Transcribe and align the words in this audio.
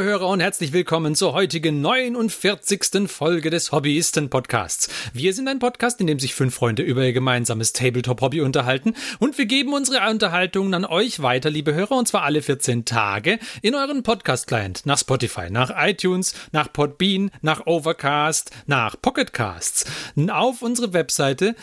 Liebe 0.00 0.12
Hörer 0.12 0.28
und 0.28 0.40
herzlich 0.40 0.72
willkommen 0.72 1.14
zur 1.14 1.34
heutigen 1.34 1.82
49. 1.82 3.06
Folge 3.06 3.50
des 3.50 3.70
Hobbyisten-Podcasts. 3.70 4.88
Wir 5.12 5.34
sind 5.34 5.46
ein 5.46 5.58
Podcast, 5.58 6.00
in 6.00 6.06
dem 6.06 6.18
sich 6.18 6.34
fünf 6.34 6.54
Freunde 6.54 6.82
über 6.82 7.04
ihr 7.04 7.12
gemeinsames 7.12 7.74
Tabletop-Hobby 7.74 8.40
unterhalten 8.40 8.94
und 9.18 9.36
wir 9.36 9.44
geben 9.44 9.74
unsere 9.74 10.08
Unterhaltungen 10.08 10.72
an 10.72 10.86
euch 10.86 11.20
weiter, 11.20 11.50
liebe 11.50 11.74
Hörer, 11.74 11.98
und 11.98 12.08
zwar 12.08 12.22
alle 12.22 12.40
14 12.40 12.86
Tage 12.86 13.38
in 13.60 13.74
euren 13.74 14.02
Podcast-Client 14.02 14.86
nach 14.86 14.96
Spotify, 14.96 15.50
nach 15.50 15.70
iTunes, 15.76 16.34
nach 16.52 16.72
Podbean, 16.72 17.30
nach 17.42 17.66
Overcast, 17.66 18.52
nach 18.66 18.96
Pocketcasts, 19.02 19.84
auf 20.30 20.62
unsere 20.62 20.94
Webseite. 20.94 21.54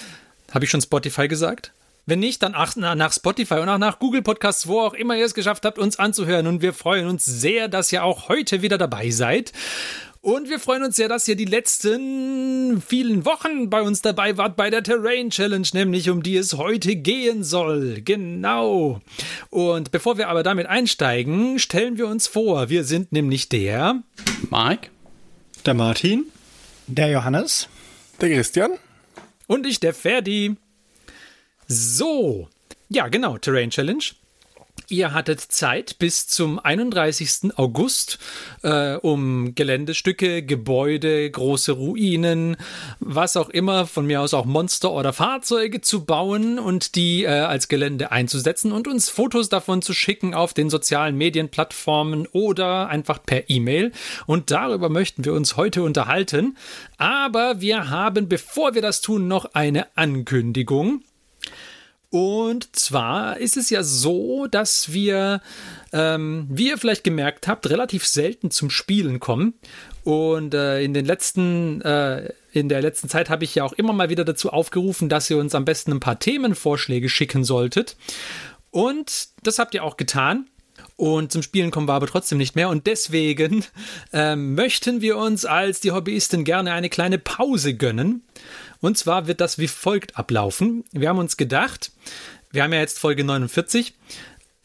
Habe 0.54 0.66
ich 0.66 0.70
schon 0.70 0.82
Spotify 0.82 1.28
gesagt? 1.28 1.72
Wenn 2.10 2.20
nicht, 2.20 2.42
dann 2.42 2.54
nach 2.54 3.12
Spotify 3.12 3.56
und 3.56 3.68
auch 3.68 3.78
nach 3.78 4.00
Google 4.00 4.22
Podcasts, 4.22 4.66
wo 4.66 4.80
auch 4.80 4.94
immer 4.94 5.18
ihr 5.18 5.26
es 5.26 5.34
geschafft 5.34 5.66
habt, 5.66 5.78
uns 5.78 6.00
anzuhören. 6.00 6.48
Und 6.48 6.62
wir 6.62 6.74
freuen 6.74 7.06
uns 7.06 7.26
sehr, 7.26 7.68
dass 7.68 7.92
ihr 7.92 8.06
auch 8.06 8.30
heute 8.30 8.62
wieder 8.62 8.78
dabei 8.78 9.10
seid. 9.10 9.52
Und 10.22 10.50
wir 10.50 10.62
freuen 10.62 10.84
uns 10.84 10.96
sehr, 10.96 11.10
dass 11.10 11.28
ihr 11.28 11.36
die 11.36 11.44
letzten 11.44 12.82
vielen 12.82 13.26
Wochen 13.26 13.70
bei 13.70 13.82
uns 13.82 14.02
dabei 14.02 14.38
wart 14.38 14.56
bei 14.56 14.70
der 14.70 14.84
Terrain 14.84 15.32
Challenge, 15.32 15.68
nämlich 15.74 16.10
um 16.10 16.24
die 16.24 16.38
es 16.38 16.54
heute 16.54 16.96
gehen 16.96 17.44
soll. 17.44 18.02
Genau. 18.02 19.02
Und 19.50 19.92
bevor 19.92 20.18
wir 20.18 20.30
aber 20.30 20.44
damit 20.44 20.68
einsteigen, 20.68 21.60
stellen 21.60 21.98
wir 21.98 22.08
uns 22.08 22.26
vor, 22.26 22.70
wir 22.70 22.86
sind 22.86 23.12
nämlich 23.12 23.50
der 23.50 24.02
Mike, 24.50 24.92
der 25.66 25.74
Martin, 25.74 26.24
der 26.88 27.10
Johannes, 27.10 27.68
der 28.22 28.30
Christian 28.30 28.72
und 29.48 29.66
ich, 29.66 29.82
der 29.82 29.94
Ferdi. 29.94 30.56
So, 31.68 32.48
ja, 32.90 33.10
genau, 33.10 33.38
Terrain 33.38 33.70
Challenge. 33.70 34.04
Ihr 34.90 35.14
hattet 35.14 35.42
Zeit 35.42 36.00
bis 36.00 36.28
zum 36.28 36.60
31. 36.60 37.58
August, 37.58 38.20
äh, 38.64 38.96
um 38.96 39.54
Geländestücke, 39.54 40.44
Gebäude, 40.44 41.30
große 41.30 41.74
Ruinen, 41.74 42.56
was 43.02 43.36
auch 43.36 43.50
immer, 43.50 43.86
von 43.86 44.06
mir 44.06 44.22
aus 44.22 44.34
auch 44.34 44.46
Monster 44.46 44.94
oder 44.94 45.12
Fahrzeuge 45.12 45.82
zu 45.82 46.06
bauen 46.06 46.58
und 46.58 46.96
die 46.96 47.26
äh, 47.26 47.28
als 47.28 47.68
Gelände 47.68 48.14
einzusetzen 48.14 48.72
und 48.72 48.88
uns 48.88 49.10
Fotos 49.10 49.50
davon 49.50 49.82
zu 49.82 49.94
schicken 49.94 50.34
auf 50.34 50.54
den 50.54 50.70
sozialen 50.70 51.18
Medienplattformen 51.18 52.26
oder 52.28 52.88
einfach 52.88 53.22
per 53.22 53.50
E-Mail. 53.50 53.92
Und 54.26 54.52
darüber 54.52 54.88
möchten 54.88 55.26
wir 55.26 55.34
uns 55.34 55.58
heute 55.58 55.84
unterhalten. 55.84 56.56
Aber 56.98 57.60
wir 57.60 57.90
haben, 57.90 58.30
bevor 58.30 58.74
wir 58.74 58.82
das 58.82 59.02
tun, 59.02 59.28
noch 59.28 59.54
eine 59.54 59.88
Ankündigung. 59.98 61.04
Und 62.10 62.76
zwar 62.76 63.38
ist 63.38 63.58
es 63.58 63.70
ja 63.70 63.84
so, 63.84 64.48
dass 64.48 64.94
wir, 64.94 65.42
ähm, 65.92 66.48
wie 66.50 66.70
ihr 66.70 66.78
vielleicht 66.78 67.04
gemerkt 67.04 67.48
habt, 67.48 67.70
relativ 67.70 68.06
selten 68.06 68.50
zum 68.50 68.70
Spielen 68.70 69.20
kommen. 69.20 69.56
Und 70.04 70.54
äh, 70.54 70.82
in 70.82 70.94
den 70.94 71.06
letzten, 71.06 71.82
äh, 71.82 72.32
in 72.54 72.70
der 72.70 72.82
letzten 72.82 73.10
Zeit 73.10 73.30
habe 73.30 73.44
ich 73.44 73.56
ja 73.56 73.66
auch 73.66 73.74
immer 73.74 73.92
mal 73.92 74.10
wieder 74.10 74.24
dazu 74.24 74.52
aufgerufen, 74.52 75.10
dass 75.10 75.30
ihr 75.30 75.38
uns 75.38 75.54
am 75.54 75.66
besten 75.66 75.92
ein 75.92 76.00
paar 76.00 76.18
Themenvorschläge 76.18 77.10
schicken 77.10 77.44
solltet. 77.44 77.98
Und 78.72 79.30
das 79.44 79.60
habt 79.60 79.74
ihr 79.74 79.84
auch 79.84 79.98
getan. 79.98 80.48
Und 80.98 81.32
zum 81.32 81.44
Spielen 81.44 81.72
kommen 81.72 81.88
wir 81.88 81.94
aber 81.94 82.08
trotzdem 82.08 82.40
nicht 82.40 82.56
mehr. 82.56 82.70
Und 82.70 82.88
deswegen 82.88 83.64
ähm, 84.14 84.56
möchten 84.56 85.00
wir 85.02 85.18
uns 85.18 85.46
als 85.46 85.80
die 85.80 85.92
Hobbyisten 85.92 86.44
gerne 86.44 86.74
eine 86.74 86.90
kleine 86.90 87.20
Pause 87.20 87.76
gönnen. 87.76 88.24
Und 88.82 88.98
zwar 88.98 89.28
wird 89.28 89.40
das 89.40 89.58
wie 89.58 89.68
folgt 89.68 90.18
ablaufen. 90.18 90.84
Wir 90.92 91.10
haben 91.10 91.20
uns 91.20 91.38
gedacht, 91.38 91.92
wir 92.52 92.64
haben 92.64 92.74
ja 92.74 92.80
jetzt 92.80 93.00
Folge 93.00 93.24
49. 93.24 93.94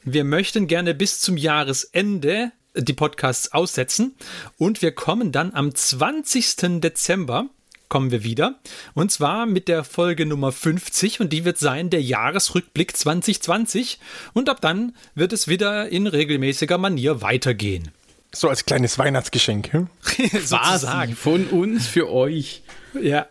Wir 0.05 0.25
möchten 0.25 0.67
gerne 0.67 0.95
bis 0.95 1.21
zum 1.21 1.37
Jahresende 1.37 2.51
die 2.75 2.93
Podcasts 2.93 3.53
aussetzen 3.53 4.15
und 4.57 4.83
wir 4.83 4.93
kommen 4.93 5.31
dann 5.31 5.53
am 5.53 5.75
20. 5.75 6.81
Dezember 6.81 7.51
kommen 7.93 8.11
wir 8.11 8.25
wieder. 8.25 8.59
Und 8.95 9.13
zwar 9.13 9.45
mit 9.45 9.69
der 9.69 9.85
Folge 9.85 10.25
Nummer 10.25 10.51
50 10.51 11.21
und 11.21 11.31
die 11.31 11.45
wird 11.45 11.59
sein 11.59 11.91
der 11.91 12.01
Jahresrückblick 12.01 12.97
2020. 12.97 13.99
Und 14.33 14.49
ab 14.49 14.63
dann 14.63 14.97
wird 15.15 15.35
es 15.35 15.47
wieder 15.47 15.91
in 15.91 16.07
regelmäßiger 16.07 16.79
Manier 16.79 17.21
weitergehen. 17.21 17.91
So 18.35 18.49
als 18.49 18.65
kleines 18.65 18.99
Weihnachtsgeschenk. 18.99 19.75
Hm? 19.75 19.89
Sozusagen. 20.43 21.15
Von 21.15 21.49
uns 21.49 21.87
für 21.87 22.11
euch. 22.11 22.63
Ja, 22.99 23.27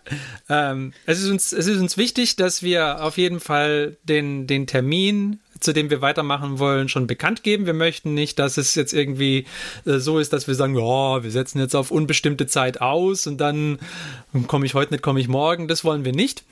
ähm, 0.47 0.93
es, 1.07 1.19
ist 1.19 1.31
uns, 1.31 1.53
es 1.53 1.65
ist 1.65 1.79
uns 1.79 1.97
wichtig, 1.97 2.35
dass 2.35 2.61
wir 2.61 3.03
auf 3.03 3.17
jeden 3.17 3.39
Fall 3.39 3.97
den, 4.03 4.45
den 4.45 4.67
Termin, 4.67 5.39
zu 5.61 5.73
dem 5.73 5.89
wir 5.89 6.01
weitermachen 6.01 6.59
wollen, 6.59 6.89
schon 6.89 7.07
bekannt 7.07 7.43
geben. 7.43 7.65
Wir 7.65 7.73
möchten 7.73 8.13
nicht, 8.13 8.39
dass 8.39 8.57
es 8.57 8.75
jetzt 8.75 8.93
irgendwie 8.93 9.45
äh, 9.85 9.97
so 9.99 10.19
ist, 10.19 10.33
dass 10.33 10.47
wir 10.47 10.55
sagen, 10.55 10.75
ja, 10.75 11.23
wir 11.23 11.31
setzen 11.31 11.59
jetzt 11.59 11.75
auf 11.75 11.91
unbestimmte 11.91 12.47
Zeit 12.47 12.81
aus 12.81 13.27
und 13.27 13.37
dann 13.37 13.79
komme 14.47 14.65
ich 14.65 14.73
heute 14.73 14.93
nicht, 14.93 15.03
komme 15.03 15.19
ich 15.19 15.27
morgen. 15.27 15.67
Das 15.67 15.83
wollen 15.83 16.05
wir 16.05 16.13
nicht 16.13 16.43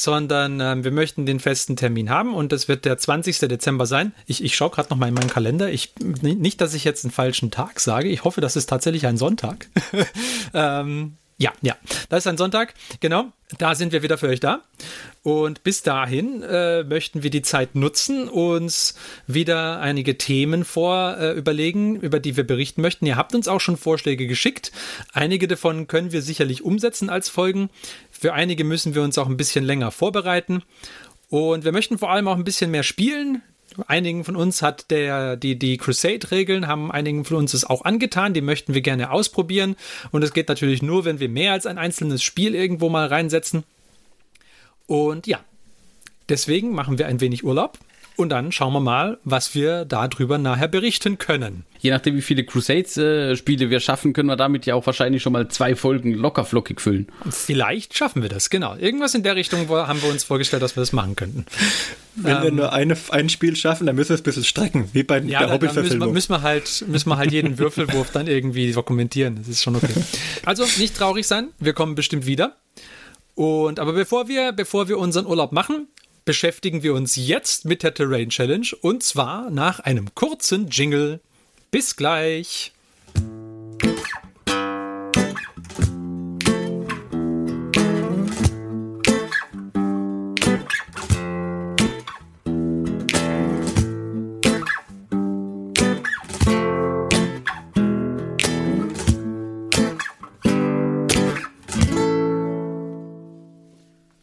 sondern 0.00 0.60
ähm, 0.60 0.84
wir 0.84 0.92
möchten 0.92 1.26
den 1.26 1.40
festen 1.40 1.76
Termin 1.76 2.08
haben 2.10 2.34
und 2.34 2.52
das 2.52 2.68
wird 2.68 2.84
der 2.84 2.98
20. 2.98 3.38
Dezember 3.40 3.86
sein. 3.86 4.12
Ich, 4.26 4.42
ich 4.42 4.56
schaue 4.56 4.70
gerade 4.70 4.90
noch 4.90 4.96
mal 4.96 5.08
in 5.08 5.14
meinen 5.14 5.28
Kalender. 5.28 5.70
Ich, 5.70 5.92
nicht, 5.98 6.60
dass 6.60 6.74
ich 6.74 6.84
jetzt 6.84 7.04
einen 7.04 7.10
falschen 7.10 7.50
Tag 7.50 7.80
sage. 7.80 8.08
Ich 8.08 8.24
hoffe, 8.24 8.40
das 8.40 8.56
ist 8.56 8.68
tatsächlich 8.68 9.06
ein 9.06 9.16
Sonntag. 9.16 9.66
ähm, 10.54 11.16
ja, 11.38 11.52
ja, 11.62 11.76
das 12.08 12.20
ist 12.20 12.26
ein 12.26 12.36
Sonntag, 12.36 12.74
genau. 12.98 13.32
Da 13.58 13.76
sind 13.76 13.92
wir 13.92 14.02
wieder 14.02 14.18
für 14.18 14.26
euch 14.26 14.40
da. 14.40 14.62
Und 15.22 15.62
bis 15.62 15.82
dahin 15.82 16.42
äh, 16.42 16.82
möchten 16.82 17.22
wir 17.22 17.30
die 17.30 17.42
Zeit 17.42 17.76
nutzen, 17.76 18.28
uns 18.28 18.94
wieder 19.28 19.80
einige 19.80 20.18
Themen 20.18 20.64
vor 20.64 21.16
äh, 21.16 21.32
überlegen, 21.32 21.96
über 21.96 22.18
die 22.18 22.36
wir 22.36 22.44
berichten 22.44 22.82
möchten. 22.82 23.06
Ihr 23.06 23.16
habt 23.16 23.36
uns 23.36 23.46
auch 23.46 23.60
schon 23.60 23.76
Vorschläge 23.76 24.26
geschickt. 24.26 24.72
Einige 25.12 25.46
davon 25.46 25.86
können 25.86 26.12
wir 26.12 26.22
sicherlich 26.22 26.64
umsetzen 26.64 27.08
als 27.08 27.28
Folgen. 27.28 27.70
Für 28.10 28.34
einige 28.34 28.64
müssen 28.64 28.96
wir 28.96 29.02
uns 29.02 29.16
auch 29.16 29.28
ein 29.28 29.36
bisschen 29.36 29.64
länger 29.64 29.92
vorbereiten. 29.92 30.64
Und 31.30 31.64
wir 31.64 31.72
möchten 31.72 31.98
vor 31.98 32.10
allem 32.10 32.26
auch 32.26 32.36
ein 32.36 32.44
bisschen 32.44 32.70
mehr 32.72 32.82
spielen. 32.82 33.42
Einigen 33.86 34.24
von 34.24 34.36
uns 34.36 34.62
hat 34.62 34.90
der, 34.90 35.36
die, 35.36 35.58
die 35.58 35.76
Crusade-Regeln, 35.76 36.66
haben 36.66 36.90
einigen 36.90 37.24
von 37.24 37.36
uns 37.36 37.54
es 37.54 37.64
auch 37.64 37.84
angetan, 37.84 38.34
die 38.34 38.40
möchten 38.40 38.74
wir 38.74 38.80
gerne 38.80 39.10
ausprobieren. 39.10 39.76
Und 40.10 40.22
es 40.22 40.32
geht 40.32 40.48
natürlich 40.48 40.82
nur, 40.82 41.04
wenn 41.04 41.20
wir 41.20 41.28
mehr 41.28 41.52
als 41.52 41.66
ein 41.66 41.78
einzelnes 41.78 42.22
Spiel 42.22 42.54
irgendwo 42.54 42.88
mal 42.88 43.06
reinsetzen. 43.06 43.64
Und 44.86 45.26
ja, 45.26 45.40
deswegen 46.28 46.72
machen 46.72 46.98
wir 46.98 47.06
ein 47.06 47.20
wenig 47.20 47.44
Urlaub 47.44 47.78
und 48.16 48.30
dann 48.30 48.50
schauen 48.50 48.72
wir 48.72 48.80
mal, 48.80 49.18
was 49.22 49.54
wir 49.54 49.84
darüber 49.84 50.38
nachher 50.38 50.68
berichten 50.68 51.18
können. 51.18 51.64
Je 51.78 51.90
nachdem, 51.90 52.16
wie 52.16 52.22
viele 52.22 52.44
Crusades-Spiele 52.44 53.66
äh, 53.66 53.70
wir 53.70 53.80
schaffen, 53.80 54.12
können 54.12 54.28
wir 54.28 54.36
damit 54.36 54.66
ja 54.66 54.74
auch 54.74 54.86
wahrscheinlich 54.86 55.22
schon 55.22 55.32
mal 55.32 55.48
zwei 55.48 55.76
Folgen 55.76 56.14
lockerflockig 56.14 56.80
füllen. 56.80 57.08
Vielleicht 57.30 57.96
schaffen 57.96 58.22
wir 58.22 58.28
das, 58.28 58.50
genau. 58.50 58.76
Irgendwas 58.76 59.14
in 59.14 59.22
der 59.22 59.36
Richtung 59.36 59.68
haben 59.68 60.02
wir 60.02 60.10
uns 60.10 60.24
vorgestellt, 60.24 60.62
dass 60.62 60.76
wir 60.76 60.80
das 60.80 60.92
machen 60.92 61.16
könnten. 61.16 61.46
Wenn 62.16 62.36
ähm, 62.36 62.42
wir 62.42 62.52
nur 62.52 62.72
eine, 62.72 62.96
ein 63.10 63.28
Spiel 63.28 63.54
schaffen, 63.56 63.86
dann 63.86 63.96
müssen 63.96 64.10
wir 64.10 64.14
es 64.14 64.20
ein 64.20 64.24
bisschen 64.24 64.44
strecken, 64.44 64.88
wie 64.92 65.02
bei 65.02 65.18
ja, 65.20 65.40
der 65.40 65.52
Hobbyverfilmung. 65.52 65.88
Müssen, 65.88 66.00
wir, 66.00 66.12
müssen 66.12 66.32
wir 66.32 66.42
halt, 66.42 66.84
müssen 66.88 67.08
wir 67.08 67.16
halt 67.16 67.32
jeden 67.32 67.58
Würfelwurf 67.58 68.10
dann 68.10 68.26
irgendwie 68.26 68.72
dokumentieren. 68.72 69.36
Das 69.36 69.48
ist 69.48 69.62
schon 69.62 69.76
okay. 69.76 69.92
Also 70.44 70.64
nicht 70.78 70.96
traurig 70.96 71.26
sein, 71.26 71.48
wir 71.58 71.72
kommen 71.72 71.94
bestimmt 71.94 72.26
wieder. 72.26 72.56
Und 73.34 73.78
aber 73.78 73.92
bevor 73.92 74.26
wir, 74.26 74.50
bevor 74.52 74.88
wir 74.88 74.98
unseren 74.98 75.26
Urlaub 75.26 75.52
machen, 75.52 75.86
beschäftigen 76.24 76.82
wir 76.82 76.92
uns 76.92 77.16
jetzt 77.16 77.64
mit 77.64 77.82
der 77.82 77.94
Terrain 77.94 78.30
Challenge 78.30 78.66
und 78.82 79.02
zwar 79.02 79.50
nach 79.50 79.80
einem 79.80 80.14
kurzen 80.14 80.68
Jingle. 80.68 81.20
Bis 81.70 81.96
gleich! 81.96 82.72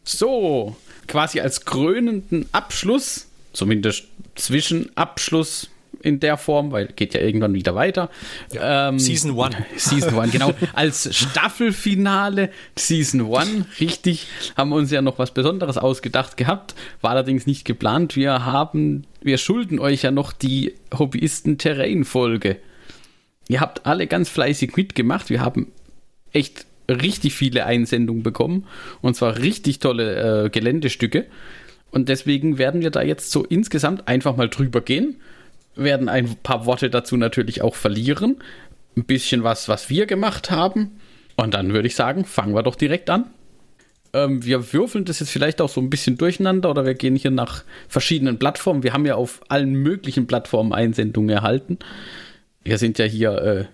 So, 0.04 0.76
quasi 1.06 1.38
als 1.40 1.64
krönenden 1.64 2.48
Abschluss, 2.50 3.28
zumindest 3.52 4.08
Zwischenabschluss 4.34 5.70
in 6.06 6.20
der 6.20 6.36
Form, 6.36 6.70
weil 6.70 6.86
geht 6.86 7.14
ja 7.14 7.20
irgendwann 7.20 7.52
wieder 7.52 7.74
weiter. 7.74 8.10
Ja, 8.52 8.88
ähm, 8.88 8.98
Season 8.98 9.38
1. 9.38 9.56
Season 9.76 10.18
1, 10.18 10.32
genau. 10.32 10.54
Als 10.72 11.14
Staffelfinale 11.14 12.50
Season 12.76 13.34
1, 13.34 13.66
richtig, 13.80 14.28
haben 14.56 14.70
wir 14.70 14.76
uns 14.76 14.90
ja 14.90 15.02
noch 15.02 15.18
was 15.18 15.32
Besonderes 15.32 15.78
ausgedacht 15.78 16.36
gehabt, 16.36 16.74
war 17.00 17.10
allerdings 17.10 17.46
nicht 17.46 17.64
geplant. 17.64 18.14
Wir 18.14 18.44
haben, 18.44 19.04
wir 19.20 19.36
schulden 19.38 19.80
euch 19.80 20.02
ja 20.02 20.12
noch 20.12 20.32
die 20.32 20.74
Hobbyisten-Terrain-Folge. 20.96 22.58
Ihr 23.48 23.60
habt 23.60 23.84
alle 23.86 24.06
ganz 24.06 24.28
fleißig 24.28 24.76
mitgemacht. 24.76 25.28
Wir 25.28 25.40
haben 25.40 25.72
echt 26.32 26.66
richtig 26.88 27.34
viele 27.34 27.66
Einsendungen 27.66 28.22
bekommen 28.22 28.66
und 29.02 29.16
zwar 29.16 29.38
richtig 29.38 29.80
tolle 29.80 30.44
äh, 30.44 30.50
Geländestücke. 30.50 31.26
Und 31.90 32.08
deswegen 32.08 32.58
werden 32.58 32.82
wir 32.82 32.90
da 32.90 33.02
jetzt 33.02 33.30
so 33.30 33.44
insgesamt 33.44 34.06
einfach 34.06 34.36
mal 34.36 34.48
drüber 34.48 34.80
gehen. 34.80 35.16
Werden 35.76 36.08
ein 36.08 36.36
paar 36.42 36.66
Worte 36.66 36.90
dazu 36.90 37.16
natürlich 37.16 37.62
auch 37.62 37.74
verlieren. 37.74 38.36
Ein 38.96 39.04
bisschen 39.04 39.44
was, 39.44 39.68
was 39.68 39.90
wir 39.90 40.06
gemacht 40.06 40.50
haben. 40.50 41.00
Und 41.36 41.54
dann 41.54 41.72
würde 41.72 41.88
ich 41.88 41.94
sagen, 41.94 42.24
fangen 42.24 42.54
wir 42.54 42.62
doch 42.62 42.76
direkt 42.76 43.10
an. 43.10 43.26
Ähm, 44.12 44.44
wir 44.44 44.72
würfeln 44.72 45.04
das 45.04 45.20
jetzt 45.20 45.30
vielleicht 45.30 45.60
auch 45.60 45.68
so 45.68 45.80
ein 45.80 45.90
bisschen 45.90 46.16
durcheinander 46.16 46.70
oder 46.70 46.86
wir 46.86 46.94
gehen 46.94 47.16
hier 47.16 47.30
nach 47.30 47.64
verschiedenen 47.88 48.38
Plattformen. 48.38 48.82
Wir 48.82 48.94
haben 48.94 49.04
ja 49.04 49.16
auf 49.16 49.40
allen 49.48 49.74
möglichen 49.74 50.26
Plattformen 50.26 50.72
Einsendungen 50.72 51.28
erhalten. 51.28 51.78
Wir 52.64 52.78
sind 52.78 52.98
ja 52.98 53.04
hier 53.04 53.30
äh, 53.42 53.64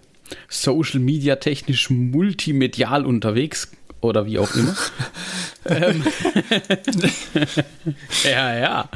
Social 0.49 1.01
Media 1.01 1.37
technisch 1.37 1.91
multimedial 1.91 3.07
unterwegs 3.07 3.71
oder 4.01 4.27
wie 4.27 4.39
auch 4.39 4.53
immer. 4.55 4.75
ähm, 5.67 6.03
ja, 8.25 8.59
ja. 8.59 8.89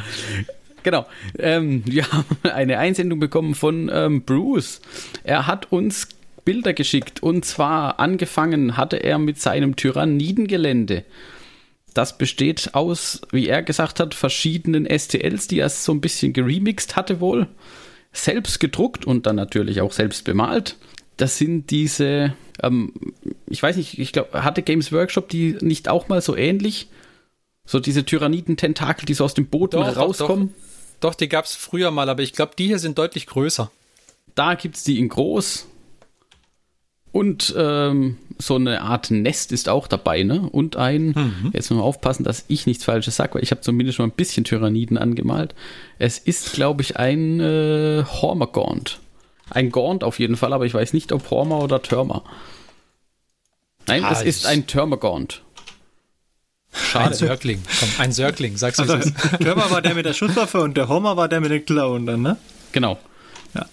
Genau. 0.87 1.05
Ähm, 1.41 1.83
wir 1.85 2.09
haben 2.13 2.37
eine 2.45 2.79
Einsendung 2.79 3.19
bekommen 3.19 3.57
von 3.57 3.91
ähm, 3.93 4.23
Bruce. 4.23 4.81
Er 5.25 5.49
hat 5.49 5.73
uns 5.73 6.07
Bilder 6.45 6.75
geschickt 6.75 7.25
und 7.25 7.45
zwar 7.45 7.99
angefangen 7.99 8.77
hatte 8.77 8.99
er 8.99 9.19
mit 9.19 9.41
seinem 9.41 9.75
Tyrannidengelände. 9.75 11.03
Das 11.93 12.19
besteht 12.19 12.77
aus, 12.77 13.21
wie 13.33 13.49
er 13.49 13.65
gesagt 13.65 13.99
hat, 13.99 14.15
verschiedenen 14.15 14.87
STLs, 14.87 15.49
die 15.49 15.59
er 15.59 15.71
so 15.71 15.91
ein 15.91 16.01
bisschen 16.01 16.33
geremixed 16.33 16.95
hatte 16.95 17.19
wohl. 17.19 17.49
Selbst 18.13 18.61
gedruckt 18.61 19.05
und 19.05 19.27
dann 19.27 19.35
natürlich 19.35 19.81
auch 19.81 19.91
selbst 19.91 20.25
bemalt. 20.25 20.77
Das 21.17 21.37
sind 21.37 21.73
diese, 21.73 22.33
ähm, 22.63 22.93
ich 23.49 23.61
weiß 23.61 23.77
nicht, 23.77 23.99
ich 23.99 24.13
glaube, 24.13 24.45
hatte 24.45 24.63
Games 24.63 24.93
Workshop 24.93 25.29
die 25.31 25.57
nicht 25.63 25.89
auch 25.89 26.07
mal 26.07 26.21
so 26.21 26.37
ähnlich? 26.37 26.87
So 27.65 27.81
diese 27.81 28.05
Tyranniden-Tentakel, 28.05 29.05
die 29.05 29.15
so 29.15 29.25
aus 29.25 29.35
dem 29.35 29.47
Boden 29.47 29.81
doch, 29.81 29.97
rauskommen. 29.97 30.55
Doch, 30.55 30.66
die 31.21 31.29
gab 31.29 31.45
es 31.45 31.55
früher 31.55 31.91
mal, 31.91 32.09
aber 32.09 32.23
ich 32.23 32.33
glaube, 32.33 32.53
die 32.59 32.67
hier 32.67 32.79
sind 32.79 32.99
deutlich 32.99 33.27
größer. 33.27 33.71
Da 34.35 34.55
gibt 34.55 34.77
es 34.77 34.85
die 34.85 34.99
in 34.99 35.09
groß. 35.09 35.67
Und 37.13 37.55
ähm, 37.57 38.19
so 38.37 38.57
eine 38.57 38.83
Art 38.83 39.11
Nest 39.11 39.51
ist 39.51 39.71
auch 39.71 39.89
dabei, 39.89 40.23
ne? 40.23 40.49
Und 40.51 40.77
ein, 40.77 41.51
jetzt 41.55 41.71
müssen 41.71 41.81
wir 41.81 41.85
aufpassen, 41.85 42.25
dass 42.25 42.45
ich 42.49 42.67
nichts 42.67 42.85
Falsches 42.85 43.17
sage, 43.17 43.35
weil 43.37 43.43
ich 43.43 43.53
habe 43.53 43.63
zumindest 43.63 43.97
schon 43.97 44.11
ein 44.11 44.15
bisschen 44.15 44.45
Tyranniden 44.45 44.99
angemalt. 44.99 45.55
Es 45.99 46.19
ist, 46.19 46.53
glaube 46.53 46.83
ich, 46.83 46.99
ein 46.99 47.41
äh, 47.41 48.05
Hormagaunt. 48.05 49.01
Ein 49.49 49.71
Gaunt 49.71 50.05
auf 50.05 50.19
jeden 50.19 50.37
Fall, 50.37 50.53
aber 50.53 50.67
ich 50.67 50.75
weiß 50.75 50.93
nicht, 50.93 51.11
ob 51.13 51.31
Horma 51.31 51.59
oder 51.61 51.81
Törmer. 51.81 52.23
Nein, 53.87 54.05
Ah, 54.05 54.13
es 54.13 54.23
ist 54.23 54.45
ein 54.47 54.67
Termagaunt. 56.93 57.13
Ein 57.13 57.15
Sörkling. 57.29 57.63
Komm, 57.81 57.89
ein 57.99 58.13
Sörkling, 58.13 58.57
sagst 58.57 58.79
du 58.79 58.83
Also, 58.85 58.97
es. 58.97 59.13
Körper 59.39 59.71
war 59.71 59.83
der 59.83 59.95
mit 59.95 60.05
der 60.07 60.13
Schusswaffe 60.15 60.61
und 60.61 60.77
der 60.77 60.89
Homer 60.89 61.17
war 61.17 61.29
der 61.29 61.41
mit 61.41 61.51
den 61.51 61.65
Klauen 61.65 62.07
dann, 62.07 62.23
ne? 62.23 62.37
Genau. 62.73 62.99
Ja. 63.55 63.67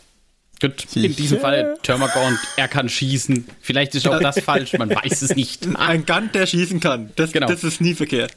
Gut, 0.61 0.85
in 0.95 1.15
diesem 1.15 1.39
Fall 1.39 1.77
Termagaunt, 1.83 2.37
er 2.57 2.67
kann 2.67 2.87
schießen. 2.89 3.45
Vielleicht 3.61 3.95
ist 3.95 4.07
auch 4.07 4.19
das 4.19 4.39
falsch, 4.39 4.73
man 4.77 4.89
weiß 4.89 5.21
es 5.21 5.35
nicht. 5.35 5.67
Ein 5.77 6.05
Gun, 6.05 6.29
der 6.33 6.45
schießen 6.45 6.79
kann. 6.79 7.11
Das, 7.15 7.31
Genau. 7.31 7.47
das 7.47 7.63
ist 7.63 7.81
nie 7.81 7.93
verkehrt. 7.93 8.31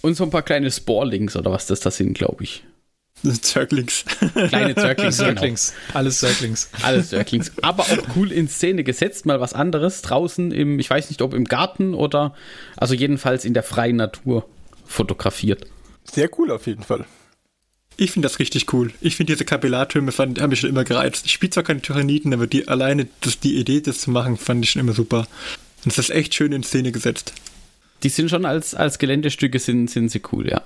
Und 0.00 0.14
so 0.14 0.22
ein 0.24 0.30
paar 0.30 0.42
kleine 0.42 0.70
Sporlings 0.70 1.34
oder 1.34 1.50
was 1.50 1.66
das 1.66 1.80
da 1.80 1.90
sind, 1.90 2.14
glaube 2.14 2.44
ich. 2.44 2.62
Zerglings. 3.42 4.04
Kleine 4.48 4.74
Zerklings. 4.74 5.18
genau. 5.18 5.30
Sörklings. 5.30 5.74
Alles 5.94 6.20
Sörklings. 6.20 6.70
Alles 6.82 7.08
Zerklings. 7.10 7.52
Aber 7.62 7.82
auch 7.84 8.16
cool 8.16 8.32
in 8.32 8.48
Szene 8.48 8.84
gesetzt, 8.84 9.26
mal 9.26 9.40
was 9.40 9.52
anderes. 9.52 10.02
Draußen 10.02 10.52
im, 10.52 10.78
ich 10.78 10.88
weiß 10.88 11.10
nicht, 11.10 11.22
ob 11.22 11.34
im 11.34 11.44
Garten 11.44 11.94
oder, 11.94 12.34
also 12.76 12.94
jedenfalls 12.94 13.44
in 13.44 13.54
der 13.54 13.62
freien 13.62 13.96
Natur 13.96 14.48
fotografiert. 14.84 15.66
Sehr 16.04 16.30
cool 16.38 16.50
auf 16.50 16.66
jeden 16.66 16.82
Fall. 16.82 17.04
Ich 18.00 18.12
finde 18.12 18.28
das 18.28 18.38
richtig 18.38 18.72
cool. 18.72 18.92
Ich 19.00 19.16
finde 19.16 19.32
diese 19.32 19.44
Kapillartürme 19.44 20.12
fand, 20.12 20.40
haben 20.40 20.50
mich 20.50 20.60
schon 20.60 20.70
immer 20.70 20.84
gereizt. 20.84 21.26
Ich 21.26 21.32
spiele 21.32 21.50
zwar 21.50 21.64
keine 21.64 21.82
Tyranniden, 21.82 22.32
aber 22.32 22.46
die 22.46 22.68
alleine 22.68 23.08
das, 23.22 23.40
die 23.40 23.56
Idee, 23.56 23.80
das 23.80 23.98
zu 23.98 24.12
machen, 24.12 24.36
fand 24.36 24.64
ich 24.64 24.70
schon 24.70 24.80
immer 24.80 24.92
super. 24.92 25.26
Und 25.84 25.92
es 25.92 25.98
ist 25.98 26.10
echt 26.10 26.34
schön 26.34 26.52
in 26.52 26.62
Szene 26.62 26.92
gesetzt. 26.92 27.32
Die 28.04 28.08
sind 28.08 28.30
schon 28.30 28.44
als, 28.44 28.76
als 28.76 29.00
Geländestücke 29.00 29.58
sind, 29.58 29.90
sind 29.90 30.10
sie 30.10 30.22
cool, 30.32 30.48
ja. 30.48 30.62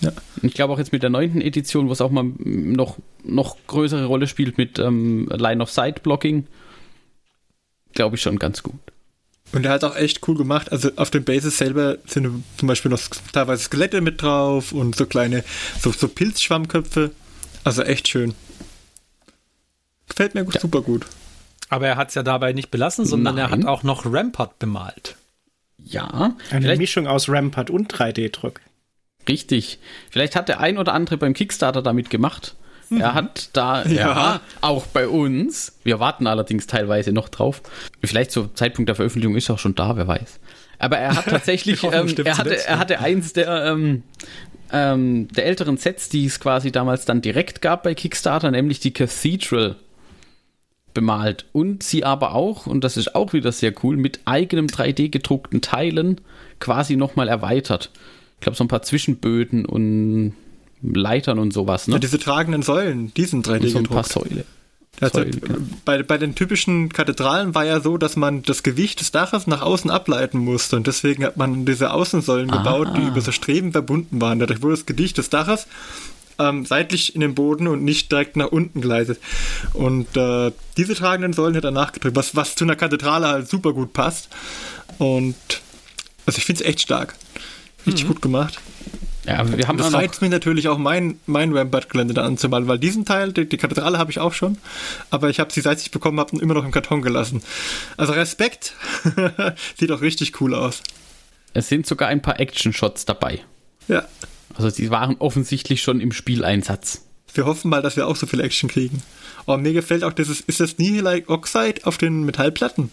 Ja. 0.00 0.12
Ich 0.42 0.54
glaube 0.54 0.72
auch 0.72 0.78
jetzt 0.78 0.92
mit 0.92 1.02
der 1.02 1.10
neunten 1.10 1.40
Edition, 1.40 1.88
wo 1.88 1.92
es 1.92 2.00
auch 2.00 2.10
mal 2.10 2.24
noch, 2.38 2.98
noch 3.22 3.56
größere 3.66 4.06
Rolle 4.06 4.26
spielt 4.26 4.56
mit 4.58 4.78
ähm, 4.78 5.28
Line-of-Sight-Blocking, 5.30 6.46
glaube 7.92 8.16
ich 8.16 8.22
schon 8.22 8.38
ganz 8.38 8.62
gut. 8.62 8.80
Und 9.52 9.66
er 9.66 9.72
hat 9.72 9.84
auch 9.84 9.96
echt 9.96 10.26
cool 10.28 10.36
gemacht. 10.36 10.70
Also 10.70 10.90
auf 10.96 11.10
den 11.10 11.24
Bases 11.24 11.58
selber 11.58 11.98
sind 12.06 12.44
zum 12.56 12.68
Beispiel 12.68 12.90
noch 12.90 13.00
teilweise 13.32 13.64
Skelette 13.64 14.00
mit 14.00 14.22
drauf 14.22 14.72
und 14.72 14.94
so 14.94 15.06
kleine, 15.06 15.44
so, 15.80 15.90
so 15.90 16.08
Pilzschwammköpfe. 16.08 17.10
Also 17.64 17.82
echt 17.82 18.08
schön. 18.08 18.34
Gefällt 20.08 20.34
mir 20.34 20.44
gut, 20.44 20.60
super 20.60 20.82
gut. 20.82 21.06
Aber 21.68 21.86
er 21.86 21.96
hat 21.96 22.08
es 22.08 22.14
ja 22.14 22.22
dabei 22.22 22.52
nicht 22.52 22.70
belassen, 22.70 23.04
sondern 23.04 23.38
er 23.38 23.48
Nein. 23.48 23.60
hat 23.60 23.68
auch 23.68 23.82
noch 23.82 24.04
Rampart 24.06 24.58
bemalt. 24.58 25.16
Ja, 25.78 26.34
Eine 26.50 26.62
vielleicht 26.62 26.80
Mischung 26.80 27.06
aus 27.06 27.28
Rampart 27.28 27.70
und 27.70 27.92
3D-Druck. 27.92 28.60
Richtig. 29.28 29.78
Vielleicht 30.10 30.36
hat 30.36 30.48
der 30.48 30.60
ein 30.60 30.78
oder 30.78 30.92
andere 30.94 31.16
beim 31.16 31.34
Kickstarter 31.34 31.82
damit 31.82 32.10
gemacht. 32.10 32.54
Er 32.90 33.14
hat 33.14 33.50
da, 33.52 33.84
ja. 33.84 33.92
Ja. 33.94 34.40
auch 34.60 34.86
bei 34.86 35.06
uns, 35.06 35.78
wir 35.84 36.00
warten 36.00 36.26
allerdings 36.26 36.66
teilweise 36.66 37.12
noch 37.12 37.28
drauf. 37.28 37.62
Vielleicht 38.02 38.32
zum 38.32 38.54
Zeitpunkt 38.56 38.88
der 38.88 38.96
Veröffentlichung 38.96 39.36
ist 39.36 39.48
er 39.48 39.54
auch 39.54 39.58
schon 39.60 39.76
da, 39.76 39.96
wer 39.96 40.08
weiß. 40.08 40.40
Aber 40.78 40.98
er 40.98 41.14
hat 41.14 41.26
tatsächlich, 41.28 41.84
ähm, 41.84 42.12
er, 42.24 42.38
hatte, 42.38 42.66
er 42.66 42.78
hatte 42.78 42.98
eins 43.00 43.32
der, 43.32 43.66
ähm, 43.66 44.02
ähm, 44.72 45.28
der 45.28 45.46
älteren 45.46 45.76
Sets, 45.76 46.08
die 46.08 46.26
es 46.26 46.40
quasi 46.40 46.72
damals 46.72 47.04
dann 47.04 47.22
direkt 47.22 47.62
gab 47.62 47.84
bei 47.84 47.94
Kickstarter, 47.94 48.50
nämlich 48.50 48.80
die 48.80 48.92
Cathedral 48.92 49.76
bemalt. 50.92 51.46
Und 51.52 51.82
sie 51.84 52.04
aber 52.04 52.34
auch, 52.34 52.66
und 52.66 52.82
das 52.82 52.96
ist 52.96 53.14
auch 53.14 53.32
wieder 53.32 53.52
sehr 53.52 53.72
cool, 53.84 53.96
mit 53.96 54.20
eigenem 54.24 54.66
3D 54.66 55.10
gedruckten 55.10 55.60
Teilen 55.60 56.20
quasi 56.58 56.96
nochmal 56.96 57.28
erweitert. 57.28 57.90
Ich 58.40 58.42
glaube, 58.42 58.56
so 58.56 58.64
ein 58.64 58.68
paar 58.68 58.80
Zwischenböden 58.80 59.66
und 59.66 60.32
Leitern 60.82 61.38
und 61.38 61.52
sowas, 61.52 61.88
ne? 61.88 61.94
Ja, 61.94 61.98
diese 61.98 62.18
tragenden 62.18 62.62
Säulen, 62.62 63.12
die 63.14 63.26
sind 63.26 63.46
3D 63.46 63.64
und 63.64 63.68
so 63.68 63.78
ein 63.78 63.84
paar. 63.84 64.04
Säule. 64.04 64.46
Also, 64.98 65.18
Säule, 65.18 65.30
genau. 65.30 65.58
bei, 65.84 66.02
bei 66.02 66.16
den 66.16 66.34
typischen 66.34 66.88
Kathedralen 66.88 67.54
war 67.54 67.66
ja 67.66 67.80
so, 67.80 67.98
dass 67.98 68.16
man 68.16 68.42
das 68.42 68.62
Gewicht 68.62 69.00
des 69.00 69.12
Daches 69.12 69.46
nach 69.46 69.60
außen 69.60 69.90
ableiten 69.90 70.38
musste 70.38 70.76
und 70.76 70.86
deswegen 70.86 71.22
hat 71.24 71.36
man 71.36 71.66
diese 71.66 71.92
Außensäulen 71.92 72.50
gebaut, 72.50 72.88
die 72.96 73.02
über 73.02 73.20
so 73.20 73.30
Streben 73.30 73.72
verbunden 73.72 74.22
waren. 74.22 74.38
Dadurch 74.38 74.62
wurde 74.62 74.74
das 74.74 74.86
Gewicht 74.86 75.18
des 75.18 75.28
Daches 75.28 75.66
ähm, 76.38 76.64
seitlich 76.64 77.14
in 77.14 77.20
den 77.20 77.34
Boden 77.34 77.66
und 77.68 77.84
nicht 77.84 78.10
direkt 78.10 78.36
nach 78.36 78.48
unten 78.48 78.80
gleitet. 78.80 79.20
Und 79.74 80.16
äh, 80.16 80.50
diese 80.78 80.94
tragenden 80.94 81.34
Säulen 81.34 81.56
hat 81.56 81.64
er 81.64 81.72
nachgedrückt, 81.72 82.16
was, 82.16 82.34
was 82.34 82.54
zu 82.54 82.64
einer 82.64 82.76
Kathedrale 82.76 83.28
halt 83.28 83.48
super 83.50 83.74
gut 83.74 83.92
passt. 83.92 84.30
Und 84.98 85.36
also 86.26 86.38
ich 86.38 86.44
finde 86.46 86.62
es 86.62 86.68
echt 86.68 86.80
stark. 86.80 87.14
Richtig 87.86 88.06
gut 88.06 88.22
gemacht. 88.22 88.58
Ja, 89.26 89.56
wir 89.56 89.68
haben 89.68 89.76
Das 89.76 89.92
reizt 89.92 90.22
mich 90.22 90.30
natürlich 90.30 90.68
auch, 90.68 90.78
mein, 90.78 91.18
mein 91.26 91.54
Rampart-Gelände 91.56 92.14
da 92.14 92.24
anzumalen, 92.24 92.66
weil 92.68 92.78
diesen 92.78 93.04
Teil, 93.04 93.32
die, 93.32 93.48
die 93.48 93.58
Kathedrale 93.58 93.98
habe 93.98 94.10
ich 94.10 94.18
auch 94.18 94.32
schon, 94.32 94.58
aber 95.10 95.28
ich 95.28 95.38
habe 95.40 95.52
sie, 95.52 95.60
seit 95.60 95.80
ich 95.80 95.90
bekommen 95.90 96.18
habe, 96.18 96.38
immer 96.38 96.54
noch 96.54 96.64
im 96.64 96.70
Karton 96.70 97.02
gelassen. 97.02 97.42
Also 97.96 98.14
Respekt, 98.14 98.74
sieht 99.78 99.92
auch 99.92 100.00
richtig 100.00 100.40
cool 100.40 100.54
aus. 100.54 100.82
es 101.52 101.68
sind 101.68 101.86
sogar 101.86 102.08
ein 102.08 102.22
paar 102.22 102.40
Action-Shots 102.40 103.04
dabei. 103.04 103.40
Ja, 103.88 104.08
Also 104.54 104.70
sie 104.70 104.90
waren 104.90 105.16
offensichtlich 105.18 105.82
schon 105.82 106.00
im 106.00 106.12
Spieleinsatz. 106.12 107.02
wir 107.34 107.44
hoffen 107.44 107.70
mal, 107.70 107.82
dass 107.82 107.96
wir 107.96 108.06
auch 108.06 108.16
so 108.16 108.26
viel 108.26 108.40
Action 108.40 108.70
kriegen. 108.70 109.02
Oh, 109.46 109.56
mir 109.56 109.72
gefällt 109.72 110.02
auch 110.02 110.12
dieses, 110.12 110.40
ist 110.40 110.60
das 110.60 110.78
Nihilite 110.78 111.28
Oxide 111.28 111.82
auf 111.84 111.98
den 111.98 112.24
Metallplatten? 112.24 112.90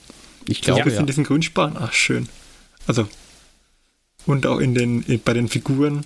Ich 0.47 0.61
glaube, 0.61 0.81
ein 0.81 0.85
bisschen 0.85 1.01
ja. 1.01 1.05
diesen 1.05 1.23
Grünspan. 1.23 1.77
Ach, 1.79 1.93
schön. 1.93 2.29
Also, 2.85 3.07
und 4.27 4.45
auch 4.45 4.59
in 4.59 4.75
den, 4.75 5.01
in, 5.03 5.21
bei 5.21 5.33
den 5.33 5.47
Figuren, 5.47 6.05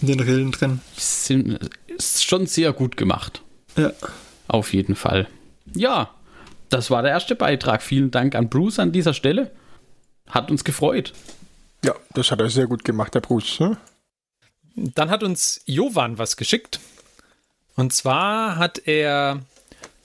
in 0.00 0.08
den 0.08 0.20
Rillen 0.20 0.52
drin. 0.52 0.80
Sind, 0.96 1.58
ist 1.86 2.24
schon 2.24 2.46
sehr 2.46 2.72
gut 2.72 2.96
gemacht. 2.96 3.42
Ja. 3.76 3.92
Auf 4.46 4.72
jeden 4.72 4.94
Fall. 4.94 5.26
Ja, 5.74 6.10
das 6.68 6.90
war 6.90 7.02
der 7.02 7.10
erste 7.10 7.34
Beitrag. 7.34 7.82
Vielen 7.82 8.10
Dank 8.10 8.34
an 8.34 8.48
Bruce 8.48 8.78
an 8.78 8.92
dieser 8.92 9.14
Stelle. 9.14 9.50
Hat 10.28 10.50
uns 10.50 10.64
gefreut. 10.64 11.12
Ja, 11.84 11.94
das 12.14 12.30
hat 12.30 12.40
er 12.40 12.50
sehr 12.50 12.66
gut 12.66 12.84
gemacht, 12.84 13.14
der 13.14 13.20
Bruce. 13.20 13.60
Ne? 13.60 13.76
Dann 14.76 15.10
hat 15.10 15.22
uns 15.22 15.60
Jovan 15.66 16.18
was 16.18 16.36
geschickt. 16.36 16.80
Und 17.74 17.92
zwar 17.92 18.56
hat 18.56 18.86
er 18.86 19.40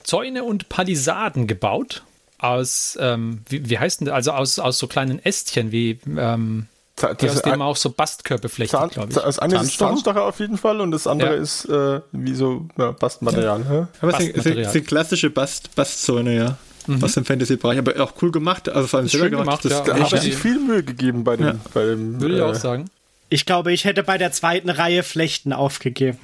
Zäune 0.03 0.43
und 0.43 0.69
Palisaden 0.69 1.47
gebaut. 1.47 2.03
Aus, 2.37 2.97
ähm, 2.99 3.43
wie, 3.49 3.69
wie 3.69 3.77
heißt 3.77 4.01
denn 4.01 4.07
das? 4.07 4.15
Also 4.15 4.31
aus, 4.31 4.59
aus 4.59 4.79
so 4.79 4.87
kleinen 4.87 5.23
Ästchen, 5.23 5.71
wie, 5.71 5.99
ähm, 6.17 6.67
Za- 7.01 7.13
die 7.13 7.25
das 7.25 7.31
aus 7.31 7.35
ist 7.37 7.45
dem 7.45 7.61
auch 7.61 7.75
so 7.75 7.89
Bastkörper 7.89 8.47
flechtet, 8.49 8.79
Zahn, 8.79 8.89
glaube 8.89 9.09
ich. 9.09 9.15
das 9.15 9.39
eine 9.39 9.55
ist 9.55 9.59
Zahnstocher? 9.61 9.89
Zahnstocher 9.91 10.23
auf 10.25 10.39
jeden 10.39 10.57
Fall 10.57 10.79
und 10.81 10.91
das 10.91 11.07
andere 11.07 11.35
Ja. 11.35 11.41
ist 11.41 11.65
äh, 11.65 12.01
wie 12.11 12.33
so 12.35 12.67
ja, 12.77 12.91
Bastmaterial. 12.91 13.65
hä? 13.67 13.87
Aber 14.01 14.11
es 14.11 14.17
sind, 14.17 14.35
es 14.37 14.43
sind, 14.43 14.43
Bastmaterial. 14.43 14.65
es 14.67 14.71
sind 14.73 14.87
klassische 14.87 15.29
Bast, 15.29 15.75
Bastzäune, 15.75 16.35
ja. 16.35 16.57
Was 16.87 17.15
im 17.15 17.25
Fantasy-Bereich, 17.25 17.77
aber 17.77 18.01
auch 18.01 18.13
cool 18.23 18.31
gemacht, 18.31 18.67
also 18.67 18.87
vor 18.87 18.97
allem 18.97 19.05
Ist 19.05 19.11
selber 19.11 19.27
schön 19.29 19.37
gemacht, 19.37 19.63
das 19.65 19.71
ja. 19.71 19.81
Da 19.81 19.97
echt, 19.97 20.17
sich 20.21 20.35
viel 20.35 20.57
Mühe 20.59 20.83
gegeben 20.83 21.23
bei 21.23 21.37
dem. 21.37 21.45
Ja. 21.45 21.55
Bei 21.73 21.85
dem 21.85 22.19
Würde 22.19 22.35
ich 22.35 22.39
äh, 22.41 22.43
auch 22.43 22.55
sagen. 22.55 22.89
Ich 23.29 23.45
glaube, 23.45 23.71
ich 23.71 23.85
hätte 23.85 24.03
bei 24.03 24.17
der 24.17 24.31
zweiten 24.33 24.69
Reihe 24.69 25.03
Flechten 25.03 25.53
aufgegeben. 25.53 26.17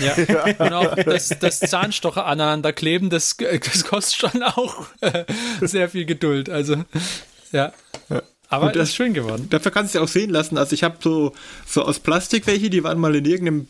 Ja. 0.00 0.78
Auch 0.78 0.94
das, 0.94 1.30
das 1.40 1.58
Zahnstocher 1.58 2.26
aneinander 2.26 2.72
kleben, 2.72 3.10
das, 3.10 3.36
das 3.38 3.84
kostet 3.84 4.30
schon 4.30 4.42
auch 4.44 4.86
äh, 5.00 5.24
sehr 5.62 5.88
viel 5.88 6.04
Geduld. 6.04 6.48
Also, 6.50 6.76
ja. 7.50 7.72
Aber 8.54 8.66
Und 8.66 8.76
das 8.76 8.90
ist 8.90 8.94
schön 8.94 9.14
geworden. 9.14 9.48
Dafür 9.50 9.70
kannst 9.70 9.94
du 9.94 9.98
ja 9.98 10.04
auch 10.04 10.08
sehen 10.08 10.30
lassen. 10.30 10.58
Also 10.58 10.74
ich 10.74 10.84
habe 10.84 10.96
so, 11.00 11.32
so 11.66 11.82
aus 11.82 11.98
Plastik 11.98 12.46
welche, 12.46 12.70
die 12.70 12.84
waren 12.84 12.98
mal 12.98 13.14
in 13.14 13.24
irgendeinem 13.24 13.68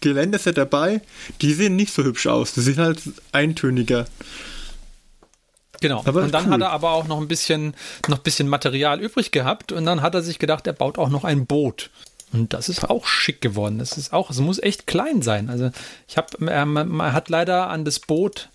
Geländeset 0.00 0.56
dabei. 0.56 1.00
Die 1.40 1.52
sehen 1.52 1.76
nicht 1.76 1.92
so 1.92 2.02
hübsch 2.04 2.26
aus. 2.26 2.54
Die 2.54 2.60
sehen 2.60 2.78
halt 2.78 3.00
eintöniger. 3.32 4.06
Genau. 5.80 6.02
Aber 6.04 6.22
und 6.22 6.32
dann 6.32 6.46
cool. 6.46 6.52
hat 6.52 6.60
er 6.60 6.70
aber 6.70 6.92
auch 6.92 7.06
noch 7.06 7.20
ein 7.20 7.28
bisschen, 7.28 7.74
noch 8.08 8.18
ein 8.18 8.22
bisschen 8.22 8.48
Material 8.48 9.00
übrig 9.00 9.32
gehabt 9.32 9.72
und 9.72 9.84
dann 9.84 10.02
hat 10.02 10.14
er 10.14 10.22
sich 10.22 10.38
gedacht, 10.38 10.66
er 10.66 10.72
baut 10.72 10.98
auch 10.98 11.10
noch 11.10 11.24
ein 11.24 11.46
Boot. 11.46 11.90
Und 12.32 12.52
das 12.52 12.68
ist 12.68 12.90
auch 12.90 13.06
schick 13.06 13.40
geworden. 13.40 13.78
Das 13.78 13.96
ist 13.96 14.12
auch, 14.12 14.28
es 14.28 14.40
muss 14.40 14.58
echt 14.58 14.88
klein 14.88 15.22
sein. 15.22 15.48
Also 15.48 15.70
ich 16.08 16.16
habe, 16.16 16.36
ähm, 16.50 16.72
man 16.72 17.12
hat 17.12 17.28
leider 17.28 17.68
an 17.68 17.84
das 17.84 18.00
Boot 18.00 18.48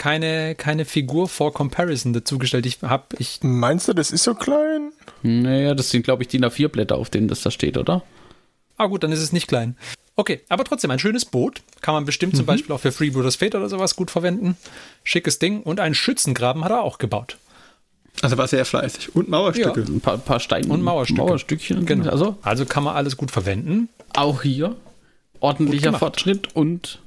keine, 0.00 0.54
keine 0.54 0.86
Figur 0.86 1.28
for 1.28 1.52
Comparison 1.52 2.14
dazugestellt. 2.14 2.64
Ich 2.64 2.80
habe, 2.80 3.04
ich, 3.18 3.40
Meinst 3.42 3.86
du, 3.86 3.92
das 3.92 4.10
ist 4.10 4.24
so 4.24 4.34
klein? 4.34 4.92
Naja, 5.22 5.74
das 5.74 5.90
sind, 5.90 6.04
glaube 6.04 6.22
ich, 6.22 6.28
DIN 6.28 6.42
A4-Blätter, 6.42 6.96
auf 6.96 7.10
denen 7.10 7.28
das 7.28 7.42
da 7.42 7.50
steht, 7.50 7.76
oder? 7.76 8.02
ah 8.78 8.86
gut, 8.86 9.02
dann 9.04 9.12
ist 9.12 9.20
es 9.20 9.34
nicht 9.34 9.46
klein. 9.46 9.76
Okay, 10.16 10.40
aber 10.48 10.64
trotzdem 10.64 10.90
ein 10.90 10.98
schönes 10.98 11.26
Boot. 11.26 11.60
Kann 11.82 11.92
man 11.92 12.06
bestimmt 12.06 12.34
zum 12.34 12.46
Beispiel 12.46 12.74
auch 12.74 12.80
für 12.80 12.92
Freebooters 12.92 13.36
Fate 13.36 13.54
oder 13.54 13.68
sowas 13.68 13.94
gut 13.94 14.10
verwenden. 14.10 14.56
Schickes 15.04 15.38
Ding. 15.38 15.62
Und 15.62 15.80
einen 15.80 15.94
Schützengraben 15.94 16.64
hat 16.64 16.70
er 16.70 16.80
auch 16.80 16.96
gebaut. 16.96 17.36
Also 18.22 18.38
war 18.38 18.48
sehr 18.48 18.64
fleißig. 18.64 19.14
Und 19.14 19.28
Mauerstücke. 19.28 19.82
Ein 19.82 20.00
paar, 20.00 20.16
paar 20.16 20.40
Steine 20.40 20.68
Und 20.72 20.80
Mauerstücke. 20.82 21.20
Mauerstückchen. 21.20 21.84
Genau. 21.84 22.08
Also 22.10 22.38
Also 22.40 22.64
kann 22.64 22.84
man 22.84 22.96
alles 22.96 23.18
gut 23.18 23.30
verwenden. 23.30 23.90
auch 24.14 24.40
hier 24.42 24.76
ordentlicher. 25.40 25.92
Fortschritt 25.92 26.56
und 26.56 27.00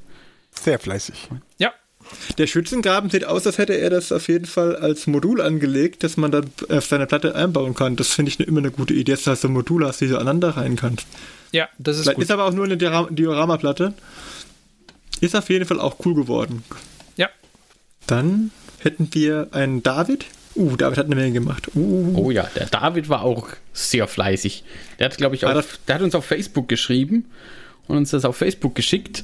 Sehr 0.52 0.78
fleißig. 0.78 1.30
Ja, 1.58 1.72
Der 2.38 2.48
Schützengraben 2.48 3.10
sieht 3.10 3.26
aus, 3.26 3.46
als 3.48 3.58
hätte 3.58 3.74
er 3.74 3.90
das 3.90 4.12
auf 4.12 4.28
jeden 4.28 4.46
Fall 4.46 4.76
als 4.76 5.08
Modul 5.08 5.42
angelegt, 5.42 6.04
dass 6.04 6.18
man 6.18 6.32
dann 6.32 6.50
auf 6.70 6.86
seine 6.86 7.06
Platte 7.08 7.36
einbauen 7.36 7.76
kann. 7.76 7.96
Das 7.96 8.10
finde 8.10 8.30
ich 8.30 8.40
immer 8.40 8.60
eine 8.60 8.72
gute 8.72 8.94
Idee, 8.94 9.12
dass 9.14 9.24
du 9.24 9.36
so 9.36 9.48
ein 9.48 9.54
Modul 9.54 9.86
hast, 9.86 10.02
die 10.02 10.08
du 10.08 10.16
aneinander 10.16 10.50
rein 10.58 10.76
kannst. 10.76 11.06
ja, 11.52 11.68
das 11.78 11.98
ist 11.98 12.04
Vielleicht 12.04 12.16
gut. 12.16 12.24
ist 12.26 12.32
aber 12.32 12.46
auch 12.46 12.54
nur 12.54 12.66
eine 12.66 12.76
Diora- 12.78 13.12
Dioramaplatte. 13.14 13.94
Ist 15.22 15.36
auf 15.36 15.50
jeden 15.50 15.66
Fall 15.66 15.80
auch 15.80 15.98
cool 16.06 16.16
geworden. 16.16 16.64
Ja, 17.16 17.30
Dann 18.08 18.52
hätten 18.80 19.08
wir 19.14 19.48
einen 19.52 19.82
David. 19.84 20.26
Uh, 20.56 20.76
David 20.76 20.98
hat 21.00 21.06
eine 21.08 21.16
Menge 21.16 21.32
gemacht. 21.32 21.70
Uh, 21.76 22.14
Oh 22.16 22.30
ja, 22.32 22.48
der 22.56 22.68
David 22.68 23.10
war 23.10 23.24
auch 23.24 23.48
sehr 23.72 24.08
fleißig. 24.08 24.64
Der 25.00 25.06
hat, 25.06 25.18
glaube 25.18 25.36
ich, 25.36 25.46
auf, 25.46 25.80
der 25.88 25.96
hat 25.96 26.02
uns 26.02 26.14
auf 26.14 26.26
Facebook 26.26 26.68
geschrieben 26.70 27.26
und 27.88 27.98
uns 27.98 28.12
das 28.12 28.24
auf 28.26 28.36
Facebook 28.38 28.76
geschickt. 28.76 29.24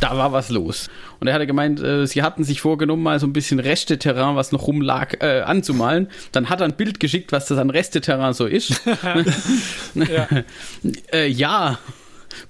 Da 0.00 0.16
war 0.16 0.32
was 0.32 0.50
los. 0.50 0.88
Und 1.20 1.26
er 1.28 1.34
hatte 1.34 1.46
gemeint, 1.46 1.80
äh, 1.80 2.06
sie 2.06 2.22
hatten 2.22 2.44
sich 2.44 2.60
vorgenommen, 2.60 3.02
mal 3.02 3.18
so 3.18 3.26
ein 3.26 3.32
bisschen 3.32 3.58
Reste-Terrain, 3.60 4.36
was 4.36 4.52
noch 4.52 4.66
rumlag, 4.66 5.14
äh, 5.20 5.40
anzumalen. 5.40 6.08
Dann 6.32 6.50
hat 6.50 6.60
er 6.60 6.66
ein 6.66 6.74
Bild 6.76 7.00
geschickt, 7.00 7.32
was 7.32 7.46
das 7.46 7.58
an 7.58 7.70
Reste-Terrain 7.70 8.34
so 8.34 8.46
ist. 8.46 8.80
ja. 9.94 10.28
äh, 11.12 11.26
ja, 11.28 11.78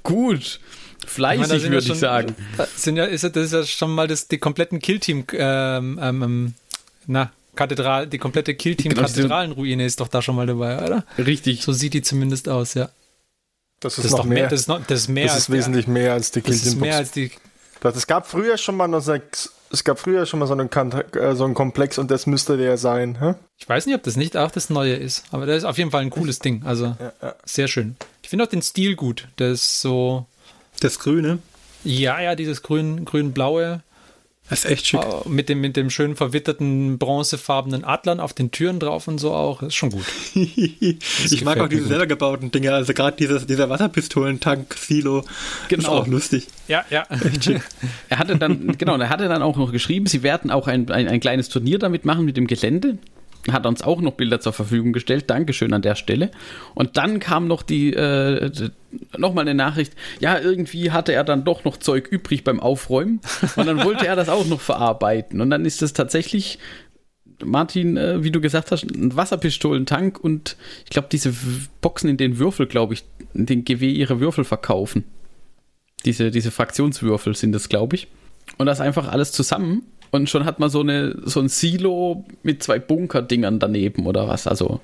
gut. 0.02 0.60
Ich 1.04 1.10
Fleißig, 1.12 1.62
ja 1.62 1.70
würde 1.70 1.86
ich 1.92 1.98
sagen. 1.98 2.34
Sind 2.74 2.96
ja, 2.96 3.04
ist, 3.04 3.22
ja- 3.22 3.28
das 3.28 3.44
ist 3.46 3.52
ja 3.52 3.64
schon 3.64 3.92
mal 3.94 4.08
das, 4.08 4.26
die 4.26 4.38
kompletten 4.38 4.80
Killteam, 4.80 5.24
ähm, 5.34 6.00
ähm, 6.02 6.22
ähm, 6.22 6.54
na, 7.06 7.30
Kathedral, 7.54 8.06
die 8.08 8.18
komplette 8.18 8.54
Genau. 8.54 8.62
Killteam-Kathedralenruine 8.62 9.86
ist 9.86 10.00
doch 10.00 10.08
da 10.08 10.20
schon 10.20 10.34
mal 10.36 10.46
dabei, 10.46 10.84
oder? 10.84 11.04
Richtig. 11.16 11.62
So 11.62 11.72
sieht 11.72 11.94
die 11.94 12.02
zumindest 12.02 12.48
aus, 12.48 12.74
ja. 12.74 12.90
Das 13.86 13.98
ist, 13.98 13.98
Das 13.98 14.04
ist 14.06 14.10
noch 14.12 14.18
doch 14.20 14.24
mehr, 14.26 14.34
mehr. 14.42 14.48
das 14.48 14.60
ist, 14.60 14.68
noch, 14.68 14.84
das 14.86 15.00
ist 15.00 15.08
mehr 15.08 15.24
das 15.24 15.32
als 15.34 15.42
ist 15.44 15.50
wesentlich 15.50 15.86
mehr 15.86 16.12
als 16.12 16.30
die 16.30 16.40
der, 16.42 16.52
das 16.52 16.62
ist 16.66 16.80
mehr 16.80 16.96
als 16.96 17.10
die, 17.12 17.30
Es 17.82 18.06
gab 18.06 18.26
früher 18.26 18.56
schon 18.58 18.76
mal 18.76 18.88
noch 18.88 19.00
so, 19.00 19.14
es 19.72 19.82
gab 19.84 19.98
früher 19.98 20.26
schon 20.26 20.38
mal 20.40 20.46
so 20.46 20.52
einen, 20.54 20.70
Kant- 20.70 21.16
äh, 21.16 21.34
so 21.34 21.44
einen 21.44 21.54
Komplex 21.54 21.98
und 21.98 22.10
das 22.10 22.26
müsste 22.26 22.56
der 22.56 22.78
sein. 22.78 23.18
Hä? 23.20 23.34
ich 23.58 23.68
weiß 23.68 23.86
nicht, 23.86 23.94
ob 23.96 24.02
das 24.02 24.16
nicht 24.16 24.36
auch 24.36 24.50
das 24.50 24.70
Neue 24.70 24.94
ist, 24.94 25.24
aber 25.32 25.46
das 25.46 25.58
ist 25.58 25.64
auf 25.64 25.78
jeden 25.78 25.90
Fall 25.90 26.02
ein 26.02 26.10
cooles 26.10 26.38
Ding, 26.38 26.62
also 26.64 26.96
sehr 27.44 27.68
schön. 27.68 27.96
Ich 28.22 28.28
finde 28.28 28.44
auch 28.44 28.48
den 28.48 28.62
Stil 28.62 28.96
gut, 28.96 29.28
der 29.38 29.50
ist 29.52 29.80
so, 29.80 30.26
das 30.80 30.98
Grüne. 30.98 31.38
ja, 31.84 32.20
ja, 32.20 32.34
dieses 32.34 32.62
grün, 32.62 33.04
grün-blaue, 33.04 33.82
Das 34.48 34.64
ist 34.64 34.70
echt 34.70 34.86
schick. 34.86 35.00
äh, 35.00 35.28
mit 35.28 35.48
dem, 35.48 35.60
mit 35.60 35.76
dem 35.76 35.90
schön 35.90 36.14
verwitterten 36.16 36.98
bronzefarbenen 36.98 37.84
Adlern 37.84 38.20
auf 38.20 38.32
den 38.32 38.50
Türen 38.52 38.78
drauf 38.78 39.08
und 39.08 39.18
so 39.18 39.32
auch, 39.34 39.58
das 39.60 39.68
ist 39.68 39.74
schon 39.74 39.90
gut. 39.90 40.04
ich 40.34 41.44
mag 41.44 41.58
auch 41.58 41.68
diese 41.68 41.82
gut. 41.82 41.88
selber 41.90 42.06
gebauten 42.06 42.50
Dinge. 42.52 42.72
Also 42.72 42.92
gerade 42.94 43.16
dieses, 43.16 43.46
dieser 43.46 43.68
Wasserpistolentank-Silo 43.68 45.20
ist 45.20 45.28
Genau. 45.68 45.88
auch 45.90 46.06
lustig. 46.06 46.46
Ja, 46.68 46.84
ja. 46.90 47.06
Er 48.08 48.18
hatte 48.18 48.36
dann, 48.36 48.78
genau, 48.78 48.96
er 48.96 49.08
hatte 49.10 49.28
dann 49.28 49.42
auch 49.42 49.56
noch 49.56 49.72
geschrieben, 49.72 50.06
sie 50.06 50.22
werden 50.22 50.50
auch 50.50 50.68
ein, 50.68 50.88
ein, 50.90 51.08
ein 51.08 51.20
kleines 51.20 51.48
Turnier 51.48 51.78
damit 51.78 52.04
machen 52.04 52.24
mit 52.24 52.36
dem 52.36 52.46
Gelände. 52.46 52.98
Hat 53.50 53.66
uns 53.66 53.82
auch 53.82 54.00
noch 54.00 54.14
Bilder 54.14 54.40
zur 54.40 54.52
Verfügung 54.52 54.92
gestellt. 54.92 55.30
Dankeschön 55.30 55.72
an 55.72 55.82
der 55.82 55.94
Stelle. 55.94 56.30
Und 56.74 56.96
dann 56.96 57.20
kam 57.20 57.46
noch 57.46 57.62
die, 57.62 57.92
äh, 57.92 58.50
nochmal 59.16 59.42
eine 59.42 59.54
Nachricht. 59.54 59.92
Ja, 60.20 60.38
irgendwie 60.38 60.90
hatte 60.90 61.12
er 61.12 61.24
dann 61.24 61.44
doch 61.44 61.64
noch 61.64 61.76
Zeug 61.76 62.08
übrig 62.08 62.42
beim 62.42 62.58
Aufräumen. 62.58 63.20
Und 63.56 63.66
dann 63.66 63.84
wollte 63.84 64.06
er 64.06 64.16
das 64.16 64.28
auch 64.28 64.46
noch 64.46 64.60
verarbeiten. 64.60 65.40
Und 65.40 65.50
dann 65.50 65.64
ist 65.64 65.82
es 65.82 65.92
tatsächlich, 65.92 66.58
Martin, 67.44 67.96
äh, 67.96 68.24
wie 68.24 68.30
du 68.30 68.40
gesagt 68.40 68.72
hast, 68.72 68.84
ein 68.84 69.14
Wasserpistolentank 69.14 70.18
und 70.18 70.56
ich 70.84 70.90
glaube, 70.90 71.08
diese 71.10 71.34
Boxen, 71.80 72.08
in 72.08 72.16
den 72.16 72.38
Würfel, 72.38 72.66
glaube 72.66 72.94
ich, 72.94 73.04
in 73.34 73.46
den 73.46 73.64
GW 73.64 73.90
ihre 73.90 74.20
Würfel 74.20 74.44
verkaufen. 74.44 75.04
Diese, 76.04 76.30
diese 76.30 76.50
Fraktionswürfel 76.50 77.34
sind 77.34 77.52
das, 77.52 77.68
glaube 77.68 77.96
ich. 77.96 78.08
Und 78.58 78.66
das 78.66 78.80
einfach 78.80 79.08
alles 79.08 79.32
zusammen. 79.32 79.82
Und 80.16 80.28
schon 80.30 80.44
hat 80.44 80.58
man 80.58 80.70
so, 80.70 80.80
eine, 80.80 81.16
so 81.24 81.40
ein 81.40 81.48
Silo 81.48 82.24
mit 82.42 82.62
zwei 82.62 82.78
Bunkerdingern 82.78 83.58
daneben 83.58 84.06
oder 84.06 84.26
was. 84.26 84.46
Also, 84.46 84.80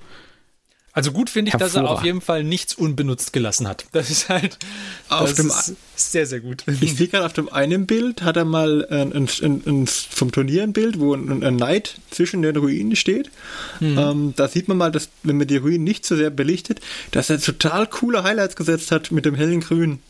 Also 0.92 1.10
gut 1.12 1.30
finde 1.30 1.50
ich, 1.50 1.56
dass 1.56 1.74
er 1.74 1.88
auf 1.88 2.04
jeden 2.04 2.20
Fall 2.20 2.44
nichts 2.44 2.74
unbenutzt 2.74 3.32
gelassen 3.32 3.66
hat. 3.66 3.86
Das 3.92 4.10
ist 4.10 4.28
halt 4.28 4.58
Auf 5.08 5.30
das 5.30 5.36
dem 5.36 5.46
ist 5.48 5.76
sehr, 5.96 6.26
sehr 6.26 6.40
gut. 6.40 6.64
Ich 6.80 6.96
sehe 6.96 7.08
gerade 7.08 7.24
auf 7.24 7.32
dem 7.32 7.50
einen 7.50 7.86
Bild, 7.86 8.22
hat 8.22 8.36
er 8.36 8.44
mal 8.44 8.86
ein, 8.90 9.12
ein, 9.12 9.28
ein, 9.42 9.62
ein, 9.66 9.86
vom 9.86 10.32
Turnier 10.32 10.64
ein 10.64 10.72
Bild, 10.74 11.00
wo 11.00 11.14
ein, 11.14 11.42
ein 11.42 11.56
Knight 11.56 11.96
zwischen 12.10 12.42
den 12.42 12.56
Ruinen 12.56 12.94
steht. 12.94 13.30
Ähm, 13.80 14.34
da 14.36 14.48
sieht 14.48 14.68
man 14.68 14.76
mal, 14.76 14.92
dass, 14.92 15.08
wenn 15.22 15.38
man 15.38 15.46
die 15.46 15.56
Ruinen 15.56 15.84
nicht 15.84 16.04
so 16.04 16.14
sehr 16.14 16.30
belichtet, 16.30 16.80
dass 17.10 17.30
er 17.30 17.40
total 17.40 17.86
coole 17.86 18.22
Highlights 18.22 18.56
gesetzt 18.56 18.92
hat 18.92 19.10
mit 19.10 19.24
dem 19.24 19.34
hellen 19.34 19.60
Grün. 19.60 20.00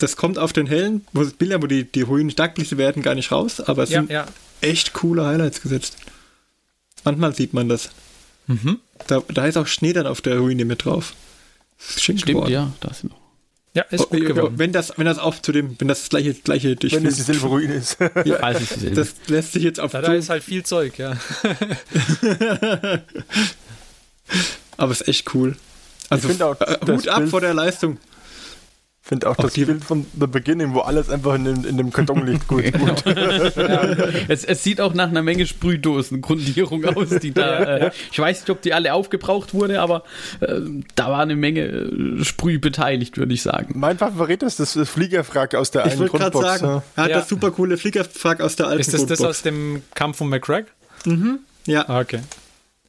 Das 0.00 0.16
kommt 0.16 0.38
auf 0.38 0.52
den 0.52 0.66
hellen, 0.66 1.04
wo 1.12 1.22
es 1.22 1.32
Bilder, 1.32 1.60
wo 1.62 1.66
die, 1.66 1.84
die 1.84 2.02
Ruinen 2.02 2.30
stark 2.30 2.54
belichtet 2.54 2.78
werden, 2.78 3.02
gar 3.02 3.14
nicht 3.16 3.32
raus, 3.32 3.60
aber 3.60 3.82
es 3.82 3.90
Ja, 3.90 4.00
sind 4.00 4.10
ja. 4.10 4.26
echt 4.60 4.92
coole 4.92 5.26
Highlights 5.26 5.60
gesetzt. 5.60 5.96
Manchmal 7.04 7.34
sieht 7.34 7.52
man 7.54 7.68
das. 7.68 7.90
Da, 9.08 9.22
da 9.28 9.46
ist 9.46 9.56
auch 9.56 9.66
Schnee 9.66 9.92
dann 9.92 10.06
auf 10.06 10.20
der 10.20 10.38
Ruine 10.38 10.64
mit 10.64 10.84
drauf. 10.84 11.14
Ist 11.78 12.00
stimmt, 12.02 12.24
geworden. 12.26 12.50
ja. 12.50 12.72
Das 12.80 13.00
sind 13.00 13.12
Ja, 13.74 13.82
ist 13.82 14.08
gut 14.08 14.20
Oh, 14.22 14.24
geworden. 14.24 14.54
Wenn 14.58 14.72
das, 14.72 14.94
wenn 14.96 15.04
das 15.06 15.18
auch 15.18 15.40
zu 15.40 15.52
dem, 15.52 15.76
wenn 15.78 15.86
das 15.88 16.08
gleiche, 16.08 16.32
gleiche 16.34 16.74
durch 16.76 16.94
Wenn 16.94 17.04
es 17.06 17.16
dieselbe 17.16 17.46
Ruine 17.46 17.74
ist. 17.74 17.98
ja, 18.24 18.36
Falls 18.40 18.60
es 18.62 18.68
dieselbe 18.70 18.96
das 18.96 19.14
lässt 19.26 19.52
sich 19.52 19.62
jetzt 19.64 19.78
auf 19.80 19.92
da, 19.92 20.00
da 20.00 20.14
ist 20.14 20.30
halt 20.30 20.42
viel 20.42 20.62
Zeug, 20.64 20.96
ja. 20.98 21.16
aber 24.76 24.92
es 24.92 25.00
ist 25.00 25.08
echt 25.08 25.34
cool. 25.34 25.56
Also 26.10 26.28
finde 26.28 26.46
auch, 26.46 26.60
äh, 26.60 26.78
Hut 26.86 27.08
ab 27.08 27.18
Bild- 27.18 27.30
vor 27.30 27.40
der 27.40 27.54
Leistung. 27.54 27.98
Ich 29.08 29.10
finde 29.10 29.30
auch 29.30 29.36
das 29.36 29.54
die- 29.54 29.64
Bild 29.64 29.82
von 29.82 30.04
The 30.20 30.26
Beginning, 30.26 30.74
wo 30.74 30.80
alles 30.80 31.08
einfach 31.08 31.34
in 31.34 31.44
dem, 31.46 31.64
in 31.64 31.78
dem 31.78 31.90
Karton 31.90 32.26
liegt. 32.26 32.46
Gut, 32.46 32.62
gut. 32.78 33.04
es, 34.28 34.44
es 34.44 34.62
sieht 34.62 34.82
auch 34.82 34.92
nach 34.92 35.08
einer 35.08 35.22
Menge 35.22 35.46
Sprühdosengrundierung 35.46 36.84
aus, 36.94 37.08
die 37.22 37.32
da. 37.32 37.58
Äh, 37.86 37.90
ich 38.12 38.18
weiß 38.18 38.40
nicht, 38.40 38.50
ob 38.50 38.60
die 38.60 38.74
alle 38.74 38.92
aufgebraucht 38.92 39.54
wurde, 39.54 39.80
aber 39.80 40.04
äh, 40.40 40.60
da 40.94 41.08
war 41.10 41.20
eine 41.20 41.36
Menge 41.36 41.62
äh, 41.62 42.22
Sprüh 42.24 42.58
beteiligt, 42.58 43.16
würde 43.16 43.32
ich 43.32 43.40
sagen. 43.40 43.78
Mein 43.78 43.96
Favorit 43.96 44.42
ist 44.42 44.60
das 44.60 44.78
Fliegerfrag 44.86 45.54
aus 45.54 45.70
der 45.70 45.86
Ich 45.86 45.94
gerade 45.96 46.10
Grundbox. 46.10 46.44
sagen, 46.44 46.82
er 46.96 47.02
hat 47.04 47.10
Ja. 47.10 47.16
das 47.20 47.28
super 47.30 47.50
coole 47.50 47.78
Fliegerfrag 47.78 48.42
aus 48.42 48.56
der 48.56 48.66
alten 48.66 48.80
Ist 48.82 48.92
das 48.92 49.06
das 49.06 49.18
Grundbox. 49.20 49.38
aus 49.38 49.42
dem 49.42 49.82
Kampf 49.94 50.18
von 50.18 50.28
McCrack? 50.28 50.66
Ja, 51.64 51.88
Ah, 51.88 52.00
okay. 52.00 52.20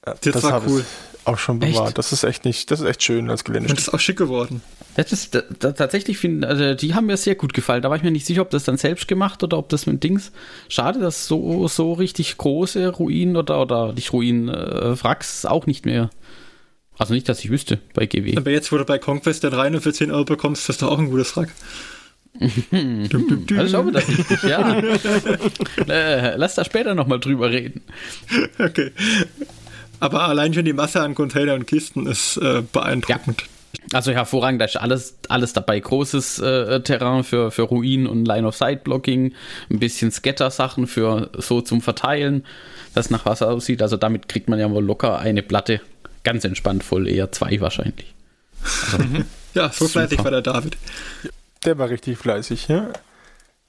Ja, 0.06 0.16
das 0.22 0.44
war 0.44 0.62
cool. 0.68 0.84
Auch 1.26 1.38
schon 1.38 1.62
Echt? 1.62 1.74
bewahrt. 1.78 1.98
Das 1.98 2.12
ist 2.12 2.24
echt 2.24 2.44
nicht, 2.44 2.72
das 2.72 2.80
ist 2.82 2.88
echt 2.88 3.04
schön 3.04 3.30
als 3.30 3.42
und 3.42 3.46
Gelände. 3.46 3.70
das 3.74 3.84
ist 3.84 3.94
auch 3.94 4.00
schick 4.00 4.18
geworden. 4.18 4.62
Das 4.96 5.12
ist 5.14 5.36
da, 5.36 5.42
da, 5.60 5.72
tatsächlich, 5.72 6.18
find, 6.18 6.44
also 6.44 6.74
die 6.74 6.94
haben 6.94 7.06
mir 7.06 7.18
sehr 7.18 7.36
gut 7.36 7.54
gefallen. 7.54 7.82
Da 7.82 7.90
war 7.90 7.98
ich 7.98 8.04
mir 8.04 8.12
nicht 8.12 8.26
sicher, 8.26 8.42
ob 8.42 8.50
das 8.50 8.64
dann 8.64 8.78
selbst 8.78 9.08
gemacht 9.08 9.44
oder 9.44 9.58
ob 9.58 9.70
das 9.70 9.86
mit 9.86 10.04
Dings. 10.04 10.32
Schade, 10.68 11.00
dass 11.00 11.28
so, 11.28 11.68
so 11.68 11.94
richtig 11.94 12.38
große 12.38 12.90
Ruinen 12.90 13.38
oder, 13.38 13.62
oder 13.62 13.94
nicht 13.94 14.12
Ruinen, 14.14 14.50
äh, 14.50 15.04
Wracks 15.04 15.46
auch 15.46 15.68
nicht 15.68 15.86
mehr. 15.86 16.10
Also 16.98 17.14
nicht, 17.14 17.30
dass 17.30 17.44
ich 17.44 17.50
wüsste 17.50 17.80
bei 17.94 18.06
GW. 18.06 18.36
Aber 18.36 18.52
jetzt, 18.52 18.72
wo 18.72 18.78
du 18.78 18.84
bei 18.84 18.98
Conquest 18.98 19.44
der 19.44 19.52
3 19.52 19.70
nur 19.70 19.82
für 19.82 19.94
10 19.94 20.12
Euro 20.12 20.26
bekommst, 20.26 20.64
ist 20.64 20.70
das 20.70 20.78
doch 20.80 20.92
auch 20.92 21.00
ein 21.00 21.10
gutes 21.10 21.32
Frack. 21.32 21.50
dum, 22.40 23.08
dum, 23.10 23.46
dum. 23.46 23.58
Das 23.58 23.68
ist 23.68 23.76
auch 23.76 23.88
wieder 23.88 24.06
richtig, 24.06 24.44
ja. 24.44 24.80
äh, 25.88 26.36
lass 26.36 26.56
da 26.56 26.66
später 26.66 26.96
nochmal 26.96 27.20
drüber 27.20 27.50
reden. 27.50 27.82
Okay. 28.58 28.92
Aber 30.02 30.24
allein 30.24 30.54
schon 30.54 30.66
die 30.66 30.74
Masse 30.74 31.02
an 31.02 31.16
Container 31.16 31.54
und 31.54 31.68
Kisten 31.68 32.06
ist 32.06 32.38
äh, 32.38 32.64
beeindruckend. 32.72 33.46
Also 33.94 34.12
hervorragend, 34.12 34.62
da 34.62 34.66
ist 34.66 34.78
alles, 34.78 35.18
alles 35.30 35.54
dabei. 35.54 35.80
Großes 35.80 36.40
äh, 36.40 36.82
Terrain 36.82 37.24
für, 37.24 37.52
für 37.52 37.64
Ruinen 37.64 38.08
und 38.08 38.26
Line-of-Sight-Blocking, 38.26 39.34
ein 39.70 39.80
bisschen 39.80 40.12
Scatter-Sachen 40.12 40.86
für 40.88 41.30
so 41.38 41.62
zum 41.62 41.82
Verteilen, 41.82 42.46
das 42.94 43.10
nach 43.10 43.26
Wasser 43.26 43.50
aussieht. 43.50 43.82
Also 43.82 43.98
damit 43.98 44.28
kriegt 44.30 44.50
man 44.50 44.60
ja 44.60 44.70
wohl 44.70 44.84
locker 44.84 45.20
eine 45.20 45.42
Platte 45.42 45.82
ganz 46.24 46.44
entspannt 46.44 46.84
voll, 46.84 47.08
eher 47.08 47.32
zwei 47.32 47.60
wahrscheinlich. 47.62 48.14
Also, 48.92 49.06
Ja, 49.54 49.70
so 49.70 49.86
Super. 49.86 50.02
fleißig 50.02 50.24
war 50.24 50.32
der 50.32 50.42
David. 50.42 50.78
Der 51.66 51.78
war 51.78 51.90
richtig 51.90 52.18
fleißig, 52.18 52.68
ja. 52.68 52.90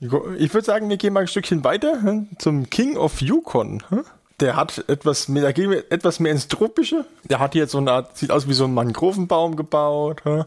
Ich 0.00 0.10
würde 0.54 0.62
sagen, 0.62 0.88
wir 0.88 0.96
gehen 0.96 1.12
mal 1.12 1.20
ein 1.20 1.28
Stückchen 1.28 1.64
weiter 1.64 2.02
hm, 2.02 2.28
zum 2.38 2.70
King 2.70 2.96
of 2.96 3.20
Yukon. 3.20 3.82
hm. 3.88 4.04
Der 4.40 4.56
hat 4.56 4.84
etwas 4.88 5.28
mehr, 5.28 5.42
da 5.42 5.52
gehen 5.52 5.70
wir 5.70 5.84
etwas 5.90 6.18
mehr 6.20 6.32
ins 6.32 6.48
Tropische. 6.48 7.04
Der 7.24 7.38
hat 7.40 7.52
hier 7.52 7.66
so 7.66 7.78
eine 7.78 7.92
Art, 7.92 8.16
sieht 8.16 8.30
aus 8.30 8.48
wie 8.48 8.54
so 8.54 8.64
ein 8.64 8.74
Mangrovenbaum 8.74 9.56
gebaut. 9.56 10.24
hm. 10.24 10.44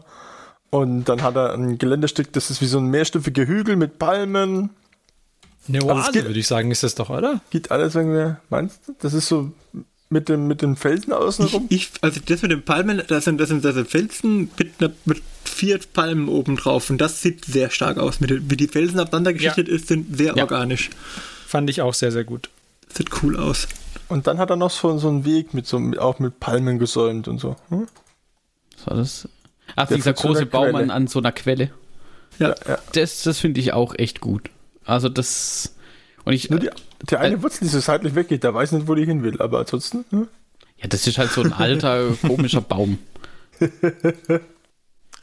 Und 0.70 1.04
dann 1.04 1.22
hat 1.22 1.36
er 1.36 1.54
ein 1.54 1.78
Geländestück, 1.78 2.32
das 2.32 2.50
ist 2.50 2.60
wie 2.60 2.66
so 2.66 2.78
ein 2.78 2.86
mehrstufiger 2.86 3.46
Hügel 3.46 3.76
mit 3.76 3.98
Palmen. 4.00 4.70
Eine 5.68 5.78
es 5.78 5.84
Oase, 5.84 6.12
geht- 6.12 6.24
würde 6.26 6.38
ich 6.40 6.46
sagen, 6.48 6.70
ist 6.72 6.82
das 6.82 6.96
doch, 6.96 7.10
oder? 7.10 7.40
Geht 7.50 7.70
alles 7.70 7.94
irgendwie, 7.94 8.34
meinst 8.50 8.80
du? 8.88 8.94
Das 8.98 9.14
ist 9.14 9.28
so 9.28 9.52
mit 10.10 10.28
dem, 10.28 10.46
mit 10.48 10.62
den 10.62 10.74
Felsen 10.76 11.10
Ich, 11.12 11.16
außenrum. 11.16 11.66
ich, 11.70 11.90
also 12.00 12.20
das 12.26 12.42
mit 12.42 12.50
den 12.50 12.62
Palmen, 12.64 13.02
das 13.06 13.24
sind, 13.24 13.38
das 13.40 13.48
sind, 13.48 13.64
das 13.64 13.74
sind 13.76 13.88
Felsen 13.88 14.50
mit, 14.58 14.72
einer- 14.80 14.92
mit 15.04 15.22
vier 15.44 15.78
Palmen 15.92 16.28
oben 16.28 16.56
drauf 16.56 16.90
und 16.90 16.98
das 16.98 17.22
sieht 17.22 17.44
sehr 17.44 17.70
stark 17.70 17.96
aus. 17.98 18.18
Mit, 18.20 18.50
wie 18.50 18.56
die 18.56 18.66
Felsen 18.68 18.98
aufeinander 18.98 19.32
geschichtet 19.32 19.68
ist, 19.68 19.86
sind 19.88 20.16
sehr 20.16 20.34
Ja. 20.36 20.42
organisch. 20.42 20.90
Fand 21.46 21.70
ich 21.70 21.80
auch 21.82 21.94
sehr, 21.94 22.10
sehr 22.10 22.24
gut. 22.24 22.50
Sieht 22.96 23.22
cool 23.22 23.36
aus. 23.36 23.68
Und 24.08 24.26
dann 24.26 24.38
hat 24.38 24.50
er 24.50 24.56
noch 24.56 24.70
so, 24.70 24.96
so 24.98 25.08
einen 25.08 25.24
Weg 25.24 25.54
mit 25.54 25.66
so, 25.66 25.78
auch 25.98 26.18
mit 26.18 26.40
Palmen 26.40 26.78
gesäumt 26.78 27.28
und 27.28 27.38
so. 27.38 27.56
hm? 27.68 27.86
was 28.76 28.86
war 28.86 28.96
das? 28.96 29.28
Ach, 29.76 29.88
Der 29.88 29.96
dieser 29.96 30.12
große 30.12 30.46
Baum 30.46 30.74
an, 30.74 30.90
an 30.90 31.06
so 31.06 31.18
einer 31.18 31.32
Quelle. 31.32 31.70
Ja. 32.38 32.54
Ja. 32.66 32.78
Das, 32.92 33.22
das 33.22 33.38
finde 33.38 33.60
ich 33.60 33.72
auch 33.72 33.94
echt 33.96 34.20
gut. 34.20 34.50
Also 34.84 35.08
das. 35.08 35.74
Und 36.24 36.32
ich. 36.32 36.50
Nur 36.50 36.60
die, 36.60 36.70
der 37.10 37.20
eine 37.20 37.42
Wurzel, 37.42 37.64
die 37.64 37.68
so 37.68 37.80
seitlich 37.80 38.14
weggeht, 38.14 38.44
der 38.44 38.54
weiß 38.54 38.72
nicht, 38.72 38.88
wo 38.88 38.94
die 38.94 39.04
hin 39.04 39.22
will. 39.22 39.40
Aber 39.40 39.58
ansonsten, 39.60 40.04
hm? 40.10 40.28
Ja, 40.78 40.88
das 40.88 41.06
ist 41.06 41.18
halt 41.18 41.30
so 41.30 41.42
ein 41.42 41.52
alter, 41.52 42.10
komischer 42.22 42.60
Baum. 42.60 42.98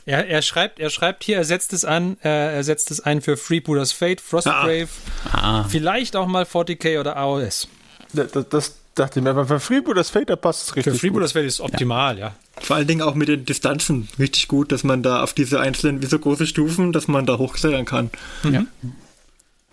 Er, 0.06 0.28
er, 0.28 0.42
schreibt, 0.42 0.80
er 0.80 0.90
schreibt 0.90 1.24
hier, 1.24 1.38
er 1.38 1.44
setzt 1.44 1.74
es 1.74 1.86
an, 1.86 2.18
äh, 2.24 2.56
er 2.56 2.64
setzt 2.64 2.90
es 2.92 3.00
ein 3.02 3.22
für 3.22 3.38
Freebooters 3.38 3.92
Fate, 3.92 4.20
Frostgrave, 4.22 4.88
Ah, 5.32 5.64
vielleicht 5.66 6.16
auch 6.16 6.28
mal 6.28 6.44
40k 6.44 7.00
oder 7.00 7.18
AOS. 7.18 7.68
das, 8.14 8.32
das, 8.32 8.50
das 8.50 8.76
dachte 8.96 9.20
ich 9.20 9.24
mir. 9.24 9.30
Aber 9.30 9.46
für 9.46 9.60
Freebooters 9.60 10.10
Fate, 10.10 10.30
da 10.30 10.36
passt 10.36 10.64
es 10.64 10.70
Für 10.72 10.76
richtig. 10.78 11.00
Freebooters 11.00 11.34
Fate 11.34 11.46
ist 11.46 11.54
es 11.56 11.62
optimal, 11.62 12.18
ja. 12.18 12.36
Vor 12.60 12.76
allen 12.76 12.88
Dingen 12.88 13.02
auch 13.04 13.16
mit 13.16 13.28
den 13.28 13.46
Distanzen 13.46 14.08
richtig 14.20 14.48
gut, 14.48 14.72
dass 14.72 14.84
man 14.84 15.04
da 15.04 15.24
auf 15.24 15.34
diese 15.34 15.60
einzelnen, 15.60 16.02
wie 16.02 16.08
so 16.08 16.18
große 16.20 16.46
Stufen, 16.48 16.92
dass 16.94 17.08
man 17.08 17.26
da 17.26 17.38
hochklettern 17.38 17.86
kann. 17.86 18.10
ja. 18.52 18.66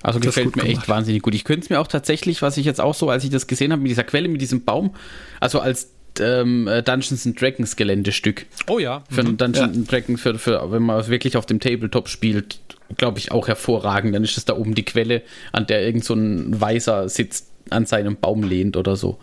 Also 0.00 0.20
Das 0.20 0.26
gefällt 0.36 0.54
mir 0.54 0.62
echt 0.62 0.72
gemacht. 0.74 0.88
wahnsinnig 0.88 1.22
gut. 1.22 1.34
Ich 1.34 1.42
könnte 1.42 1.64
es 1.64 1.70
mir 1.70 1.80
auch 1.80 1.88
tatsächlich, 1.88 2.40
was 2.40 2.56
ich 2.56 2.64
jetzt 2.64 2.80
auch 2.80 2.94
so, 2.94 3.10
als 3.10 3.24
ich 3.24 3.30
das 3.30 3.48
gesehen 3.48 3.72
habe, 3.72 3.82
mit 3.82 3.90
dieser 3.90 4.04
Quelle, 4.04 4.28
mit 4.28 4.40
diesem 4.40 4.64
Baum, 4.64 4.94
also 5.40 5.58
als 5.58 5.88
ähm, 6.20 6.66
äh, 6.68 6.82
Dungeons 6.82 7.26
and 7.26 7.40
Dragons 7.40 7.76
Geländestück. 7.76 8.46
Oh 8.68 8.78
ja. 8.78 9.04
Für 9.10 9.20
einen 9.20 9.36
Dungeons 9.36 9.74
Ja. 9.74 9.80
and 9.80 9.90
Dragons, 9.90 10.20
für, 10.20 10.38
für, 10.38 10.70
wenn 10.72 10.82
man 10.82 11.00
es 11.00 11.08
wirklich 11.08 11.36
auf 11.36 11.46
dem 11.46 11.60
Tabletop 11.60 12.08
spielt, 12.08 12.60
glaube 12.96 13.18
ich 13.18 13.32
auch 13.32 13.48
hervorragend. 13.48 14.14
Dann 14.14 14.24
ist 14.24 14.36
es 14.36 14.44
da 14.44 14.56
oben 14.56 14.74
die 14.74 14.84
Quelle, 14.84 15.22
an 15.52 15.66
der 15.66 15.84
irgend 15.84 16.04
so 16.04 16.14
ein 16.14 16.60
Weißer 16.60 17.08
sitzt, 17.08 17.48
an 17.70 17.86
seinem 17.86 18.16
Baum 18.16 18.42
lehnt 18.42 18.76
oder 18.76 18.96
so. 18.96 19.18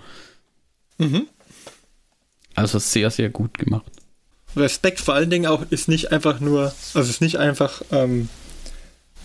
Also 2.55 2.79
sehr, 2.79 3.10
sehr 3.12 3.29
gut 3.29 3.58
gemacht. 3.58 3.92
Respekt 4.55 5.01
vor 5.01 5.14
allen 5.16 5.29
Dingen 5.29 5.48
auch 5.48 5.66
ist 5.70 5.90
nicht 5.90 6.12
einfach 6.14 6.40
nur, 6.40 6.66
also 6.94 7.00
es 7.00 7.10
ist 7.10 7.22
nicht 7.22 7.38
einfach 7.38 7.81
ähm, 7.92 8.29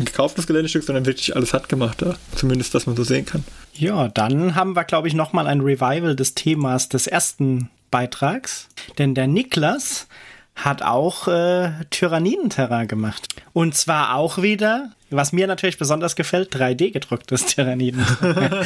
ein 0.01 0.07
gekauftes 0.07 0.47
Geländestück, 0.47 0.83
sondern 0.83 1.07
wirklich 1.07 1.37
alles 1.37 1.53
handgemacht 1.55 2.03
da. 2.03 2.17
Zumindest, 2.35 2.75
was 2.75 2.87
man 2.87 2.97
so 2.97 3.05
sehen 3.05 3.27
kann. 3.27 3.45
Ja, 3.75 4.09
dann 4.09 4.55
haben 4.55 4.75
wir, 4.75 4.85
glaube 4.85 5.09
ich, 5.09 5.15
nochmal 5.15 5.47
ein 5.47 5.61
Revival 5.61 6.17
des 6.17 6.35
Themas 6.35 6.89
des 6.89 7.07
ersten 7.07 7.71
Beitrags. 7.91 8.69
Denn 8.99 9.15
der 9.15 9.27
Niklas 9.27 10.09
hat 10.57 10.83
auch 10.83 11.29
äh, 11.29 11.71
Tyranniden-Terrain 11.91 12.89
gemacht. 12.89 13.29
Und 13.53 13.75
zwar 13.75 14.17
auch 14.17 14.43
wieder, 14.43 14.91
was 15.11 15.33
mir 15.33 15.47
natürlich 15.47 15.79
besonders 15.79 16.17
gefällt, 16.17 16.55
3D 16.55 16.93
gedrucktes 16.93 17.47
Tyranniden. 17.47 18.05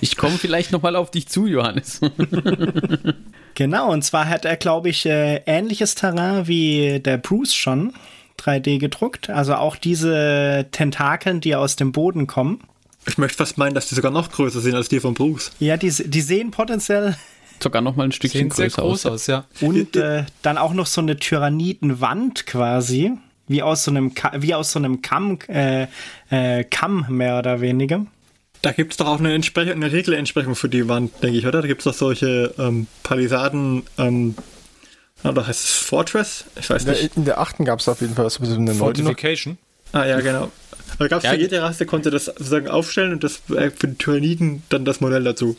Ich 0.00 0.16
komme 0.16 0.38
vielleicht 0.38 0.70
nochmal 0.70 0.94
auf 0.94 1.10
dich 1.10 1.26
zu, 1.26 1.46
Johannes. 1.46 2.00
genau, 3.54 3.90
und 3.90 4.02
zwar 4.02 4.28
hat 4.28 4.44
er, 4.44 4.56
glaube 4.56 4.88
ich, 4.90 5.04
äh, 5.06 5.42
ähnliches 5.46 5.96
Terrain 5.96 6.46
wie 6.46 7.00
der 7.00 7.16
Bruce 7.18 7.54
schon 7.54 7.92
3D 8.38 8.78
gedruckt. 8.78 9.30
Also 9.30 9.54
auch 9.54 9.76
diese 9.76 10.66
Tentakeln, 10.72 11.40
die 11.40 11.54
aus 11.54 11.76
dem 11.76 11.92
Boden 11.92 12.26
kommen. 12.26 12.60
Ich 13.06 13.18
möchte 13.18 13.38
fast 13.38 13.56
meinen, 13.58 13.74
dass 13.74 13.88
die 13.88 13.94
sogar 13.94 14.10
noch 14.10 14.30
größer 14.30 14.60
sind 14.60 14.74
als 14.74 14.88
die 14.88 15.00
von 15.00 15.14
Bruce. 15.14 15.52
Ja, 15.60 15.76
die, 15.76 15.90
die 15.90 16.20
sehen 16.20 16.50
potenziell 16.50 17.16
Sogar 17.62 17.82
nochmal 17.82 18.06
ein 18.06 18.12
Stückchen 18.12 18.42
Sehen 18.42 18.50
sehr 18.50 18.66
größer 18.66 18.82
groß 18.82 19.06
aus. 19.06 19.12
aus, 19.12 19.26
ja. 19.26 19.44
Und 19.60 19.96
äh, 19.96 20.24
dann 20.42 20.58
auch 20.58 20.74
noch 20.74 20.86
so 20.86 21.00
eine 21.00 21.16
Tyrannidenwand 21.16 22.46
quasi, 22.46 23.12
wie 23.48 23.62
aus 23.62 23.84
so 23.84 23.90
einem 23.90 24.14
Ka 24.14 24.32
wie 24.36 24.54
aus 24.54 24.72
so 24.72 24.78
einem 24.78 25.02
Kamm, 25.02 25.38
äh, 25.48 25.86
äh, 26.30 26.64
Kamm 26.64 27.06
mehr 27.08 27.38
oder 27.38 27.60
weniger. 27.60 28.06
Da 28.62 28.72
gibt 28.72 28.92
es 28.92 28.96
doch 28.96 29.06
auch 29.06 29.20
eine, 29.20 29.32
Entsprech 29.32 29.70
eine 29.70 29.92
Regelentsprechung 29.92 30.54
für 30.54 30.68
die 30.68 30.88
Wand, 30.88 31.12
denke 31.22 31.38
ich, 31.38 31.46
oder? 31.46 31.62
Da 31.62 31.68
gibt 31.68 31.80
es 31.80 31.84
doch 31.84 31.94
solche 31.94 32.54
ähm, 32.58 32.86
Palisaden, 33.02 33.84
ähm, 33.98 34.34
oder 35.30 35.46
heißt 35.46 35.64
es 35.64 35.70
Fortress? 35.72 36.44
Ich 36.60 36.68
weiß 36.70 36.82
In 36.82 36.92
der, 36.92 37.02
nicht. 37.02 37.16
in 37.16 37.24
der 37.24 37.38
achten 37.40 37.64
gab 37.64 37.80
es 37.80 37.88
auf 37.88 38.00
jeden 38.00 38.14
Fall 38.14 38.24
was, 38.24 38.38
noch. 38.40 38.74
Fortification. 38.74 39.58
Ah 39.92 40.04
ja, 40.04 40.20
genau. 40.20 40.50
Da 40.98 41.08
gab 41.08 41.18
es 41.18 41.24
Ja, 41.24 41.30
für 41.32 41.36
jede 41.38 41.60
Rasse, 41.62 41.86
konnte 41.86 42.10
das 42.10 42.26
sozusagen 42.26 42.68
aufstellen 42.68 43.12
und 43.12 43.24
das 43.24 43.42
äh, 43.50 43.70
für 43.70 43.88
die 43.88 43.96
Tyranniden 43.96 44.62
dann 44.68 44.84
das 44.84 45.00
Modell 45.00 45.24
dazu. 45.24 45.56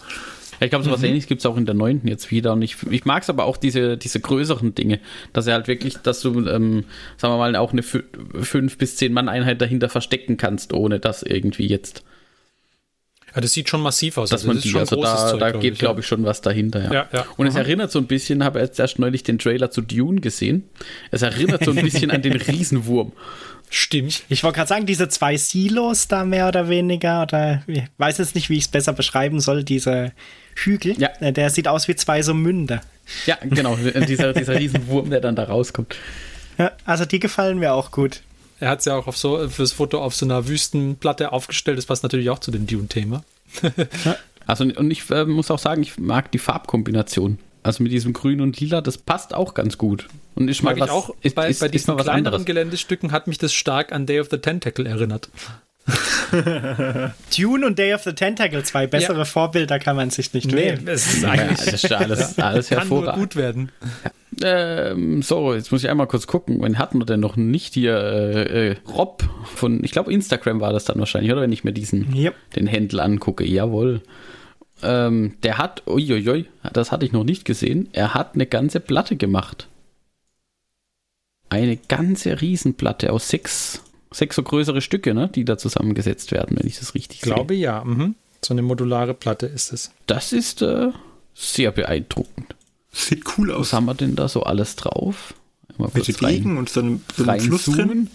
Ja, 0.60 0.66
ich 0.66 0.70
glaube, 0.72 0.86
so 0.86 0.92
was 0.92 1.04
ähnliches 1.04 1.28
gibt 1.28 1.42
es 1.42 1.46
auch 1.46 1.56
in 1.56 1.66
der 1.68 1.76
neunten 1.76 2.08
jetzt 2.08 2.32
wieder. 2.32 2.54
Und 2.54 2.64
ich, 2.64 2.78
ich 2.90 3.06
mag 3.06 3.22
es 3.22 3.30
aber 3.30 3.46
auch 3.46 3.58
diese, 3.58 3.96
diese 3.96 4.20
größeren 4.20 4.74
Dinge, 4.74 5.00
dass 5.32 5.46
er 5.46 5.54
halt 5.54 5.68
wirklich, 5.68 5.98
dass 5.98 6.22
du, 6.22 6.30
ähm, 6.48 6.84
sagen 7.18 7.34
wir 7.34 7.38
mal, 7.38 7.56
auch 7.56 7.74
eine 7.74 7.84
fü- 7.84 8.04
fünf 8.42 8.78
bis 8.80 8.96
zehn 8.96 9.14
Mann 9.14 9.30
Einheit 9.30 9.62
dahinter 9.62 9.88
verstecken 9.90 10.38
kannst, 10.38 10.74
ohne 10.74 11.00
dass 11.00 11.22
irgendwie 11.22 11.68
jetzt, 11.68 12.04
Ja, 13.36 13.42
das 13.42 13.54
sieht 13.54 13.70
schon 13.70 13.82
massiv 13.82 14.18
aus. 14.18 14.30
dass 14.30 14.40
Also 14.42 14.48
man 14.48 14.56
das 14.56 14.66
ist 14.66 14.66
die, 14.66 14.72
schon 14.72 14.80
also 14.82 14.96
großes 14.96 15.14
da, 15.14 15.28
Zeug, 15.32 15.40
da 15.40 15.50
glaub 15.52 15.62
geht, 15.62 15.74
ich, 15.74 15.80
glaube 15.80 16.00
ich, 16.02 16.08
schon 16.08 16.24
was 16.24 16.42
dahinter, 16.42 16.84
ja. 16.86 16.94
Ja, 16.94 17.08
ja. 17.14 17.26
Und 17.38 17.46
es 17.48 17.56
erinnert 17.56 17.92
so 17.92 18.00
ein 18.00 18.08
bisschen, 18.08 18.44
habe 18.44 18.60
jetzt 18.60 18.80
erst 18.80 19.00
neulich 19.00 19.24
den 19.24 19.38
Trailer 19.38 19.70
zu 19.70 19.82
Dune 19.82 20.22
gesehen. 20.22 20.64
Es 21.12 21.22
erinnert 21.22 21.64
so 21.64 21.72
ein 21.72 21.78
bisschen 21.84 22.10
an 22.12 22.22
den 22.22 22.34
Riesenwurm. 22.42 23.12
Stimmt. 23.70 24.24
Ich 24.30 24.44
wollte 24.44 24.56
gerade 24.56 24.70
sagen, 24.70 24.86
diese 24.86 25.10
zwei 25.10 25.36
Silos 25.36 26.08
da 26.08 26.24
mehr 26.24 26.48
oder 26.48 26.70
weniger, 26.70 27.24
oder 27.24 27.64
ich 27.68 27.84
weiß 27.98 28.18
jetzt 28.20 28.34
nicht, 28.34 28.50
wie 28.50 28.56
ich 28.58 28.64
es 28.64 28.68
besser 28.70 28.94
beschreiben 28.94 29.42
soll, 29.42 29.64
dieser 29.66 30.14
Hügel, 30.56 30.96
Ja. 30.98 31.10
äh, 31.20 31.34
der 31.34 31.50
sieht 31.50 31.68
aus 31.68 31.88
wie 31.90 31.96
zwei 31.96 32.22
so 32.22 32.34
Münder. 32.34 32.82
Ja, 33.26 33.38
genau, 33.44 33.76
dieser, 34.08 34.32
dieser 34.34 34.58
Riesenwurm, 34.58 35.10
der 35.10 35.20
dann 35.20 35.36
da 35.36 35.44
rauskommt. 35.44 35.96
Ja, 36.58 36.72
also 36.86 37.06
die 37.06 37.20
gefallen 37.20 37.60
mir 37.60 37.74
auch 37.74 37.92
gut. 37.92 38.22
Er 38.60 38.70
hat 38.70 38.80
es 38.80 38.86
ja 38.86 38.96
auch 38.96 39.08
auf 39.08 39.18
so, 39.18 39.48
fürs 39.50 39.72
Foto 39.72 40.02
auf 40.02 40.16
so 40.16 40.26
einer 40.26 40.48
Wüstenplatte 40.48 41.32
aufgestellt. 41.32 41.78
Das 41.78 41.86
passt 41.86 42.04
natürlich 42.04 42.30
auch 42.30 42.40
zu 42.40 42.52
dem 42.52 42.66
Dune-Thema. 42.68 43.24
Also, 44.48 44.64
und 44.64 44.92
ich 44.92 45.10
äh, 45.12 45.26
muss 45.26 45.52
auch 45.52 45.60
sagen, 45.60 45.82
ich 45.82 46.00
mag 46.00 46.32
die 46.32 46.40
Farbkombination. 46.40 47.38
Also 47.64 47.84
mit 47.84 47.92
diesem 47.92 48.14
Grün 48.14 48.40
und 48.40 48.58
Lila, 48.62 48.80
das 48.80 48.98
passt 48.98 49.34
auch 49.34 49.54
ganz 49.54 49.78
gut. 49.78 50.08
Und 50.36 50.48
ich 50.48 50.64
Mag 50.64 50.78
mal 50.78 50.86
ich 50.86 50.90
was, 50.90 50.90
auch. 50.90 51.14
ist, 51.22 51.36
bei, 51.36 51.50
ist, 51.50 51.60
bei 51.60 51.68
diesen 51.68 51.96
was 51.96 52.04
kleineren 52.04 52.28
anderes. 52.28 52.46
Geländestücken 52.46 53.12
hat 53.12 53.28
mich 53.28 53.38
das 53.40 53.54
stark 53.54 53.92
an 53.92 54.06
Day 54.06 54.22
of 54.22 54.30
the 54.32 54.38
Tentacle 54.38 54.86
erinnert. 54.88 55.28
Dune 57.38 57.66
und 57.66 57.80
Day 57.80 57.94
of 57.94 58.04
the 58.04 58.14
Tentacle, 58.14 58.64
zwei 58.64 58.88
bessere 58.88 59.20
Ja. 59.20 59.26
Vorbilder 59.26 59.80
kann 59.80 59.96
man 59.96 60.10
sich 60.10 60.34
nicht 60.34 60.48
Nee, 60.48 60.56
wählen. 60.56 60.88
es 60.88 61.08
ist 61.14 61.24
Ja, 61.24 61.30
eigentlich 61.32 61.58
das 61.60 61.74
ist 61.84 61.90
ja 61.90 61.98
alles, 61.98 62.40
alles 62.40 62.70
kann 62.70 62.88
nur 62.88 62.98
hervorragend. 62.98 63.20
gut 63.24 63.36
werden. 63.36 63.72
Ähm, 64.44 65.22
so, 65.22 65.54
jetzt 65.54 65.72
muss 65.72 65.84
ich 65.84 65.90
einmal 65.90 66.08
kurz 66.08 66.28
gucken. 66.28 66.62
Wen 66.62 66.78
hatten 66.78 67.00
wir 67.00 67.06
denn 67.06 67.20
noch 67.22 67.38
nicht 67.38 67.74
hier? 67.74 67.96
Äh, 67.98 68.70
äh, 68.72 68.76
Rob 68.88 69.24
von, 69.56 69.84
ich 69.84 69.92
glaube, 69.92 70.12
Instagram 70.14 70.60
war 70.60 70.74
das 70.74 70.86
dann 70.86 71.00
wahrscheinlich, 71.00 71.32
oder? 71.32 71.42
Wenn 71.42 71.52
ich 71.54 71.64
mir 71.64 71.74
diesen, 71.74 72.14
Yep. 72.16 72.36
den 72.56 72.68
Händler 72.68 73.04
angucke. 73.04 73.46
Jawohl. 73.46 74.02
Ähm, 74.84 75.34
der 75.42 75.58
hat, 75.58 75.84
uiuiui, 75.88 76.46
das 76.72 76.92
hatte 76.92 77.06
ich 77.06 77.12
noch 77.14 77.24
nicht 77.24 77.46
gesehen. 77.46 77.90
Er 77.94 78.14
hat 78.14 78.36
eine 78.36 78.46
ganze 78.46 78.80
Platte 78.80 79.16
gemacht. 79.16 79.68
Eine 81.50 81.78
ganze 81.78 82.40
Riesenplatte 82.42 83.12
aus 83.12 83.30
sechs, 83.30 83.82
sechs 84.18 84.36
so 84.36 84.44
größere 84.44 84.82
Stücke, 84.82 85.14
ne, 85.14 85.30
die 85.34 85.46
da 85.46 85.58
zusammengesetzt 85.58 86.32
werden, 86.32 86.58
wenn 86.60 86.68
ich 86.68 86.80
das 86.80 86.94
richtig 86.96 87.18
Ich 87.18 87.22
glaube 87.24 87.54
ja. 87.56 87.84
Mhm. 87.84 88.16
So 88.44 88.54
eine 88.54 88.62
modulare 88.62 89.14
Platte 89.14 89.46
ist 89.48 89.72
es. 89.74 89.84
sehe. 89.86 89.94
Das 90.08 90.32
ist 90.34 90.62
äh, 90.62 90.90
sehr 91.34 91.72
beeindruckend. 91.72 92.56
Sieht 92.92 93.24
cool 93.38 93.50
Was 93.50 93.56
aus. 93.58 93.74
haben 93.74 93.86
wir 93.86 93.94
denn 93.94 94.16
da 94.16 94.28
so 94.28 94.44
alles 94.44 94.76
drauf? 94.76 95.34
Mal 95.78 95.90
rein- 95.94 96.34
Wegen 96.36 96.58
und 96.58 96.70
so 96.70 96.80
einem, 96.80 97.02
so 97.16 97.24
einem 97.28 97.40
Fluss 97.42 97.66
drin. 97.66 97.76
reinzoomen. 97.80 98.10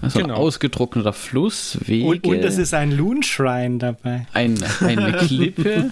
Also 0.00 0.18
Genau. 0.18 0.34
ein 0.34 0.40
ausgetrockneter 0.40 1.12
Fluss, 1.12 1.78
Wege, 1.86 2.06
Und, 2.06 2.26
und 2.26 2.38
es 2.38 2.58
ist 2.58 2.74
ein 2.74 2.90
Loon 2.90 3.22
Shrine 3.22 3.78
dabei. 3.78 4.26
ein, 4.32 4.58
eine 4.80 5.12
Klippe. 5.18 5.90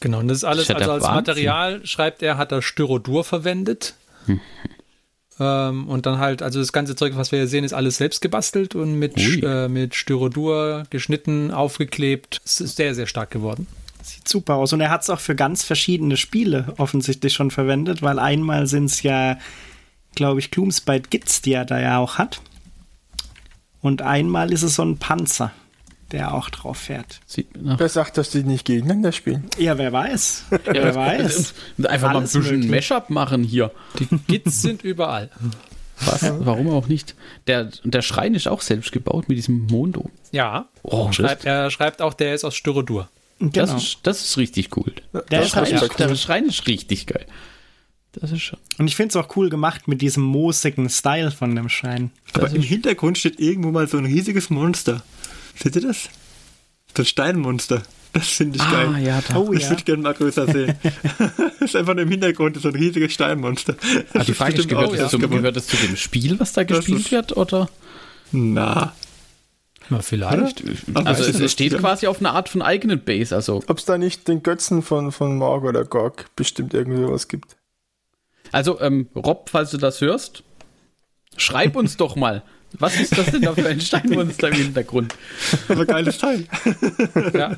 Genau, 0.00 0.18
und 0.20 0.28
das 0.28 0.38
ist 0.38 0.44
alles, 0.44 0.66
Das 0.66 0.76
ist 0.76 0.86
ja 0.86 0.88
also 0.88 0.92
als 0.92 1.02
Wahnsinn. 1.04 1.14
Material, 1.34 1.86
schreibt 1.86 2.22
er, 2.22 2.36
hat 2.38 2.50
er 2.52 2.62
Styrodur 2.62 3.22
verwendet. 3.22 3.94
Ähm, 5.40 5.88
und 5.88 6.04
dann 6.04 6.18
halt, 6.18 6.42
also 6.42 6.60
das 6.60 6.72
ganze 6.72 6.94
Zeug, 6.94 7.16
was 7.16 7.32
wir 7.32 7.38
hier 7.38 7.48
sehen, 7.48 7.64
ist 7.64 7.72
alles 7.72 7.96
selbst 7.96 8.20
gebastelt 8.20 8.74
und 8.74 8.98
mit, 8.98 9.14
äh, 9.42 9.68
mit 9.68 9.94
Styrodur 9.94 10.84
geschnitten, 10.90 11.50
aufgeklebt. 11.50 12.42
Es 12.44 12.60
ist 12.60 12.76
sehr, 12.76 12.94
sehr 12.94 13.06
stark 13.06 13.30
geworden. 13.30 13.66
Sieht 14.02 14.28
super 14.28 14.56
aus. 14.56 14.74
Und 14.74 14.82
er 14.82 14.90
hat 14.90 15.02
es 15.02 15.10
auch 15.10 15.18
für 15.18 15.34
ganz 15.34 15.64
verschiedene 15.64 16.18
Spiele 16.18 16.74
offensichtlich 16.76 17.32
schon 17.32 17.50
verwendet, 17.50 18.02
weil 18.02 18.18
einmal 18.18 18.66
sind 18.66 18.84
es 18.86 19.02
ja, 19.02 19.38
glaube 20.14 20.40
ich, 20.40 20.50
Gloomspite 20.50 21.08
Gits, 21.08 21.40
die 21.40 21.54
er 21.54 21.64
da 21.64 21.80
ja 21.80 21.98
auch 21.98 22.18
hat. 22.18 22.42
Und 23.80 24.02
einmal 24.02 24.52
ist 24.52 24.62
es 24.62 24.74
so 24.74 24.82
ein 24.82 24.98
Panzer, 24.98 25.52
der 26.12 26.34
auch 26.34 26.50
drauf 26.50 26.78
fährt. 26.78 27.20
Wer 27.54 27.88
sagt, 27.88 28.18
dass 28.18 28.30
die 28.30 28.42
nicht 28.42 28.64
gegeneinander 28.64 29.12
spielen? 29.12 29.44
Ja, 29.58 29.78
wer 29.78 29.92
weiß. 29.92 30.44
wer 30.64 30.94
weiß. 30.94 31.54
Einfach 31.84 32.08
mal 32.08 32.10
ein 32.10 32.16
Alles 32.22 32.32
bisschen. 32.32 32.68
Mashup 32.70 33.10
machen 33.10 33.42
hier. 33.44 33.70
Die 33.98 34.06
Gits 34.26 34.62
sind 34.62 34.82
überall. 34.82 35.30
Was? 36.04 36.22
Warum 36.44 36.68
auch 36.70 36.86
nicht? 36.88 37.14
Der, 37.46 37.70
der 37.84 38.02
Schrein 38.02 38.34
ist 38.34 38.48
auch 38.48 38.62
selbst 38.62 38.90
gebaut 38.92 39.28
mit 39.28 39.36
diesem 39.36 39.66
Mondo. 39.66 40.10
Ja. 40.32 40.68
Oh, 40.82 41.12
schreibt, 41.12 41.44
er 41.44 41.70
schreibt 41.70 42.00
auch, 42.00 42.14
der 42.14 42.34
ist 42.34 42.44
aus 42.44 42.54
Styrodur. 42.56 43.08
Das, 43.38 43.68
Genau. 43.70 43.76
ist, 43.76 43.98
das 44.02 44.20
ist 44.22 44.36
richtig 44.38 44.76
cool. 44.76 44.92
Der 45.12 45.22
Der 45.22 45.42
ist 45.42 45.56
halt 45.56 45.68
Schrein, 45.68 45.82
echt 45.82 45.98
der 45.98 46.08
cool. 46.10 46.16
Schrein 46.16 46.44
ist 46.46 46.66
richtig 46.66 47.06
geil. 47.06 47.26
Das 48.12 48.32
ist 48.32 48.42
schon. 48.42 48.58
Und 48.78 48.88
ich 48.88 48.96
finde 48.96 49.10
es 49.10 49.16
auch 49.16 49.36
cool 49.36 49.50
gemacht 49.50 49.88
mit 49.88 50.00
diesem 50.02 50.24
moosigen 50.24 50.88
Style 50.90 51.30
von 51.30 51.54
dem 51.54 51.68
Schein. 51.68 52.10
Aber 52.32 52.42
Das 52.46 52.54
im 52.54 52.62
Hintergrund 52.62 53.18
steht 53.18 53.38
irgendwo 53.38 53.70
mal 53.70 53.86
so 53.86 53.98
ein 53.98 54.04
riesiges 54.06 54.50
Monster. 54.50 55.02
Seht 55.56 55.76
ihr 55.76 55.82
das? 55.82 56.08
Ein 56.98 57.04
Steinmonster. 57.04 57.82
Das 58.12 58.26
finde 58.28 58.56
ich 58.56 58.62
Ah, 58.62 58.86
geil. 58.92 59.04
ja, 59.04 59.20
da. 59.28 59.36
Oh 59.36 59.52
Das 59.52 59.62
ja. 59.62 59.68
würde 59.70 59.78
ich 59.80 59.84
gerne 59.84 60.02
mal 60.02 60.14
größer 60.14 60.46
sehen. 60.50 60.74
das 61.18 61.60
ist 61.60 61.76
einfach 61.76 61.94
nur 61.94 62.02
im 62.02 62.08
Hintergrund 62.10 62.60
so 62.60 62.68
ein 62.68 62.74
riesiges 62.74 63.12
Steinmonster. 63.12 63.76
Ah, 64.14 64.24
die 64.24 64.34
Frage 64.34 64.56
ist, 64.56 64.68
gehört, 64.68 64.88
auch 64.90 64.96
das 64.96 65.10
zum, 65.12 65.20
gehört 65.20 65.54
das 65.56 65.68
zu 65.68 65.76
dem 65.76 65.94
Spiel, 65.96 66.40
was 66.40 66.52
da 66.52 66.64
Das 66.64 66.78
gespielt 66.78 67.00
ist- 67.02 67.12
wird? 67.12 67.36
Oder? 67.36 67.68
Na, 68.32 68.92
Na, 69.88 70.02
vielleicht. 70.02 70.64
Aber 70.94 71.06
Also 71.06 71.22
es 71.22 71.30
es, 71.36 71.40
ist 71.40 71.52
steht 71.52 71.76
quasi 71.78 72.08
auf 72.08 72.18
einer 72.20 72.32
Art 72.34 72.48
von 72.48 72.62
eigenen 72.62 73.00
Base. 73.04 73.34
Also, 73.34 73.62
Ob 73.68 73.78
es 73.78 73.84
da 73.84 73.96
nicht 73.98 74.26
den 74.26 74.42
Götzen 74.42 74.82
von, 74.82 75.12
von 75.12 75.36
Morg 75.36 75.62
oder 75.64 75.84
Gorg 75.84 76.34
bestimmt 76.34 76.74
irgendwie 76.74 77.00
sowas 77.02 77.28
gibt. 77.28 77.56
also 78.50 78.80
ähm, 78.80 79.08
Rob, 79.14 79.48
falls 79.50 79.70
du 79.70 79.78
das 79.78 80.00
hörst, 80.00 80.42
schreib 81.36 81.76
uns 81.76 81.96
doch 81.96 82.16
mal. 82.16 82.42
Was 82.78 82.98
ist 82.98 83.16
das 83.16 83.26
denn 83.26 83.42
da 83.42 83.54
für 83.54 83.68
ein 83.68 83.80
Steinmonster 83.80 84.48
im 84.48 84.54
Hintergrund? 84.54 85.14
aber 85.68 85.86
geiles 85.86 86.18
Teil. 86.18 86.46
Ja. 87.34 87.56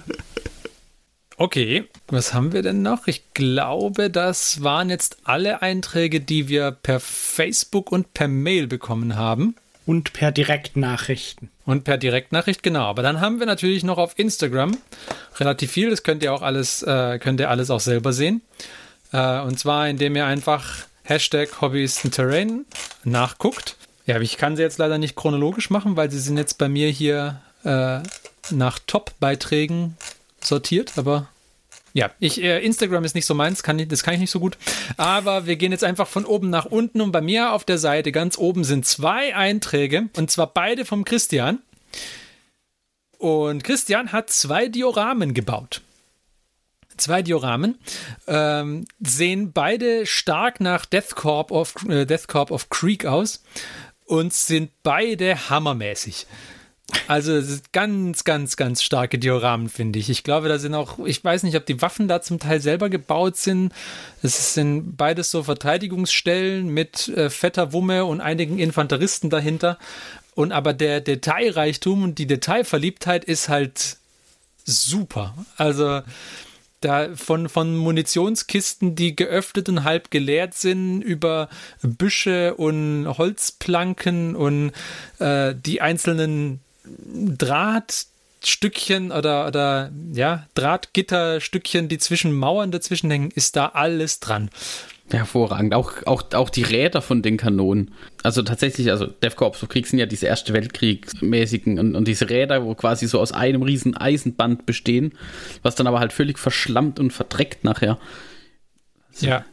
Okay, 1.36 1.88
was 2.08 2.34
haben 2.34 2.52
wir 2.52 2.62
denn 2.62 2.82
noch? 2.82 3.06
Ich 3.06 3.34
glaube, 3.34 4.10
das 4.10 4.62
waren 4.62 4.90
jetzt 4.90 5.16
alle 5.24 5.62
Einträge, 5.62 6.20
die 6.20 6.48
wir 6.48 6.70
per 6.70 7.00
Facebook 7.00 7.90
und 7.90 8.14
per 8.14 8.28
Mail 8.28 8.66
bekommen 8.66 9.16
haben. 9.16 9.56
Und 9.84 10.12
per 10.12 10.30
Direktnachrichten. 10.30 11.50
Und 11.64 11.84
per 11.84 11.98
Direktnachricht, 11.98 12.62
genau. 12.62 12.84
Aber 12.84 13.02
dann 13.02 13.20
haben 13.20 13.40
wir 13.40 13.46
natürlich 13.46 13.82
noch 13.82 13.98
auf 13.98 14.18
Instagram 14.18 14.76
relativ 15.40 15.72
viel. 15.72 15.90
Das 15.90 16.04
könnt 16.04 16.22
ihr 16.22 16.32
auch 16.32 16.42
alles, 16.42 16.82
äh, 16.82 17.18
könnt 17.18 17.40
ihr 17.40 17.50
alles 17.50 17.70
auch 17.70 17.80
selber 17.80 18.12
sehen. 18.12 18.42
Äh, 19.12 19.40
und 19.40 19.58
zwar, 19.58 19.88
indem 19.88 20.14
ihr 20.14 20.26
einfach 20.26 20.86
Hashtag 21.02 21.60
Hobbys 21.60 22.02
Terrain 22.12 22.64
nachguckt. 23.04 23.76
Ja, 24.04 24.20
ich 24.20 24.36
kann 24.36 24.56
sie 24.56 24.62
jetzt 24.62 24.78
leider 24.78 24.98
nicht 24.98 25.14
chronologisch 25.14 25.70
machen, 25.70 25.96
weil 25.96 26.10
sie 26.10 26.18
sind 26.18 26.36
jetzt 26.36 26.58
bei 26.58 26.68
mir 26.68 26.88
hier 26.88 27.40
äh, 27.64 28.00
nach 28.50 28.78
Top-Beiträgen 28.86 29.96
sortiert. 30.40 30.92
Aber 30.96 31.28
ja, 31.94 32.10
ich, 32.18 32.42
äh, 32.42 32.64
Instagram 32.64 33.04
ist 33.04 33.14
nicht 33.14 33.26
so 33.26 33.34
meins, 33.34 33.62
kann 33.62 33.78
ich, 33.78 33.88
das 33.88 34.02
kann 34.02 34.14
ich 34.14 34.20
nicht 34.20 34.30
so 34.30 34.40
gut. 34.40 34.58
Aber 34.96 35.46
wir 35.46 35.56
gehen 35.56 35.72
jetzt 35.72 35.84
einfach 35.84 36.08
von 36.08 36.24
oben 36.24 36.50
nach 36.50 36.64
unten 36.64 37.00
und 37.00 37.12
bei 37.12 37.20
mir 37.20 37.52
auf 37.52 37.64
der 37.64 37.78
Seite 37.78 38.12
ganz 38.12 38.38
oben 38.38 38.64
sind 38.64 38.86
zwei 38.86 39.36
Einträge 39.36 40.08
und 40.16 40.30
zwar 40.30 40.48
beide 40.48 40.84
vom 40.84 41.04
Christian. 41.04 41.60
Und 43.18 43.62
Christian 43.62 44.10
hat 44.10 44.30
zwei 44.30 44.66
Dioramen 44.66 45.32
gebaut. 45.32 45.82
Zwei 46.96 47.22
Dioramen 47.22 47.78
ähm, 48.26 48.84
sehen 49.00 49.52
beide 49.52 50.06
stark 50.06 50.60
nach 50.60 50.86
Death 50.86 51.14
Corp 51.14 51.50
of, 51.50 51.74
äh, 51.88 52.04
Death 52.04 52.26
Corp 52.26 52.50
of 52.50 52.68
Creek 52.68 53.06
aus 53.06 53.42
und 54.12 54.34
sind 54.34 54.70
beide 54.82 55.48
hammermäßig. 55.48 56.26
Also 57.08 57.40
ganz, 57.72 58.24
ganz, 58.24 58.56
ganz 58.56 58.82
starke 58.82 59.18
Dioramen, 59.18 59.70
finde 59.70 59.98
ich. 59.98 60.10
Ich 60.10 60.22
glaube, 60.22 60.50
da 60.50 60.58
sind 60.58 60.74
auch, 60.74 60.98
ich 61.06 61.24
weiß 61.24 61.44
nicht, 61.44 61.56
ob 61.56 61.64
die 61.64 61.80
Waffen 61.80 62.08
da 62.08 62.20
zum 62.20 62.38
Teil 62.38 62.60
selber 62.60 62.90
gebaut 62.90 63.38
sind. 63.38 63.72
Es 64.22 64.52
sind 64.52 64.98
beides 64.98 65.30
so 65.30 65.42
Verteidigungsstellen 65.44 66.68
mit 66.68 67.08
äh, 67.08 67.30
fetter 67.30 67.72
Wumme 67.72 68.04
und 68.04 68.20
einigen 68.20 68.58
Infanteristen 68.58 69.30
dahinter. 69.30 69.78
Und 70.34 70.52
aber 70.52 70.74
der 70.74 71.00
Detailreichtum 71.00 72.02
und 72.02 72.18
die 72.18 72.26
Detailverliebtheit 72.26 73.24
ist 73.24 73.48
halt 73.48 73.96
super. 74.66 75.34
Also 75.56 76.02
da 76.84 77.14
von, 77.14 77.48
von 77.48 77.76
Munitionskisten, 77.76 78.94
die 78.94 79.16
geöffnet 79.16 79.68
und 79.68 79.84
halb 79.84 80.10
geleert 80.10 80.54
sind, 80.54 81.02
über 81.02 81.48
Büsche 81.82 82.54
und 82.54 83.06
Holzplanken 83.18 84.36
und 84.36 84.72
äh, 85.18 85.54
die 85.54 85.80
einzelnen 85.80 86.60
Drahtstückchen 86.84 89.12
oder, 89.12 89.46
oder 89.46 89.90
ja, 90.12 90.46
Drahtgitterstückchen, 90.54 91.88
die 91.88 91.98
zwischen 91.98 92.32
Mauern 92.32 92.70
dazwischen 92.70 93.10
hängen, 93.10 93.30
ist 93.30 93.56
da 93.56 93.68
alles 93.68 94.20
dran. 94.20 94.50
Hervorragend. 95.10 95.74
Auch, 95.74 95.92
auch, 96.06 96.22
auch 96.32 96.48
die 96.48 96.62
Räder 96.62 97.02
von 97.02 97.22
den 97.22 97.36
Kanonen. 97.36 97.92
Also 98.22 98.42
tatsächlich, 98.42 98.90
also 98.90 99.06
Death 99.06 99.36
Corps, 99.36 99.58
du 99.58 99.66
kriegst 99.66 99.92
ja 99.92 100.06
diese 100.06 100.26
Erste 100.26 100.52
Weltkrieg-mäßigen 100.54 101.78
und, 101.78 101.96
und 101.96 102.08
diese 102.08 102.30
Räder, 102.30 102.64
wo 102.64 102.74
quasi 102.74 103.06
so 103.06 103.20
aus 103.20 103.32
einem 103.32 103.62
riesen 103.62 103.96
Eisenband 103.96 104.64
bestehen, 104.64 105.12
was 105.62 105.74
dann 105.74 105.86
aber 105.86 106.00
halt 106.00 106.12
völlig 106.12 106.38
verschlammt 106.38 106.98
und 106.98 107.12
verdreckt 107.12 107.64
nachher. 107.64 107.98
Ja. 109.20 109.44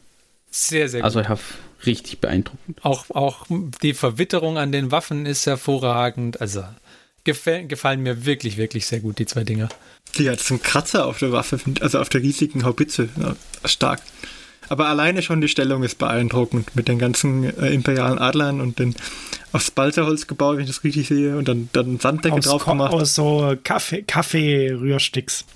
Sehr, 0.52 0.90
sehr 0.90 1.02
gut. 1.02 1.06
Also 1.06 1.22
ja, 1.22 1.38
richtig 1.86 2.20
beeindruckend. 2.20 2.84
Auch, 2.84 3.10
auch 3.10 3.46
die 3.84 3.94
Verwitterung 3.94 4.58
an 4.58 4.72
den 4.72 4.92
Waffen 4.92 5.26
ist 5.26 5.46
hervorragend. 5.46 6.42
Also 6.42 6.64
gefällt, 7.24 7.70
gefallen 7.70 8.02
mir 8.02 8.26
wirklich, 8.26 8.58
wirklich 8.58 8.86
sehr 8.86 9.00
gut, 9.00 9.20
die 9.20 9.26
zwei 9.26 9.44
Dinger. 9.44 9.70
Die 10.18 10.30
hat 10.30 10.40
so 10.40 10.56
einen 10.56 10.64
Kratzer 10.64 11.06
auf 11.06 11.20
der 11.20 11.32
Waffe, 11.32 11.60
also 11.82 12.00
auf 12.00 12.10
der 12.10 12.22
riesigen 12.22 12.64
Haubitze. 12.64 13.10
Ja, 13.18 13.36
stark. 13.66 14.02
Aber 14.70 14.88
alleine 14.88 15.22
schon 15.22 15.42
die 15.42 15.48
Stellung 15.48 15.84
ist 15.84 15.98
beeindruckend 15.98 16.76
mit 16.76 16.88
den 16.88 17.00
ganzen 17.00 17.44
äh, 17.60 17.70
imperialen 17.74 18.20
Adlern 18.20 18.62
und 18.62 18.80
den 18.80 18.96
aus 19.52 19.72
Balzerholz 19.72 20.28
gebaut, 20.28 20.56
wenn 20.58 20.64
ich 20.64 20.70
das 20.70 20.84
richtig 20.84 21.08
sehe, 21.08 21.36
und 21.38 21.48
dann, 21.48 21.70
dann 21.74 22.00
Sanddecke 22.00 22.36
Aus, 22.36 22.46
drauf 22.46 22.64
Ko- 22.66 22.72
gemacht. 22.72 22.94
aus 22.94 23.16
so 23.16 23.56
Kaffee, 23.64 24.04
Kaffee-Rührsticks. 24.04 25.46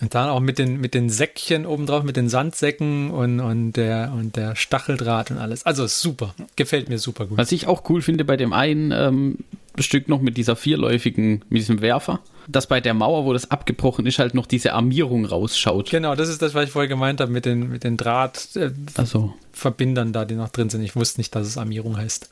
Und 0.00 0.14
dann 0.14 0.28
auch 0.28 0.40
mit 0.40 0.58
den, 0.58 0.80
mit 0.80 0.94
den 0.94 1.08
Säckchen 1.08 1.66
obendrauf, 1.66 2.02
mit 2.02 2.16
den 2.16 2.28
Sandsäcken 2.28 3.10
und, 3.12 3.38
und, 3.38 3.72
der, 3.74 4.12
und 4.12 4.34
der 4.36 4.56
Stacheldraht 4.56 5.30
und 5.30 5.38
alles. 5.38 5.64
Also 5.64 5.86
super. 5.86 6.34
Gefällt 6.56 6.88
mir 6.88 6.98
super 6.98 7.26
gut. 7.26 7.38
Was 7.38 7.52
ich 7.52 7.68
auch 7.68 7.88
cool 7.88 8.02
finde 8.02 8.24
bei 8.24 8.36
dem 8.36 8.52
einen 8.52 8.90
ähm, 8.92 9.38
Stück 9.78 10.08
noch 10.08 10.20
mit 10.20 10.36
dieser 10.36 10.56
vierläufigen, 10.56 11.44
mit 11.48 11.60
diesem 11.60 11.80
Werfer, 11.80 12.18
dass 12.48 12.66
bei 12.66 12.80
der 12.80 12.94
Mauer, 12.94 13.24
wo 13.24 13.32
das 13.32 13.50
abgebrochen 13.50 14.06
ist, 14.06 14.18
halt 14.18 14.34
noch 14.34 14.46
diese 14.46 14.72
Armierung 14.72 15.24
rausschaut. 15.24 15.90
Genau, 15.90 16.14
das 16.14 16.28
ist 16.28 16.42
das, 16.42 16.54
was 16.54 16.64
ich 16.66 16.70
vorher 16.70 16.88
gemeint 16.88 17.20
habe 17.20 17.32
mit 17.32 17.44
den, 17.44 17.68
mit 17.68 17.84
den 17.84 17.96
Drahtverbindern 17.96 18.94
Also, 18.96 20.12
da, 20.12 20.24
die 20.24 20.34
noch 20.34 20.50
drin 20.50 20.70
sind. 20.70 20.82
Ich 20.82 20.96
wusste 20.96 21.20
nicht, 21.20 21.34
dass 21.34 21.46
es 21.46 21.58
Armierung 21.58 21.96
heißt. 21.96 22.30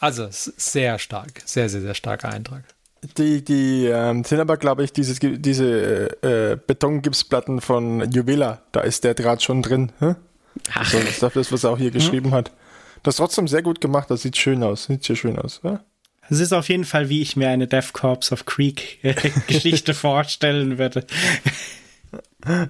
Also 0.00 0.26
sehr 0.30 0.98
stark. 0.98 1.42
Sehr, 1.44 1.68
sehr, 1.68 1.80
sehr 1.80 1.94
starker 1.94 2.28
Eintrag. 2.28 2.64
Die, 3.18 3.44
die 3.44 3.86
ähm, 3.86 4.24
sind 4.24 4.40
aber, 4.40 4.56
glaube 4.56 4.84
ich, 4.84 4.92
dieses, 4.92 5.18
diese 5.20 6.22
äh, 6.22 6.56
Betongipsplatten 6.66 7.60
von 7.60 8.10
Juvela. 8.10 8.62
Da 8.72 8.80
ist 8.80 9.04
der 9.04 9.14
Draht 9.14 9.42
schon 9.42 9.62
drin. 9.62 9.92
Hä? 10.00 10.14
ach, 10.72 10.90
So, 10.90 10.98
das 10.98 11.08
ist 11.10 11.22
das, 11.22 11.52
was 11.52 11.64
er 11.64 11.70
auch 11.70 11.78
hier 11.78 11.90
geschrieben 11.90 12.32
hat. 12.32 12.50
Das 13.02 13.14
ist 13.14 13.18
trotzdem 13.18 13.48
sehr 13.48 13.62
gut 13.62 13.80
gemacht. 13.80 14.10
Das 14.10 14.22
sieht 14.22 14.36
schön 14.36 14.62
aus. 14.62 14.84
Sieht 14.84 15.04
sehr 15.04 15.16
schön 15.16 15.38
aus. 15.38 15.60
Ja? 15.62 15.80
Es 16.30 16.40
ist 16.40 16.52
auf 16.52 16.68
jeden 16.68 16.84
Fall, 16.84 17.08
wie 17.08 17.20
ich 17.22 17.36
mir 17.36 17.48
eine 17.48 17.66
Death 17.66 17.92
Corps 17.92 18.32
of 18.32 18.44
Creek 18.46 18.98
äh, 19.02 19.14
Geschichte 19.46 19.94
vorstellen 19.94 20.78
würde. 20.78 21.06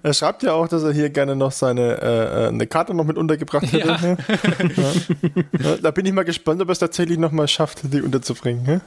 Er 0.03 0.15
schreibt 0.15 0.43
ja 0.45 0.53
auch, 0.53 0.69
dass 0.69 0.85
er 0.85 0.93
hier 0.93 1.11
gerne 1.11 1.35
noch 1.35 1.51
seine 1.53 2.01
äh, 2.01 2.45
äh, 2.45 2.49
eine 2.49 2.67
Karte 2.67 2.95
noch 2.95 3.05
mit 3.05 3.17
untergebracht 3.17 3.71
hätte. 3.73 3.89
Ja. 3.89 4.01
ne? 4.01 4.17
Ja. 5.59 5.71
Ja, 5.71 5.77
Da 5.79 5.91
bin 5.91 6.07
ich 6.07 6.13
mal 6.13 6.25
gespannt, 6.25 6.63
ob 6.63 6.69
er 6.69 6.73
es 6.73 6.79
tatsächlich 6.79 7.19
noch 7.19 7.33
mal 7.33 7.49
schafft, 7.49 7.81
die 7.93 8.01
unterzubringen. 8.01 8.83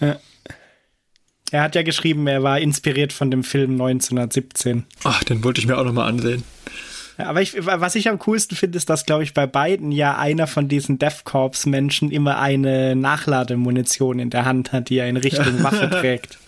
hä? 0.00 0.14
Er 1.52 1.62
hat 1.62 1.74
ja 1.74 1.82
geschrieben, 1.82 2.26
er 2.26 2.42
war 2.42 2.58
inspiriert 2.60 3.12
von 3.12 3.30
dem 3.30 3.42
Film 3.44 3.72
1917. 3.72 4.86
Ach, 5.04 5.22
den 5.24 5.42
wollte 5.44 5.60
ich 5.60 5.66
mir 5.66 5.76
auch 5.76 5.84
nochmal 5.84 6.08
ansehen. 6.08 6.44
Ja, 7.20 7.28
aber 7.28 7.42
ich, 7.42 7.54
was 7.64 7.94
ich 7.94 8.08
am 8.08 8.18
coolsten 8.20 8.56
finde, 8.56 8.76
ist, 8.78 8.88
dass, 8.90 9.06
glaube 9.06 9.22
ich, 9.22 9.34
bei 9.34 9.46
beiden 9.46 9.92
ja 9.92 10.16
einer 10.16 10.46
von 10.46 10.68
diesen 10.68 10.98
Death 10.98 11.24
Corps 11.24 11.66
Menschen 11.66 12.10
immer 12.10 12.38
eine 12.38 12.94
Nachlademunition 12.96 14.18
in 14.18 14.30
der 14.30 14.44
Hand 14.44 14.72
hat, 14.72 14.88
die 14.88 14.98
er 14.98 15.08
in 15.08 15.16
Richtung 15.16 15.62
Waffe 15.62 15.88
trägt. 15.90 16.38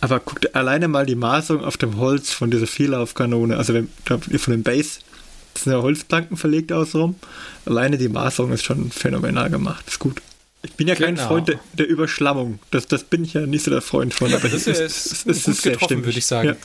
Aber 0.00 0.20
guckt 0.20 0.54
alleine 0.54 0.86
mal 0.88 1.06
die 1.06 1.16
Maßung 1.16 1.64
auf 1.64 1.76
dem 1.76 1.96
Holz 1.98 2.30
von 2.30 2.50
dieser 2.50 2.66
Vierlaufkanone, 2.68 3.56
also 3.56 3.74
wenn, 3.74 3.88
von 4.04 4.52
dem 4.52 4.62
Base, 4.62 5.00
Das 5.54 5.64
sind 5.64 5.72
ja 5.72 5.82
Holzplanken 5.82 6.36
verlegt 6.36 6.70
außenrum. 6.72 7.16
Alleine 7.66 7.98
die 7.98 8.08
Maserung 8.08 8.52
ist 8.52 8.64
schon 8.64 8.90
phänomenal 8.92 9.50
gemacht. 9.50 9.84
Ist 9.88 9.98
gut. 9.98 10.22
Ich 10.62 10.72
bin 10.74 10.86
ja 10.88 10.94
kein 10.94 11.14
Genau. 11.16 11.26
Freund 11.26 11.48
der, 11.48 11.58
der 11.72 11.88
Überschlammung. 11.88 12.58
Das, 12.70 12.86
das 12.86 13.04
bin 13.04 13.24
ich 13.24 13.34
ja 13.34 13.46
nicht 13.46 13.64
so 13.64 13.70
der 13.70 13.80
Freund 13.82 14.14
von. 14.14 14.32
Aber 14.32 14.48
das 14.48 14.64
hier 14.64 14.74
ist 14.74 15.24
gut 15.24 15.62
getroffen, 15.62 15.84
stimmig. 15.84 16.04
würde 16.06 16.18
ich 16.18 16.26
sagen. 16.26 16.56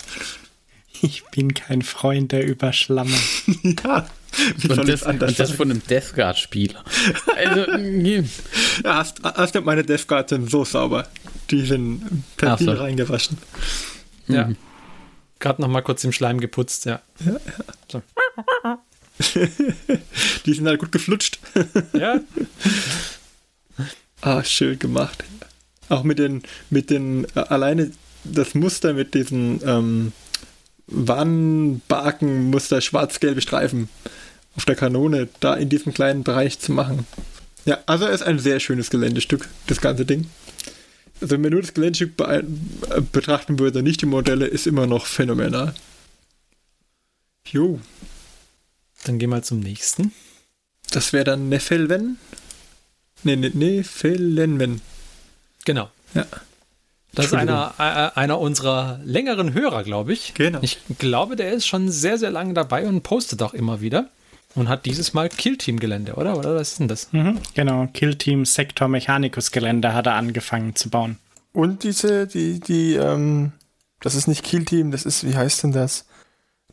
Ich 1.03 1.25
bin 1.25 1.53
kein 1.53 1.81
Freund 1.81 2.31
der 2.31 2.45
Überschlammung. 2.45 3.19
Ja, 3.61 3.73
ja 3.85 4.07
wie 4.57 4.67
soll 4.67 4.79
Und 4.79 4.89
das, 4.89 5.03
anders 5.03 5.29
und 5.31 5.39
das 5.39 5.51
von 5.51 5.69
einem 5.69 5.83
Death 5.85 6.15
Guard-Spieler. 6.15 6.83
Also, 7.35 7.77
nee. 7.77 8.23
Ja, 8.83 8.95
hast, 8.95 9.21
hast 9.23 9.53
du 9.53 9.61
meine 9.61 9.83
Death 9.83 10.07
Guards 10.07 10.29
sind 10.29 10.49
so 10.49 10.65
sauber. 10.65 11.07
Die 11.51 11.65
sind 11.65 12.23
per 12.37 12.57
so. 12.57 12.71
Reingewaschen. 12.71 13.37
Ja. 14.27 14.47
Mhm. 14.47 14.57
Gerade 15.39 15.61
noch 15.61 15.67
mal 15.67 15.81
kurz 15.81 16.03
im 16.05 16.13
Schleim 16.13 16.39
geputzt, 16.39 16.85
ja. 16.85 17.01
Die 20.45 20.53
sind 20.53 20.65
halt 20.65 20.79
gut 20.79 20.91
geflutscht. 20.91 21.37
Ja, 21.93 22.21
Ah, 24.23 24.41
schön 24.45 24.79
gemacht. 24.79 25.25
Auch 25.89 26.03
mit 26.03 26.17
den, 26.17 26.43
mit 26.69 26.89
den, 26.89 27.27
äh, 27.35 27.39
alleine 27.39 27.91
das 28.23 28.55
Muster 28.55 28.93
mit 28.93 29.13
diesen 29.13 29.59
ähm, 29.65 30.13
Warnbarkenmuster, 30.87 32.81
schwarz-gelbe 32.81 33.41
Streifen 33.41 33.89
auf 34.55 34.65
der 34.65 34.75
Kanone, 34.75 35.29
da 35.39 35.55
in 35.55 35.69
diesem 35.69 35.93
kleinen 35.93 36.23
Bereich 36.23 36.59
zu 36.59 36.71
machen. 36.71 37.07
Ja, 37.65 37.79
also 37.85 38.05
es 38.05 38.21
ist 38.21 38.27
ein 38.27 38.39
sehr 38.39 38.59
schönes 38.59 38.89
Geländestück, 38.89 39.47
das 39.67 39.81
ganze 39.81 40.05
Ding. 40.05 40.29
Also 41.21 41.33
wenn 41.33 41.41
man 41.41 41.51
nur 41.51 41.61
das 41.61 41.73
Geländestück 41.73 42.17
be 42.17 42.43
äh, 42.89 43.01
betrachten 43.01 43.59
würde, 43.59 43.81
nicht 43.81 44.01
die 44.01 44.05
Modelle, 44.05 44.45
ist 44.45 44.67
immer 44.67 44.85
noch 44.85 45.05
phänomenal. 45.05 45.73
Jo, 47.45 47.79
dann 49.05 49.19
gehen 49.19 49.29
wir 49.29 49.41
zum 49.43 49.59
nächsten. 49.59 50.11
das 50.91 51.13
wäre 51.13 51.23
dann 51.23 51.49
Nefelven. 51.49 52.17
Nee, 53.23 53.37
nee, 53.37 53.51
Nefelenven. 53.53 54.81
Genau. 55.65 55.89
Ja. 56.13 56.25
Das 57.15 57.27
ist 57.27 57.33
einer, 57.33 57.73
äh, 57.77 58.19
einer 58.19 58.39
unserer 58.39 58.99
längeren 59.03 59.53
Hörer, 59.53 59.83
glaube 59.83 60.13
ich. 60.13 60.33
Genau. 60.33 60.59
Ich 60.61 60.79
glaube, 60.97 61.35
der 61.35 61.51
ist 61.51 61.67
schon 61.67 61.89
sehr, 61.89 62.17
sehr 62.17 62.31
lange 62.31 62.53
dabei 62.53 62.87
und 62.87 63.03
postet 63.03 63.41
auch 63.43 63.53
immer 63.53 63.81
wieder. 63.81 64.09
Und 64.55 64.69
hat 64.69 64.85
dieses 64.85 65.13
Mal 65.13 65.29
Killteam-Gelände, 65.29 66.13
oder? 66.13 66.37
Oder 66.37 66.55
was 66.55 66.71
ist 66.73 66.79
denn 66.79 66.87
das? 66.87 67.11
Mhm, 67.11 67.39
genau, 67.55 67.87
Killteam 67.91 68.45
Sektor 68.45 68.87
Mechanicus 68.87 69.51
Gelände 69.51 69.93
hat 69.93 70.05
er 70.05 70.13
angefangen 70.13 70.75
zu 70.75 70.89
bauen. 70.89 71.17
Und 71.53 71.83
diese, 71.83 72.27
die, 72.27 72.59
die, 72.59 72.93
ähm, 72.95 73.53
das 74.01 74.13
ist 74.15 74.27
nicht 74.27 74.43
Kill 74.43 74.65
Team, 74.65 74.91
das 74.91 75.05
ist, 75.05 75.25
wie 75.25 75.35
heißt 75.35 75.63
denn 75.63 75.71
das? 75.71 76.05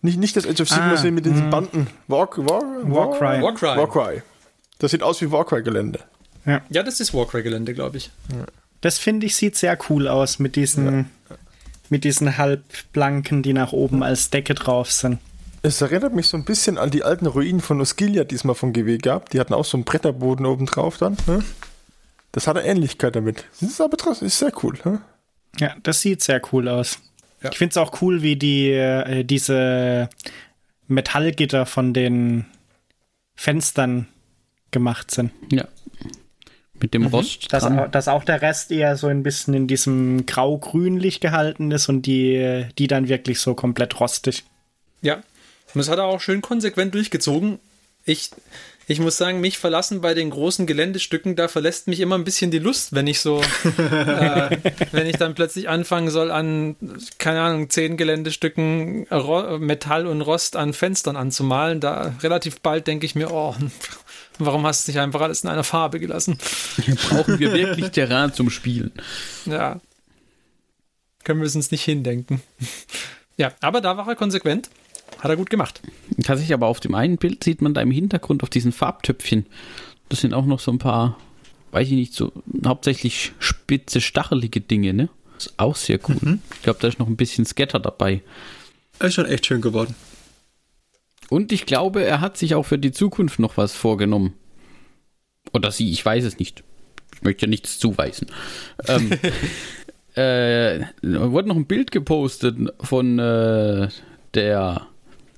Nicht, 0.02 0.18
nicht 0.18 0.36
das 0.36 0.46
Age 0.46 0.60
of 0.60 0.68
Sigmar 0.68 0.98
Ah, 0.98 1.10
mit 1.10 1.24
diesen 1.26 1.44
mh. 1.44 1.50
Banden. 1.50 1.86
War, 2.08 2.28
war, 2.36 2.62
Warcry. 2.84 3.42
Warcry. 3.42 3.76
Warcry. 3.78 4.22
Das 4.78 4.90
sieht 4.90 5.02
aus 5.02 5.20
wie 5.20 5.30
Warcry-Gelände. 5.30 6.00
Ja, 6.46 6.82
das 6.82 7.00
ist 7.00 7.12
Warcry-Gelände, 7.12 7.74
glaube 7.74 7.98
ich. 7.98 8.10
Das 8.80 8.98
finde 8.98 9.26
ich 9.26 9.36
sieht 9.36 9.56
sehr 9.56 9.78
cool 9.88 10.08
aus 10.08 10.38
mit 10.38 10.56
diesen, 10.56 11.10
mit 11.88 12.04
diesen 12.04 12.38
Halbblanken, 12.38 13.42
die 13.42 13.52
nach 13.52 13.72
oben 13.72 14.02
als 14.02 14.30
Decke 14.30 14.54
drauf 14.54 14.90
sind. 14.90 15.18
Es 15.62 15.80
erinnert 15.82 16.14
mich 16.14 16.28
so 16.28 16.38
ein 16.38 16.44
bisschen 16.44 16.78
an 16.78 16.90
die 16.90 17.04
alten 17.04 17.26
Ruinen 17.26 17.60
von 17.60 17.80
Osgiliath, 17.80 18.30
die 18.30 18.34
es 18.34 18.44
mal 18.44 18.54
von 18.54 18.72
GW 18.72 18.96
gab. 18.96 19.28
Die 19.28 19.38
hatten 19.38 19.52
auch 19.52 19.66
so 19.66 19.76
einen 19.76 19.84
Bretterboden 19.84 20.46
oben 20.46 20.64
drauf 20.64 20.96
dann. 20.96 21.18
Ne? 21.26 21.44
Das 22.32 22.46
hat 22.46 22.56
eine 22.56 22.66
Ähnlichkeit 22.66 23.14
damit. 23.14 23.44
Das 23.60 23.68
ist 23.68 23.80
aber 23.80 23.98
trotzdem 23.98 24.28
ist 24.28 24.38
sehr 24.38 24.52
cool. 24.62 24.78
Ne? 24.84 25.02
Ja, 25.58 25.74
das 25.82 26.00
sieht 26.00 26.22
sehr 26.22 26.40
cool 26.52 26.68
aus. 26.68 26.98
Ja. 27.42 27.50
Ich 27.50 27.58
finde 27.58 27.72
es 27.72 27.76
auch 27.76 28.00
cool, 28.00 28.22
wie 28.22 28.36
die 28.36 28.70
äh, 28.70 29.24
diese 29.24 30.08
Metallgitter 30.88 31.66
von 31.66 31.92
den 31.92 32.46
Fenstern 33.34 34.08
gemacht 34.70 35.10
sind. 35.10 35.32
Ja. 35.50 35.66
Mit 36.80 36.94
dem 36.94 37.06
Rost 37.06 37.52
Dass, 37.52 37.68
dass 37.90 38.08
auch 38.08 38.24
der 38.24 38.42
Rest 38.42 38.70
eher 38.70 38.96
so 38.96 39.06
ein 39.06 39.22
bisschen 39.22 39.54
in 39.54 39.66
diesem 39.66 40.26
grau-grünlich 40.26 41.20
gehalten 41.20 41.70
ist 41.70 41.88
und 41.88 42.02
die, 42.02 42.66
die 42.78 42.86
dann 42.86 43.08
wirklich 43.08 43.40
so 43.40 43.54
komplett 43.54 44.00
rostig. 44.00 44.44
Ja. 45.02 45.16
Und 45.16 45.78
das 45.78 45.88
hat 45.88 45.98
er 45.98 46.04
auch 46.04 46.20
schön 46.20 46.40
konsequent 46.40 46.94
durchgezogen. 46.94 47.58
Ich, 48.04 48.30
ich 48.86 48.98
muss 48.98 49.16
sagen, 49.16 49.40
mich 49.40 49.58
verlassen 49.58 50.00
bei 50.00 50.14
den 50.14 50.30
großen 50.30 50.66
Geländestücken, 50.66 51.36
da 51.36 51.46
verlässt 51.46 51.86
mich 51.86 52.00
immer 52.00 52.16
ein 52.16 52.24
bisschen 52.24 52.50
die 52.50 52.58
Lust, 52.58 52.92
wenn 52.92 53.06
ich 53.06 53.20
so, 53.20 53.40
äh, 53.78 54.56
wenn 54.90 55.06
ich 55.06 55.16
dann 55.16 55.34
plötzlich 55.34 55.68
anfangen 55.68 56.10
soll, 56.10 56.30
an, 56.30 56.74
keine 57.18 57.40
Ahnung, 57.40 57.70
zehn 57.70 57.96
Geländestücken 57.96 59.06
Ro 59.10 59.58
Metall 59.58 60.06
und 60.06 60.22
Rost 60.22 60.56
an 60.56 60.72
Fenstern 60.72 61.16
anzumalen. 61.16 61.78
Da 61.78 62.16
relativ 62.22 62.60
bald 62.60 62.86
denke 62.88 63.06
ich 63.06 63.14
mir, 63.14 63.30
oh, 63.30 63.54
warum 64.46 64.66
hast 64.66 64.86
du 64.86 64.92
nicht 64.92 65.00
einfach 65.00 65.20
alles 65.20 65.42
in 65.44 65.50
einer 65.50 65.64
Farbe 65.64 66.00
gelassen? 66.00 66.38
Hier 66.84 66.94
brauchen 67.08 67.38
wir 67.38 67.52
wirklich 67.52 67.90
Terrain 67.90 68.32
zum 68.32 68.50
Spielen. 68.50 68.92
Ja. 69.46 69.80
Können 71.24 71.40
wir 71.40 71.46
es 71.46 71.56
uns 71.56 71.70
nicht 71.70 71.84
hindenken. 71.84 72.42
Ja, 73.36 73.52
aber 73.60 73.80
da 73.80 73.96
war 73.96 74.08
er 74.08 74.16
konsequent. 74.16 74.70
Hat 75.18 75.30
er 75.30 75.36
gut 75.36 75.50
gemacht. 75.50 75.82
Tatsächlich 76.22 76.54
aber 76.54 76.66
auf 76.66 76.80
dem 76.80 76.94
einen 76.94 77.18
Bild 77.18 77.44
sieht 77.44 77.62
man 77.62 77.74
da 77.74 77.82
im 77.82 77.90
Hintergrund 77.90 78.42
auf 78.42 78.50
diesen 78.50 78.72
Farbtöpfchen. 78.72 79.46
Das 80.08 80.20
sind 80.20 80.34
auch 80.34 80.46
noch 80.46 80.60
so 80.60 80.70
ein 80.72 80.78
paar, 80.78 81.18
weiß 81.72 81.88
ich 81.88 81.94
nicht, 81.94 82.14
so 82.14 82.32
hauptsächlich 82.64 83.32
spitze, 83.38 84.00
stachelige 84.00 84.60
Dinge, 84.60 84.94
ne? 84.94 85.08
Ist 85.36 85.54
auch 85.56 85.76
sehr 85.76 85.98
cool. 86.08 86.38
Ich 86.54 86.62
glaube, 86.62 86.78
da 86.80 86.88
ist 86.88 86.98
noch 86.98 87.06
ein 87.06 87.16
bisschen 87.16 87.44
Scatter 87.46 87.80
dabei. 87.80 88.22
Ist 88.98 89.14
schon 89.14 89.26
echt 89.26 89.46
schön 89.46 89.60
geworden. 89.60 89.94
Und 91.30 91.52
ich 91.52 91.64
glaube, 91.64 92.04
er 92.04 92.20
hat 92.20 92.36
sich 92.36 92.54
auch 92.54 92.64
für 92.64 92.78
die 92.78 92.92
Zukunft 92.92 93.38
noch 93.38 93.56
was 93.56 93.72
vorgenommen. 93.74 94.34
Oder 95.54 95.70
sie, 95.70 95.90
ich 95.90 96.04
weiß 96.04 96.24
es 96.24 96.38
nicht. 96.38 96.64
Ich 97.14 97.22
möchte 97.22 97.46
ja 97.46 97.48
nichts 97.48 97.78
zuweisen. 97.78 98.26
ähm, 98.88 99.12
äh, 100.14 100.80
wurde 101.02 101.48
noch 101.48 101.56
ein 101.56 101.66
Bild 101.66 101.92
gepostet 101.92 102.56
von 102.80 103.18
äh, 103.18 103.88
der 104.34 104.86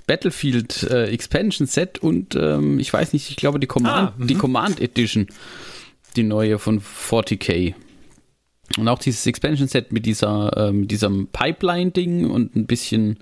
Battlefield 0.06 0.82
äh, 0.84 1.06
Expansion 1.06 1.66
Set 1.66 1.98
und 1.98 2.34
ähm, 2.36 2.78
ich 2.78 2.92
weiß 2.92 3.12
nicht, 3.12 3.30
ich 3.30 3.36
glaube 3.36 3.60
die 3.60 3.66
Command, 3.66 4.10
Ah, 4.10 4.14
mhm. 4.16 4.26
die 4.26 4.34
Command 4.34 4.80
Edition, 4.80 5.26
die 6.16 6.22
neue 6.22 6.58
von 6.58 6.80
40k. 6.80 7.74
Und 8.78 8.88
auch 8.88 8.98
dieses 8.98 9.26
Expansion 9.26 9.68
Set 9.68 9.92
mit 9.92 10.06
dieser, 10.06 10.56
äh, 10.56 10.72
mit 10.72 10.90
diesem 10.90 11.28
Pipeline-Ding 11.28 12.30
und 12.30 12.56
ein 12.56 12.66
bisschen 12.66 13.18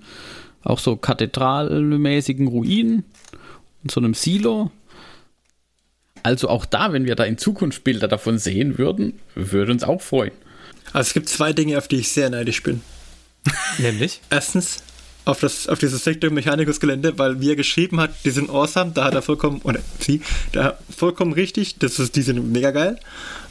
auch 0.63 0.79
so 0.79 0.95
kathedralmäßigen 0.95 2.47
Ruinen 2.47 3.03
und 3.83 3.91
so 3.91 3.99
einem 3.99 4.13
Silo. 4.13 4.71
Also 6.23 6.49
auch 6.49 6.65
da, 6.65 6.93
wenn 6.93 7.05
wir 7.05 7.15
da 7.15 7.23
in 7.23 7.37
Zukunft 7.37 7.83
Bilder 7.83 8.07
davon 8.07 8.37
sehen 8.37 8.77
würden, 8.77 9.19
würde 9.35 9.71
uns 9.71 9.83
auch 9.83 10.01
freuen. 10.01 10.33
Also 10.93 11.07
es 11.07 11.13
gibt 11.13 11.29
zwei 11.29 11.53
Dinge, 11.53 11.77
auf 11.77 11.87
die 11.87 11.97
ich 11.97 12.09
sehr 12.09 12.29
neidisch 12.29 12.61
bin. 12.63 12.81
Nämlich? 13.79 14.21
Erstens 14.29 14.83
auf, 15.25 15.39
das, 15.39 15.67
auf 15.67 15.79
dieses 15.79 16.03
Sektor 16.03 16.31
Mechanicus 16.31 16.79
Gelände, 16.79 17.17
weil 17.17 17.41
wie 17.41 17.51
er 17.51 17.55
geschrieben 17.55 17.99
hat, 17.99 18.11
die 18.25 18.31
sind 18.31 18.49
awesome, 18.49 18.91
da 18.91 19.05
hat 19.05 19.13
er 19.13 19.21
vollkommen, 19.21 19.61
oder 19.63 19.79
sie, 19.99 20.21
da 20.51 20.63
hat 20.63 20.79
vollkommen 20.95 21.33
richtig, 21.33 21.77
das 21.79 21.99
ist, 21.99 22.15
die 22.15 22.21
sind 22.21 22.51
mega 22.51 22.71
geil. 22.71 22.99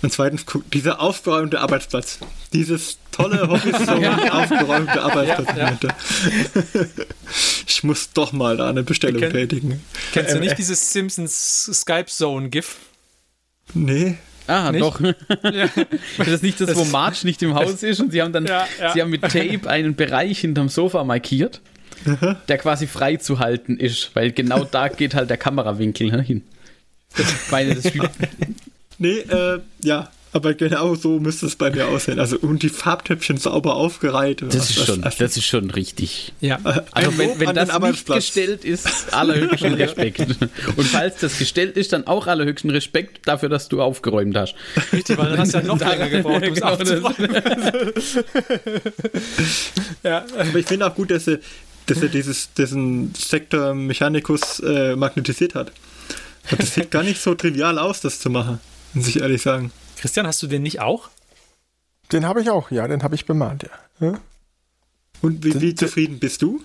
Und 0.02 0.12
zweitens, 0.12 0.44
dieser 0.72 1.00
aufgeräumte 1.00 1.60
Arbeitsplatz. 1.60 2.18
Dieses 2.52 2.98
tolle 3.22 3.48
Hobbyzone 3.48 4.32
aufgeräumte 4.32 5.02
Arbeitsplatz. 5.02 5.94
ich 7.66 7.82
muss 7.84 8.12
doch 8.12 8.32
mal 8.32 8.56
da 8.56 8.68
eine 8.70 8.82
Bestellung 8.82 9.20
kennen- 9.20 9.32
tätigen. 9.32 9.80
Kennst 10.12 10.34
du 10.34 10.40
nicht 10.40 10.58
dieses 10.58 10.92
Simpsons 10.92 11.70
Skype 11.72 12.06
Zone 12.06 12.48
GIF? 12.48 12.76
Nee. 13.74 14.16
Ah, 14.46 14.72
Nicht? 14.72 14.82
doch. 14.82 15.00
das 16.18 16.26
ist 16.28 16.42
nicht 16.42 16.60
das, 16.60 16.74
wo 16.74 16.84
Marge 16.86 17.18
nicht 17.22 17.40
im 17.42 17.54
Haus 17.54 17.84
ist 17.84 18.00
und 18.00 18.10
sie 18.10 18.20
haben 18.20 18.32
dann, 18.32 18.46
Ja, 18.46 18.66
ja. 18.80 18.92
sie 18.92 19.00
haben 19.00 19.10
mit 19.10 19.22
Tape 19.22 19.60
einen 19.68 19.94
Bereich 19.94 20.40
hinterm 20.40 20.68
Sofa 20.68 21.04
markiert, 21.04 21.60
der 22.48 22.58
quasi 22.58 22.88
frei 22.88 23.16
zu 23.16 23.38
halten 23.38 23.76
ist, 23.76 24.10
weil 24.14 24.32
genau 24.32 24.64
da 24.64 24.88
geht 24.88 25.14
halt 25.14 25.30
der 25.30 25.36
Kamerawinkel 25.36 26.10
ne, 26.10 26.22
hin. 26.22 26.42
Das, 27.16 27.26
ich 27.30 27.50
meine, 27.52 27.76
das 27.76 27.92
Nee, 28.98 29.18
äh, 29.18 29.60
ja. 29.84 30.10
Aber 30.32 30.54
genau 30.54 30.94
so 30.94 31.18
müsste 31.18 31.46
es 31.46 31.56
bei 31.56 31.72
mir 31.72 31.88
aussehen. 31.88 32.20
Also, 32.20 32.38
und 32.38 32.62
die 32.62 32.68
Farbtöpfchen 32.68 33.36
sauber 33.36 33.74
aufgereiht. 33.74 34.42
Das 34.42 34.70
ist 34.70 34.86
schon, 34.86 35.02
das 35.02 35.18
ist 35.20 35.44
schon 35.44 35.70
richtig. 35.70 36.32
Ja. 36.40 36.60
Also 36.92 37.10
Ein 37.10 37.18
wenn, 37.18 37.40
wenn 37.40 37.54
das 37.56 37.76
nicht 37.80 38.06
gestellt 38.06 38.64
ist, 38.64 39.12
allerhöchsten 39.12 39.74
Respekt. 39.74 40.20
Und 40.20 40.86
falls 40.86 41.16
das 41.16 41.36
gestellt 41.36 41.76
ist, 41.76 41.92
dann 41.92 42.06
auch 42.06 42.28
allerhöchsten 42.28 42.70
Respekt 42.70 43.26
dafür, 43.26 43.48
dass 43.48 43.68
du 43.68 43.82
aufgeräumt 43.82 44.36
hast. 44.36 44.54
Richtig, 44.92 45.18
weil 45.18 45.30
dann 45.30 45.38
hast 45.40 45.52
du 45.54 45.58
ja 45.58 45.64
noch 45.64 45.80
länger 45.84 46.08
gebraucht, 46.08 46.46
um 46.46 46.52
es 46.52 46.60
Genau, 46.60 46.76
das- 46.76 46.90
aufzuräumen. 46.90 47.34
ja. 50.04 50.24
Aber 50.38 50.58
ich 50.58 50.66
finde 50.66 50.86
auch 50.86 50.94
gut, 50.94 51.10
dass 51.10 51.26
er, 51.26 51.38
dass 51.86 52.02
er 52.02 52.08
dieses, 52.08 52.52
diesen 52.54 53.14
Sektor 53.14 53.74
Mechanicus 53.74 54.60
äh, 54.60 54.96
magnetisiert 54.96 55.54
hat. 55.54 55.72
Und 56.50 56.60
das 56.62 56.74
sieht 56.74 56.90
gar 56.90 57.02
nicht 57.02 57.20
so 57.20 57.34
trivial 57.34 57.78
aus, 57.78 58.00
das 58.00 58.20
zu 58.20 58.30
machen, 58.30 58.58
muss 58.94 59.08
ich 59.08 59.20
ehrlich 59.20 59.42
sagen. 59.42 59.72
Christian, 60.00 60.26
hast 60.26 60.42
du 60.42 60.46
den 60.46 60.62
nicht 60.62 60.80
auch? 60.80 61.10
Den 62.10 62.24
habe 62.24 62.40
ich 62.40 62.48
auch, 62.48 62.70
ja, 62.70 62.88
den 62.88 63.02
habe 63.02 63.14
ich 63.14 63.26
bemalt, 63.26 63.64
ja. 63.64 64.06
ja. 64.08 64.20
Und 65.20 65.44
wie, 65.44 65.60
wie 65.60 65.74
zufrieden 65.74 66.18
bist 66.18 66.40
du? 66.40 66.62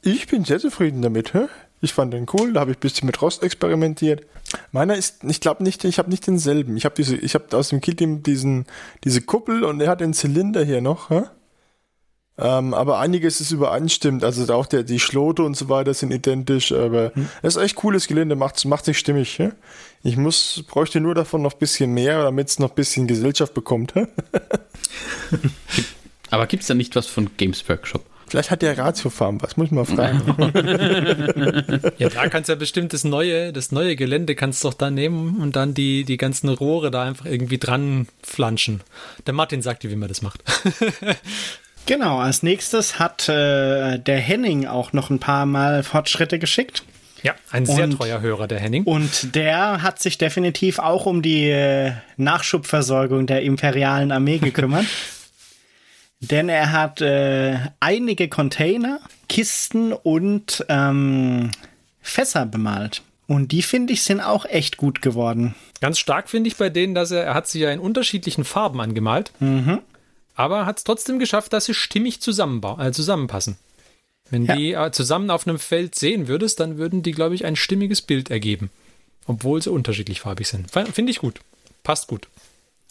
Ich 0.00 0.26
bin 0.26 0.46
sehr 0.46 0.58
zufrieden 0.58 1.02
damit. 1.02 1.34
Hä? 1.34 1.48
Ich 1.82 1.92
fand 1.92 2.14
den 2.14 2.26
cool, 2.32 2.54
da 2.54 2.60
habe 2.60 2.70
ich 2.70 2.78
ein 2.78 2.80
bisschen 2.80 3.04
mit 3.04 3.20
Rost 3.20 3.42
experimentiert. 3.42 4.24
Meiner 4.72 4.96
ist, 4.96 5.24
ich 5.24 5.40
glaube 5.42 5.62
nicht, 5.62 5.84
ich 5.84 5.98
habe 5.98 6.08
nicht 6.08 6.26
denselben. 6.26 6.78
Ich 6.78 6.86
habe 6.86 6.94
diese, 6.94 7.16
ich 7.16 7.34
habe 7.34 7.54
aus 7.54 7.68
dem 7.68 7.82
Kit 7.82 8.00
diesen, 8.26 8.64
diese 9.04 9.20
Kuppel 9.20 9.62
und 9.62 9.82
er 9.82 9.90
hat 9.90 10.00
den 10.00 10.14
Zylinder 10.14 10.64
hier 10.64 10.80
noch. 10.80 11.10
Hä? 11.10 11.24
Ähm, 12.38 12.74
aber 12.74 12.98
einiges 12.98 13.40
ist 13.40 13.50
übereinstimmt. 13.50 14.22
Also 14.22 14.52
auch 14.52 14.66
der, 14.66 14.82
die 14.82 15.00
Schlote 15.00 15.42
und 15.42 15.56
so 15.56 15.68
weiter 15.68 15.94
sind 15.94 16.12
identisch. 16.12 16.72
Aber 16.72 17.12
hm. 17.14 17.28
ist 17.42 17.56
echt 17.56 17.76
cooles 17.76 18.06
Gelände, 18.06 18.36
macht, 18.36 18.62
macht 18.66 18.84
sich 18.84 18.98
stimmig. 18.98 19.38
Hä? 19.38 19.50
Ich 20.02 20.16
muss, 20.16 20.64
bräuchte 20.68 21.00
nur 21.00 21.14
davon 21.14 21.42
noch 21.42 21.54
ein 21.54 21.58
bisschen 21.58 21.92
mehr, 21.92 22.22
damit 22.22 22.48
es 22.48 22.58
noch 22.58 22.70
ein 22.70 22.74
bisschen 22.74 23.06
Gesellschaft 23.06 23.54
bekommt. 23.54 23.94
aber 26.30 26.46
gibt 26.46 26.62
es 26.62 26.68
da 26.68 26.74
nicht 26.74 26.94
was 26.94 27.06
von 27.06 27.30
Games 27.36 27.66
Workshop? 27.68 28.04
Vielleicht 28.28 28.50
hat 28.50 28.60
der 28.60 28.76
Ratiofarm 28.76 29.40
was, 29.40 29.56
muss 29.56 29.66
ich 29.66 29.72
mal 29.72 29.84
fragen. 29.84 30.20
ja, 31.98 32.08
da 32.08 32.28
kannst 32.28 32.48
du 32.48 32.52
ja 32.52 32.58
bestimmt 32.58 32.92
das 32.92 33.04
neue, 33.04 33.52
das 33.52 33.70
neue 33.70 33.94
Gelände 33.94 34.34
kannst 34.34 34.64
du 34.64 34.68
doch 34.68 34.74
da 34.74 34.90
nehmen 34.90 35.40
und 35.40 35.54
dann 35.54 35.74
die, 35.74 36.04
die 36.04 36.16
ganzen 36.16 36.48
Rohre 36.48 36.90
da 36.90 37.04
einfach 37.04 37.26
irgendwie 37.26 37.58
dran 37.58 38.08
flanschen. 38.24 38.80
Der 39.26 39.34
Martin 39.34 39.62
sagt 39.62 39.84
dir, 39.84 39.90
wie 39.90 39.96
man 39.96 40.08
das 40.08 40.22
macht. 40.22 40.42
genau, 41.86 42.18
als 42.18 42.42
nächstes 42.42 42.98
hat 42.98 43.28
äh, 43.28 43.98
der 43.98 44.18
Henning 44.18 44.66
auch 44.66 44.92
noch 44.92 45.10
ein 45.10 45.18
paar 45.18 45.46
Mal 45.46 45.82
Fortschritte 45.82 46.38
geschickt. 46.38 46.84
Ja, 47.22 47.34
ein 47.50 47.66
sehr 47.66 47.84
und, 47.84 47.92
treuer 47.92 48.20
Hörer, 48.20 48.46
der 48.46 48.60
Henning. 48.60 48.84
Und 48.84 49.34
der 49.34 49.82
hat 49.82 50.00
sich 50.00 50.18
definitiv 50.18 50.78
auch 50.78 51.06
um 51.06 51.22
die 51.22 51.48
äh, 51.48 51.92
Nachschubversorgung 52.16 53.26
der 53.26 53.42
imperialen 53.42 54.12
Armee 54.12 54.38
gekümmert. 54.42 54.86
Denn 56.20 56.48
er 56.48 56.72
hat 56.72 57.00
äh, 57.00 57.58
einige 57.80 58.28
Container, 58.28 59.00
Kisten 59.28 59.92
und 59.92 60.64
ähm, 60.68 61.50
Fässer 62.00 62.46
bemalt. 62.46 63.02
Und 63.26 63.52
die, 63.52 63.62
finde 63.62 63.92
ich, 63.92 64.02
sind 64.02 64.20
auch 64.20 64.44
echt 64.44 64.76
gut 64.76 65.02
geworden. 65.02 65.54
Ganz 65.80 65.98
stark 65.98 66.30
finde 66.30 66.48
ich 66.48 66.56
bei 66.56 66.70
denen, 66.70 66.94
dass 66.94 67.10
er, 67.10 67.24
er 67.24 67.34
hat 67.34 67.48
sie 67.48 67.60
ja 67.60 67.70
in 67.70 67.80
unterschiedlichen 67.80 68.44
Farben 68.44 68.80
angemalt. 68.80 69.32
Mhm. 69.40 69.80
Aber 70.36 70.66
hat 70.66 70.78
es 70.78 70.84
trotzdem 70.84 71.18
geschafft, 71.18 71.52
dass 71.52 71.64
sie 71.64 71.74
stimmig 71.74 72.16
äh, 72.16 72.92
zusammenpassen. 72.92 73.56
Wenn 74.30 74.44
ja. 74.44 74.56
die 74.56 74.72
äh, 74.72 74.90
zusammen 74.92 75.30
auf 75.30 75.46
einem 75.46 75.58
Feld 75.58 75.94
sehen 75.94 76.28
würdest, 76.28 76.60
dann 76.60 76.78
würden 76.78 77.02
die, 77.02 77.12
glaube 77.12 77.34
ich, 77.34 77.44
ein 77.44 77.56
stimmiges 77.56 78.02
Bild 78.02 78.30
ergeben. 78.30 78.70
Obwohl 79.26 79.60
sie 79.62 79.70
unterschiedlich 79.70 80.20
farbig 80.20 80.46
sind. 80.46 80.70
Finde 80.70 81.10
ich 81.10 81.18
gut. 81.18 81.40
Passt 81.82 82.06
gut. 82.06 82.28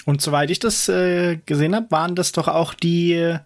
Und 0.06 0.22
soweit 0.22 0.50
ich 0.50 0.60
das 0.60 0.90
äh, 0.90 1.38
gesehen 1.46 1.76
habe, 1.76 1.92
waren 1.92 2.16
das 2.16 2.32
doch 2.32 2.48
auch 2.48 2.74
die 2.74 3.14
äh, 3.14 3.40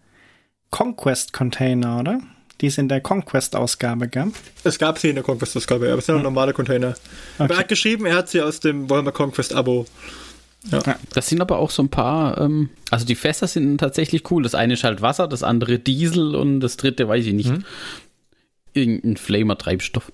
Conquest-Container, 0.72 2.00
oder? 2.00 2.20
Die 2.62 2.68
es 2.68 2.78
in 2.78 2.90
der 2.90 3.00
Conquest-Ausgabe 3.02 4.10
gab. 4.10 4.30
Es 4.64 4.78
gab 4.78 5.00
sie 5.00 5.10
in 5.10 5.16
der 5.16 5.24
Conquest-Ausgabe, 5.24 5.88
aber 5.88 6.00
es 6.00 6.06
sind 6.06 6.16
hm. 6.16 6.24
normale 6.24 6.54
Container. 6.54 6.96
Okay. 7.38 7.54
Er 7.54 7.58
hat 7.58 7.68
geschrieben, 7.70 8.06
er 8.06 8.16
hat 8.16 8.30
sie 8.30 8.42
aus 8.42 8.60
dem 8.60 8.90
Warhammer 8.90 9.12
Conquest-Abo. 9.12 9.86
Ja. 10.72 10.82
Das 11.14 11.28
sind 11.28 11.42
aber 11.42 11.58
auch 11.58 11.72
so 11.72 11.84
ein 11.84 11.90
paar, 11.90 12.40
ähm, 12.40 12.70
also 12.92 13.06
die 13.06 13.16
Fässer 13.16 13.48
sind 13.48 13.78
tatsächlich 13.78 14.30
cool. 14.30 14.44
Das 14.44 14.56
eine 14.56 14.74
ist 14.74 14.84
halt 14.84 15.02
Wasser, 15.02 15.28
das 15.28 15.44
andere 15.44 15.80
Diesel 15.80 16.36
und 16.36 16.60
das 16.60 16.78
dritte 16.78 17.08
weiß 17.08 17.26
ich 17.26 17.34
nicht. 17.34 17.50
Hm. 17.50 17.64
Irgendein 18.74 19.18
Flamer-Treibstoff. 19.18 20.12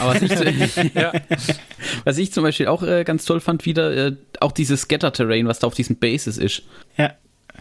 Aber 0.00 0.14
was 0.14 0.22
ich, 0.22 0.94
ja. 0.94 1.12
was 2.04 2.18
ich 2.18 2.32
zum 2.32 2.42
Beispiel 2.42 2.66
auch 2.66 2.82
äh, 2.82 3.04
ganz 3.04 3.24
toll 3.24 3.40
fand, 3.40 3.64
wieder 3.64 3.96
äh, 3.96 4.16
auch 4.40 4.52
dieses 4.52 4.82
Scatter-Terrain, 4.82 5.46
was 5.46 5.60
da 5.60 5.66
auf 5.66 5.74
diesen 5.74 5.96
Bases 5.96 6.36
ist. 6.36 6.62
Ja. 6.96 7.14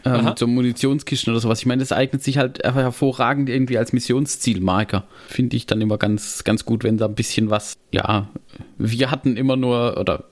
Ähm, 0.05 0.33
so 0.37 0.47
Munitionskisten 0.47 1.33
oder 1.33 1.41
sowas. 1.41 1.59
Ich 1.59 1.65
meine, 1.65 1.81
das 1.81 1.91
eignet 1.91 2.23
sich 2.23 2.37
halt 2.37 2.63
hervorragend 2.63 3.49
irgendwie 3.49 3.77
als 3.77 3.93
Missionszielmarker. 3.93 5.05
Finde 5.27 5.57
ich 5.57 5.65
dann 5.65 5.81
immer 5.81 5.97
ganz, 5.97 6.43
ganz 6.43 6.65
gut, 6.65 6.83
wenn 6.83 6.97
da 6.97 7.05
ein 7.05 7.15
bisschen 7.15 7.49
was, 7.49 7.77
ja, 7.91 8.29
wir 8.77 9.11
hatten 9.11 9.35
immer 9.35 9.55
nur, 9.55 9.97
oder 9.99 10.25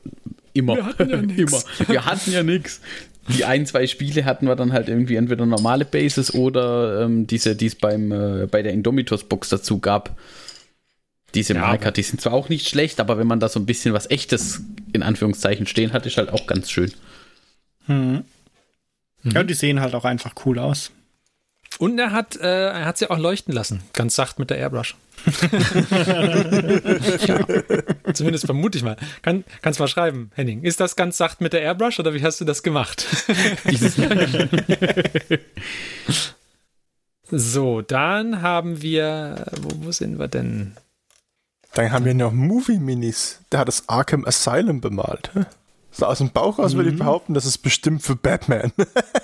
immer, 0.57 0.75
wir 0.75 0.85
hatten 0.85 1.09
ja 1.09 1.17
immer, 1.43 1.63
wir 1.87 2.05
hatten 2.05 2.31
ja 2.31 2.43
nichts. 2.43 2.81
Die 3.29 3.43
ein, 3.43 3.65
zwei 3.65 3.87
Spiele 3.87 4.23
hatten 4.23 4.47
wir 4.47 4.55
dann 4.55 4.71
halt 4.71 4.87
irgendwie 4.87 5.15
entweder 5.15 5.45
normale 5.45 5.83
Bases 5.83 6.33
oder 6.33 7.03
ähm, 7.03 7.27
diese, 7.27 7.55
die 7.55 7.65
es 7.65 7.75
beim, 7.75 8.11
äh, 8.11 8.47
bei 8.47 8.61
der 8.61 8.71
Indomitus-Box 8.71 9.49
dazu 9.49 9.79
gab 9.79 10.15
diese 11.35 11.53
ja, 11.53 11.59
Marker, 11.59 11.91
die 11.91 12.03
sind 12.03 12.21
zwar 12.21 12.33
auch 12.33 12.49
nicht 12.49 12.67
schlecht, 12.67 12.99
aber 12.99 13.17
wenn 13.17 13.27
man 13.27 13.39
da 13.39 13.49
so 13.49 13.59
ein 13.59 13.65
bisschen 13.65 13.93
was 13.93 14.09
Echtes 14.09 14.61
in 14.93 15.03
Anführungszeichen 15.03 15.67
stehen 15.67 15.93
hat, 15.93 16.05
ist 16.05 16.17
halt 16.17 16.29
auch 16.29 16.47
ganz 16.47 16.71
schön. 16.71 16.91
Mhm. 17.87 18.23
Mhm. 19.23 19.31
Ja, 19.31 19.43
die 19.43 19.53
sehen 19.53 19.81
halt 19.81 19.93
auch 19.93 20.05
einfach 20.05 20.33
cool 20.45 20.59
aus. 20.59 20.91
Und 21.79 21.99
er 21.99 22.11
hat, 22.11 22.35
äh, 22.37 22.69
er 22.69 22.85
hat 22.85 22.97
sie 22.97 23.09
auch 23.09 23.19
leuchten 23.19 23.53
lassen, 23.53 23.81
ganz 23.93 24.15
sacht 24.15 24.39
mit 24.39 24.49
der 24.49 24.57
Airbrush. 24.57 24.95
ja. 27.25 27.39
Zumindest 28.13 28.45
vermute 28.45 28.77
ich 28.77 28.83
mal. 28.83 28.97
Kann, 29.21 29.43
kannst 29.61 29.79
mal 29.79 29.87
schreiben, 29.87 30.31
Henning. 30.35 30.63
Ist 30.63 30.79
das 30.79 30.95
ganz 30.95 31.17
sacht 31.17 31.41
mit 31.41 31.53
der 31.53 31.61
Airbrush 31.61 31.99
oder 31.99 32.13
wie 32.13 32.23
hast 32.23 32.41
du 32.41 32.45
das 32.45 32.63
gemacht? 32.63 33.05
so, 37.29 37.81
dann 37.81 38.41
haben 38.41 38.81
wir, 38.81 39.45
wo, 39.61 39.85
wo 39.85 39.91
sind 39.91 40.17
wir 40.17 40.27
denn? 40.27 40.75
Dann 41.73 41.91
haben 41.91 42.05
wir 42.05 42.13
noch 42.13 42.31
Movie 42.31 42.79
Minis. 42.79 43.39
Der 43.51 43.59
hat 43.59 43.67
das 43.67 43.87
Arkham 43.87 44.25
Asylum 44.25 44.81
bemalt. 44.81 45.29
So 45.91 46.05
aus 46.05 46.19
dem 46.19 46.31
Bauch 46.31 46.59
raus 46.59 46.73
mhm. 46.73 46.77
würde 46.77 46.89
ich 46.89 46.95
mhm. 46.95 46.99
behaupten, 46.99 47.33
das 47.33 47.45
ist 47.45 47.59
bestimmt 47.59 48.03
für 48.03 48.15
Batman. 48.15 48.71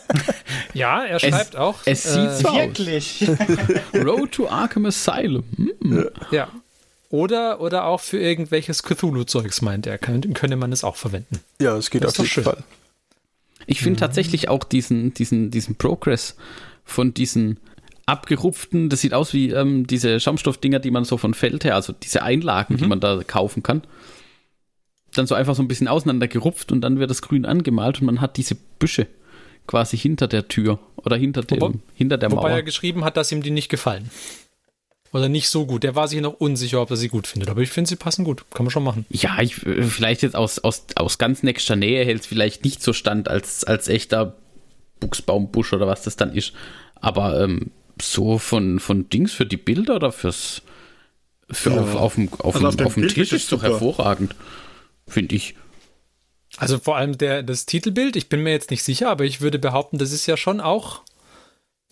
ja, 0.73 1.04
er 1.04 1.19
schreibt 1.19 1.54
es, 1.54 1.60
auch. 1.60 1.80
Es 1.86 2.04
sieht 2.04 2.26
äh, 2.26 2.36
so 2.36 2.54
wirklich. 2.54 3.28
Road 3.93 4.32
to 4.32 4.47
Arkham 4.47 4.86
Asylum. 4.86 5.43
Mhm. 5.58 6.10
Ja. 6.32 6.49
Oder, 7.10 7.62
oder 7.62 7.86
auch 7.86 7.99
für 7.99 8.19
irgendwelches 8.19 8.82
Cthulhu-Zeugs, 8.82 9.62
meint 9.62 9.86
er. 9.86 9.99
Kann, 9.99 10.34
könne 10.34 10.56
man 10.56 10.71
es 10.71 10.84
auch 10.84 10.95
verwenden. 10.95 11.41
Ja, 11.62 11.78
es 11.78 11.91
geht 11.91 12.04
das 12.04 12.13
auf 12.13 12.26
jeden 12.26 12.30
schön. 12.30 12.43
Fall. 12.43 12.63
Ich 13.67 13.80
finde 13.80 13.97
mhm. 13.97 13.99
tatsächlich 13.99 14.49
auch 14.49 14.63
diesen, 14.63 15.13
diesen, 15.13 15.52
diesen 15.52 15.76
Progress 15.76 16.36
von 16.84 17.13
diesen 17.13 17.60
abgerupften, 18.06 18.89
das 18.89 19.02
sieht 19.02 19.13
aus 19.13 19.34
wie 19.34 19.52
ähm, 19.52 19.88
diese 19.88 20.19
Schaumstoffdinger, 20.19 20.80
die 20.80 20.91
man 20.91 21.06
so 21.06 21.17
von 21.17 21.34
Feld 21.34 21.63
her, 21.63 21.76
also 21.76 21.93
diese 21.93 22.23
Einlagen, 22.23 22.73
mhm. 22.73 22.78
die 22.80 22.88
man 22.88 22.99
da 22.99 23.21
kaufen 23.26 23.63
kann. 23.63 23.84
Dann 25.13 25.28
so 25.28 25.36
einfach 25.36 25.56
so 25.56 25.62
ein 25.62 25.67
bisschen 25.67 25.88
auseinander 25.88 26.28
gerupft 26.28 26.71
und 26.71 26.82
dann 26.82 26.99
wird 26.99 27.10
das 27.10 27.21
grün 27.21 27.45
angemalt 27.45 28.02
und 28.02 28.08
man 28.08 28.21
hat 28.21 28.38
diese 28.38 28.56
Büsche 28.80 29.08
quasi 29.67 29.97
hinter 29.97 30.28
der 30.28 30.47
Tür 30.47 30.80
oder 30.97 31.15
hinter, 31.15 31.41
dem, 31.41 31.62
wobei, 31.62 31.80
hinter 31.93 32.17
der 32.17 32.30
Mauer. 32.30 32.39
Wobei 32.39 32.52
er 32.52 32.63
geschrieben 32.63 33.04
hat, 33.04 33.17
dass 33.17 33.32
ihm 33.32 33.41
die 33.41 33.52
nicht 33.52 33.69
gefallen. 33.69 34.10
Oder 35.13 35.30
nicht 35.30 35.47
so 35.49 35.67
gut. 35.67 35.84
Der 35.84 35.95
war 35.95 36.08
sich 36.08 36.19
noch 36.21 36.34
unsicher, 36.39 36.82
ob 36.82 36.89
er 36.89 36.97
sie 36.97 37.08
gut 37.08 37.28
findet. 37.28 37.49
Aber 37.49 37.62
ich 37.62 37.69
finde, 37.69 37.88
sie 37.88 37.95
passen 37.95 38.26
gut. 38.26 38.45
Kann 38.52 38.65
man 38.65 38.71
schon 38.71 38.84
machen. 38.84 39.06
Ja, 39.10 39.39
ich, 39.41 39.63
äh, 39.65 39.84
vielleicht 39.84 40.23
jetzt 40.23 40.36
aus, 40.36 40.58
aus, 40.60 40.86
aus 40.95 41.19
ganz 41.19 41.43
nächster 41.43 41.76
Nähe 41.76 42.04
hält 42.04 42.21
es 42.21 42.26
vielleicht 42.26 42.65
nicht 42.65 42.82
so 42.82 42.93
stand 42.93 43.30
als, 43.30 43.63
als 43.63 43.88
echter 43.88 44.36
Buchsbaumbusch 44.99 45.71
oder 45.73 45.86
was 45.86 46.02
das 46.02 46.15
dann 46.15 46.34
ist. 46.34 46.54
Aber 46.95 47.41
ähm, 47.41 47.69
so 48.02 48.39
von, 48.39 48.80
von 48.80 49.08
Dings 49.10 49.34
für 49.34 49.45
die 49.45 49.58
Bilder 49.58 49.97
oder 49.97 50.12
fürs 50.12 50.63
für 51.52 51.71
ja. 51.71 51.82
auf, 51.82 51.95
auf, 51.95 52.15
dem, 52.15 52.30
auf, 52.39 52.56
also 52.56 52.71
dem, 52.71 52.88
auf 52.88 52.95
dem 52.95 53.08
Tisch 53.08 53.34
ist 53.34 53.52
doch 53.52 53.62
hervorragend, 53.62 54.36
finde 55.08 55.36
ich. 55.36 55.56
Also 56.58 56.80
vor 56.80 56.98
allem 56.98 57.18
der, 57.18 57.44
das 57.44 57.66
Titelbild, 57.66 58.16
ich 58.16 58.30
bin 58.30 58.44
mir 58.44 58.52
jetzt 58.52 58.72
nicht 58.72 58.84
sicher, 58.84 59.10
aber 59.10 59.26
ich 59.26 59.42
würde 59.42 59.58
behaupten, 59.58 59.98
das 59.98 60.12
ist 60.12 60.28
ja 60.28 60.38
schon 60.38 60.62
auch 60.62 61.02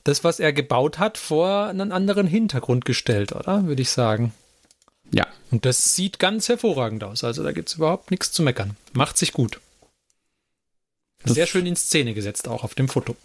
das, 0.03 0.23
was 0.23 0.39
er 0.39 0.53
gebaut 0.53 0.99
hat, 0.99 1.17
vor 1.17 1.67
einen 1.67 1.91
anderen 1.91 2.27
Hintergrund 2.27 2.85
gestellt, 2.85 3.33
oder? 3.33 3.65
Würde 3.65 3.81
ich 3.81 3.89
sagen. 3.89 4.33
Ja. 5.11 5.27
Und 5.51 5.65
das 5.65 5.95
sieht 5.95 6.19
ganz 6.19 6.47
hervorragend 6.47 7.03
aus. 7.03 7.23
Also 7.23 7.43
da 7.43 7.51
gibt 7.51 7.69
es 7.69 7.75
überhaupt 7.75 8.11
nichts 8.11 8.31
zu 8.31 8.43
meckern. 8.43 8.75
Macht 8.93 9.17
sich 9.17 9.33
gut. 9.33 9.59
Sehr 11.23 11.45
schön 11.45 11.67
in 11.67 11.75
Szene 11.75 12.13
gesetzt, 12.13 12.47
auch 12.47 12.63
auf 12.63 12.73
dem 12.73 12.87
Foto. 12.87 13.15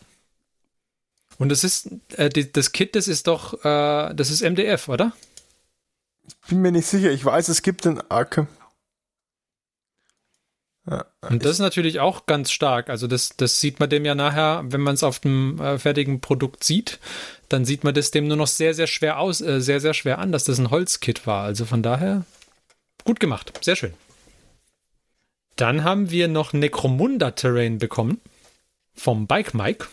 Und 1.39 1.51
das 1.51 1.65
ist, 1.65 1.91
äh, 2.17 2.29
die, 2.29 2.51
das 2.51 2.73
Kit, 2.73 2.95
das 2.95 3.09
ist 3.09 3.27
doch, 3.27 3.65
äh, 3.65 4.15
das 4.15 4.31
ist 4.31 4.43
MDF, 4.43 4.89
oder? 4.89 5.13
Ich 6.29 6.49
bin 6.49 6.61
mir 6.61 6.73
nicht 6.73 6.87
sicher. 6.87 7.11
Ich 7.11 7.25
weiß, 7.25 7.49
es 7.49 7.63
gibt 7.63 7.87
ein 7.87 8.03
Arkham. 8.11 8.49
Und 11.29 11.45
das 11.45 11.53
ist 11.53 11.59
natürlich 11.59 11.99
auch 11.99 12.27
ganz 12.27 12.53
stark. 12.53 12.91
Also 12.91 13.07
das, 13.09 13.31
das 13.37 13.61
sieht 13.61 13.81
man 13.81 13.91
dem 13.91 14.05
ja 14.05 14.15
nachher, 14.15 14.63
wenn 14.69 14.81
man 14.81 14.95
es 14.95 15.03
auf 15.03 15.19
dem 15.19 15.61
äh, 15.61 15.79
fertigen 15.79 16.21
Produkt 16.21 16.63
sieht, 16.63 17.01
dann 17.49 17.65
sieht 17.65 17.83
man 17.83 17.95
das 17.95 18.13
dem 18.13 18.29
nur 18.29 18.37
noch 18.37 18.47
sehr, 18.47 18.73
sehr 18.73 18.87
schwer 18.87 19.19
aus, 19.19 19.41
äh, 19.41 19.61
sehr, 19.61 19.81
sehr 19.81 19.95
schwer 19.95 20.19
an, 20.19 20.31
dass 20.31 20.45
das 20.45 20.59
ein 20.59 20.71
Holzkit 20.71 21.27
war. 21.27 21.43
Also 21.43 21.65
von 21.65 21.83
daher 21.83 22.25
gut 23.05 23.19
gemacht. 23.19 23.53
Sehr 23.63 23.75
schön. 23.75 23.95
Dann 25.57 25.83
haben 25.83 26.11
wir 26.11 26.29
noch 26.29 26.53
Necromunda 26.53 27.33
Terrain 27.33 27.79
bekommen 27.79 28.21
vom 28.95 29.27
Bike 29.27 29.55
Mike. 29.55 29.87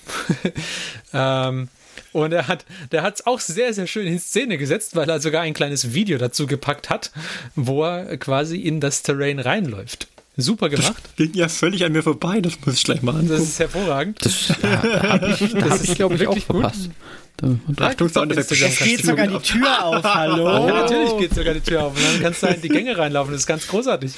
ähm, 1.14 1.70
und 2.12 2.32
er 2.34 2.48
hat, 2.48 2.66
der 2.92 3.02
hat 3.02 3.16
es 3.16 3.26
auch 3.26 3.40
sehr, 3.40 3.74
sehr 3.74 3.88
schön 3.88 4.06
in 4.06 4.20
Szene 4.20 4.58
gesetzt, 4.58 4.96
weil 4.96 5.10
er 5.10 5.20
sogar 5.20 5.42
ein 5.42 5.54
kleines 5.54 5.94
Video 5.94 6.20
dazu 6.20 6.46
gepackt 6.46 6.90
hat, 6.90 7.12
wo 7.56 7.84
er 7.84 8.18
quasi 8.18 8.60
in 8.60 8.80
das 8.80 9.02
Terrain 9.02 9.40
reinläuft. 9.40 10.08
Super 10.36 10.70
gemacht. 10.70 10.96
Das 11.04 11.16
ging 11.16 11.34
ja 11.36 11.48
völlig 11.48 11.86
an 11.86 11.92
mir 11.92 12.02
vorbei, 12.02 12.42
das 12.42 12.54
muss 12.66 12.76
ich 12.76 12.84
gleich 12.84 13.04
machen. 13.04 13.28
Das 13.28 13.40
ist 13.42 13.60
hervorragend. 13.60 14.18
Das, 14.26 14.52
da 14.62 15.04
habe 15.04 15.38
ich, 15.40 15.54
da 15.54 15.70
hab 15.70 15.84
ich 15.84 15.96
glaube 15.96 16.16
ich, 16.16 16.26
auch 16.28 16.38
verpasst. 16.38 16.86
Gut. 16.86 16.92
Da, 17.38 17.48
da, 17.68 17.88
Achtung, 17.88 18.10
Soundeffekte. 18.10 18.56
Jetzt 18.56 18.80
Es 18.82 18.88
geht 18.88 19.06
sogar 19.06 19.28
die 19.28 19.40
Tür 19.40 19.86
auf, 19.86 20.04
hallo. 20.04 20.68
Ja, 20.68 20.82
natürlich 20.82 21.18
geht 21.18 21.36
sogar 21.36 21.54
die 21.54 21.62
Tür 21.62 21.84
auf 21.84 21.96
und 21.96 22.04
dann 22.04 22.22
kannst 22.22 22.44
du 22.44 22.48
in 22.48 22.62
die 22.62 22.70
Gänge 22.70 22.98
reinlaufen. 22.98 23.32
Das 23.34 23.42
ist 23.42 23.48
ganz 23.48 23.68
großartig. 23.68 24.12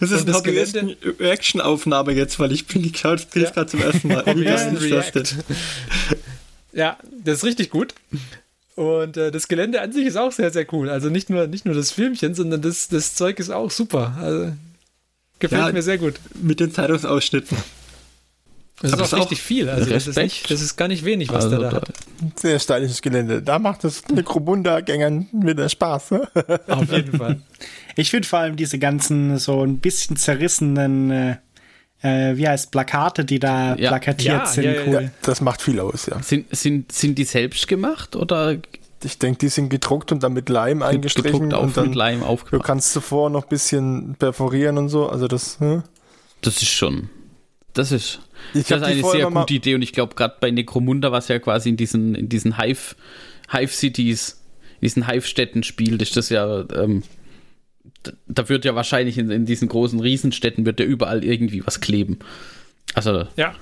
Das 0.00 0.10
ist 0.10 0.28
das 0.28 0.42
eine 0.44 0.96
Reaction-Aufnahme 1.18 2.12
jetzt, 2.12 2.38
weil 2.38 2.52
ich 2.52 2.66
bin 2.66 2.90
geschaut, 2.90 3.26
das 3.34 3.42
Ja. 3.42 3.50
gerade 3.50 3.66
zum 3.68 3.80
ersten 3.80 4.08
Mal. 4.08 4.24
Wie 4.26 4.44
ist 4.46 4.92
das 4.92 5.12
denn? 5.12 5.42
Ja, 6.72 6.98
das 7.24 7.38
ist 7.38 7.44
richtig 7.44 7.70
gut. 7.70 7.94
Und 8.74 9.16
äh, 9.16 9.30
das 9.32 9.48
Gelände 9.48 9.80
an 9.80 9.92
sich 9.92 10.06
ist 10.06 10.16
auch 10.16 10.30
sehr, 10.30 10.50
sehr 10.50 10.66
cool. 10.72 10.88
Also 10.88 11.08
nicht 11.08 11.30
nur, 11.30 11.46
nicht 11.46 11.64
nur 11.64 11.74
das 11.74 11.90
Filmchen, 11.90 12.34
sondern 12.34 12.62
das, 12.62 12.88
das 12.88 13.14
Zeug 13.14 13.38
ist 13.40 13.50
auch 13.50 13.70
super. 13.70 14.16
Also, 14.20 14.52
gefällt 15.38 15.66
Ja, 15.66 15.72
mir 15.72 15.82
sehr 15.82 15.98
gut. 15.98 16.14
Mit 16.40 16.60
den 16.60 16.72
Zeitungsausschnitten. 16.72 17.56
Das 18.80 18.90
ist 18.90 18.94
aber 18.94 19.04
ist 19.04 19.14
auch 19.14 19.18
richtig 19.22 19.42
viel. 19.42 19.68
Also 19.68 19.90
das 19.90 20.06
ist, 20.06 20.16
nicht, 20.16 20.48
das 20.50 20.60
ist 20.60 20.76
gar 20.76 20.86
nicht 20.86 21.04
wenig, 21.04 21.30
was 21.30 21.46
also 21.46 21.58
der 21.58 21.70
da 21.70 21.70
da, 21.70 21.76
hat. 21.88 21.88
Sehr 22.36 22.60
stylisches 22.60 23.02
Gelände. 23.02 23.42
Da 23.42 23.58
macht 23.58 23.82
es 23.84 24.06
Necromunda-Gängern 24.06 25.26
wieder 25.32 25.68
Spaß. 25.68 26.12
Ne? 26.12 26.28
Auf 26.68 26.92
jeden 26.92 27.18
Fall. 27.18 27.40
Ich 27.96 28.10
finde 28.10 28.28
vor 28.28 28.38
allem 28.38 28.54
diese 28.54 28.78
ganzen 28.78 29.36
so 29.38 29.64
ein 29.64 29.78
bisschen 29.78 30.16
zerrissenen, 30.16 31.10
äh, 31.10 31.36
äh, 32.02 32.36
wie 32.36 32.46
heißt 32.46 32.70
Plakate, 32.70 33.24
die 33.24 33.40
da 33.40 33.74
Ja. 33.74 33.88
plakatiert 33.88 34.34
Ja, 34.36 34.46
sind, 34.46 34.62
ja, 34.64 34.72
ja, 34.74 34.82
cool. 34.86 35.02
Ja, 35.02 35.10
das 35.22 35.40
macht 35.40 35.60
viel 35.60 35.80
aus, 35.80 36.06
ja. 36.06 36.22
sind, 36.22 36.46
sind, 36.54 36.92
sind 36.92 37.18
die 37.18 37.24
selbst 37.24 37.66
gemacht 37.66 38.14
oder 38.14 38.58
Ich 39.04 39.18
denke, 39.18 39.38
die 39.38 39.48
sind 39.48 39.68
gedruckt 39.68 40.10
und 40.12 40.22
dann 40.22 40.32
mit 40.32 40.48
Leim 40.48 40.82
eingestrichen 40.82 41.32
gedruckt 41.50 41.54
auf 41.54 41.62
und 41.64 41.76
dann 41.76 41.86
mit 41.88 41.94
Leim 41.94 42.20
du 42.20 42.26
aufgemacht? 42.26 42.66
kannst 42.66 42.92
zuvor 42.92 43.30
noch 43.30 43.44
ein 43.44 43.48
bisschen 43.48 44.16
perforieren 44.18 44.76
und 44.78 44.88
so. 44.88 45.08
Also 45.08 45.28
das. 45.28 45.60
Hm? 45.60 45.82
Das 46.40 46.56
ist 46.62 46.68
schon. 46.70 47.08
Das 47.74 47.92
ist, 47.92 48.20
Ich 48.54 48.66
das 48.66 48.80
ist 48.80 48.86
eine 48.86 49.02
sehr 49.04 49.30
gute 49.30 49.54
Idee 49.54 49.74
und 49.76 49.82
ich 49.82 49.92
glaube 49.92 50.14
gerade 50.16 50.34
bei 50.40 50.50
Necromunda, 50.50 51.12
was 51.12 51.28
ja 51.28 51.38
quasi 51.38 51.68
in 51.68 51.76
diesen, 51.76 52.14
in 52.16 52.28
diesen 52.28 52.56
Hive, 52.60 52.96
Hive 53.52 53.72
Cities, 53.72 54.42
in 54.80 54.86
diesen 54.86 55.06
Hive-Städten 55.06 55.62
spielt, 55.62 56.02
ist 56.02 56.16
das 56.16 56.28
ja, 56.28 56.64
ähm, 56.74 57.04
da- 58.26 58.48
wird 58.48 58.64
ja 58.64 58.74
wahrscheinlich 58.74 59.16
in, 59.18 59.30
in 59.30 59.46
diesen 59.46 59.68
großen 59.68 60.00
Riesenstädten 60.00 60.66
wird 60.66 60.80
ja 60.80 60.86
überall 60.86 61.22
irgendwie 61.24 61.64
was 61.66 61.80
kleben. 61.80 62.18
Also 62.94 63.26
Ja. 63.36 63.54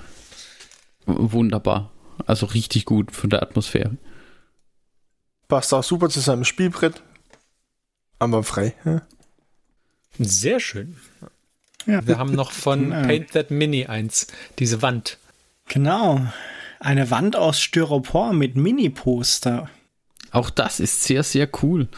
wunderbar. 1.07 1.91
Also 2.27 2.47
richtig 2.47 2.85
gut 2.87 3.13
von 3.13 3.29
der 3.31 3.43
Atmosphäre. 3.43 3.97
Passt 5.49 5.73
auch 5.73 5.85
super 5.85 6.09
zu 6.09 6.21
seinem 6.21 6.45
Spielbrett. 6.45 7.03
Aber 8.19 8.43
frei. 8.43 8.75
Ja? 8.85 9.03
Sehr 10.19 10.61
schön. 10.61 10.97
Ja. 11.87 12.07
Wir 12.07 12.19
haben 12.19 12.35
noch 12.35 12.51
von 12.51 12.91
Ja. 12.91 13.03
Paint 13.03 13.33
That 13.33 13.51
Mini 13.51 13.87
eins, 13.87 14.27
diese 14.59 14.83
Wand. 14.83 15.19
Genau. 15.69 16.27
Eine 16.81 17.11
Wand 17.11 17.37
aus 17.37 17.61
Styropor 17.61 18.33
mit 18.33 18.57
Mini-Poster. 18.57 19.69
Auch 20.31 20.51
das 20.51 20.81
ist 20.81 21.05
sehr, 21.05 21.23
sehr 21.23 21.49
cool. 21.63 21.89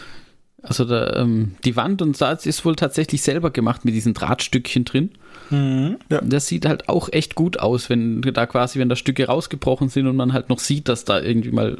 Also 0.62 0.84
da, 0.84 1.14
ähm, 1.16 1.56
die 1.64 1.76
Wand 1.76 2.02
und 2.02 2.16
Salz 2.16 2.44
ist 2.44 2.64
wohl 2.64 2.76
tatsächlich 2.76 3.22
selber 3.22 3.50
gemacht 3.50 3.84
mit 3.84 3.94
diesen 3.94 4.12
Drahtstückchen 4.14 4.84
drin. 4.84 5.10
Mhm. 5.50 5.98
Das 6.08 6.46
sieht 6.48 6.66
halt 6.66 6.88
auch 6.88 7.08
echt 7.12 7.34
gut 7.34 7.58
aus, 7.60 7.88
wenn 7.88 8.20
da 8.20 8.46
quasi, 8.46 8.78
wenn 8.78 8.88
da 8.88 8.96
Stücke 8.96 9.26
rausgebrochen 9.26 9.88
sind 9.88 10.06
und 10.06 10.16
man 10.16 10.32
halt 10.32 10.48
noch 10.48 10.58
sieht, 10.58 10.88
dass 10.88 11.04
da 11.04 11.20
irgendwie 11.20 11.52
mal 11.52 11.78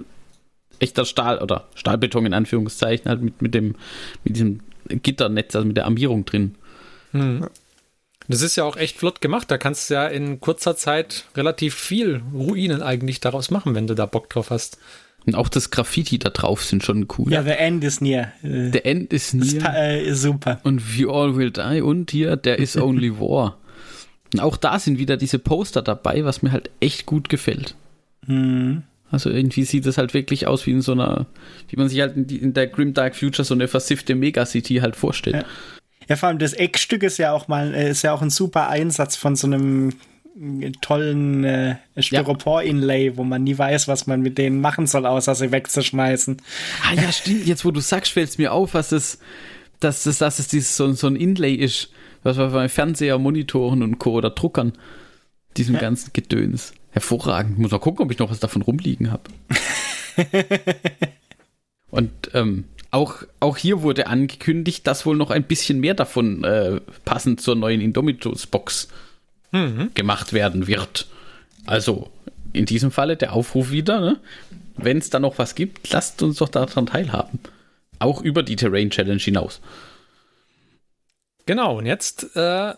echter 0.80 1.04
Stahl 1.04 1.38
oder 1.38 1.66
Stahlbeton 1.74 2.26
in 2.26 2.34
Anführungszeichen 2.34 3.08
halt 3.08 3.22
mit, 3.22 3.42
mit 3.42 3.54
dem, 3.54 3.74
mit 4.24 4.36
diesem 4.36 4.60
Gitternetz, 4.88 5.54
also 5.56 5.66
mit 5.66 5.76
der 5.76 5.84
Armierung 5.86 6.24
drin. 6.24 6.54
Das 8.30 8.42
ist 8.42 8.56
ja 8.56 8.64
auch 8.64 8.76
echt 8.76 8.96
flott 8.98 9.20
gemacht. 9.20 9.50
Da 9.50 9.56
kannst 9.58 9.88
du 9.88 9.94
ja 9.94 10.06
in 10.06 10.40
kurzer 10.40 10.76
Zeit 10.76 11.24
relativ 11.36 11.74
viel 11.74 12.22
Ruinen 12.34 12.82
eigentlich 12.82 13.20
daraus 13.20 13.50
machen, 13.50 13.74
wenn 13.74 13.86
du 13.86 13.94
da 13.94 14.06
Bock 14.06 14.28
drauf 14.28 14.50
hast. 14.50 14.78
Und 15.26 15.34
auch 15.34 15.48
das 15.48 15.70
Graffiti 15.70 16.18
da 16.18 16.30
drauf 16.30 16.62
sind 16.64 16.84
schon 16.84 17.06
cool. 17.18 17.32
Ja, 17.32 17.42
The 17.42 17.50
End 17.50 17.82
is 17.84 18.00
near. 18.00 18.32
Äh, 18.42 18.70
Der 18.70 18.86
End 18.86 19.12
nie. 19.34 19.58
ta- 19.58 19.74
äh, 19.74 20.02
ist 20.06 20.22
super. 20.22 20.60
Und 20.62 20.98
We 20.98 21.08
All 21.10 21.36
Will 21.36 21.50
Die 21.50 21.80
und 21.82 22.10
hier, 22.10 22.36
der 22.36 22.58
is 22.58 22.76
Only 22.76 23.18
War. 23.18 23.58
Und 24.34 24.40
auch 24.40 24.58
da 24.58 24.78
sind 24.78 24.98
wieder 24.98 25.16
diese 25.16 25.38
Poster 25.38 25.80
dabei, 25.80 26.22
was 26.22 26.42
mir 26.42 26.52
halt 26.52 26.68
echt 26.80 27.06
gut 27.06 27.30
gefällt. 27.30 27.74
Mhm. 28.26 28.82
Also 29.10 29.30
irgendwie 29.30 29.64
sieht 29.64 29.86
es 29.86 29.96
halt 29.98 30.12
wirklich 30.14 30.46
aus 30.46 30.66
wie 30.66 30.72
in 30.72 30.82
so 30.82 30.92
einer, 30.92 31.26
wie 31.68 31.76
man 31.76 31.88
sich 31.88 32.00
halt 32.00 32.16
in, 32.16 32.26
die, 32.26 32.36
in 32.36 32.52
der 32.54 32.66
Grimdark 32.66 33.16
Future 33.16 33.44
so 33.44 33.54
eine 33.54 33.68
versiffte 33.68 34.14
Megacity 34.14 34.76
halt 34.76 34.96
vorstellt. 34.96 35.36
Ja. 35.36 35.44
Ja, 36.08 36.16
vor 36.16 36.30
allem 36.30 36.38
das 36.38 36.54
Eckstück 36.54 37.02
ist 37.02 37.18
ja 37.18 37.32
auch 37.32 37.48
mal, 37.48 37.74
äh, 37.74 37.90
ist 37.90 38.00
ja 38.02 38.14
auch 38.14 38.22
ein 38.22 38.30
super 38.30 38.68
Einsatz 38.70 39.16
von 39.16 39.36
so 39.36 39.46
einem 39.46 39.90
äh, 40.60 40.72
tollen 40.80 41.44
äh, 41.44 41.76
Styropor-Inlay, 41.98 43.16
wo 43.16 43.24
man 43.24 43.44
nie 43.44 43.58
weiß, 43.58 43.88
was 43.88 44.06
man 44.06 44.22
mit 44.22 44.38
denen 44.38 44.60
machen 44.60 44.86
soll, 44.86 45.04
außer 45.06 45.34
sie 45.34 45.52
wegzuschmeißen. 45.52 46.40
Ah 46.84 46.94
ja, 46.94 47.12
stimmt. 47.12 47.46
Jetzt, 47.46 47.64
wo 47.64 47.70
du 47.70 47.80
sagst, 47.80 48.12
fällt 48.12 48.30
es 48.30 48.38
mir 48.38 48.52
auf, 48.52 48.72
was 48.74 48.88
das, 48.88 49.18
dass 49.80 50.04
das, 50.04 50.18
dass 50.18 50.38
es 50.38 50.48
dieses, 50.48 50.76
so, 50.76 50.90
so 50.92 51.06
ein 51.08 51.16
Inlay 51.16 51.54
ist, 51.54 51.90
was 52.22 52.38
wir 52.38 52.48
bei 52.48 52.68
Fernseher, 52.68 53.18
Monitoren 53.18 53.82
und 53.82 53.98
Co. 53.98 54.12
oder 54.12 54.30
Druckern, 54.30 54.72
diesem 55.58 55.74
Ja. 55.74 55.80
ganzen 55.82 56.12
Gedöns. 56.14 56.72
Hervorragend. 56.90 57.58
Muss 57.58 57.70
mal 57.70 57.78
gucken, 57.78 58.04
ob 58.04 58.10
ich 58.10 58.18
noch 58.18 58.30
was 58.30 58.40
davon 58.40 58.62
rumliegen 58.62 59.10
habe. 59.10 59.22
und 61.90 62.10
ähm, 62.34 62.64
auch, 62.90 63.22
auch 63.40 63.56
hier 63.56 63.82
wurde 63.82 64.06
angekündigt, 64.06 64.86
dass 64.86 65.04
wohl 65.04 65.16
noch 65.16 65.30
ein 65.30 65.44
bisschen 65.44 65.80
mehr 65.80 65.94
davon 65.94 66.44
äh, 66.44 66.80
passend 67.04 67.40
zur 67.40 67.54
neuen 67.54 67.80
Indomitus-Box 67.80 68.88
gemacht 69.94 70.34
werden 70.34 70.66
wird. 70.66 71.06
Also 71.64 72.10
in 72.52 72.66
diesem 72.66 72.90
Falle 72.90 73.16
der 73.16 73.32
Aufruf 73.32 73.70
wieder, 73.70 74.00
ne? 74.00 74.20
wenn 74.76 74.98
es 74.98 75.10
da 75.10 75.20
noch 75.20 75.38
was 75.38 75.54
gibt, 75.54 75.90
lasst 75.90 76.22
uns 76.22 76.38
doch 76.38 76.48
daran 76.48 76.86
teilhaben. 76.86 77.40
Auch 77.98 78.22
über 78.22 78.42
die 78.42 78.56
Terrain 78.56 78.90
Challenge 78.90 79.20
hinaus. 79.20 79.60
Genau, 81.46 81.78
und 81.78 81.86
jetzt 81.86 82.36
äh, 82.36 82.74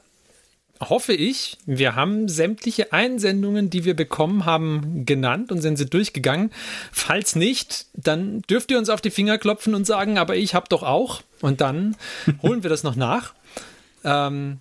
hoffe 0.80 1.12
ich, 1.12 1.58
wir 1.66 1.94
haben 1.94 2.28
sämtliche 2.28 2.92
Einsendungen, 2.92 3.70
die 3.70 3.84
wir 3.84 3.94
bekommen 3.94 4.46
haben, 4.46 5.04
genannt 5.04 5.52
und 5.52 5.60
sind 5.60 5.76
sie 5.76 5.86
durchgegangen. 5.86 6.50
Falls 6.90 7.36
nicht, 7.36 7.86
dann 7.94 8.42
dürft 8.42 8.70
ihr 8.70 8.78
uns 8.78 8.88
auf 8.88 9.00
die 9.00 9.10
Finger 9.10 9.38
klopfen 9.38 9.74
und 9.74 9.86
sagen, 9.86 10.18
aber 10.18 10.36
ich 10.36 10.54
habe 10.54 10.66
doch 10.68 10.82
auch. 10.82 11.22
Und 11.40 11.60
dann 11.60 11.96
holen 12.42 12.62
wir 12.62 12.70
das 12.70 12.82
noch 12.82 12.96
nach. 12.96 13.34
Ähm, 14.04 14.60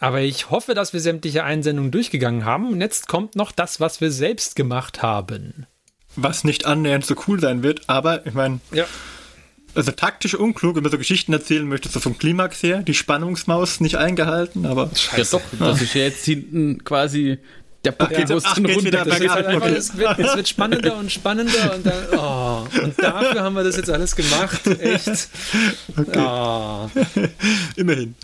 aber 0.00 0.22
ich 0.22 0.50
hoffe, 0.50 0.74
dass 0.74 0.92
wir 0.92 1.00
sämtliche 1.00 1.44
Einsendungen 1.44 1.90
durchgegangen 1.90 2.44
haben. 2.44 2.72
Und 2.72 2.80
jetzt 2.80 3.06
kommt 3.06 3.36
noch 3.36 3.52
das, 3.52 3.80
was 3.80 4.00
wir 4.00 4.10
selbst 4.10 4.56
gemacht 4.56 5.02
haben. 5.02 5.66
Was 6.16 6.42
nicht 6.42 6.66
annähernd 6.66 7.06
so 7.06 7.14
cool 7.28 7.38
sein 7.38 7.62
wird, 7.62 7.88
aber 7.88 8.26
ich 8.26 8.34
meine, 8.34 8.60
Ja. 8.72 8.86
Also 9.74 9.92
taktisch 9.92 10.34
unklug, 10.34 10.76
wenn 10.76 10.82
man 10.82 10.92
so 10.92 10.98
Geschichten 10.98 11.32
erzählen 11.32 11.66
möchte, 11.66 11.88
so 11.88 12.00
vom 12.00 12.18
Klimax 12.18 12.62
her, 12.62 12.82
die 12.82 12.94
Spannungsmaus 12.94 13.80
nicht 13.80 13.96
eingehalten, 13.96 14.66
aber 14.66 14.90
Ja 15.16 15.24
doch, 15.24 15.42
das 15.58 15.82
ist 15.82 15.94
ja 15.94 16.02
jetzt 16.02 16.24
hinten 16.24 16.82
quasi 16.84 17.38
der 17.84 17.92
Das 17.92 18.10
ist 18.10 19.28
halt 19.30 19.46
einfach, 19.46 19.66
Okay. 19.68 19.74
es, 19.76 19.96
wird, 19.96 20.18
es 20.18 20.36
wird 20.36 20.48
spannender 20.48 20.96
und 20.98 21.10
spannender 21.10 21.74
und 21.74 21.86
dann, 21.86 22.04
oh, 22.18 22.66
und 22.82 23.02
dafür 23.02 23.42
haben 23.42 23.54
wir 23.54 23.64
das 23.64 23.76
jetzt 23.76 23.88
alles 23.90 24.14
gemacht. 24.14 24.66
Echt. 24.66 25.28
Ah. 26.14 26.90
immerhin. 27.76 28.14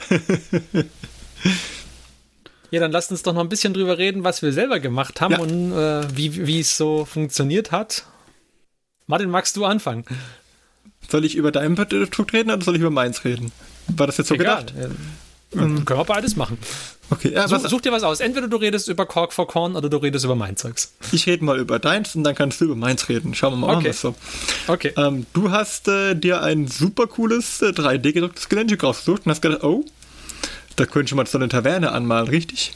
Ja, 2.70 2.80
dann 2.80 2.92
lasst 2.92 3.10
uns 3.10 3.22
doch 3.22 3.32
noch 3.32 3.40
ein 3.40 3.48
bisschen 3.48 3.72
drüber 3.72 3.96
reden, 3.96 4.24
was 4.24 4.42
wir 4.42 4.52
selber 4.52 4.80
gemacht 4.80 5.20
haben 5.20 5.32
Ja. 5.32 5.38
und 5.38 5.72
äh, 5.72 6.16
wie, 6.16 6.46
wie 6.46 6.60
es 6.60 6.76
so 6.76 7.04
funktioniert 7.04 7.70
hat. 7.72 8.04
Martin, 9.06 9.30
magst 9.30 9.56
du 9.56 9.64
anfangen? 9.64 10.04
Soll 11.08 11.24
ich 11.24 11.34
über 11.36 11.52
dein 11.52 11.74
Produkt 11.74 12.32
reden 12.32 12.50
oder 12.50 12.64
soll 12.64 12.74
ich 12.76 12.80
über 12.80 12.90
meins 12.90 13.24
reden? 13.24 13.52
War 13.88 14.06
das 14.06 14.16
jetzt 14.16 14.28
so 14.28 14.36
gedacht? 14.36 14.72
Äh, 14.76 14.88
Können 15.56 15.86
wir 15.86 16.04
beides 16.04 16.36
machen. 16.36 16.58
Okay, 17.08 17.32
ja, 17.32 17.46
Such, 17.46 17.62
was, 17.62 17.70
such 17.70 17.80
dir 17.82 17.92
was 17.92 18.02
aus. 18.02 18.18
Entweder 18.18 18.48
du 18.48 18.56
redest 18.56 18.88
über 18.88 19.06
Cork 19.06 19.32
for 19.32 19.46
Corn 19.46 19.76
oder 19.76 19.88
du 19.88 19.96
redest 19.98 20.24
über 20.24 20.34
mein 20.34 20.56
Zeugs. 20.56 20.92
ich 21.12 21.26
rede 21.26 21.44
mal 21.44 21.58
über 21.58 21.78
deins 21.78 22.16
und 22.16 22.24
dann 22.24 22.34
kannst 22.34 22.60
du 22.60 22.64
über 22.64 22.74
meins 22.74 23.08
reden. 23.08 23.32
Schauen 23.34 23.52
wir 23.52 23.66
mal, 23.66 23.76
Okay. 23.76 23.84
wir's 23.86 24.00
so. 24.00 24.16
Okay. 24.66 24.92
Ähm, 24.96 25.24
du 25.32 25.52
hast 25.52 25.86
äh, 25.86 26.16
dir 26.16 26.42
ein 26.42 26.66
super 26.66 27.06
cooles 27.06 27.62
äh, 27.62 27.66
3D-gedrucktes 27.66 28.48
Gelände 28.48 28.76
rausgesucht 28.80 29.24
und 29.24 29.30
hast 29.30 29.40
gedacht, 29.40 29.62
oh, 29.62 29.84
da 30.74 30.84
könnte 30.84 31.10
ich 31.10 31.14
mal 31.14 31.26
so 31.26 31.38
eine 31.38 31.48
Taverne 31.48 31.92
anmalen, 31.92 32.26
richtig? 32.28 32.72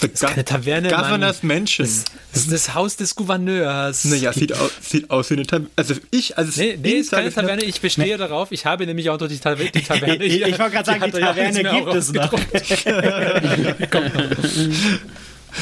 The 0.00 0.08
das 0.08 0.20
keine 0.20 0.44
Taverne, 0.44 0.88
Governors 0.88 1.42
Mansion. 1.42 1.86
Das, 1.86 2.04
das 2.32 2.42
ist 2.42 2.52
das 2.52 2.74
Haus 2.74 2.96
des 2.96 3.14
Gouverneurs. 3.14 4.04
naja, 4.04 4.32
sieht, 4.32 4.52
au 4.52 4.68
sieht 4.82 5.10
aus 5.10 5.30
wie 5.30 5.34
eine 5.34 5.46
Taverne. 5.46 5.70
Also 5.76 5.94
ich, 6.10 6.36
also 6.36 6.60
Nee, 6.60 6.78
nee, 6.82 6.90
ist 6.90 7.12
keine 7.12 7.32
Taverne. 7.32 7.64
Ich 7.64 7.80
bestehe 7.80 8.18
darauf. 8.18 8.52
Ich 8.52 8.66
habe 8.66 8.84
nämlich 8.86 9.08
auch 9.08 9.18
noch 9.18 9.28
die, 9.28 9.38
Taver 9.38 9.64
die 9.64 9.82
Taverne. 9.82 10.22
Ich, 10.22 10.42
wollte 10.58 10.70
gerade 10.74 10.84
sagen, 10.84 11.10
die 11.12 11.18
ja 11.18 11.32
Taverne 11.32 11.70
alles 11.70 11.82
gibt 11.84 11.94
es 11.94 12.12
noch. 12.12 12.32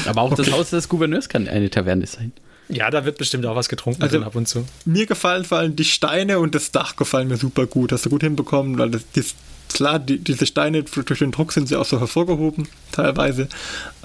Aber 0.05 0.21
auch 0.21 0.33
das 0.33 0.51
Haus 0.51 0.69
des 0.71 0.89
Gouverneurs 0.89 1.29
kann 1.29 1.47
eine 1.47 1.69
Taverne 1.69 2.05
sein. 2.05 2.33
Ja, 2.67 2.89
da 2.89 3.05
wird 3.05 3.17
bestimmt 3.17 3.45
auch 3.45 3.55
was 3.55 3.69
getrunken 3.69 4.01
Also- 4.01 4.17
drin 4.17 4.25
ab 4.25 4.35
und 4.35 4.47
zu. 4.47 4.65
Mir 4.85 5.05
gefallen 5.05 5.45
vor 5.45 5.59
allem 5.59 5.75
die 5.75 5.85
Steine 5.85 6.39
und 6.39 6.55
das 6.55 6.71
Dach 6.71 6.95
gefallen 6.95 7.27
mir 7.27 7.37
super 7.37 7.67
gut. 7.67 7.91
Hast 7.91 8.05
du 8.05 8.09
gut 8.09 8.23
hinbekommen, 8.23 8.77
weil 8.77 8.89
das, 8.89 9.03
das 9.13 9.35
klar, 9.75 9.99
die, 9.99 10.19
diese 10.19 10.45
Steine 10.45 10.83
durch 10.83 11.19
den 11.19 11.31
Druck 11.31 11.51
sind 11.51 11.67
sie 11.67 11.75
auch 11.75 11.85
so 11.85 11.99
hervorgehoben, 11.99 12.67
teilweise, 12.93 13.49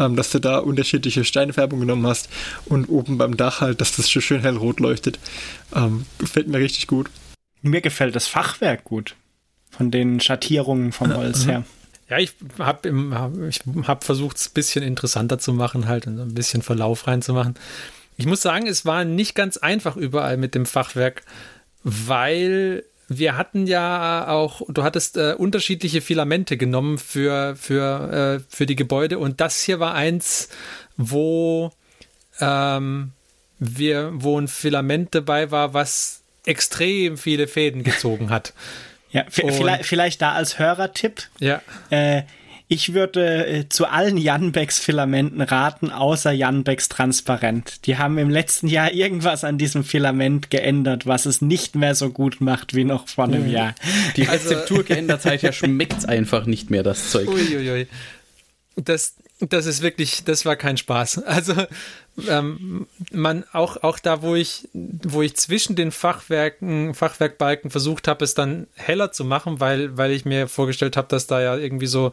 ähm, 0.00 0.16
dass 0.16 0.30
du 0.30 0.40
da 0.40 0.58
unterschiedliche 0.58 1.24
Steinfärbung 1.24 1.78
genommen 1.78 2.06
hast 2.08 2.28
und 2.66 2.86
oben 2.86 3.18
beim 3.18 3.36
Dach 3.36 3.60
halt, 3.60 3.80
dass 3.80 3.94
das 3.94 4.08
so 4.08 4.20
schön 4.20 4.40
hellrot 4.40 4.80
leuchtet. 4.80 5.20
Ähm, 5.74 6.06
gefällt 6.18 6.48
mir 6.48 6.58
richtig 6.58 6.88
gut. 6.88 7.08
Mir 7.62 7.80
gefällt 7.80 8.16
das 8.16 8.26
Fachwerk 8.26 8.82
gut. 8.82 9.14
Von 9.70 9.92
den 9.92 10.18
Schattierungen 10.18 10.90
vom 10.90 11.14
Holz 11.14 11.46
her. 11.46 11.64
Ja, 12.08 12.18
ich 12.18 12.34
habe 12.58 12.90
hab, 13.86 14.02
versucht, 14.02 14.38
es 14.38 14.48
ein 14.48 14.54
bisschen 14.54 14.82
interessanter 14.82 15.38
zu 15.38 15.52
machen, 15.52 15.86
halt 15.86 16.08
und 16.08 16.16
so 16.16 16.22
ein 16.24 16.34
bisschen 16.34 16.62
Verlauf 16.62 17.06
reinzumachen. 17.06 17.54
Ich 18.16 18.26
muss 18.26 18.42
sagen, 18.42 18.66
es 18.66 18.84
war 18.84 19.04
nicht 19.04 19.36
ganz 19.36 19.56
einfach 19.56 19.96
überall 19.96 20.36
mit 20.36 20.56
dem 20.56 20.66
Fachwerk, 20.66 21.22
weil 21.84 22.82
wir 23.12 23.36
hatten 23.36 23.66
ja 23.66 24.28
auch, 24.28 24.62
du 24.68 24.84
hattest 24.84 25.16
äh, 25.16 25.34
unterschiedliche 25.36 26.00
Filamente 26.00 26.56
genommen 26.56 26.96
für, 26.96 27.56
für, 27.56 28.38
äh, 28.38 28.44
für 28.48 28.66
die 28.66 28.76
Gebäude 28.76 29.18
und 29.18 29.40
das 29.40 29.60
hier 29.60 29.80
war 29.80 29.94
eins, 29.94 30.48
wo 30.96 31.72
ähm, 32.40 33.10
wir, 33.58 34.10
wo 34.12 34.40
ein 34.40 34.46
Filament 34.46 35.12
dabei 35.12 35.50
war, 35.50 35.74
was 35.74 36.22
extrem 36.46 37.18
viele 37.18 37.48
Fäden 37.48 37.82
gezogen 37.82 38.30
hat. 38.30 38.54
Ja, 39.10 39.24
vielleicht, 39.28 39.86
vielleicht 39.86 40.22
da 40.22 40.34
als 40.34 40.60
Hörertipp. 40.60 41.22
Ja. 41.40 41.60
Äh, 41.90 42.22
ich 42.72 42.94
würde 42.94 43.46
äh, 43.46 43.68
zu 43.68 43.86
allen 43.86 44.16
Janbecks 44.16 44.78
Filamenten 44.78 45.40
raten, 45.40 45.90
außer 45.90 46.30
Janbecks 46.30 46.88
Transparent. 46.88 47.84
Die 47.86 47.98
haben 47.98 48.16
im 48.16 48.30
letzten 48.30 48.68
Jahr 48.68 48.92
irgendwas 48.92 49.42
an 49.42 49.58
diesem 49.58 49.82
Filament 49.82 50.50
geändert, 50.50 51.04
was 51.04 51.26
es 51.26 51.42
nicht 51.42 51.74
mehr 51.74 51.96
so 51.96 52.10
gut 52.10 52.40
macht 52.40 52.72
wie 52.76 52.84
noch 52.84 53.08
vor 53.08 53.24
einem 53.24 53.50
Jahr. 53.50 53.74
Die 54.16 54.22
Rezeptur 54.22 54.84
geändert 54.84 55.24
hat, 55.24 55.42
ja 55.42 55.52
schmeckt's 55.52 56.04
einfach 56.04 56.46
nicht 56.46 56.70
mehr, 56.70 56.84
das 56.84 57.10
Zeug. 57.10 57.26
Uiuiui. 57.28 57.88
Das, 58.76 59.16
das 59.40 59.66
ist 59.66 59.82
wirklich, 59.82 60.22
das 60.22 60.44
war 60.44 60.54
kein 60.54 60.76
Spaß. 60.76 61.24
Also 61.24 61.54
ähm, 62.28 62.86
man 63.12 63.44
auch 63.52 63.82
auch 63.82 63.98
da, 63.98 64.22
wo 64.22 64.34
ich 64.34 64.68
wo 64.72 65.22
ich 65.22 65.36
zwischen 65.36 65.76
den 65.76 65.92
Fachwerken 65.92 66.94
Fachwerkbalken 66.94 67.70
versucht 67.70 68.08
habe, 68.08 68.24
es 68.24 68.34
dann 68.34 68.66
heller 68.74 69.12
zu 69.12 69.24
machen, 69.24 69.60
weil 69.60 69.96
weil 69.96 70.12
ich 70.12 70.24
mir 70.24 70.48
vorgestellt 70.48 70.96
habe, 70.96 71.08
dass 71.08 71.26
da 71.26 71.40
ja 71.40 71.56
irgendwie 71.56 71.86
so, 71.86 72.12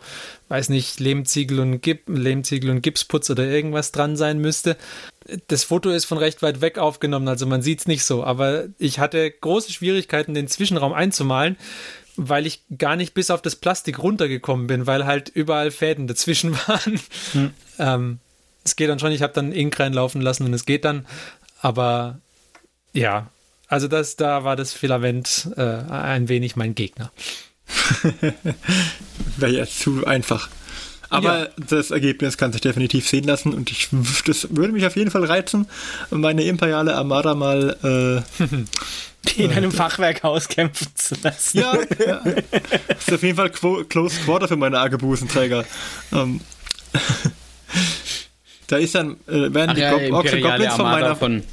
weiß 0.50 0.70
nicht, 0.70 1.00
Lehmziegel 1.00 1.60
und 1.60 1.82
Gip, 1.82 2.04
Lehmziegel 2.08 2.70
und 2.70 2.82
Gipsputz 2.82 3.30
oder 3.30 3.46
irgendwas 3.46 3.92
dran 3.92 4.16
sein 4.16 4.40
müsste. 4.40 4.78
Das 5.48 5.64
Foto 5.64 5.90
ist 5.90 6.06
von 6.06 6.18
recht 6.18 6.42
weit 6.42 6.62
weg 6.62 6.78
aufgenommen, 6.78 7.28
also 7.28 7.46
man 7.46 7.62
sieht 7.62 7.80
es 7.80 7.88
nicht 7.88 8.06
so. 8.06 8.24
Aber 8.24 8.66
ich 8.78 9.00
hatte 9.00 9.30
große 9.30 9.72
Schwierigkeiten, 9.74 10.34
den 10.34 10.48
Zwischenraum 10.48 10.94
einzumalen 10.94 11.58
weil 12.20 12.48
ich 12.48 12.64
gar 12.76 12.96
nicht 12.96 13.14
bis 13.14 13.30
auf 13.30 13.44
das 13.44 13.56
Plastik 13.56 14.00
runtergekommen 14.00 14.66
bin, 14.66 14.88
weil 14.88 15.06
halt 15.06 15.30
überall 15.30 15.70
Fäden 15.70 16.08
dazwischen 16.08 16.54
waren. 16.68 17.00
Ähm, 17.78 18.20
es 18.68 18.76
geht 18.76 18.90
dann 18.90 19.00
schon, 19.00 19.12
ich 19.12 19.22
habe 19.22 19.34
dann 19.34 19.52
Ink 19.54 19.80
reinlaufen 19.80 20.22
lassen 20.22 20.44
und 20.46 20.54
es 20.54 20.66
geht 20.66 20.84
dann, 20.86 21.06
aber 21.62 22.20
ja, 22.94 23.28
also 23.68 23.88
das, 23.88 24.16
da 24.16 24.44
war 24.44 24.56
das 24.56 24.74
Filament 24.74 25.50
äh, 25.58 25.62
ein 25.62 26.30
wenig 26.30 26.56
mein 26.56 26.76
Gegner. 26.76 27.12
Wäre 29.38 29.52
ja 29.52 29.66
zu 29.66 30.06
einfach. 30.06 30.50
Aber 31.10 31.40
Ja. 31.40 31.48
das 31.70 31.92
Ergebnis 31.92 32.38
kann 32.38 32.52
sich 32.52 32.62
definitiv 32.62 33.08
sehen 33.08 33.24
lassen 33.24 33.54
und 33.54 33.72
ich, 33.72 33.88
das 34.26 34.48
würde 34.56 34.74
mich 34.74 34.86
auf 34.86 34.96
jeden 34.98 35.12
Fall 35.12 35.24
reizen, 35.24 35.68
meine 36.10 36.44
imperiale 36.44 36.96
Armada 36.96 37.34
mal 37.34 38.24
äh, 38.38 39.42
in 39.42 39.52
einem 39.52 39.72
Fachwerk 39.72 40.24
auskämpfen 40.26 40.88
zu 40.96 41.16
lassen. 41.24 41.60
Ja, 41.60 41.74
ja. 42.06 42.22
Das 42.90 43.08
ist 43.08 43.14
auf 43.14 43.24
jeden 43.24 43.38
Fall 43.38 43.50
Close 43.50 44.20
Quarter 44.26 44.50
für 44.50 44.58
meine 44.58 44.80
Argebusenträger. 44.80 45.64
Ähm, 46.12 46.42
da 48.68 48.78
ist 48.78 48.96
dann, 48.96 49.18
äh, 49.28 49.54
werden 49.54 49.70
Ach 49.72 49.74
die 49.76 49.82
ja, 49.82 49.92
Go 49.98 50.22
Goblins 50.22 50.74
von 50.76 50.86
meiner. 50.86 51.16
von 51.16 51.44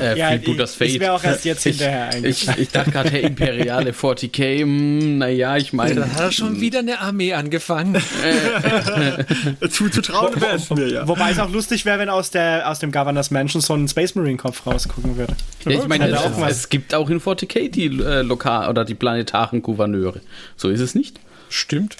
äh, 0.00 0.18
Ja, 0.18 0.28
Freebooters 0.28 0.72
ich- 0.80 0.92
Fate. 0.92 0.98
mir 1.00 1.12
auch 1.12 1.22
erst 1.22 1.44
jetzt 1.44 1.62
hinterher 1.64 2.08
ich, 2.10 2.16
eingefallen. 2.48 2.62
ich 2.62 2.68
dachte 2.70 2.90
gerade, 2.90 3.10
hey, 3.10 3.22
imperiale 3.22 3.92
40k, 3.92 4.62
hm, 4.62 5.18
naja, 5.18 5.56
ich 5.56 5.72
meine, 5.72 6.00
Da 6.00 6.08
hat 6.08 6.20
er 6.20 6.32
schon 6.32 6.60
wieder 6.60 6.80
eine 6.80 6.98
Armee 7.00 7.32
angefangen. 7.34 7.94
zu, 9.70 9.88
zu 9.88 10.02
trauen 10.02 10.40
wäre 10.40 10.56
es 10.56 10.70
mir 10.70 10.88
ja. 10.88 11.06
Wobei 11.08 11.30
es 11.30 11.38
auch 11.38 11.50
lustig 11.50 11.84
wäre, 11.84 11.98
wenn 11.98 12.08
aus, 12.08 12.30
der, 12.30 12.68
aus 12.70 12.78
dem 12.78 12.90
Governor's 12.92 13.30
Mansion 13.30 13.60
so 13.62 13.74
ein 13.74 13.86
Space 13.88 14.14
Marine 14.14 14.36
Kopf 14.36 14.66
rausgucken 14.66 15.16
würde. 15.16 15.34
ja, 15.64 15.72
ich 15.72 15.86
meine, 15.88 16.08
es, 16.08 16.22
es 16.50 16.68
gibt 16.68 16.94
auch 16.94 17.08
in 17.10 17.20
40k 17.20 17.70
die 17.70 17.86
äh, 17.86 18.22
lokal 18.22 18.68
oder 18.68 18.84
die 18.84 18.94
planetaren 18.94 19.62
Gouverneure. 19.62 20.20
So 20.56 20.68
ist 20.70 20.80
es 20.80 20.94
nicht. 20.94 21.20
Stimmt. 21.48 21.96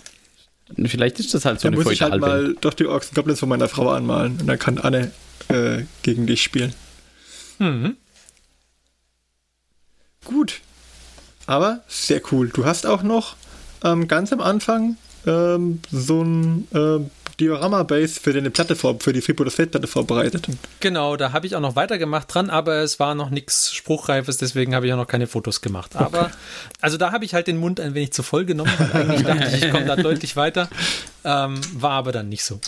Vielleicht 0.75 1.21
ist 1.21 1.33
das 1.33 1.45
halt 1.45 1.61
so 1.61 1.69
Da 1.69 1.75
eine 1.75 1.83
muss 1.83 1.93
ich 1.93 2.03
halt 2.03 2.21
mal 2.21 2.55
doch 2.61 2.75
die 2.75 2.87
Orks 2.87 3.09
und 3.09 3.15
Goblins 3.15 3.41
von 3.41 3.49
meiner 3.49 3.69
Frau 3.69 3.91
anmalen 3.91 4.39
und 4.41 4.47
dann 4.47 4.59
kann 4.59 4.79
Anne 4.79 5.13
äh, 5.49 5.85
gegen 6.03 6.27
dich 6.27 6.43
spielen. 6.43 6.75
Mhm. 7.59 7.97
Gut. 10.25 10.61
Aber 11.47 11.83
sehr 11.87 12.21
cool. 12.33 12.49
Du 12.49 12.65
hast 12.65 12.87
auch 12.87 13.03
noch 13.03 13.37
ähm, 13.85 14.09
ganz 14.09 14.33
am 14.33 14.41
Anfang 14.41 14.97
ähm, 15.27 15.81
so 15.91 16.23
ein 16.23 16.67
ähm, 16.75 17.11
Diorama-Base 17.41 18.21
für 18.21 18.33
deine 18.33 18.51
Platte 18.51 18.77
vor, 18.77 18.99
für 19.01 19.13
die 19.13 19.21
Freebooters 19.21 19.55
Fate-Platte 19.57 19.87
vorbereitet. 19.87 20.47
Genau, 20.81 21.17
da 21.17 21.33
habe 21.33 21.47
ich 21.47 21.55
auch 21.57 21.61
noch 21.61 21.77
weitergemacht 21.77 22.33
dran, 22.33 22.49
aber 22.51 22.77
es 22.79 22.99
war 22.99 23.15
noch 23.15 23.31
nichts 23.31 23.75
Spruchreifes, 23.75 24.39
deswegen 24.39 24.75
habe 24.75 24.87
ich 24.87 24.93
auch 24.93 24.97
noch 24.97 25.07
keine 25.07 25.27
Fotos 25.27 25.61
gemacht. 25.61 25.97
Aber, 25.97 26.31
also 26.81 26.97
da 26.97 27.13
habe 27.13 27.25
ich 27.25 27.35
halt 27.35 27.47
den 27.47 27.59
Mund 27.59 27.79
ein 27.81 27.95
wenig 27.95 28.13
zu 28.13 28.23
voll 28.23 28.45
genommen, 28.47 28.73
weil 28.93 29.03
eigentlich 29.11 29.23
dachte 29.27 29.57
ich, 29.57 29.65
ich 29.65 29.71
komme 29.71 29.85
da 29.87 29.97
deutlich 29.97 30.37
weiter. 30.37 30.69
Ähm, 31.25 31.61
war 31.75 31.93
aber 31.93 32.13
dann 32.13 32.29
nicht 32.29 32.45
so. 32.45 32.61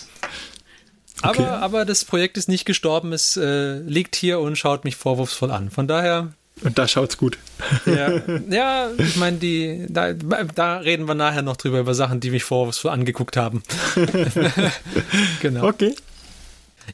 Aber, 1.23 1.31
Okay. 1.31 1.43
aber 1.45 1.85
das 1.85 2.05
Projekt 2.05 2.37
ist 2.37 2.49
nicht 2.49 2.65
gestorben, 2.65 3.13
es 3.13 3.37
äh, 3.37 3.79
liegt 3.81 4.15
hier 4.15 4.39
und 4.39 4.57
schaut 4.57 4.85
mich 4.85 4.95
vorwurfsvoll 4.97 5.51
an. 5.51 5.71
Von 5.71 5.89
daher, 5.89 6.33
Und 6.63 6.79
da 6.79 6.89
schaut's 6.89 7.17
gut. 7.17 7.39
ja, 7.87 8.21
ja 8.49 8.91
ich 8.97 9.17
meine, 9.17 9.39
die, 9.39 9.87
da, 9.89 10.13
da 10.13 10.79
reden 10.79 11.07
wir 11.07 11.15
nachher 11.15 11.43
noch 11.43 11.57
drüber, 11.57 11.81
über 11.81 11.95
Sachen, 11.95 12.21
die 12.21 12.31
mich 12.31 12.45
vorwurfsvoll 12.45 12.91
angeguckt 12.91 13.37
haben. 13.37 13.63
genau. 15.41 15.67
Okay. 15.69 15.95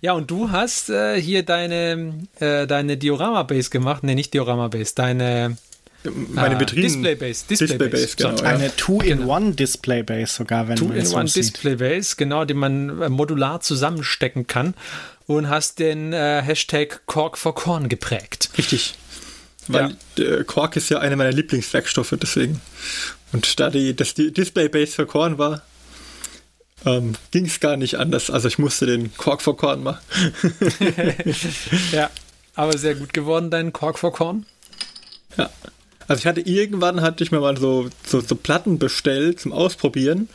Ja, 0.01 0.13
und 0.13 0.31
du 0.31 0.51
hast 0.51 0.91
äh, 0.91 1.21
hier 1.21 1.43
deine, 1.45 2.27
äh, 2.41 2.67
deine 2.67 2.97
Diorama-Base 2.97 3.71
gemacht. 3.71 4.03
Nee, 4.03 4.15
nicht 4.15 4.35
Diorama-Base, 4.35 4.95
deine 4.95 5.57
Meine 6.05 6.57
ah, 6.57 6.61
Vitrinen. 6.61 6.83
Display-Base. 6.83 7.45
Display-Base, 7.49 8.17
genau. 8.17 8.37
So, 8.37 8.45
ja. 8.45 8.51
Eine 8.51 8.75
Two-in-One-Display-Base 8.77 10.35
sogar, 10.35 10.69
wenn 10.69 10.79
man 10.79 10.97
es 10.97 11.11
so 11.11 11.21
sieht. 11.27 11.55
Two-in-One-Display-Base, 11.55 12.17
genau, 12.17 12.45
die 12.45 12.55
man 12.55 13.03
äh, 13.03 13.09
modular 13.09 13.61
zusammenstecken 13.61 14.47
kann. 14.47 14.75
Und 15.27 15.49
hast 15.49 15.79
den 15.79 16.13
äh, 16.13 16.43
Hashtag 16.43 17.07
Cork 17.07 17.39
for 17.39 17.55
Corn 17.55 17.89
geprägt. 17.89 18.51
Richtig. 18.59 18.95
Weil 19.69 19.97
äh, 20.19 20.45
Quark 20.45 20.77
ist 20.77 20.91
ja 20.91 20.99
einer 20.99 21.17
meiner 21.17 21.33
Lieblingswerkstoffe, 21.33 22.15
deswegen. 22.21 22.61
Und 23.33 23.59
da 23.59 23.71
die, 23.71 23.97
das 23.97 24.15
die 24.15 24.33
Display-Base 24.33 24.93
für 24.93 25.07
Korn 25.07 25.39
war, 25.39 25.63
ähm, 26.85 27.15
ging 27.31 27.47
es 27.47 27.61
gar 27.61 27.77
nicht 27.77 27.97
anders. 27.97 28.31
Also 28.31 28.49
ich 28.49 28.59
musste 28.59 28.87
den 28.87 29.15
Quark 29.17 29.43
for 29.43 29.57
Korn 29.57 29.83
machen. 29.83 30.01
Ja, 31.93 32.11
aber 32.55 32.77
sehr 32.79 32.95
gut 32.95 33.13
geworden, 33.13 33.51
dein 33.51 33.73
Cork 33.73 33.99
for 33.99 34.13
Corn. 34.13 34.47
Ja. 35.37 35.51
Also 36.07 36.21
ich 36.21 36.27
hatte 36.27 36.41
irgendwann 36.41 37.01
hatte 37.01 37.25
ich 37.25 37.33
mir 37.33 37.41
mal 37.41 37.57
so, 37.57 37.89
so, 38.07 38.21
so 38.21 38.35
Platten 38.35 38.79
bestellt 38.79 39.41
zum 39.41 39.53
Ausprobieren, 39.53 40.29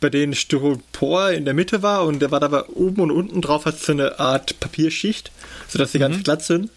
bei 0.00 0.10
denen 0.10 0.34
Styropor 0.34 1.30
in 1.30 1.44
der 1.44 1.54
Mitte 1.54 1.82
war 1.82 2.04
und 2.04 2.20
der 2.20 2.30
war 2.30 2.40
dabei 2.40 2.64
oben 2.66 3.00
und 3.00 3.10
unten 3.10 3.40
drauf 3.40 3.64
hat 3.64 3.80
so 3.80 3.92
eine 3.92 4.20
Art 4.20 4.60
Papierschicht, 4.60 5.32
sodass 5.68 5.92
sie 5.92 5.98
ganz 5.98 6.22
glatt 6.22 6.44
sind. 6.44 6.70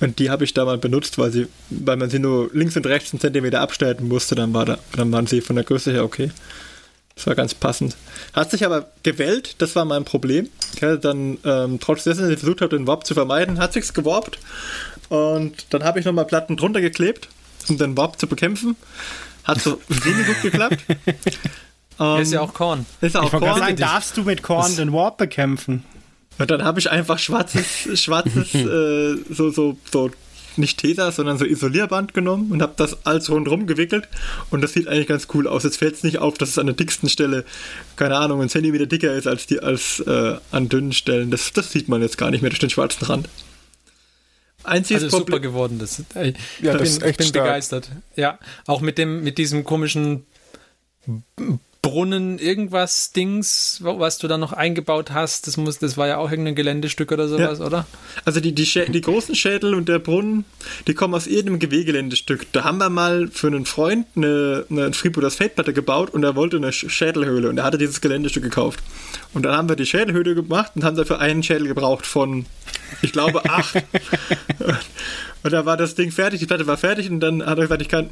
Und 0.00 0.18
die 0.18 0.30
habe 0.30 0.44
ich 0.44 0.54
da 0.54 0.64
mal 0.64 0.78
benutzt, 0.78 1.18
weil 1.18 1.30
sie, 1.30 1.46
weil 1.68 1.96
man 1.96 2.10
sie 2.10 2.18
nur 2.18 2.50
links 2.52 2.76
und 2.76 2.86
rechts 2.86 3.12
einen 3.12 3.20
Zentimeter 3.20 3.60
abschneiden 3.60 4.08
musste, 4.08 4.34
dann 4.34 4.54
war 4.54 4.64
da, 4.64 4.78
dann 4.96 5.12
waren 5.12 5.26
sie 5.26 5.40
von 5.40 5.56
der 5.56 5.64
Größe 5.64 5.92
her 5.92 6.04
okay. 6.04 6.30
Das 7.16 7.26
war 7.26 7.34
ganz 7.34 7.52
passend. 7.52 7.96
Hat 8.32 8.50
sich 8.50 8.64
aber 8.64 8.86
gewellt, 9.02 9.56
das 9.58 9.76
war 9.76 9.84
mein 9.84 10.04
Problem. 10.04 10.48
Ich 10.74 10.82
hatte 10.82 10.98
dann, 10.98 11.36
ähm, 11.44 11.78
trotz 11.78 12.04
dessen, 12.04 12.22
dass 12.22 12.30
ich 12.30 12.38
versucht 12.38 12.62
habe, 12.62 12.74
den 12.76 12.86
Warp 12.86 13.04
zu 13.06 13.12
vermeiden, 13.12 13.58
hat 13.58 13.74
sich's 13.74 13.92
geworbt. 13.92 14.38
Und 15.10 15.66
dann 15.70 15.84
habe 15.84 15.98
ich 15.98 16.06
nochmal 16.06 16.24
Platten 16.24 16.56
drunter 16.56 16.80
geklebt, 16.80 17.28
um 17.68 17.76
den 17.76 17.94
Warp 17.96 18.18
zu 18.18 18.26
bekämpfen. 18.26 18.74
Hat 19.44 19.60
so 19.60 19.80
wenig 19.88 20.26
gut 20.26 20.42
geklappt. 20.42 20.78
Ähm, 21.98 22.22
ist 22.22 22.32
ja 22.32 22.40
auch 22.40 22.54
Korn. 22.54 22.86
ist 23.02 23.16
auch 23.16 23.24
Ich 23.24 23.38
Korn. 23.38 23.58
sagen, 23.58 23.76
darfst 23.76 24.16
du 24.16 24.22
mit 24.22 24.42
Korn 24.42 24.74
den 24.76 24.92
Warp 24.92 25.18
bekämpfen? 25.18 25.84
Und 26.40 26.50
dann 26.50 26.64
habe 26.64 26.80
ich 26.80 26.90
einfach 26.90 27.18
schwarzes, 27.18 27.66
schwarzes, 28.02 28.54
äh, 28.54 29.16
so, 29.32 29.50
so, 29.50 29.76
so, 29.92 30.10
nicht 30.56 30.78
Tesa, 30.78 31.12
sondern 31.12 31.38
so 31.38 31.44
Isolierband 31.44 32.12
genommen 32.12 32.50
und 32.50 32.60
habe 32.60 32.72
das 32.76 33.06
alles 33.06 33.30
rundherum 33.30 33.66
gewickelt. 33.66 34.08
Und 34.50 34.62
das 34.62 34.72
sieht 34.72 34.88
eigentlich 34.88 35.06
ganz 35.06 35.28
cool 35.32 35.46
aus. 35.46 35.62
Jetzt 35.62 35.76
fällt 35.76 35.94
es 35.94 36.02
nicht 36.02 36.18
auf, 36.18 36.38
dass 36.38 36.48
es 36.50 36.58
an 36.58 36.66
der 36.66 36.74
dicksten 36.74 37.08
Stelle, 37.08 37.44
keine 37.96 38.16
Ahnung, 38.16 38.42
ein 38.42 38.48
Zentimeter 38.48 38.86
dicker 38.86 39.14
ist 39.14 39.26
als, 39.28 39.46
die, 39.46 39.60
als 39.60 40.00
äh, 40.00 40.36
an 40.50 40.68
dünnen 40.68 40.92
Stellen. 40.92 41.30
Das, 41.30 41.52
das 41.52 41.70
sieht 41.70 41.88
man 41.88 42.02
jetzt 42.02 42.18
gar 42.18 42.30
nicht 42.30 42.40
mehr 42.40 42.50
durch 42.50 42.58
den 42.58 42.70
schwarzen 42.70 43.04
Rand. 43.06 43.28
Einziges 44.64 45.04
Also 45.04 45.18
super 45.18 45.32
Problem. 45.32 45.42
geworden. 45.52 45.78
Das, 45.78 46.00
ich 46.00 46.34
Ja, 46.60 46.72
das 46.72 46.82
bin, 46.82 46.90
ist 46.90 47.02
echt 47.02 47.10
ich 47.12 47.16
bin 47.18 47.26
stark. 47.28 47.44
begeistert. 47.46 47.90
Ja, 48.16 48.38
auch 48.66 48.80
mit 48.80 48.98
dem, 48.98 49.22
mit 49.22 49.38
diesem 49.38 49.64
komischen 49.64 50.26
Brunnen, 51.82 52.38
irgendwas 52.38 53.12
Dings, 53.12 53.80
was 53.82 54.18
du 54.18 54.28
da 54.28 54.36
noch 54.36 54.52
eingebaut 54.52 55.12
hast. 55.12 55.46
Das 55.46 55.56
muss, 55.56 55.78
das 55.78 55.96
war 55.96 56.06
ja 56.08 56.18
auch 56.18 56.30
irgendein 56.30 56.54
Geländestück 56.54 57.10
oder 57.10 57.26
sowas, 57.26 57.60
oder? 57.62 57.86
Also 58.26 58.40
die, 58.40 58.52
die, 58.54 58.64
die 58.64 59.00
großen 59.00 59.34
Schädel 59.34 59.74
und 59.74 59.88
der 59.88 59.98
Brunnen, 59.98 60.44
die 60.86 60.92
kommen 60.94 61.14
aus 61.14 61.26
irgendeinem 61.26 61.58
Gewegeländestück. 61.58 62.52
Da 62.52 62.64
haben 62.64 62.76
wir 62.78 62.90
mal 62.90 63.28
für 63.32 63.46
einen 63.46 63.64
Freund 63.64 64.06
eine, 64.14 64.66
eine 64.68 64.92
Freebooters 64.92 65.36
Feldplatte 65.36 65.72
gebaut 65.72 66.10
und 66.10 66.22
er 66.22 66.36
wollte 66.36 66.58
eine 66.58 66.70
Sch- 66.70 66.90
Schädelhöhle 66.90 67.48
und 67.48 67.56
er 67.56 67.64
hatte 67.64 67.78
dieses 67.78 68.02
Geländestück 68.02 68.42
gekauft. 68.42 68.80
Und 69.32 69.44
dann 69.46 69.56
haben 69.56 69.68
wir 69.70 69.76
die 69.76 69.86
Schädelhöhle 69.86 70.34
gemacht 70.34 70.72
und 70.74 70.84
haben 70.84 70.96
dafür 70.96 71.18
einen 71.20 71.42
Schädel 71.42 71.66
gebraucht 71.68 72.04
von, 72.04 72.44
ich 73.00 73.12
glaube, 73.12 73.48
acht. 73.48 73.76
und 75.42 75.52
da 75.52 75.64
war 75.64 75.76
das 75.78 75.94
Ding 75.94 76.10
fertig, 76.10 76.40
die 76.40 76.46
Platte 76.46 76.66
war 76.66 76.76
fertig 76.76 77.10
und 77.10 77.20
dann 77.20 77.44
hat 77.44 77.56
er 77.58 77.62
gesagt, 77.62 77.80
ich 77.82 77.88
kann, 77.88 78.08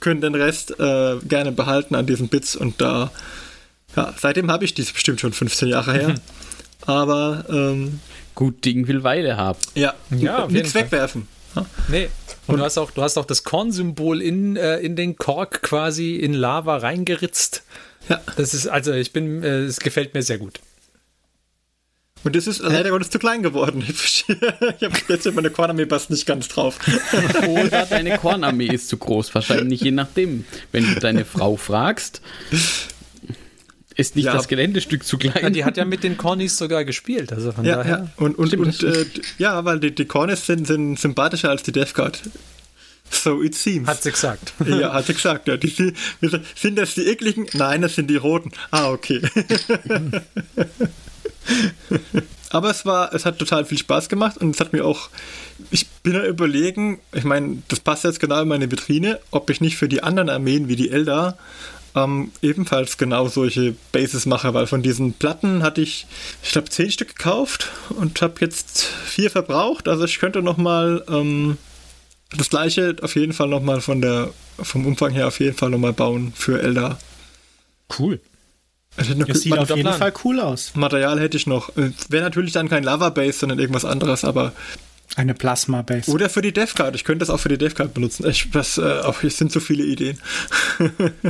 können 0.00 0.20
den 0.20 0.34
Rest 0.34 0.78
äh, 0.78 1.16
gerne 1.26 1.52
behalten 1.52 1.94
an 1.94 2.06
diesen 2.06 2.28
Bits 2.28 2.56
und 2.56 2.80
da, 2.80 3.10
ja, 3.96 4.14
seitdem 4.18 4.50
habe 4.50 4.64
ich 4.64 4.74
dies 4.74 4.92
bestimmt 4.92 5.20
schon 5.20 5.32
15 5.32 5.68
Jahre 5.68 5.92
her. 5.92 6.14
Aber 6.86 7.44
ähm, 7.48 8.00
Gut 8.34 8.64
Ding 8.64 8.88
will 8.88 9.02
Weile 9.02 9.36
haben. 9.36 9.58
ja, 9.74 9.94
Ja, 10.10 10.46
nichts 10.46 10.74
wegwerfen. 10.74 11.28
Ja. 11.54 11.66
Nee. 11.88 12.08
Und 12.46 12.58
du 12.58 12.64
hast 12.64 12.78
auch, 12.78 12.90
du 12.90 13.02
hast 13.02 13.18
auch 13.18 13.24
das 13.24 13.44
Kornsymbol 13.44 14.22
in, 14.22 14.56
äh, 14.56 14.78
in 14.78 14.96
den 14.96 15.16
Kork 15.16 15.62
quasi 15.62 16.16
in 16.16 16.32
Lava 16.32 16.78
reingeritzt. 16.78 17.62
Ja. 18.08 18.20
Das 18.36 18.54
ist, 18.54 18.66
also 18.66 18.92
ich 18.92 19.12
bin, 19.12 19.42
äh, 19.42 19.60
es 19.60 19.78
gefällt 19.78 20.14
mir 20.14 20.22
sehr 20.22 20.38
gut. 20.38 20.60
Und 22.22 22.36
das 22.36 22.46
ist 22.46 22.60
leider 22.60 22.90
Gottes 22.90 23.10
zu 23.10 23.18
klein 23.18 23.42
geworden. 23.42 23.82
Ich 23.94 24.24
habe 24.28 24.96
jetzt 25.08 25.34
meine 25.34 25.50
Kornarmee 25.50 25.86
passt 25.86 26.10
nicht 26.10 26.26
ganz 26.26 26.48
drauf. 26.48 26.78
Oder 27.48 27.86
deine 27.90 28.18
Kornarmee 28.18 28.66
ist 28.68 28.88
zu 28.88 28.96
groß, 28.98 29.34
wahrscheinlich 29.34 29.80
je 29.80 29.90
nachdem. 29.90 30.44
Wenn 30.72 30.86
du 30.94 31.00
deine 31.00 31.24
Frau 31.24 31.56
fragst, 31.56 32.20
ist 33.96 34.16
nicht 34.16 34.24
Ja. 34.26 34.34
das 34.34 34.48
Geländestück 34.48 35.04
zu 35.04 35.18
klein. 35.18 35.42
Ja, 35.42 35.50
die 35.50 35.64
hat 35.64 35.76
ja 35.76 35.84
mit 35.84 36.02
den 36.04 36.16
Cornys 36.16 36.56
sogar 36.58 36.84
gespielt, 36.84 37.32
also 37.32 37.52
von 37.52 37.64
Ja, 37.64 37.76
daher. 37.76 37.90
ja. 37.98 38.08
Und, 38.24 38.38
und, 38.38 38.48
Stimmt, 38.48 38.66
und 38.66 38.82
das 38.82 38.96
äh, 38.96 39.06
ja, 39.38 39.64
weil 39.64 39.80
die, 39.80 39.94
die 39.94 40.04
Corners 40.04 40.46
sind, 40.46 40.66
sind 40.66 40.98
sympathischer 40.98 41.50
als 41.50 41.62
die 41.62 41.72
Death 41.72 41.94
Guard. 41.94 42.20
So 43.10 43.42
it 43.42 43.54
seems. 43.56 43.88
Hat 43.88 44.02
sie 44.02 44.12
gesagt. 44.12 44.52
ja, 44.66 44.92
hat 44.92 45.06
sie 45.06 45.14
gesagt. 45.14 45.48
Ja. 45.48 45.56
Die, 45.56 45.68
sind- 45.68 45.96
sind 46.54 46.76
das 46.76 46.94
die 46.94 47.08
ekligen? 47.08 47.46
Nein, 47.54 47.82
das 47.82 47.96
sind 47.96 48.08
die 48.08 48.16
roten. 48.16 48.52
Ah, 48.70 48.90
okay. 48.90 49.20
Aber 52.50 52.70
es 52.70 52.84
war, 52.84 53.14
es 53.14 53.24
hat 53.24 53.38
total 53.38 53.64
viel 53.64 53.78
Spaß 53.78 54.08
gemacht 54.08 54.38
und 54.38 54.54
es 54.54 54.60
hat 54.60 54.72
mir 54.72 54.84
auch, 54.84 55.08
ich 55.70 55.86
bin 56.02 56.14
ja 56.14 56.24
überlegen, 56.24 56.98
ich 57.12 57.22
meine, 57.22 57.62
das 57.68 57.78
passt 57.78 58.02
jetzt 58.02 58.18
genau 58.18 58.42
in 58.42 58.48
meine 58.48 58.70
Vitrine, 58.70 59.20
ob 59.30 59.50
ich 59.50 59.60
nicht 59.60 59.76
für 59.76 59.88
die 59.88 60.02
anderen 60.02 60.28
Armeen 60.28 60.66
wie 60.66 60.74
die 60.74 60.90
Eldar 60.90 61.38
ähm, 61.94 62.32
ebenfalls 62.42 62.98
genau 62.98 63.28
solche 63.28 63.74
Bases 63.92 64.26
mache, 64.26 64.54
weil 64.54 64.66
von 64.66 64.82
diesen 64.82 65.12
Platten 65.12 65.62
hatte 65.62 65.80
ich, 65.80 66.06
ich 66.42 66.52
glaube, 66.52 66.70
zehn 66.70 66.90
Stück 66.90 67.16
gekauft 67.16 67.70
und 67.90 68.20
habe 68.22 68.34
jetzt 68.40 68.84
vier 68.84 69.30
verbraucht. 69.30 69.88
Also 69.88 70.04
ich 70.04 70.18
könnte 70.18 70.42
noch 70.42 70.56
mal 70.56 71.04
ähm, 71.08 71.58
das 72.36 72.50
gleiche 72.50 72.96
auf 73.02 73.16
jeden 73.16 73.32
Fall 73.32 73.48
noch 73.48 73.62
mal 73.62 73.80
von 73.80 74.00
der 74.00 74.30
vom 74.62 74.86
Umfang 74.86 75.12
her 75.12 75.26
auf 75.26 75.40
jeden 75.40 75.56
Fall 75.56 75.70
noch 75.70 75.78
mal 75.78 75.92
bauen 75.92 76.32
für 76.36 76.60
Eldar. 76.60 76.98
Cool. 77.98 78.20
Noch 79.16 79.26
Das 79.26 79.40
sieht 79.42 79.56
auf 79.56 79.68
jeden 79.70 79.82
Plan. 79.82 79.98
Fall 79.98 80.12
cool 80.24 80.40
aus. 80.40 80.72
Material 80.74 81.18
hätte 81.20 81.36
ich 81.36 81.46
noch. 81.46 81.76
Äh, 81.76 81.90
Wäre 82.08 82.24
natürlich 82.24 82.52
dann 82.52 82.68
kein 82.68 82.82
Lava 82.84 83.10
Base, 83.10 83.38
sondern 83.38 83.58
irgendwas 83.58 83.84
anderes, 83.84 84.24
aber 84.24 84.52
Eine 85.16 85.34
Plasma-Base. 85.34 86.10
oder 86.10 86.28
für 86.28 86.42
die 86.42 86.52
Death 86.52 86.74
Card. 86.74 86.94
Ich 86.94 87.04
könnte 87.04 87.20
das 87.20 87.30
auch 87.30 87.38
für 87.40 87.48
die 87.48 87.58
Death 87.58 87.74
Card 87.76 87.94
benutzen. 87.94 88.28
Ich, 88.28 88.50
das, 88.52 88.78
äh, 88.78 88.82
auch, 89.02 89.22
es 89.22 89.38
sind 89.38 89.50
so 89.52 89.60
viele 89.60 89.84
Ideen. 89.84 90.18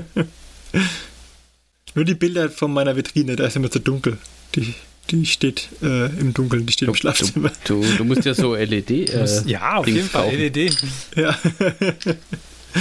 Nur 1.94 2.04
die 2.04 2.14
Bilder 2.14 2.48
von 2.50 2.72
meiner 2.72 2.94
Vitrine, 2.96 3.36
da 3.36 3.46
ist 3.46 3.56
immer 3.56 3.70
zu 3.70 3.80
dunkel. 3.80 4.18
Die, 4.54 4.74
die 5.10 5.26
steht 5.26 5.68
äh, 5.82 6.06
im 6.20 6.32
Dunkeln, 6.34 6.66
die 6.66 6.72
steht 6.72 6.88
im 6.88 6.94
Schlafzimmer. 6.94 7.50
Du, 7.64 7.84
du 7.98 8.04
musst 8.04 8.24
ja 8.24 8.34
so 8.34 8.54
LED. 8.56 8.90
Äh, 8.90 9.26
Ja, 9.46 9.76
auf 9.76 9.84
Dings 9.86 9.96
jeden 9.96 10.08
Fall. 10.08 10.24
Kaufen. 10.24 10.38
LED. 10.38 10.76
Ja. 11.16 11.36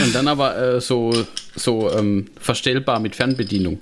Und 0.04 0.14
dann 0.14 0.28
aber 0.28 0.76
äh, 0.76 0.82
so, 0.82 1.26
so 1.56 1.92
ähm, 1.92 2.28
verstellbar 2.40 3.00
mit 3.00 3.16
Fernbedienung. 3.16 3.80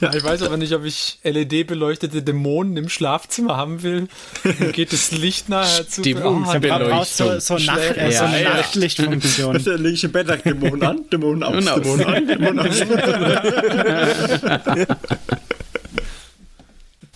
Ja, 0.00 0.14
ich 0.14 0.24
weiß 0.24 0.42
aber 0.42 0.56
nicht, 0.56 0.72
ob 0.72 0.84
ich 0.84 1.18
LED-beleuchtete 1.22 2.22
Dämonen 2.22 2.76
im 2.76 2.88
Schlafzimmer 2.88 3.56
haben 3.56 3.82
will. 3.82 4.08
Dann 4.42 4.72
geht 4.72 4.92
das 4.92 5.12
Licht 5.12 5.48
nachher 5.48 5.86
zu. 5.86 6.02
Da 6.02 6.78
brauchst 6.78 7.20
du 7.20 7.40
so, 7.40 7.58
Nacht, 7.58 7.96
äh, 7.96 8.10
so 8.10 8.24
Ja, 8.24 8.26
eine 8.26 8.42
ja. 8.42 8.54
Nachtlichtfunktion. 8.54 9.62
Da 9.62 9.74
lege 9.74 9.94
ich 9.94 10.04
im 10.04 10.12
Bett, 10.12 10.28
sag 10.28 10.42
Dämonen 10.42 10.82
an, 10.82 11.10
Dämonen 11.10 11.42
aus, 11.42 11.66
aus. 11.66 11.82
Dämonen 11.82 12.06
an, 12.06 12.26
Dämonen 12.26 12.58
aus. 12.60 12.80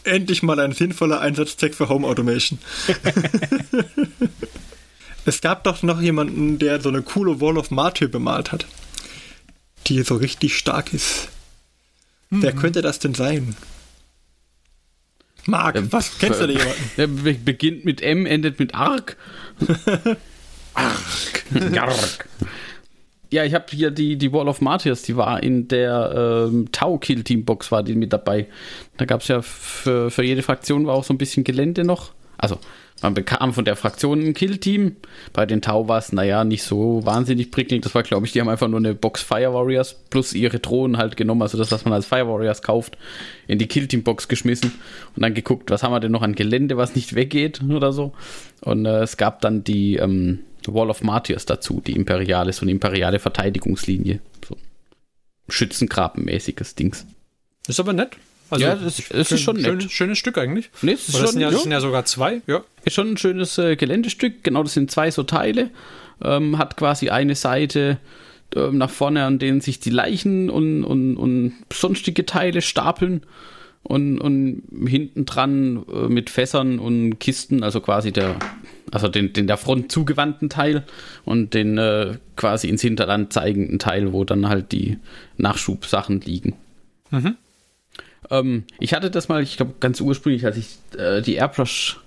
Endlich 0.05 0.43
mal 0.43 0.61
ein 0.61 0.73
sinnvoller 0.73 1.21
Einsatzzweck 1.21 1.75
für 1.75 1.89
Home 1.89 2.07
Automation. 2.07 2.59
es 5.25 5.41
gab 5.41 5.65
doch 5.65 5.83
noch 5.83 6.03
jemanden, 6.03 6.59
der 6.59 6.83
so 6.83 6.91
eine 6.91 7.01
coole 7.01 7.41
Wall 7.41 7.57
of 7.57 7.71
Martyr 7.71 8.09
bemalt 8.09 8.53
hat. 8.53 8.67
Die 9.87 10.03
so 10.03 10.17
richtig 10.17 10.59
stark 10.59 10.93
ist. 10.93 11.29
Wer 12.31 12.53
könnte 12.53 12.83
das 12.83 12.99
denn 12.99 13.15
sein? 13.15 13.55
Marc, 15.47 15.77
Ähm, 15.77 15.93
was? 15.93 16.19
Kennst 16.19 16.41
du 16.41 16.47
da 16.47 16.53
jemanden? 16.53 16.91
Der 16.97 17.07
be 17.07 17.35
beginnt 17.35 17.85
mit 17.85 18.01
M, 18.01 18.27
endet 18.27 18.59
mit 18.59 18.75
Ark. 18.75 19.17
Ark. 20.75 21.45
Ark. 21.77 22.29
Ja, 23.31 23.45
ich 23.45 23.55
habe 23.55 23.67
hier 23.71 23.91
die, 23.91 24.17
die 24.17 24.33
Wall 24.33 24.49
of 24.49 24.61
Martyrs, 24.61 25.03
die 25.03 25.17
war 25.17 25.43
in 25.43 25.67
der 25.69 26.49
ähm, 26.49 26.71
Tau 26.73 26.99
Kill 26.99 27.25
Team 27.25 27.45
Box 27.45 27.73
war 27.73 27.83
die 27.83 27.95
mit 27.95 28.13
dabei. 28.13 28.47
Da 28.97 29.07
gab 29.07 29.23
es 29.23 29.29
ja 29.29 29.43
für, 29.43 30.11
für 30.11 30.23
jede 30.23 30.43
Fraktion 30.43 30.87
war 30.87 30.95
auch 30.95 31.05
so 31.05 31.13
ein 31.13 31.19
bisschen 31.19 31.43
Gelände 31.45 31.85
noch. 31.85 32.13
Also 32.39 32.59
man 33.05 33.13
bekam 33.13 33.53
von 33.53 33.67
der 33.67 33.77
Fraktion 33.77 34.21
ein 34.21 34.33
Kill 34.33 34.57
Team. 34.57 34.97
Bei 35.35 35.45
den 35.45 35.61
Tau 35.61 35.89
war 35.89 35.99
es, 35.99 36.13
naja, 36.13 36.43
nicht 36.43 36.63
so 36.63 37.05
wahnsinnig 37.05 37.51
prickelnd. 37.51 37.85
Das 37.85 37.95
war, 37.95 38.03
glaube 38.03 38.25
ich, 38.25 38.33
die 38.33 38.41
haben 38.41 38.49
einfach 38.49 38.67
nur 38.67 38.79
eine 38.79 38.95
Box 38.95 39.23
Fire 39.23 39.53
Warriors 39.53 39.95
plus 40.09 40.33
ihre 40.33 40.59
Drohnen 40.59 40.97
halt 40.97 41.19
genommen, 41.19 41.43
also 41.43 41.59
das, 41.59 41.71
was 41.71 41.85
man 41.85 41.93
als 41.93 42.07
Fire 42.07 42.27
Warriors 42.27 42.63
kauft, 42.63 42.97
in 43.47 43.59
die 43.59 43.67
Kill 43.67 43.89
Team 43.89 44.05
Box 44.05 44.27
geschmissen 44.27 44.73
und 45.15 45.23
dann 45.23 45.35
geguckt, 45.35 45.71
was 45.71 45.83
haben 45.83 45.93
wir 45.93 46.01
denn 46.01 46.13
noch 46.13 46.23
an 46.23 46.35
Gelände, 46.35 46.79
was 46.79 46.97
nicht 46.97 47.15
weggeht 47.15 47.61
oder 47.63 47.93
so. 47.93 48.15
Und 48.63 48.87
äh, 48.87 49.03
es 49.03 49.19
gab 49.19 49.43
dann 49.43 49.65
die 49.65 49.97
ähm, 49.97 50.39
Wall 50.67 50.89
of 50.89 51.03
Martyrs 51.03 51.45
dazu, 51.45 51.83
die 51.87 51.93
imperiale, 51.93 52.55
so 52.55 52.63
eine 52.63 52.71
imperiale 52.71 53.19
Verteidigungslinie. 53.19 54.21
So 54.49 54.57
Schützengrabenmäßiges 55.51 56.75
Dings. 56.75 57.05
Ist 57.69 57.81
aber 57.81 57.93
nett. 57.93 58.17
Also, 58.55 58.65
Ja, 58.67 58.75
das- 58.77 59.03
das 59.09 59.33
ist 59.33 59.41
schon 59.41 59.57
nett. 59.57 59.91
Schönes, 59.91 60.19
Stück 60.19 60.39
eigentlich. 60.39 60.71
Nee, 60.83 60.93
das 60.93 61.09
ist 61.09 61.15
Oder 61.15 61.23
das 61.23 61.31
schon, 61.31 61.33
sind 61.33 61.41
ja, 61.43 61.51
das 61.51 61.63
sind 61.63 61.73
ja 61.73 61.81
sogar 61.81 62.05
zwei. 62.05 62.41
Ja. 62.47 62.63
Ist 62.85 62.95
schon 62.95 63.11
ein 63.13 63.17
schönes 63.17 63.59
äh, 63.59 63.77
Geländestück. 63.77 64.43
Genau, 64.43 64.63
das 64.63 64.75
sind 64.75 64.91
zwei 64.91 65.11
so 65.11 65.23
Teile. 65.23 65.71
Ähm, 66.23 66.59
hat 66.59 66.77
quasi 66.77 67.11
eine 67.11 67.35
Seite 67.35 67.99
ähm, 68.55 68.79
nach 68.79 68.91
vorne, 68.91 69.25
an 69.25 69.39
denen 69.39 69.61
sich 69.61 69.81
die 69.81 69.91
Leichen 69.91 70.49
und, 70.51 70.85
und, 70.85 71.17
und 71.17 71.55
sonstige 71.73 72.25
Teile 72.27 72.63
stapeln. 72.63 73.23
Und, 73.87 74.19
und 74.19 74.63
hinten 74.87 75.27
dran 75.27 75.85
äh, 75.93 76.09
mit 76.09 76.31
Fässern 76.31 76.79
und 76.79 77.19
Kisten, 77.19 77.63
also 77.63 77.81
quasi 77.83 78.13
der, 78.13 78.37
also 78.91 79.09
den, 79.09 79.35
den 79.35 79.47
der 79.47 79.59
Front 79.59 79.93
zugewandten 79.93 80.49
Teil 80.49 80.85
und 81.27 81.53
den 81.53 81.77
äh, 81.77 82.15
quasi 82.35 82.69
ins 82.71 82.81
Hinterland 82.81 83.35
zeigenden 83.35 83.79
Teil, 83.79 84.15
wo 84.15 84.25
dann 84.25 84.49
halt 84.49 84.73
die 84.73 84.97
Nachschubsachen 85.37 86.23
liegen. 86.23 86.55
Ähm, 88.31 88.65
ich 88.81 88.95
hatte 88.95 89.11
das 89.11 89.29
mal, 89.29 89.43
ich 89.43 89.57
glaube, 89.57 89.75
ganz 89.81 90.01
ursprünglich, 90.01 90.45
als 90.45 90.57
ich 90.57 90.79
äh, 90.99 91.21
die 91.23 91.35
Airbrush 91.35 92.01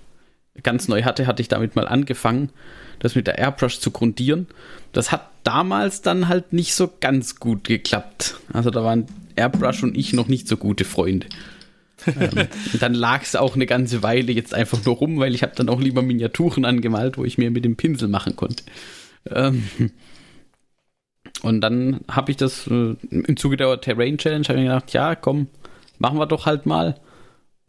ganz 0.62 0.88
neu 0.88 1.02
hatte, 1.02 1.26
hatte 1.26 1.42
ich 1.42 1.48
damit 1.48 1.76
mal 1.76 1.86
angefangen, 1.86 2.50
das 2.98 3.14
mit 3.14 3.26
der 3.26 3.38
Airbrush 3.38 3.78
zu 3.78 3.90
grundieren. 3.90 4.46
Das 4.92 5.12
hat 5.12 5.28
damals 5.44 6.02
dann 6.02 6.28
halt 6.28 6.52
nicht 6.52 6.74
so 6.74 6.90
ganz 7.00 7.36
gut 7.36 7.64
geklappt. 7.64 8.36
Also 8.52 8.70
da 8.70 8.82
waren 8.82 9.06
Airbrush 9.36 9.82
und 9.82 9.96
ich 9.96 10.12
noch 10.12 10.28
nicht 10.28 10.48
so 10.48 10.56
gute 10.56 10.84
Freunde. 10.84 11.26
ähm, 12.06 12.48
dann 12.80 12.94
lag 12.94 13.22
es 13.22 13.36
auch 13.36 13.54
eine 13.54 13.66
ganze 13.66 14.02
Weile 14.02 14.32
jetzt 14.32 14.54
einfach 14.54 14.84
nur 14.84 14.96
rum, 14.96 15.18
weil 15.18 15.34
ich 15.34 15.42
habe 15.42 15.54
dann 15.56 15.68
auch 15.68 15.80
lieber 15.80 16.02
Miniaturen 16.02 16.64
angemalt, 16.64 17.18
wo 17.18 17.24
ich 17.24 17.38
mir 17.38 17.50
mit 17.50 17.64
dem 17.64 17.76
Pinsel 17.76 18.08
machen 18.08 18.36
konnte. 18.36 18.64
Ähm, 19.30 19.64
und 21.42 21.60
dann 21.60 22.00
habe 22.08 22.30
ich 22.30 22.36
das 22.36 22.66
äh, 22.66 22.94
im 23.10 23.36
Zuge 23.36 23.56
der 23.56 23.80
Terrain 23.80 24.18
Challenge 24.18 24.44
habe 24.48 24.58
ich 24.58 24.64
gedacht, 24.64 24.92
ja, 24.92 25.14
komm, 25.14 25.48
machen 25.98 26.18
wir 26.18 26.26
doch 26.26 26.46
halt 26.46 26.66
mal. 26.66 26.96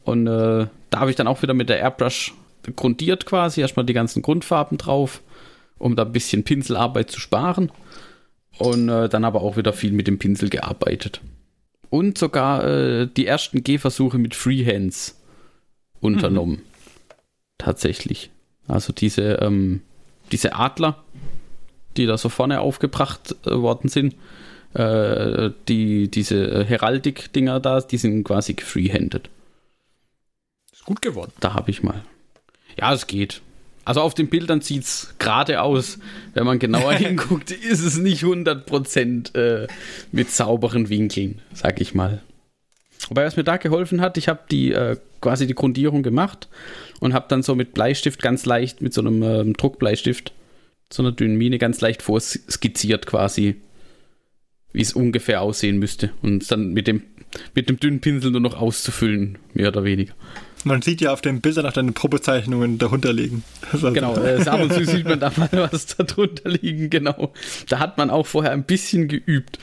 Und 0.03 0.27
äh, 0.27 0.67
da 0.89 0.99
habe 0.99 1.09
ich 1.09 1.15
dann 1.15 1.27
auch 1.27 1.41
wieder 1.41 1.53
mit 1.53 1.69
der 1.69 1.79
Airbrush 1.79 2.33
grundiert 2.75 3.25
quasi, 3.25 3.61
erstmal 3.61 3.85
die 3.85 3.93
ganzen 3.93 4.21
Grundfarben 4.21 4.77
drauf, 4.77 5.21
um 5.77 5.95
da 5.95 6.03
ein 6.03 6.11
bisschen 6.11 6.43
Pinselarbeit 6.43 7.11
zu 7.11 7.19
sparen. 7.19 7.71
Und 8.57 8.89
äh, 8.89 9.07
dann 9.07 9.23
aber 9.23 9.41
auch 9.41 9.55
wieder 9.55 9.71
viel 9.71 9.91
mit 9.91 10.07
dem 10.07 10.19
Pinsel 10.19 10.49
gearbeitet. 10.49 11.21
Und 11.89 12.17
sogar 12.17 12.63
äh, 12.65 13.07
die 13.07 13.25
ersten 13.25 13.63
Gehversuche 13.63 14.17
mit 14.17 14.35
Freehands 14.35 15.19
unternommen. 16.01 16.61
Tatsächlich. 17.57 18.31
Also 18.67 18.93
diese, 18.93 19.33
ähm, 19.41 19.81
diese 20.31 20.55
Adler, 20.55 21.03
die 21.97 22.05
da 22.05 22.17
so 22.17 22.29
vorne 22.29 22.61
aufgebracht 22.61 23.35
äh, 23.45 23.51
worden 23.51 23.89
sind, 23.89 24.15
äh, 24.73 25.51
die, 25.67 26.09
diese 26.09 26.63
Heraldik-Dinger 26.65 27.59
da, 27.59 27.81
die 27.81 27.97
sind 27.97 28.23
quasi 28.23 28.53
gefreehanded. 28.53 29.29
Ist 30.71 30.85
gut 30.85 31.01
geworden. 31.01 31.31
Da 31.39 31.53
habe 31.53 31.71
ich 31.71 31.83
mal. 31.83 32.03
Ja, 32.77 32.93
es 32.93 33.07
geht. 33.07 33.41
Also 33.85 34.01
auf 34.01 34.13
den 34.13 34.29
Bildern 34.29 34.61
sieht 34.61 34.83
es 34.83 35.15
gerade 35.17 35.61
aus. 35.61 35.97
Wenn 36.33 36.45
man 36.45 36.59
genauer 36.59 36.93
hinguckt, 36.93 37.51
ist 37.51 37.83
es 37.83 37.97
nicht 37.97 38.23
100% 38.23 39.35
äh, 39.35 39.67
mit 40.11 40.29
sauberen 40.29 40.89
Winkeln, 40.89 41.41
sag 41.53 41.81
ich 41.81 41.95
mal. 41.95 42.21
Wobei, 43.07 43.25
was 43.25 43.37
mir 43.37 43.43
da 43.43 43.57
geholfen 43.57 44.01
hat, 44.01 44.17
ich 44.17 44.27
habe 44.27 44.41
die 44.51 44.71
äh, 44.73 44.97
quasi 45.21 45.47
die 45.47 45.55
Grundierung 45.55 46.03
gemacht 46.03 46.47
und 46.99 47.13
habe 47.13 47.25
dann 47.29 47.41
so 47.41 47.55
mit 47.55 47.73
Bleistift 47.73 48.21
ganz 48.21 48.45
leicht, 48.45 48.81
mit 48.81 48.93
so 48.93 49.01
einem 49.01 49.23
ähm, 49.23 49.53
Druckbleistift, 49.53 50.33
so 50.91 51.01
einer 51.01 51.11
dünnen 51.11 51.37
Mine 51.37 51.57
ganz 51.57 51.81
leicht 51.81 52.01
vorskizziert 52.01 53.07
quasi, 53.07 53.55
wie 54.73 54.81
es 54.81 54.93
ungefähr 54.93 55.41
aussehen 55.41 55.77
müsste. 55.77 56.11
Und 56.21 56.49
dann 56.51 56.73
mit 56.73 56.87
dem, 56.87 57.03
mit 57.55 57.69
dem 57.69 57.79
dünnen 57.79 58.01
Pinsel 58.01 58.31
nur 58.31 58.41
noch 58.41 58.59
auszufüllen, 58.59 59.37
mehr 59.53 59.69
oder 59.69 59.83
weniger. 59.83 60.13
Man 60.65 60.81
sieht 60.81 60.99
ja 60.99 61.13
auf 61.13 61.21
den 61.21 61.39
Bildern 61.39 61.65
auch 61.65 61.73
deine 61.73 61.93
Probezeichnungen 61.93 62.77
darunter 62.77 63.13
liegen. 63.13 63.43
Also 63.71 63.91
genau, 63.93 64.17
äh, 64.17 64.41
ab 64.45 64.61
und 64.61 64.73
zu 64.73 64.85
sieht 64.85 65.07
man 65.07 65.19
da 65.19 65.31
mal 65.37 65.69
was 65.71 65.85
darunter 65.87 66.49
liegen, 66.49 66.89
genau. 66.89 67.33
Da 67.69 67.79
hat 67.79 67.97
man 67.97 68.09
auch 68.09 68.27
vorher 68.27 68.51
ein 68.51 68.63
bisschen 68.63 69.07
geübt, 69.07 69.57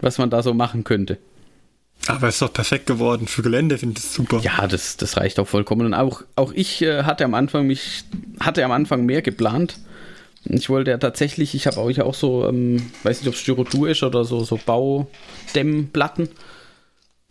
was 0.00 0.18
man 0.18 0.28
da 0.30 0.42
so 0.42 0.52
machen 0.52 0.84
könnte. 0.84 1.18
Aber 2.06 2.28
es 2.28 2.34
ist 2.34 2.42
doch 2.42 2.52
perfekt 2.52 2.86
geworden. 2.86 3.26
Für 3.26 3.42
Gelände 3.42 3.78
finde 3.78 3.96
ich 3.96 4.04
das 4.04 4.14
super. 4.14 4.40
Ja, 4.40 4.66
das, 4.66 4.98
das 4.98 5.16
reicht 5.16 5.38
auch 5.38 5.48
vollkommen. 5.48 5.86
Und 5.86 5.94
auch, 5.94 6.22
auch 6.36 6.52
ich 6.52 6.82
äh, 6.82 7.04
hatte 7.04 7.24
am 7.24 7.34
Anfang 7.34 7.66
mich, 7.66 8.04
hatte 8.40 8.64
am 8.64 8.72
Anfang 8.72 9.06
mehr 9.06 9.22
geplant. 9.22 9.78
Ich 10.46 10.68
wollte 10.68 10.90
ja 10.90 10.98
tatsächlich, 10.98 11.54
ich 11.54 11.66
habe 11.66 11.80
euch 11.80 12.00
auch 12.02 12.14
so, 12.14 12.46
ähm, 12.46 12.90
weiß 13.02 13.20
nicht, 13.20 13.28
ob 13.28 13.34
es 13.34 13.40
Styrodur 13.40 13.88
ist 13.88 14.02
oder 14.02 14.24
so, 14.24 14.44
so 14.44 14.58
Baudämmplatten. 14.64 16.28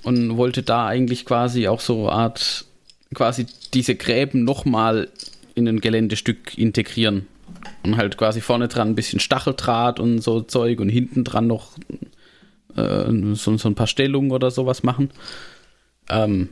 Und 0.03 0.35
wollte 0.35 0.63
da 0.63 0.85
eigentlich 0.85 1.25
quasi 1.25 1.67
auch 1.67 1.79
so 1.79 2.09
eine 2.09 2.11
Art 2.11 2.65
quasi 3.13 3.45
diese 3.73 3.95
Gräben 3.95 4.43
nochmal 4.43 5.09
in 5.55 5.67
ein 5.67 5.79
Geländestück 5.79 6.57
integrieren. 6.57 7.27
Und 7.83 7.97
halt 7.97 8.17
quasi 8.17 8.41
vorne 8.41 8.67
dran 8.67 8.89
ein 8.89 8.95
bisschen 8.95 9.19
Stacheldraht 9.19 9.99
und 9.99 10.19
so 10.19 10.41
Zeug 10.41 10.79
und 10.79 10.89
hinten 10.89 11.23
dran 11.23 11.47
noch 11.47 11.77
äh, 12.75 13.05
so, 13.35 13.55
so, 13.57 13.69
ein 13.69 13.75
paar 13.75 13.87
Stellungen 13.87 14.31
oder 14.31 14.51
sowas 14.51 14.83
machen. 14.83 15.11
Ähm, 16.09 16.49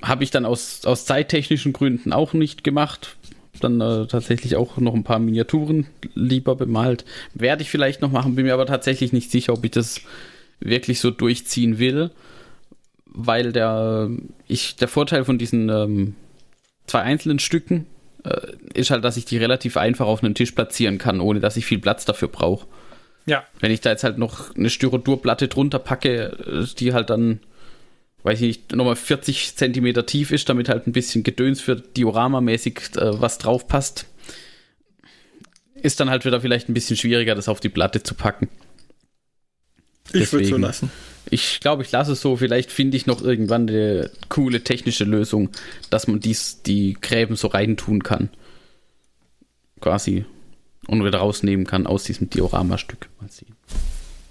Habe 0.00 0.24
ich 0.24 0.30
dann 0.30 0.46
aus, 0.46 0.86
aus 0.86 1.04
zeittechnischen 1.04 1.72
Gründen 1.72 2.12
auch 2.12 2.32
nicht 2.32 2.64
gemacht. 2.64 3.16
Dann 3.60 3.80
äh, 3.80 4.06
tatsächlich 4.06 4.56
auch 4.56 4.76
noch 4.78 4.94
ein 4.94 5.04
paar 5.04 5.18
Miniaturen 5.18 5.86
lieber 6.14 6.54
bemalt. 6.54 7.04
Werde 7.34 7.62
ich 7.62 7.70
vielleicht 7.70 8.02
noch 8.02 8.10
machen, 8.10 8.34
bin 8.34 8.46
mir 8.46 8.54
aber 8.54 8.66
tatsächlich 8.66 9.12
nicht 9.12 9.30
sicher, 9.30 9.52
ob 9.52 9.64
ich 9.64 9.70
das 9.70 10.00
wirklich 10.60 11.00
so 11.00 11.10
durchziehen 11.10 11.78
will 11.78 12.10
weil 13.20 13.52
der, 13.52 14.10
ich, 14.46 14.76
der 14.76 14.86
Vorteil 14.86 15.24
von 15.24 15.38
diesen 15.38 15.68
ähm, 15.68 16.14
zwei 16.86 17.02
einzelnen 17.02 17.40
Stücken 17.40 17.86
äh, 18.24 18.52
ist 18.74 18.90
halt, 18.90 19.04
dass 19.04 19.16
ich 19.16 19.24
die 19.24 19.38
relativ 19.38 19.76
einfach 19.76 20.06
auf 20.06 20.22
einen 20.22 20.36
Tisch 20.36 20.52
platzieren 20.52 20.98
kann, 20.98 21.20
ohne 21.20 21.40
dass 21.40 21.56
ich 21.56 21.66
viel 21.66 21.80
Platz 21.80 22.04
dafür 22.04 22.28
brauche. 22.28 22.66
Ja. 23.26 23.44
Wenn 23.58 23.72
ich 23.72 23.80
da 23.80 23.90
jetzt 23.90 24.04
halt 24.04 24.18
noch 24.18 24.54
eine 24.54 24.70
Styrodurplatte 24.70 25.48
drunter 25.48 25.80
packe, 25.80 26.36
äh, 26.46 26.66
die 26.78 26.92
halt 26.92 27.10
dann, 27.10 27.40
weiß 28.28 28.42
ich 28.42 28.46
nicht, 28.46 28.76
nochmal 28.76 28.94
40 28.94 29.56
Zentimeter 29.56 30.04
tief 30.04 30.32
ist, 30.32 30.50
damit 30.50 30.68
halt 30.68 30.86
ein 30.86 30.92
bisschen 30.92 31.22
Gedöns 31.22 31.62
für 31.62 31.76
Diorama-mäßig 31.76 32.96
äh, 32.96 33.20
was 33.20 33.38
drauf 33.38 33.66
passt, 33.66 34.04
ist 35.74 35.98
dann 35.98 36.10
halt 36.10 36.26
wieder 36.26 36.42
vielleicht 36.42 36.68
ein 36.68 36.74
bisschen 36.74 36.98
schwieriger, 36.98 37.34
das 37.34 37.48
auf 37.48 37.60
die 37.60 37.70
Platte 37.70 38.02
zu 38.02 38.14
packen. 38.14 38.48
Ich 40.12 40.30
würde 40.30 40.44
so 40.44 40.58
lassen. 40.58 40.90
Ich 41.30 41.60
glaube, 41.60 41.82
ich 41.82 41.90
lasse 41.90 42.12
es 42.12 42.20
so. 42.20 42.36
Vielleicht 42.36 42.70
finde 42.70 42.98
ich 42.98 43.06
noch 43.06 43.22
irgendwann 43.22 43.68
eine 43.68 44.10
coole 44.28 44.62
technische 44.62 45.04
Lösung, 45.04 45.48
dass 45.88 46.06
man 46.06 46.20
dies, 46.20 46.62
die 46.62 46.98
Gräben 47.00 47.36
so 47.36 47.48
reintun 47.48 48.02
kann. 48.02 48.28
Quasi. 49.80 50.26
Und 50.86 51.04
wieder 51.04 51.18
rausnehmen 51.18 51.66
kann 51.66 51.86
aus 51.86 52.04
diesem 52.04 52.28
Diorama-Stück. 52.28 53.08
Mal 53.20 53.30
sehen. 53.30 53.57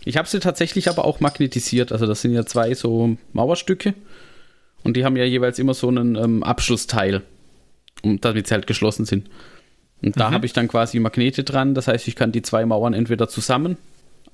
Ich 0.08 0.18
habe 0.18 0.28
sie 0.28 0.40
tatsächlich 0.40 0.90
aber 0.90 1.06
auch 1.06 1.20
magnetisiert. 1.20 1.92
Also, 1.92 2.06
das 2.06 2.22
sind 2.22 2.34
ja 2.34 2.46
zwei 2.46 2.74
so 2.74 3.18
Mauerstücke. 3.34 3.94
Und 4.84 4.96
die 4.96 5.04
haben 5.04 5.18
ja 5.18 5.26
jeweils 5.26 5.60
immer 5.60 5.74
so 5.74 5.90
einen 5.90 6.16
ähm, 6.16 6.44
Abschlussteil, 6.44 7.24
um, 8.04 8.22
damit 8.22 8.48
sie 8.48 8.54
halt 8.54 8.68
geschlossen 8.68 9.06
sind. 9.06 9.30
Und 10.02 10.20
da 10.20 10.30
mhm. 10.30 10.34
habe 10.36 10.46
ich 10.46 10.54
dann 10.54 10.68
quasi 10.68 11.00
Magnete 11.00 11.44
dran. 11.44 11.74
Das 11.74 11.88
heißt, 11.88 12.08
ich 12.08 12.16
kann 12.16 12.32
die 12.32 12.42
zwei 12.42 12.66
Mauern 12.66 12.94
entweder 12.94 13.28
zusammen 13.28 13.78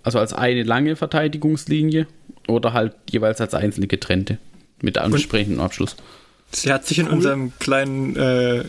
also 0.04 0.20
als 0.20 0.34
eine 0.34 0.64
lange 0.64 0.96
Verteidigungslinie 0.96 2.08
oder 2.48 2.74
halt 2.74 2.94
jeweils 3.10 3.42
als 3.42 3.54
einzelne 3.54 3.88
getrennte 3.88 4.38
mit 4.82 4.98
ansprechendem 4.98 5.62
Abschluss. 5.62 5.96
Sie 6.52 6.72
hat 6.72 6.86
sich 6.86 7.00
in 7.00 7.08
cool. 7.08 7.14
unserem 7.14 7.54
kleinen 7.58 8.16
äh, 8.18 8.66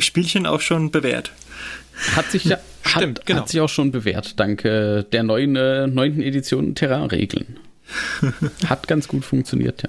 Spielchen 0.00 0.46
auch 0.46 0.60
schon 0.60 0.90
bewährt. 0.90 1.30
Hat 2.16 2.30
sich 2.30 2.44
ja 2.44 2.58
Stimmt, 2.84 3.20
hat, 3.20 3.26
genau. 3.26 3.40
hat 3.40 3.48
sich 3.48 3.60
auch 3.60 3.68
schon 3.68 3.92
bewährt, 3.92 4.38
dank 4.40 4.64
äh, 4.64 5.02
der 5.04 5.22
neuen 5.22 5.56
äh, 5.56 5.86
neunten 5.86 6.22
Edition 6.22 6.74
Terrain-Regeln. 6.74 7.58
hat 8.66 8.88
ganz 8.88 9.08
gut 9.08 9.24
funktioniert, 9.24 9.82
ja. 9.82 9.88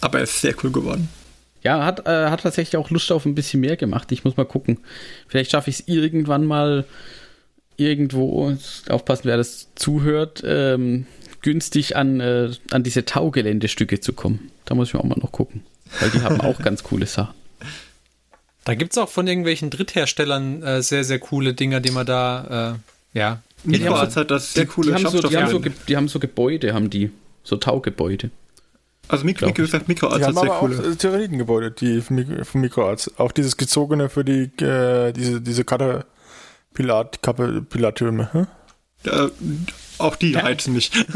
Aber 0.00 0.18
er 0.18 0.24
ist 0.24 0.40
sehr 0.40 0.54
cool 0.62 0.70
geworden. 0.70 1.08
Ja, 1.62 1.84
hat, 1.84 2.06
äh, 2.06 2.28
hat 2.28 2.42
tatsächlich 2.42 2.76
auch 2.76 2.90
Lust 2.90 3.10
auf 3.10 3.24
ein 3.24 3.34
bisschen 3.34 3.60
mehr 3.60 3.76
gemacht. 3.76 4.12
Ich 4.12 4.24
muss 4.24 4.36
mal 4.36 4.44
gucken. 4.44 4.78
Vielleicht 5.28 5.50
schaffe 5.50 5.70
ich 5.70 5.80
es 5.80 5.88
irgendwann 5.88 6.44
mal 6.44 6.84
irgendwo, 7.76 8.54
aufpassen, 8.88 9.24
wer 9.24 9.38
das 9.38 9.68
zuhört, 9.74 10.42
ähm, 10.44 11.06
günstig 11.40 11.96
an, 11.96 12.20
äh, 12.20 12.50
an 12.70 12.82
diese 12.82 13.04
Taugeländestücke 13.04 14.00
zu 14.00 14.12
kommen. 14.12 14.50
Da 14.66 14.74
muss 14.74 14.88
ich 14.88 14.94
mir 14.94 15.00
auch 15.00 15.04
mal 15.04 15.18
noch 15.18 15.32
gucken. 15.32 15.62
Weil 16.00 16.10
die 16.10 16.20
haben 16.20 16.40
auch 16.40 16.58
ganz 16.62 16.82
coole 16.82 17.06
Sachen. 17.06 17.34
Da 18.64 18.74
gibt 18.74 18.92
es 18.92 18.98
auch 18.98 19.08
von 19.08 19.26
irgendwelchen 19.26 19.70
Drittherstellern 19.70 20.62
äh, 20.62 20.82
sehr, 20.82 21.04
sehr 21.04 21.18
coole 21.18 21.54
Dinger, 21.54 21.80
die 21.80 21.90
man 21.90 22.06
da, 22.06 22.76
äh, 23.14 23.18
ja. 23.18 23.42
ja 23.64 23.78
die, 23.78 23.88
haben 23.88 24.10
so, 24.10 24.16
halt 24.16 24.30
das 24.30 24.54
sehr 24.54 24.66
coole 24.66 24.88
die 24.88 25.04
haben, 25.04 25.10
so, 25.10 25.28
die, 25.28 25.36
haben 25.36 25.50
so, 25.50 25.58
die 25.58 25.96
haben 25.96 26.08
so 26.08 26.18
Gebäude, 26.18 26.72
haben 26.74 26.90
die. 26.90 27.10
So 27.42 27.56
Taugebäude. 27.56 28.30
Also 29.06 29.26
Mikro, 29.26 29.48
wie 29.48 29.52
gesagt, 29.52 29.86
Mikroarts 29.86 30.16
die 30.16 30.24
haben 30.24 30.34
sehr 30.34 30.44
aber 30.44 30.60
coole. 30.60 30.78
auch 30.78 30.96
Tyrannitengebäude, 30.96 31.70
die 31.72 32.00
von 32.00 32.60
Mikroarts. 32.60 33.18
Auch 33.18 33.32
dieses 33.32 33.58
gezogene 33.58 34.08
für 34.08 34.24
die, 34.24 34.44
äh, 34.64 35.12
diese, 35.12 35.42
diese 35.42 35.64
Karte 35.64 36.06
Pilat, 36.72 37.20
Pilattürme. 37.68 38.32
Hm? 38.32 38.46
Ja, 39.04 39.28
auch 39.98 40.16
die 40.16 40.32
der, 40.32 40.44
reizen 40.44 40.74
mich. 40.74 40.90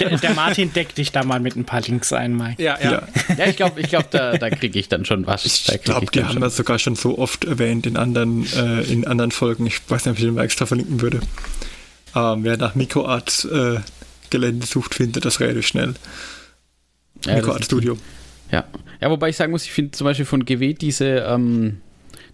Der, 0.00 0.18
der, 0.18 0.34
Martin 0.34 0.72
deckt 0.72 0.98
dich 0.98 1.12
da 1.12 1.22
mal 1.24 1.40
mit 1.40 1.56
ein 1.56 1.64
paar 1.64 1.80
Links 1.80 2.12
ein, 2.12 2.36
Mike. 2.36 2.62
Ja, 2.62 2.78
ja. 2.82 3.06
ja 3.36 3.46
ich 3.46 3.56
glaube, 3.56 3.80
ich 3.80 3.88
glaub, 3.88 4.10
da, 4.10 4.36
da 4.36 4.50
kriege 4.50 4.78
ich 4.78 4.88
dann 4.88 5.04
schon 5.04 5.26
was. 5.26 5.44
Ich 5.44 5.82
glaube, 5.82 6.06
die 6.12 6.24
haben 6.24 6.40
das 6.40 6.56
sogar 6.56 6.78
schon 6.78 6.96
so 6.96 7.18
oft 7.18 7.44
erwähnt 7.44 7.86
in 7.86 7.96
anderen, 7.96 8.46
äh, 8.54 8.82
in 8.82 9.06
anderen 9.06 9.30
Folgen. 9.30 9.66
Ich 9.66 9.78
weiß 9.88 10.04
nicht, 10.04 10.12
ob 10.12 10.18
ich 10.18 10.24
den 10.24 10.34
mal 10.34 10.44
extra 10.44 10.66
verlinken 10.66 11.00
würde. 11.00 11.20
Ähm, 12.14 12.44
wer 12.44 12.56
nach 12.56 12.74
Mikroart 12.74 13.48
äh, 13.52 13.80
Gelände 14.30 14.66
sucht, 14.66 14.94
findet 14.94 15.24
das 15.24 15.40
relativ 15.40 15.66
schnell. 15.66 15.94
Ja, 17.24 17.36
Mikroart 17.36 17.64
Studio. 17.64 17.96
Ja. 18.50 18.64
ja, 19.00 19.10
wobei 19.10 19.28
ich 19.28 19.36
sagen 19.36 19.52
muss, 19.52 19.64
ich 19.64 19.72
finde 19.72 19.92
zum 19.92 20.04
Beispiel 20.04 20.26
von 20.26 20.44
GW 20.44 20.74
diese, 20.74 21.06
ähm, 21.06 21.80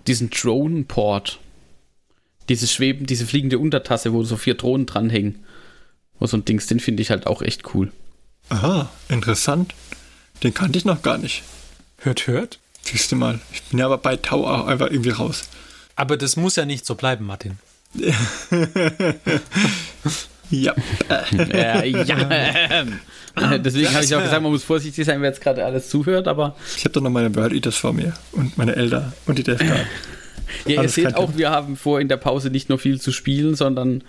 diesen 0.07 0.31
Drone-Port 0.31 1.39
dieses 2.49 2.73
Schweben, 2.73 3.07
diese 3.07 3.27
fliegende 3.27 3.59
Untertasse, 3.59 4.13
wo 4.13 4.23
so 4.25 4.37
vier 4.37 4.55
Drohnen 4.55 4.87
dranhängen. 4.87 5.45
Wo 6.19 6.27
so 6.27 6.37
ein 6.37 6.45
Dings, 6.45 6.67
den 6.67 6.81
finde 6.81 7.03
ich 7.03 7.11
halt 7.11 7.27
auch 7.27 7.43
echt 7.43 7.75
cool. 7.75 7.93
Aha, 8.49 8.89
interessant. 9.09 9.75
Den 10.43 10.55
kannte 10.55 10.79
ich 10.79 10.85
noch 10.85 11.03
gar 11.03 11.19
nicht. 11.19 11.43
Hört, 11.99 12.27
hört. 12.27 12.59
Siehst 12.83 13.13
du 13.13 13.17
mal. 13.17 13.41
Ich 13.53 13.63
bin 13.65 13.79
ja 13.79 13.87
aber 13.87 13.99
bei 13.99 14.17
Tau 14.17 14.47
auch 14.47 14.67
einfach 14.67 14.91
irgendwie 14.91 15.11
raus. 15.11 15.49
Aber 15.97 16.17
das 16.17 16.37
muss 16.37 16.57
ja 16.57 16.65
nicht 16.65 16.87
so 16.87 16.95
bleiben, 16.95 17.27
Martin. 17.27 17.59
ja. 20.51 20.75
äh, 21.09 21.89
ja. 22.05 22.85
Deswegen 23.59 23.93
habe 23.95 24.05
ich 24.05 24.15
auch 24.15 24.23
gesagt, 24.23 24.43
man 24.43 24.53
muss 24.53 24.65
vorsichtig 24.65 25.05
sein, 25.05 25.21
wer 25.21 25.29
jetzt 25.29 25.41
gerade 25.41 25.65
alles 25.65 25.89
zuhört, 25.89 26.29
aber. 26.29 26.57
Ich 26.77 26.85
habe 26.85 26.93
doch 26.93 27.01
noch 27.01 27.11
meine 27.11 27.35
World 27.35 27.53
Eaters 27.53 27.77
vor 27.77 27.93
mir 27.93 28.15
und 28.33 28.59
meine 28.59 28.77
Elder 28.77 29.13
und 29.27 29.39
die 29.39 29.43
Defcard. 29.43 29.87
Ja, 30.67 30.83
ihr 30.83 30.89
seht 30.89 31.15
auch, 31.15 31.37
wir 31.37 31.51
haben 31.51 31.77
vor, 31.77 32.01
in 32.01 32.09
der 32.09 32.17
Pause 32.17 32.49
nicht 32.51 32.69
nur 32.69 32.79
viel 32.79 33.01
zu 33.01 33.13
spielen, 33.13 33.55
sondern 33.55 34.03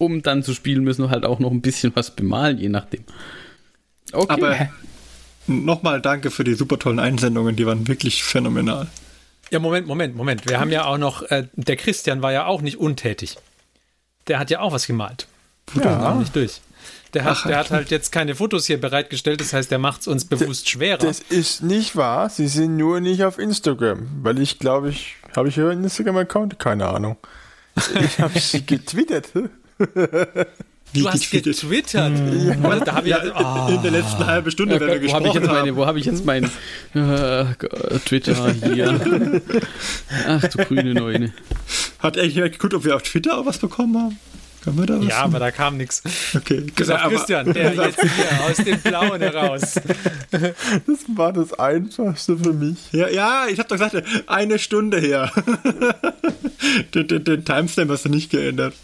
um 0.00 0.22
dann 0.22 0.42
zu 0.42 0.54
spielen, 0.54 0.82
müssen 0.82 1.04
wir 1.04 1.10
halt 1.10 1.24
auch 1.24 1.38
noch 1.38 1.50
ein 1.50 1.60
bisschen 1.60 1.92
was 1.94 2.10
bemalen, 2.10 2.58
je 2.58 2.68
nachdem. 2.68 3.04
Okay. 4.12 4.32
Aber 4.32 4.68
nochmal 5.46 6.00
danke 6.00 6.30
für 6.30 6.42
die 6.42 6.54
super 6.54 6.78
tollen 6.78 6.98
Einsendungen, 6.98 7.54
die 7.54 7.66
waren 7.66 7.86
wirklich 7.86 8.24
phänomenal. 8.24 8.88
Ja, 9.50 9.58
Moment, 9.58 9.86
Moment, 9.86 10.16
Moment. 10.16 10.48
Wir 10.48 10.58
haben 10.58 10.70
ja 10.70 10.84
auch 10.86 10.98
noch, 10.98 11.22
äh, 11.22 11.48
der 11.54 11.76
Christian 11.76 12.22
war 12.22 12.32
ja 12.32 12.46
auch 12.46 12.62
nicht 12.62 12.78
untätig. 12.78 13.36
Der 14.26 14.38
hat 14.38 14.50
ja 14.50 14.60
auch 14.60 14.72
was 14.72 14.86
gemalt. 14.86 15.26
Fotos 15.66 15.84
ja. 15.84 16.00
waren 16.00 16.18
nicht 16.20 16.34
durch. 16.34 16.60
Der 17.12 17.24
hat, 17.24 17.38
Ach, 17.40 17.46
der 17.46 17.58
hat 17.58 17.70
halt 17.70 17.90
jetzt 17.90 18.12
keine 18.12 18.36
Fotos 18.36 18.66
hier 18.66 18.80
bereitgestellt, 18.80 19.40
das 19.40 19.52
heißt, 19.52 19.70
der 19.70 19.78
macht 19.78 20.02
es 20.02 20.06
uns 20.06 20.24
bewusst 20.24 20.70
schwerer. 20.70 20.98
Das 20.98 21.18
ist 21.18 21.62
nicht 21.62 21.96
wahr, 21.96 22.30
sie 22.30 22.46
sind 22.46 22.76
nur 22.76 23.00
nicht 23.00 23.24
auf 23.24 23.38
Instagram, 23.38 24.08
weil 24.22 24.38
ich 24.38 24.60
glaube, 24.60 24.90
ich 24.90 25.16
habe 25.36 25.48
ich 25.48 25.56
hier 25.56 25.68
einen 25.68 25.84
Instagram-Account? 25.84 26.58
Keine 26.58 26.86
Ahnung. 26.86 27.16
Ich 28.00 28.18
habe 28.18 28.38
sie 28.38 28.64
getwittert. 28.66 29.32
Du 30.92 31.08
hast 31.08 31.30
getwittert. 31.30 31.94
Ja. 31.94 32.04
Also, 32.68 32.84
da 32.84 32.98
ich 32.98 33.06
ja, 33.06 33.68
oh. 33.68 33.72
in 33.72 33.82
der 33.82 33.92
letzten 33.92 34.26
halben 34.26 34.50
Stunde, 34.50 34.74
ja, 34.74 34.80
wenn 34.80 34.88
wir 34.88 34.98
gesprochen 34.98 35.24
wo 35.24 35.28
hab 35.28 35.34
ich 35.34 35.34
jetzt 35.34 35.46
meine, 35.46 35.76
Wo 35.76 35.86
habe 35.86 35.98
ich 36.00 36.04
jetzt 36.04 36.24
mein 36.24 36.44
äh, 36.94 37.98
Twitter 38.04 38.52
hier? 38.52 39.40
Ach 40.26 40.42
du 40.42 40.58
grüne 40.64 40.94
Neune. 40.94 41.32
Hat 42.00 42.18
eigentlich 42.18 42.52
geguckt, 42.52 42.74
ob 42.74 42.84
wir 42.84 42.96
auf 42.96 43.02
Twitter 43.02 43.38
auch 43.38 43.46
was 43.46 43.58
bekommen 43.58 43.96
haben? 43.96 44.18
Kann 44.64 44.74
man 44.74 44.86
da 44.86 44.98
was 44.98 45.06
Ja, 45.06 45.22
aber 45.22 45.38
da 45.38 45.50
kam 45.50 45.76
nichts. 45.76 46.02
Okay. 46.36 46.66
Gesagt, 46.74 47.08
Christian, 47.08 47.52
der 47.52 47.72
jetzt 47.86 48.00
hier 48.00 48.44
aus 48.44 48.56
dem 48.56 48.78
Blauen 48.80 49.20
heraus. 49.20 49.80
Das 50.30 50.98
war 51.16 51.32
das 51.32 51.58
Einfachste 51.58 52.36
für 52.36 52.52
mich. 52.52 52.78
Ja, 52.92 53.08
ja 53.08 53.46
ich 53.48 53.58
habe 53.58 53.68
doch 53.68 53.76
gesagt, 53.76 54.02
eine 54.26 54.58
Stunde 54.58 54.98
her. 54.98 55.32
den, 56.94 57.08
den, 57.08 57.24
den 57.24 57.44
Timestamp 57.44 57.90
hast 57.90 58.04
du 58.04 58.10
nicht 58.10 58.30
geändert. 58.30 58.74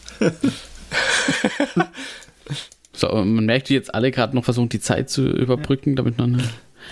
so, 2.93 3.09
man 3.09 3.47
merkt, 3.47 3.71
wie 3.71 3.75
jetzt 3.75 3.95
alle 3.95 4.11
gerade 4.11 4.35
noch 4.35 4.45
versuchen, 4.45 4.69
die 4.69 4.81
Zeit 4.81 5.11
zu 5.11 5.29
überbrücken, 5.29 5.97
damit 5.97 6.19
man. 6.19 6.43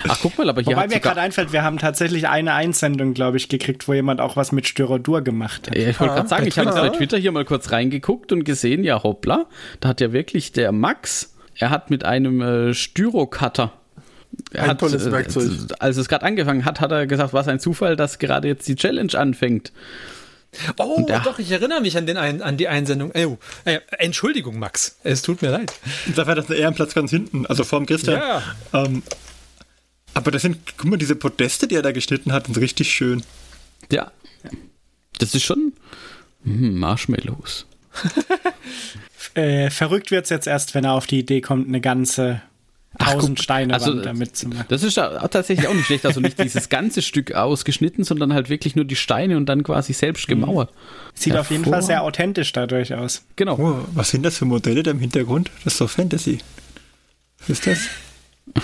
Ach, 0.08 0.18
guck 0.20 0.36
mal, 0.38 0.48
aber 0.48 0.60
hier 0.60 0.74
Wobei 0.76 0.88
mir 0.88 0.98
gerade 0.98 1.20
einfällt, 1.20 1.52
wir 1.52 1.62
haben 1.62 1.78
tatsächlich 1.78 2.28
eine 2.28 2.54
Einsendung, 2.54 3.14
glaube 3.14 3.36
ich, 3.36 3.48
gekriegt, 3.48 3.86
wo 3.86 3.92
jemand 3.92 4.20
auch 4.20 4.36
was 4.36 4.50
mit 4.50 4.66
Styrodur 4.66 5.22
gemacht 5.22 5.68
hat. 5.68 5.78
Ja, 5.78 5.88
ich 5.88 6.00
wollte 6.00 6.14
gerade 6.14 6.28
sagen, 6.28 6.46
ich 6.48 6.58
habe 6.58 6.70
jetzt 6.70 6.80
bei 6.80 6.88
Twitter 6.88 7.16
hier 7.16 7.30
mal 7.30 7.44
kurz 7.44 7.70
reingeguckt 7.70 8.32
und 8.32 8.44
gesehen, 8.44 8.82
ja, 8.82 9.02
hoppla, 9.02 9.46
da 9.80 9.90
hat 9.90 10.00
ja 10.00 10.12
wirklich 10.12 10.50
der 10.50 10.72
Max, 10.72 11.34
er 11.56 11.70
hat 11.70 11.90
mit 11.90 12.04
einem 12.04 12.40
äh, 12.40 12.74
Styrocutter 12.74 13.72
ein 14.54 14.68
hat, 14.68 14.80
tolles 14.80 15.06
äh, 15.06 15.12
Werkzeug. 15.12 15.50
als 15.78 15.96
es 15.96 16.08
gerade 16.08 16.24
angefangen 16.24 16.64
hat, 16.64 16.80
hat 16.80 16.92
er 16.92 17.06
gesagt, 17.06 17.32
was 17.32 17.48
ein 17.48 17.60
Zufall, 17.60 17.96
dass 17.96 18.18
gerade 18.18 18.48
jetzt 18.48 18.66
die 18.68 18.76
Challenge 18.76 19.12
anfängt. 19.16 19.72
Oh, 20.78 21.04
doch, 21.06 21.38
ich 21.38 21.50
erinnere 21.50 21.80
mich 21.80 21.96
an, 21.96 22.06
den 22.06 22.16
ein, 22.16 22.42
an 22.42 22.56
die 22.56 22.68
Einsendung. 22.68 23.12
Oh, 23.14 23.38
äh, 23.64 23.80
Entschuldigung, 23.98 24.58
Max. 24.58 24.96
Es 25.04 25.22
tut 25.22 25.42
mir 25.42 25.50
leid. 25.50 25.72
Da 26.14 26.26
war 26.26 26.34
das 26.34 26.50
ein 26.50 26.56
Ehrenplatz 26.56 26.94
ganz 26.94 27.10
hinten, 27.10 27.46
also 27.46 27.64
vorm 27.64 27.86
Christian. 27.86 28.20
Ja. 28.20 28.42
Ähm, 28.72 29.02
aber 30.14 30.30
das 30.30 30.42
sind, 30.42 30.58
guck 30.76 30.90
mal, 30.90 30.96
diese 30.96 31.16
Podeste, 31.16 31.66
die 31.66 31.74
er 31.74 31.82
da 31.82 31.92
geschnitten 31.92 32.32
hat, 32.32 32.46
sind 32.46 32.58
richtig 32.58 32.90
schön. 32.92 33.22
Ja. 33.90 34.12
Das 35.18 35.34
ist 35.34 35.44
schon 35.44 35.72
hm, 36.44 36.78
Marshmallows. 36.78 37.66
äh, 39.34 39.70
verrückt 39.70 40.10
wird 40.10 40.24
es 40.24 40.30
jetzt 40.30 40.46
erst, 40.46 40.74
wenn 40.74 40.84
er 40.84 40.92
auf 40.92 41.06
die 41.06 41.20
Idee 41.20 41.40
kommt, 41.40 41.68
eine 41.68 41.80
ganze 41.80 42.42
tausend 42.98 43.40
Steine 43.40 43.74
also, 43.74 43.92
damit 43.94 44.36
zu 44.36 44.48
machen. 44.48 44.64
Das 44.68 44.82
ist 44.82 44.98
auch 44.98 45.28
tatsächlich 45.28 45.66
auch 45.68 45.74
nicht 45.74 45.86
schlecht. 45.86 46.06
Also 46.06 46.20
nicht 46.20 46.38
dieses 46.38 46.68
ganze 46.68 47.02
Stück 47.02 47.32
ausgeschnitten, 47.32 48.04
sondern 48.04 48.32
halt 48.32 48.48
wirklich 48.48 48.76
nur 48.76 48.84
die 48.84 48.96
Steine 48.96 49.36
und 49.36 49.46
dann 49.46 49.62
quasi 49.62 49.92
selbst 49.92 50.28
gemauert. 50.28 50.70
Sieht 51.14 51.36
auf 51.36 51.50
jeden 51.50 51.64
Fall 51.64 51.82
sehr 51.82 52.02
authentisch 52.02 52.52
dadurch 52.52 52.94
aus. 52.94 53.24
Genau. 53.36 53.58
Oh, 53.58 53.84
was 53.94 54.10
sind 54.10 54.24
das 54.24 54.38
für 54.38 54.44
Modelle 54.44 54.82
da 54.82 54.90
im 54.90 55.00
Hintergrund? 55.00 55.50
Das 55.64 55.74
ist 55.74 55.80
doch 55.80 55.90
Fantasy. 55.90 56.38
Was 57.40 57.50
ist 57.50 57.66
das? 57.66 57.78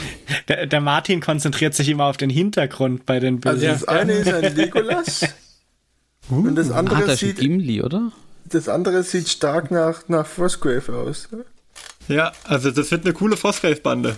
Der, 0.49 0.67
der, 0.67 0.81
Martin 0.83 1.21
konzentriert 1.21 1.75
sich 1.75 1.89
immer 1.89 2.05
auf 2.05 2.19
den 2.19 2.29
Hintergrund 2.29 3.07
bei 3.07 3.19
den 3.19 3.41
Bildern. 3.41 3.71
Also 3.71 3.87
das 3.87 3.89
eine 3.89 4.13
ist 4.13 4.33
ein 4.33 4.55
Legolas 4.55 5.23
uh, 6.31 6.35
und 6.35 6.55
das 6.55 6.71
andere 6.71 7.11
ah, 7.11 7.17
sieht 7.17 7.39
Gimli, 7.39 7.81
oder? 7.83 8.13
Das 8.45 8.69
andere 8.69 9.03
sieht 9.05 9.29
stark 9.29 9.71
nach, 9.71 10.09
nach 10.09 10.27
Frostgrave 10.27 10.93
aus. 10.93 11.29
Ja, 12.11 12.33
also 12.45 12.71
das 12.71 12.91
wird 12.91 13.05
eine 13.05 13.15
coole 13.15 13.37
Frostgrave-Bande. 13.37 14.17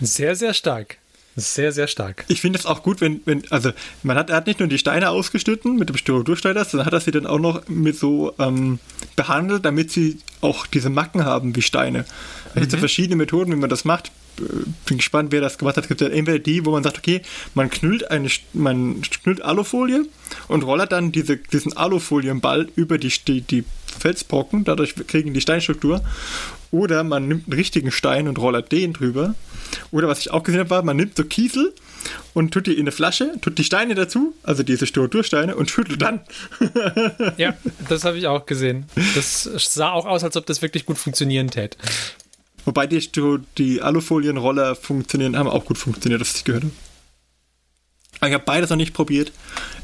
Sehr, 0.00 0.34
sehr 0.34 0.54
stark. 0.54 0.96
Sehr, 1.34 1.72
sehr 1.72 1.86
stark. 1.86 2.24
Ich 2.28 2.42
finde 2.42 2.58
es 2.58 2.66
auch 2.66 2.82
gut, 2.82 3.00
wenn, 3.00 3.22
wenn, 3.24 3.42
also 3.50 3.72
man 4.02 4.18
hat, 4.18 4.28
er 4.28 4.36
hat 4.36 4.46
nicht 4.46 4.60
nur 4.60 4.68
die 4.68 4.76
Steine 4.76 5.08
ausgeschnitten 5.08 5.76
mit 5.76 5.88
dem 5.88 5.96
Styrodursteiner, 5.96 6.64
sondern 6.64 6.86
hat 6.86 6.92
er 6.92 7.00
sie 7.00 7.10
dann 7.10 7.26
auch 7.26 7.38
noch 7.38 7.68
mit 7.68 7.96
so 7.98 8.34
ähm, 8.38 8.80
behandelt, 9.16 9.64
damit 9.64 9.90
sie 9.90 10.18
auch 10.42 10.66
diese 10.66 10.90
Macken 10.90 11.24
haben 11.24 11.56
wie 11.56 11.62
Steine. 11.62 12.04
Es 12.54 12.60
gibt 12.60 12.72
mhm. 12.72 12.78
verschiedene 12.78 13.16
Methoden, 13.16 13.50
wie 13.52 13.56
man 13.56 13.70
das 13.70 13.86
macht. 13.86 14.12
Bin 14.86 14.98
gespannt, 14.98 15.32
wer 15.32 15.40
das 15.40 15.56
gemacht 15.56 15.76
hat. 15.76 15.84
Es 15.84 15.88
gibt 15.88 16.02
ja 16.02 16.08
entweder 16.08 16.38
die, 16.38 16.66
wo 16.66 16.70
man 16.70 16.82
sagt, 16.82 16.98
okay, 16.98 17.22
man 17.54 17.70
knüllt 17.70 18.10
eine, 18.10 18.28
man 18.52 19.00
knüllt 19.00 19.42
Alufolie 19.42 20.06
und 20.48 20.64
rollert 20.64 20.92
dann 20.92 21.12
diese, 21.12 21.38
diesen 21.38 21.74
Alufolienball 21.74 22.68
über 22.76 22.98
die, 22.98 23.12
die, 23.26 23.40
die 23.40 23.64
Felsbrocken, 23.98 24.64
dadurch 24.64 24.94
kriegen 25.06 25.34
die 25.34 25.40
Steinstruktur. 25.40 26.02
Oder 26.70 27.04
man 27.04 27.28
nimmt 27.28 27.46
einen 27.46 27.52
richtigen 27.52 27.90
Stein 27.90 28.28
und 28.28 28.38
rollert 28.38 28.72
den 28.72 28.92
drüber. 28.92 29.34
Oder 29.90 30.08
was 30.08 30.20
ich 30.20 30.30
auch 30.30 30.42
gesehen 30.42 30.60
habe, 30.60 30.70
war, 30.70 30.82
man 30.82 30.96
nimmt 30.96 31.16
so 31.16 31.24
Kiesel 31.24 31.72
und 32.34 32.52
tut 32.52 32.66
die 32.66 32.74
in 32.74 32.80
eine 32.80 32.92
Flasche, 32.92 33.32
tut 33.40 33.58
die 33.58 33.64
Steine 33.64 33.94
dazu, 33.94 34.34
also 34.42 34.62
diese 34.62 34.86
Styrodursteine, 34.86 35.54
und 35.54 35.70
schüttelt 35.70 36.02
dann. 36.02 36.20
ja, 37.36 37.56
das 37.88 38.04
habe 38.04 38.18
ich 38.18 38.26
auch 38.26 38.46
gesehen. 38.46 38.86
Das 39.14 39.42
sah 39.42 39.92
auch 39.92 40.06
aus, 40.06 40.24
als 40.24 40.36
ob 40.36 40.46
das 40.46 40.62
wirklich 40.62 40.86
gut 40.86 40.98
funktionieren 40.98 41.50
täte. 41.50 41.76
Wobei 42.64 42.86
die, 42.86 43.06
die 43.58 43.82
Alufolienroller 43.82 44.74
funktionieren, 44.76 45.36
haben 45.36 45.48
auch 45.48 45.64
gut 45.64 45.78
funktioniert, 45.78 46.20
das 46.20 46.36
ich 46.36 46.44
gehört 46.44 46.64
habe. 46.64 46.74
Aber 48.20 48.28
ich 48.28 48.34
habe 48.34 48.44
beides 48.44 48.70
noch 48.70 48.76
nicht 48.76 48.94
probiert. 48.94 49.32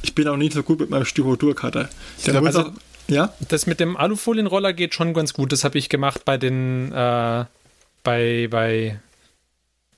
Ich 0.02 0.14
bin 0.14 0.28
auch 0.28 0.36
nicht 0.36 0.52
so 0.52 0.62
gut 0.62 0.78
mit 0.78 0.90
meinem 0.90 1.04
Styrodurcutter. 1.04 1.88
Also, 2.24 2.72
ja? 3.08 3.32
Das 3.48 3.66
mit 3.66 3.80
dem 3.80 3.96
Alufolienroller 3.96 4.72
geht 4.72 4.94
schon 4.94 5.14
ganz 5.14 5.32
gut. 5.32 5.52
Das 5.52 5.64
habe 5.64 5.78
ich 5.78 5.88
gemacht 5.88 6.24
bei 6.24 6.36
den, 6.36 6.92
äh, 6.92 7.44
bei, 8.02 8.48
bei, 8.50 9.00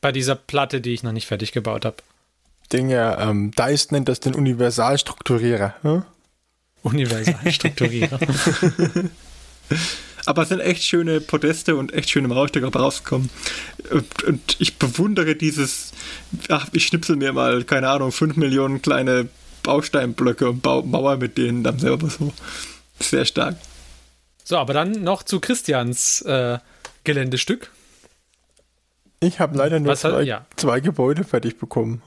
bei 0.01 0.13
dieser 0.13 0.35
Platte, 0.35 0.81
die 0.81 0.95
ich 0.95 1.03
noch 1.03 1.13
nicht 1.13 1.27
fertig 1.27 1.53
gebaut 1.53 1.85
habe. 1.85 1.97
Dinge, 2.73 3.19
ähm, 3.21 3.51
Dice 3.51 3.91
nennt 3.91 4.09
das 4.09 4.21
den 4.21 4.35
Universalstrukturierer. 4.35 5.75
Hm? 5.83 6.05
Universalstrukturierer. 6.83 8.19
Aber 10.27 10.43
es 10.43 10.49
sind 10.51 10.61
echt 10.61 10.83
schöne 10.85 11.21
Podeste 11.21 11.77
und 11.77 11.93
echt 11.95 12.11
schöne 12.11 12.29
Mauerstücke 12.29 12.67
rausgekommen. 12.67 13.31
Und, 13.91 14.23
und, 14.25 14.57
ich 14.61 14.77
bewundere 14.79 15.35
dieses, 15.35 15.93
ach, 16.49 16.69
ich 16.73 16.87
schnipsel 16.87 17.17
mir 17.17 17.33
mal, 17.33 17.65
keine 17.65 17.89
Ahnung, 17.89 18.13
5 18.13 18.37
Millionen 18.37 18.83
kleine 18.83 19.29
Bausteinblöcke 19.63 20.49
und 20.49 20.63
Bau, 20.63 20.83
Mauer 20.83 21.17
mit 21.17 21.39
denen 21.39 21.65
dann 21.65 21.79
selber 21.79 22.09
so. 22.09 22.33
Sehr 23.01 23.25
stark. 23.25 23.57
So, 24.45 24.59
aber 24.59 24.75
dann 24.75 25.03
noch 25.03 25.23
zu 25.23 25.41
Christians 25.41 26.23
äh, 26.23 26.59
Geländestück. 27.05 27.71
Ich 29.21 29.39
habe 29.39 29.57
leider 29.57 29.81
nur 29.81 29.95
zwei, 29.97 30.23
ja. 30.23 30.47
zwei, 30.57 30.81
Gebäude 30.81 31.25
fertig 31.25 31.59
bekommen. 31.59 32.03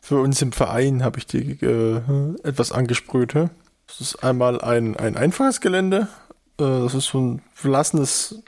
Für 0.00 0.20
uns 0.20 0.40
im 0.42 0.52
Verein 0.52 1.02
habe 1.02 1.18
ich 1.18 1.26
die 1.26 1.52
äh, 1.62 2.00
etwas 2.42 2.72
angesprüht. 2.72 3.34
Das 3.34 4.00
ist 4.00 4.22
einmal 4.22 4.60
ein, 4.60 4.96
ein 4.96 5.16
einfaches 5.16 5.60
Gelände. 5.60 6.08
Äh, 6.58 6.64
das 6.64 6.94
ist 6.94 7.06
so 7.06 7.20
ein 7.20 7.42
verlassenes 7.54 8.42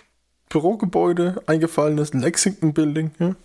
Bürogebäude, 0.49 1.43
eingefallenes 1.47 2.12
Lexington 2.12 2.75
Building. 2.75 3.37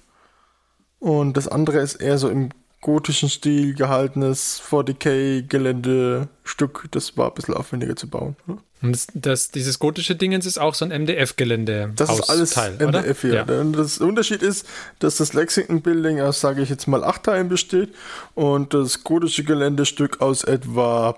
Und 1.00 1.38
das 1.38 1.48
andere 1.48 1.80
ist 1.80 1.96
eher 1.96 2.18
so 2.18 2.30
im 2.30 2.50
gotischen 2.82 3.30
Stil 3.30 3.74
gehaltenes 3.74 4.62
4DK-Geländestück. 4.70 6.90
Das 6.92 7.18
war 7.18 7.30
ein 7.30 7.34
bisschen 7.34 7.56
aufwendiger 7.56 7.96
zu 7.96 8.10
bauen. 8.10 8.36
Ne? 8.46 8.58
Und 8.82 8.92
das, 8.94 9.08
das, 9.14 9.50
dieses 9.50 9.80
gotische 9.80 10.16
Dingens 10.16 10.46
ist 10.46 10.60
auch 10.60 10.76
so 10.76 10.86
ein 10.86 10.92
MDF-Gelände. 10.92 11.94
Das 11.96 12.12
ist 12.12 12.30
alles 12.30 12.52
Teil, 12.52 12.78
MDF 12.80 13.22
hier. 13.22 13.34
Ja. 13.34 13.46
Das 13.46 13.98
Unterschied 13.98 14.44
ist, 14.44 14.68
dass 15.00 15.18
das 15.18 15.34
Lexington 15.34 15.82
Building 15.82 16.22
aus, 16.22 16.40
sage 16.40 16.62
ich 16.62 16.70
jetzt 16.70 16.88
mal, 16.88 17.04
acht 17.04 17.24
Teilen 17.24 17.50
besteht 17.50 17.96
und 18.36 18.76
das 18.76 19.04
gotische 19.04 19.44
Geländestück 19.44 20.22
aus 20.22 20.44
etwa 20.44 21.18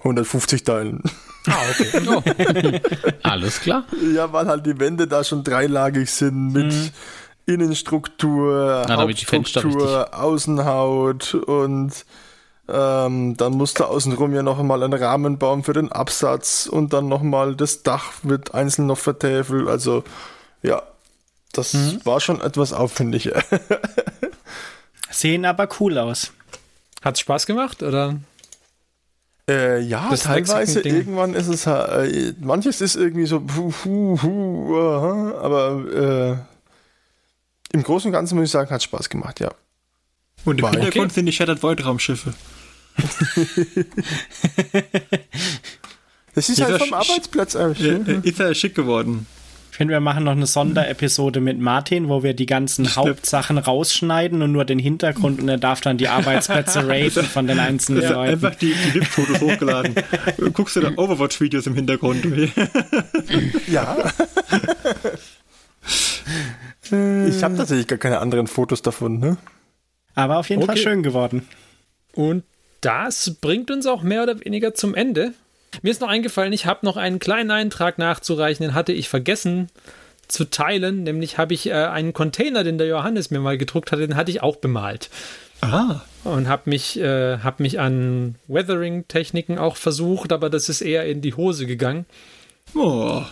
150 0.00 0.64
Teilen. 0.64 1.04
Ah, 1.46 1.54
okay. 1.70 1.86
Oh. 2.08 2.20
Alles 3.22 3.60
klar. 3.60 3.84
Ja, 4.14 4.32
weil 4.32 4.46
halt 4.46 4.64
die 4.66 4.80
Wände 4.80 5.06
da 5.06 5.22
schon 5.22 5.44
dreilagig 5.44 6.10
sind 6.10 6.52
mit. 6.52 6.72
Mhm 6.72 6.90
Innenstruktur, 7.46 8.84
Na, 8.88 8.96
Hauptstruktur, 8.98 10.08
Außenhaut 10.12 11.34
und 11.34 12.04
ähm, 12.68 13.36
dann 13.36 13.52
musste 13.52 13.88
außenrum 13.88 14.32
ja 14.32 14.42
noch 14.42 14.58
einmal 14.58 14.82
ein 14.82 14.92
Rahmen 14.92 15.38
bauen 15.38 15.64
für 15.64 15.72
den 15.72 15.90
Absatz 15.90 16.68
und 16.70 16.92
dann 16.92 17.08
nochmal 17.08 17.56
das 17.56 17.82
Dach 17.82 18.12
wird 18.22 18.54
einzeln 18.54 18.86
noch 18.86 18.98
vertäfelt. 18.98 19.66
Also 19.68 20.04
ja, 20.62 20.82
das 21.52 21.74
mhm. 21.74 22.00
war 22.04 22.20
schon 22.20 22.40
etwas 22.40 22.72
aufwendiger. 22.72 23.42
Sehen 25.10 25.44
aber 25.44 25.68
cool 25.80 25.98
aus. 25.98 26.32
Hat 27.02 27.14
es 27.14 27.20
Spaß 27.20 27.46
gemacht 27.46 27.82
oder? 27.82 28.16
Äh, 29.48 29.80
ja, 29.80 30.06
das 30.10 30.22
teilweise. 30.22 30.80
Irgendwann 30.80 31.34
ist 31.34 31.48
es, 31.48 31.66
äh, 31.66 32.34
manches 32.40 32.80
ist 32.80 32.94
irgendwie 32.94 33.26
so, 33.26 33.42
hu, 33.56 33.72
hu, 33.84 34.22
hu, 34.22 34.76
uh, 34.76 35.34
aber 35.38 35.92
äh, 35.92 36.36
im 37.72 37.82
Großen 37.82 38.08
und 38.08 38.12
Ganzen 38.12 38.36
muss 38.36 38.46
ich 38.46 38.50
sagen, 38.50 38.70
hat 38.70 38.82
Spaß 38.82 39.08
gemacht, 39.08 39.40
ja. 39.40 39.50
Und 40.44 40.58
im 40.58 40.62
War 40.62 40.70
Hintergrund 40.72 41.06
okay. 41.06 41.14
sind 41.14 41.26
die 41.26 41.32
Shattered 41.32 41.62
Void 41.62 41.84
Raumschiffe. 41.84 42.34
das 46.34 46.48
ist, 46.48 46.58
ist 46.58 46.62
halt 46.62 46.78
vom 46.82 46.94
Arbeitsplatz 46.94 47.56
eigentlich. 47.56 47.86
Ja, 47.86 47.98
ne? 47.98 48.20
Ist 48.22 48.38
ja 48.38 48.54
schick 48.54 48.74
geworden. 48.74 49.26
Ich 49.70 49.76
finde, 49.76 49.92
wir 49.94 50.00
machen 50.00 50.24
noch 50.24 50.32
eine 50.32 50.46
Sonderepisode 50.46 51.40
mit 51.40 51.58
Martin, 51.58 52.08
wo 52.08 52.22
wir 52.22 52.34
die 52.34 52.44
ganzen 52.44 52.96
Hauptsachen 52.96 53.56
rausschneiden 53.56 54.42
und 54.42 54.52
nur 54.52 54.66
den 54.66 54.78
Hintergrund 54.78 55.40
und 55.40 55.48
er 55.48 55.56
darf 55.56 55.80
dann 55.80 55.96
die 55.96 56.08
Arbeitsplätze 56.08 56.86
raten 56.88 57.24
von 57.24 57.46
den 57.46 57.58
einzelnen 57.58 58.02
Ja, 58.02 58.10
Leuten. 58.12 58.32
einfach 58.32 58.54
die, 58.56 58.74
die 58.74 58.94
VIP-Fotos 58.94 59.40
hochgeladen. 59.40 59.94
Guckst 60.52 60.76
du 60.76 60.80
da 60.80 60.90
Overwatch-Videos 60.96 61.66
im 61.66 61.76
Hintergrund? 61.76 62.26
Ja. 63.68 63.96
ich 66.92 67.42
habe 67.44 67.56
tatsächlich 67.56 67.86
gar 67.86 67.98
keine 67.98 68.18
anderen 68.18 68.46
Fotos 68.46 68.82
davon, 68.82 69.18
ne? 69.18 69.36
Aber 70.14 70.38
auf 70.38 70.48
jeden 70.48 70.62
Fall 70.62 70.74
Okay. 70.74 70.82
schön 70.82 71.02
geworden. 71.02 71.46
Und 72.14 72.44
das 72.80 73.36
bringt 73.40 73.70
uns 73.70 73.86
auch 73.86 74.02
mehr 74.02 74.22
oder 74.22 74.40
weniger 74.44 74.74
zum 74.74 74.94
Ende. 74.94 75.32
Mir 75.82 75.90
ist 75.90 76.00
noch 76.00 76.08
eingefallen, 76.08 76.52
ich 76.52 76.66
habe 76.66 76.84
noch 76.84 76.96
einen 76.96 77.18
kleinen 77.20 77.50
Eintrag 77.52 77.98
nachzureichen, 77.98 78.66
den 78.66 78.74
hatte 78.74 78.92
ich 78.92 79.08
vergessen 79.08 79.68
zu 80.26 80.44
teilen. 80.50 81.04
Nämlich 81.04 81.38
habe 81.38 81.54
ich 81.54 81.66
äh, 81.68 81.72
einen 81.72 82.12
Container, 82.12 82.64
den 82.64 82.78
der 82.78 82.86
Johannes 82.88 83.30
mir 83.30 83.38
mal 83.40 83.56
gedruckt 83.58 83.92
hatte, 83.92 84.06
den 84.06 84.16
hatte 84.16 84.30
ich 84.30 84.42
auch 84.42 84.56
bemalt. 84.56 85.10
Ah, 85.60 86.00
Und 86.24 86.48
habe 86.48 86.70
mich, 86.70 86.98
äh, 86.98 87.38
hab 87.38 87.60
mich 87.60 87.78
an 87.78 88.36
Weathering-Techniken 88.48 89.58
auch 89.58 89.76
versucht, 89.76 90.32
aber 90.32 90.48
das 90.50 90.68
ist 90.68 90.80
eher 90.80 91.04
in 91.06 91.20
die 91.20 91.34
Hose 91.34 91.66
gegangen. 91.66 92.06
oh, 92.74 93.22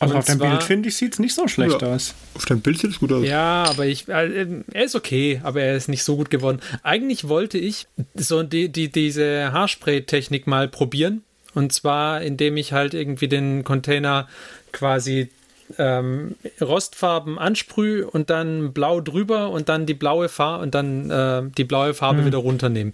Also 0.00 0.14
Und 0.14 0.18
auf 0.20 0.26
dem 0.26 0.38
Bild, 0.38 0.62
finde 0.62 0.88
ich, 0.88 0.96
sieht 0.96 1.14
es 1.14 1.18
nicht 1.18 1.34
so 1.34 1.48
schlecht 1.48 1.82
Ja. 1.82 1.88
aus. 1.88 2.14
auf 2.34 2.44
deinem 2.44 2.60
Bild 2.60 2.78
sieht 2.78 2.90
es 2.92 2.98
gut 3.00 3.12
aus. 3.12 3.24
Ja, 3.26 3.64
aber 3.68 3.86
ich, 3.86 4.08
äh, 4.08 4.46
er 4.72 4.84
ist 4.84 4.94
okay, 4.94 5.40
aber 5.42 5.60
er 5.62 5.76
ist 5.76 5.88
nicht 5.88 6.04
so 6.04 6.16
gut 6.16 6.30
geworden. 6.30 6.60
Eigentlich 6.82 7.28
wollte 7.28 7.58
ich 7.58 7.86
so 8.14 8.42
die, 8.42 8.68
die, 8.68 8.90
diese 8.90 9.52
Haarspray-Technik 9.52 10.46
mal 10.46 10.68
probieren. 10.68 11.22
Und 11.54 11.72
zwar, 11.72 12.22
indem 12.22 12.56
ich 12.56 12.72
halt 12.72 12.94
irgendwie 12.94 13.26
den 13.28 13.64
Container 13.64 14.28
quasi 14.72 15.30
ähm, 15.78 16.36
Rostfarben 16.60 17.38
ansprühe 17.38 18.06
und 18.08 18.30
dann 18.30 18.72
blau 18.72 19.00
drüber 19.00 19.50
und 19.50 19.68
dann 19.68 19.84
die 19.84 19.94
blaue 19.94 20.28
Farbe 20.28 20.62
und 20.62 20.74
dann 20.74 21.10
äh, 21.10 21.42
die 21.56 21.64
blaue 21.64 21.94
Farbe 21.94 22.24
wieder 22.24 22.38
runternehmen. 22.38 22.92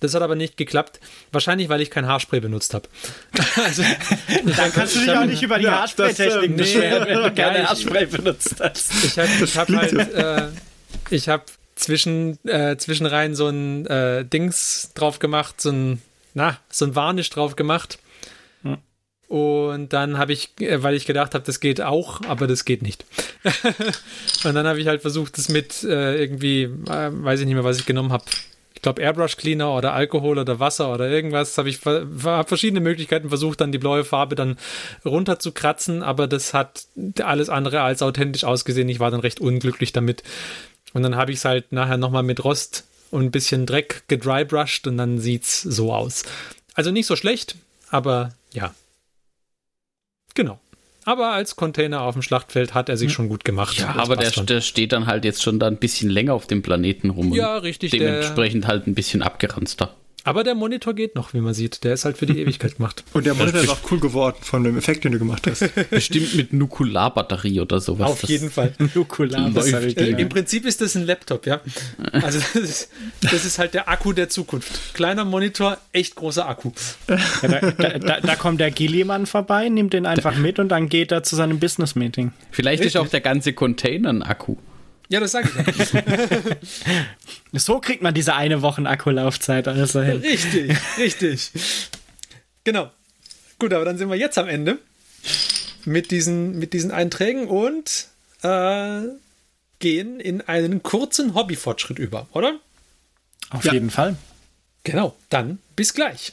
Das 0.00 0.14
hat 0.14 0.22
aber 0.22 0.34
nicht 0.34 0.56
geklappt. 0.56 1.00
Wahrscheinlich, 1.32 1.68
weil 1.68 1.80
ich 1.80 1.90
kein 1.90 2.06
Haarspray 2.06 2.40
benutzt 2.40 2.74
habe. 2.74 2.88
also, 3.64 3.82
Dann 4.56 4.72
kannst 4.72 4.96
du 4.96 5.00
dich 5.00 5.10
auch 5.10 5.24
nicht 5.24 5.42
über 5.42 5.58
die 5.58 5.64
Ja, 5.64 5.80
Haarspray-Technik 5.80 6.50
ähm, 6.50 6.56
beschweren, 6.56 7.06
wenn 7.08 7.22
du 7.22 7.34
keine 7.34 7.60
ich- 7.62 7.66
Haarspray 7.66 8.06
benutzt 8.06 8.56
hast. 8.60 8.92
Ich 9.04 9.18
habe 9.18 9.28
hab 9.28 9.68
halt, 9.68 9.92
äh, 10.14 10.48
ich 11.10 11.28
habe 11.28 11.44
zwischen, 11.76 12.38
äh, 12.46 12.76
zwischenrein 12.76 13.34
so 13.34 13.48
ein 13.48 13.86
äh, 13.86 14.24
Dings 14.24 14.90
drauf 14.94 15.18
gemacht, 15.18 15.60
so 15.60 15.70
ein, 15.70 16.02
na, 16.34 16.58
so 16.70 16.84
ein 16.84 16.94
Varnish 16.94 17.30
drauf 17.30 17.56
gemacht. 17.56 17.98
Und 19.28 19.92
dann 19.92 20.18
habe 20.18 20.32
ich, 20.32 20.52
äh, 20.60 20.82
weil 20.84 20.94
ich 20.94 21.04
gedacht 21.04 21.34
habe, 21.34 21.44
das 21.44 21.58
geht 21.58 21.80
auch, 21.80 22.20
aber 22.28 22.46
das 22.46 22.64
geht 22.64 22.82
nicht. 22.82 23.04
und 24.44 24.54
dann 24.54 24.66
habe 24.68 24.80
ich 24.80 24.86
halt 24.86 25.00
versucht, 25.02 25.36
das 25.36 25.48
mit 25.48 25.82
äh, 25.82 26.16
irgendwie, 26.16 26.62
äh, 26.62 27.10
weiß 27.10 27.40
ich 27.40 27.46
nicht 27.46 27.54
mehr, 27.54 27.64
was 27.64 27.78
ich 27.78 27.86
genommen 27.86 28.12
habe. 28.12 28.24
Ich 28.86 28.88
glaube 28.88 29.02
Airbrush 29.02 29.36
Cleaner 29.36 29.74
oder 29.74 29.94
Alkohol 29.94 30.38
oder 30.38 30.60
Wasser 30.60 30.94
oder 30.94 31.08
irgendwas. 31.08 31.58
Habe 31.58 31.68
ich 31.68 31.80
hab 31.84 32.46
verschiedene 32.46 32.78
Möglichkeiten 32.78 33.30
versucht, 33.30 33.60
dann 33.60 33.72
die 33.72 33.78
blaue 33.78 34.04
Farbe 34.04 34.36
dann 34.36 34.58
runter 35.04 35.40
zu 35.40 35.50
kratzen, 35.50 36.04
aber 36.04 36.28
das 36.28 36.54
hat 36.54 36.86
alles 37.20 37.48
andere 37.48 37.80
als 37.80 38.00
authentisch 38.00 38.44
ausgesehen. 38.44 38.88
Ich 38.88 39.00
war 39.00 39.10
dann 39.10 39.18
recht 39.18 39.40
unglücklich 39.40 39.92
damit. 39.92 40.22
Und 40.92 41.02
dann 41.02 41.16
habe 41.16 41.32
ich 41.32 41.38
es 41.38 41.44
halt 41.44 41.72
nachher 41.72 41.96
nochmal 41.96 42.22
mit 42.22 42.44
Rost 42.44 42.84
und 43.10 43.24
ein 43.24 43.30
bisschen 43.32 43.66
Dreck 43.66 44.04
gedrybrushed 44.06 44.86
und 44.86 44.98
dann 44.98 45.18
sieht's 45.18 45.62
so 45.62 45.92
aus. 45.92 46.22
Also 46.74 46.92
nicht 46.92 47.06
so 47.06 47.16
schlecht, 47.16 47.56
aber 47.90 48.34
ja. 48.52 48.72
Genau. 50.34 50.60
Aber 51.06 51.32
als 51.32 51.54
Container 51.54 52.02
auf 52.02 52.14
dem 52.14 52.22
Schlachtfeld 52.22 52.74
hat 52.74 52.88
er 52.88 52.96
sich 52.96 53.12
schon 53.12 53.28
gut 53.28 53.44
gemacht. 53.44 53.78
Ja, 53.78 53.94
aber 53.96 54.16
der, 54.16 54.32
der 54.32 54.60
steht 54.60 54.90
dann 54.90 55.06
halt 55.06 55.24
jetzt 55.24 55.40
schon 55.40 55.60
da 55.60 55.68
ein 55.68 55.76
bisschen 55.76 56.10
länger 56.10 56.34
auf 56.34 56.48
dem 56.48 56.62
Planeten 56.62 57.10
rum. 57.10 57.32
Ja, 57.32 57.58
richtig. 57.58 57.92
Dementsprechend 57.92 58.66
halt 58.66 58.88
ein 58.88 58.94
bisschen 58.94 59.22
abgeranzter. 59.22 59.94
Aber 60.26 60.44
der 60.44 60.54
Monitor 60.54 60.92
geht 60.94 61.14
noch, 61.14 61.32
wie 61.32 61.40
man 61.40 61.54
sieht. 61.54 61.82
Der 61.84 61.94
ist 61.94 62.04
halt 62.04 62.18
für 62.18 62.26
die 62.26 62.38
Ewigkeit 62.42 62.76
gemacht. 62.76 63.04
Und 63.14 63.24
der 63.26 63.34
Monitor 63.34 63.60
ist 63.62 63.68
auch 63.70 63.78
cool 63.90 64.00
geworden 64.00 64.36
von 64.42 64.62
dem 64.64 64.76
Effekt, 64.76 65.04
den 65.04 65.12
du 65.12 65.18
gemacht 65.18 65.46
hast. 65.46 65.64
Bestimmt 65.90 66.34
mit 66.34 66.52
Nukularbatterie 66.52 67.60
oder 67.60 67.80
sowas. 67.80 68.10
Auf 68.10 68.20
Das- 68.20 68.30
jeden 68.30 68.50
Fall. 68.50 68.72
Nukular, 68.94 69.50
das 69.50 69.64
Läuft 69.70 69.74
habe 69.74 69.86
ich 69.86 69.96
Äh, 69.96 70.04
gehört. 70.04 70.20
Im 70.20 70.28
Prinzip 70.28 70.66
ist 70.66 70.80
das 70.80 70.94
ein 70.96 71.06
Laptop, 71.06 71.46
ja. 71.46 71.60
Also 72.12 72.38
das 72.40 72.54
ist, 72.56 72.90
das 73.22 73.44
ist 73.44 73.58
halt 73.58 73.74
der 73.74 73.88
Akku 73.88 74.12
der 74.12 74.28
Zukunft. 74.28 74.94
Kleiner 74.94 75.24
Monitor, 75.24 75.78
echt 75.92 76.14
großer 76.16 76.48
Akku. 76.48 76.72
Ja, 77.08 77.16
da, 77.48 77.70
da, 77.70 77.98
da, 77.98 78.20
da 78.20 78.36
kommt 78.36 78.60
der 78.60 78.70
Gillimann 78.70 79.26
vorbei, 79.26 79.68
nimmt 79.68 79.92
den 79.92 80.06
einfach 80.06 80.36
mit 80.36 80.58
und 80.58 80.68
dann 80.68 80.88
geht 80.88 81.12
er 81.12 81.22
zu 81.22 81.36
seinem 81.36 81.58
Business-Meeting. 81.60 82.32
Vielleicht 82.50 82.84
ist 82.84 82.96
auch 82.96 83.08
der 83.08 83.20
ganze 83.20 83.52
Container 83.52 84.10
ein 84.10 84.22
Akku. 84.22 84.56
Ja, 85.08 85.20
das 85.20 85.32
sage 85.32 85.48
ich 85.78 85.92
ja. 85.92 86.02
So 87.58 87.78
kriegt 87.80 88.02
man 88.02 88.12
diese 88.14 88.34
eine 88.34 88.62
Woche 88.62 88.82
Akkulaufzeit 88.86 89.68
also 89.68 90.02
hin. 90.02 90.18
Richtig, 90.18 90.76
richtig. 90.98 91.50
Genau. 92.64 92.90
Gut, 93.58 93.72
aber 93.72 93.84
dann 93.84 93.96
sind 93.98 94.08
wir 94.10 94.16
jetzt 94.16 94.36
am 94.38 94.48
Ende 94.48 94.78
mit 95.84 96.10
diesen, 96.10 96.58
mit 96.58 96.72
diesen 96.72 96.90
Einträgen 96.90 97.46
und 97.46 98.08
äh, 98.42 99.00
gehen 99.78 100.20
in 100.20 100.40
einen 100.42 100.82
kurzen 100.82 101.34
Hobbyfortschritt 101.34 101.98
über, 101.98 102.26
oder? 102.32 102.58
Auf 103.50 103.64
Ja. 103.64 103.72
jeden 103.72 103.90
Fall. 103.90 104.16
Genau, 104.84 105.16
dann 105.30 105.58
bis 105.76 105.94
gleich. 105.94 106.32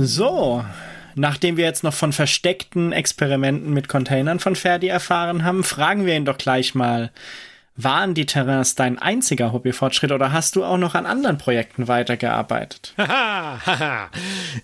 So, 0.00 0.64
nachdem 1.16 1.56
wir 1.56 1.64
jetzt 1.64 1.82
noch 1.82 1.92
von 1.92 2.12
versteckten 2.12 2.92
Experimenten 2.92 3.74
mit 3.74 3.88
Containern 3.88 4.38
von 4.38 4.54
Ferdi 4.54 4.86
erfahren 4.86 5.42
haben, 5.42 5.64
fragen 5.64 6.06
wir 6.06 6.14
ihn 6.14 6.24
doch 6.24 6.38
gleich 6.38 6.76
mal, 6.76 7.10
waren 7.74 8.14
die 8.14 8.24
Terrains 8.24 8.76
dein 8.76 9.00
einziger 9.00 9.52
Hobbyfortschritt 9.52 10.12
oder 10.12 10.32
hast 10.32 10.54
du 10.54 10.64
auch 10.64 10.78
noch 10.78 10.94
an 10.94 11.04
anderen 11.04 11.36
Projekten 11.36 11.88
weitergearbeitet? 11.88 12.94
Haha, 12.98 13.60
haha. 13.66 14.10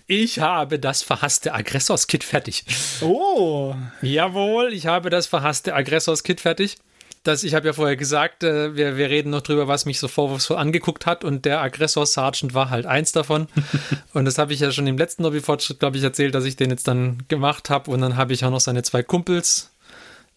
ich 0.07 0.39
habe 0.39 0.79
das 0.79 1.01
verhasste 1.01 1.53
Aggressors-Kit 1.53 2.23
fertig. 2.23 2.63
Oh, 3.01 3.75
Jawohl, 4.01 4.71
ich 4.71 4.87
habe 4.87 5.09
das 5.09 5.27
verhasste 5.27 5.75
Aggressors-Kit 5.75 6.39
fertig. 6.39 6.77
Das, 7.25 7.43
ich 7.43 7.55
habe 7.55 7.65
ja 7.65 7.73
vorher 7.73 7.95
gesagt, 7.95 8.43
äh, 8.43 8.75
wir, 8.75 8.97
wir 8.97 9.09
reden 9.09 9.31
noch 9.31 9.41
drüber, 9.41 9.67
was 9.67 9.85
mich 9.85 9.99
so 9.99 10.07
vorwurfsvoll 10.07 10.57
angeguckt 10.57 11.07
hat 11.07 11.23
und 11.23 11.43
der 11.43 11.59
Aggressor-Sergeant 11.59 12.53
war 12.53 12.69
halt 12.69 12.85
eins 12.85 13.11
davon. 13.11 13.47
und 14.13 14.25
das 14.25 14.37
habe 14.37 14.53
ich 14.53 14.59
ja 14.59 14.71
schon 14.71 14.85
im 14.85 14.97
letzten 14.97 15.25
Hobbyfortschritt, 15.25 15.79
glaube 15.79 15.97
ich, 15.97 16.03
erzählt, 16.03 16.35
dass 16.35 16.45
ich 16.45 16.55
den 16.55 16.69
jetzt 16.69 16.87
dann 16.87 17.23
gemacht 17.27 17.71
habe 17.71 17.89
und 17.89 18.01
dann 18.01 18.15
habe 18.15 18.33
ich 18.33 18.45
auch 18.45 18.51
noch 18.51 18.59
seine 18.59 18.83
zwei 18.83 19.01
Kumpels, 19.01 19.71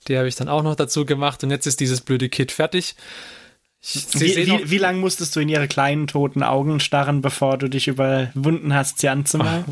die 0.08 0.16
habe 0.16 0.28
ich 0.28 0.36
dann 0.36 0.48
auch 0.48 0.62
noch 0.62 0.76
dazu 0.76 1.04
gemacht 1.04 1.44
und 1.44 1.50
jetzt 1.50 1.66
ist 1.66 1.80
dieses 1.80 2.00
blöde 2.00 2.30
Kit 2.30 2.52
fertig. 2.52 2.96
Wie, 3.80 4.36
wie, 4.36 4.70
wie 4.70 4.78
lange 4.78 4.98
musstest 4.98 5.36
du 5.36 5.40
in 5.40 5.48
ihre 5.48 5.68
kleinen 5.68 6.08
toten 6.08 6.42
Augen 6.42 6.80
starren, 6.80 7.22
bevor 7.22 7.58
du 7.58 7.68
dich 7.68 7.86
überwunden 7.86 8.74
hast, 8.74 8.98
sie 8.98 9.08
anzumalen? 9.08 9.64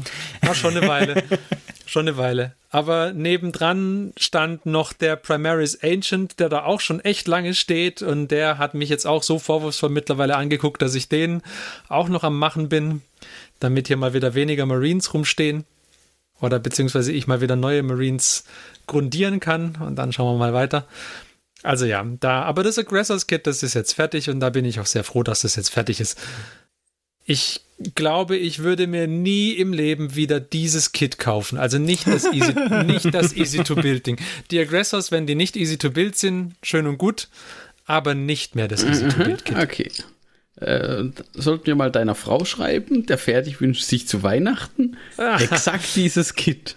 War 0.42 0.54
schon 0.54 0.76
eine 0.76 0.86
Weile. 0.86 1.24
schon 1.86 2.06
eine 2.06 2.16
Weile. 2.16 2.54
Aber 2.70 3.12
nebendran 3.12 4.12
stand 4.16 4.64
noch 4.64 4.92
der 4.92 5.16
Primaris 5.16 5.82
Ancient, 5.82 6.38
der 6.38 6.48
da 6.48 6.64
auch 6.64 6.80
schon 6.80 7.00
echt 7.00 7.26
lange 7.26 7.54
steht 7.54 8.00
und 8.00 8.28
der 8.28 8.58
hat 8.58 8.74
mich 8.74 8.90
jetzt 8.90 9.06
auch 9.06 9.24
so 9.24 9.40
vorwurfsvoll 9.40 9.90
mittlerweile 9.90 10.36
angeguckt, 10.36 10.82
dass 10.82 10.94
ich 10.94 11.08
den 11.08 11.42
auch 11.88 12.08
noch 12.08 12.22
am 12.22 12.38
Machen 12.38 12.68
bin, 12.68 13.02
damit 13.58 13.88
hier 13.88 13.96
mal 13.96 14.14
wieder 14.14 14.34
weniger 14.34 14.66
Marines 14.66 15.12
rumstehen. 15.14 15.64
Oder 16.40 16.58
beziehungsweise 16.58 17.12
ich 17.12 17.26
mal 17.26 17.40
wieder 17.40 17.56
neue 17.56 17.82
Marines 17.82 18.44
grundieren 18.86 19.40
kann 19.40 19.76
und 19.80 19.96
dann 19.96 20.12
schauen 20.12 20.34
wir 20.34 20.38
mal 20.38 20.52
weiter. 20.54 20.86
Also 21.62 21.86
ja, 21.86 22.04
da, 22.20 22.42
aber 22.42 22.62
das 22.62 22.78
Aggressors 22.78 23.26
Kit, 23.26 23.46
das 23.46 23.62
ist 23.62 23.74
jetzt 23.74 23.94
fertig 23.94 24.30
und 24.30 24.40
da 24.40 24.50
bin 24.50 24.64
ich 24.64 24.78
auch 24.80 24.86
sehr 24.86 25.04
froh, 25.04 25.22
dass 25.22 25.40
das 25.40 25.56
jetzt 25.56 25.70
fertig 25.70 26.00
ist. 26.00 26.18
Ich 27.24 27.62
glaube, 27.94 28.36
ich 28.36 28.60
würde 28.60 28.86
mir 28.86 29.06
nie 29.08 29.52
im 29.52 29.72
Leben 29.72 30.14
wieder 30.14 30.38
dieses 30.38 30.92
Kit 30.92 31.18
kaufen. 31.18 31.58
Also 31.58 31.78
nicht 31.78 32.06
das 32.06 32.24
Easy, 32.32 32.52
nicht 32.86 33.12
das 33.12 33.34
Easy 33.34 33.64
to 33.64 33.74
Build 33.74 34.06
Ding. 34.06 34.18
Die 34.50 34.60
Aggressors, 34.60 35.10
wenn 35.10 35.26
die 35.26 35.34
nicht 35.34 35.56
Easy 35.56 35.76
to 35.76 35.90
Build 35.90 36.16
sind, 36.16 36.54
schön 36.62 36.86
und 36.86 36.98
gut, 36.98 37.28
aber 37.84 38.14
nicht 38.14 38.54
mehr 38.54 38.68
das 38.68 38.84
Easy 38.84 39.08
to 39.08 39.16
Build 39.16 39.44
Kit. 39.44 39.56
Okay. 39.58 39.90
Äh, 40.56 41.10
sollten 41.34 41.66
wir 41.66 41.74
mal 41.74 41.90
deiner 41.90 42.14
Frau 42.14 42.44
schreiben, 42.46 43.04
der 43.04 43.18
fertig 43.18 43.60
wünscht 43.60 43.82
sich 43.82 44.08
zu 44.08 44.22
Weihnachten 44.22 44.96
exakt 45.38 45.96
dieses 45.96 46.34
Kit. 46.34 46.74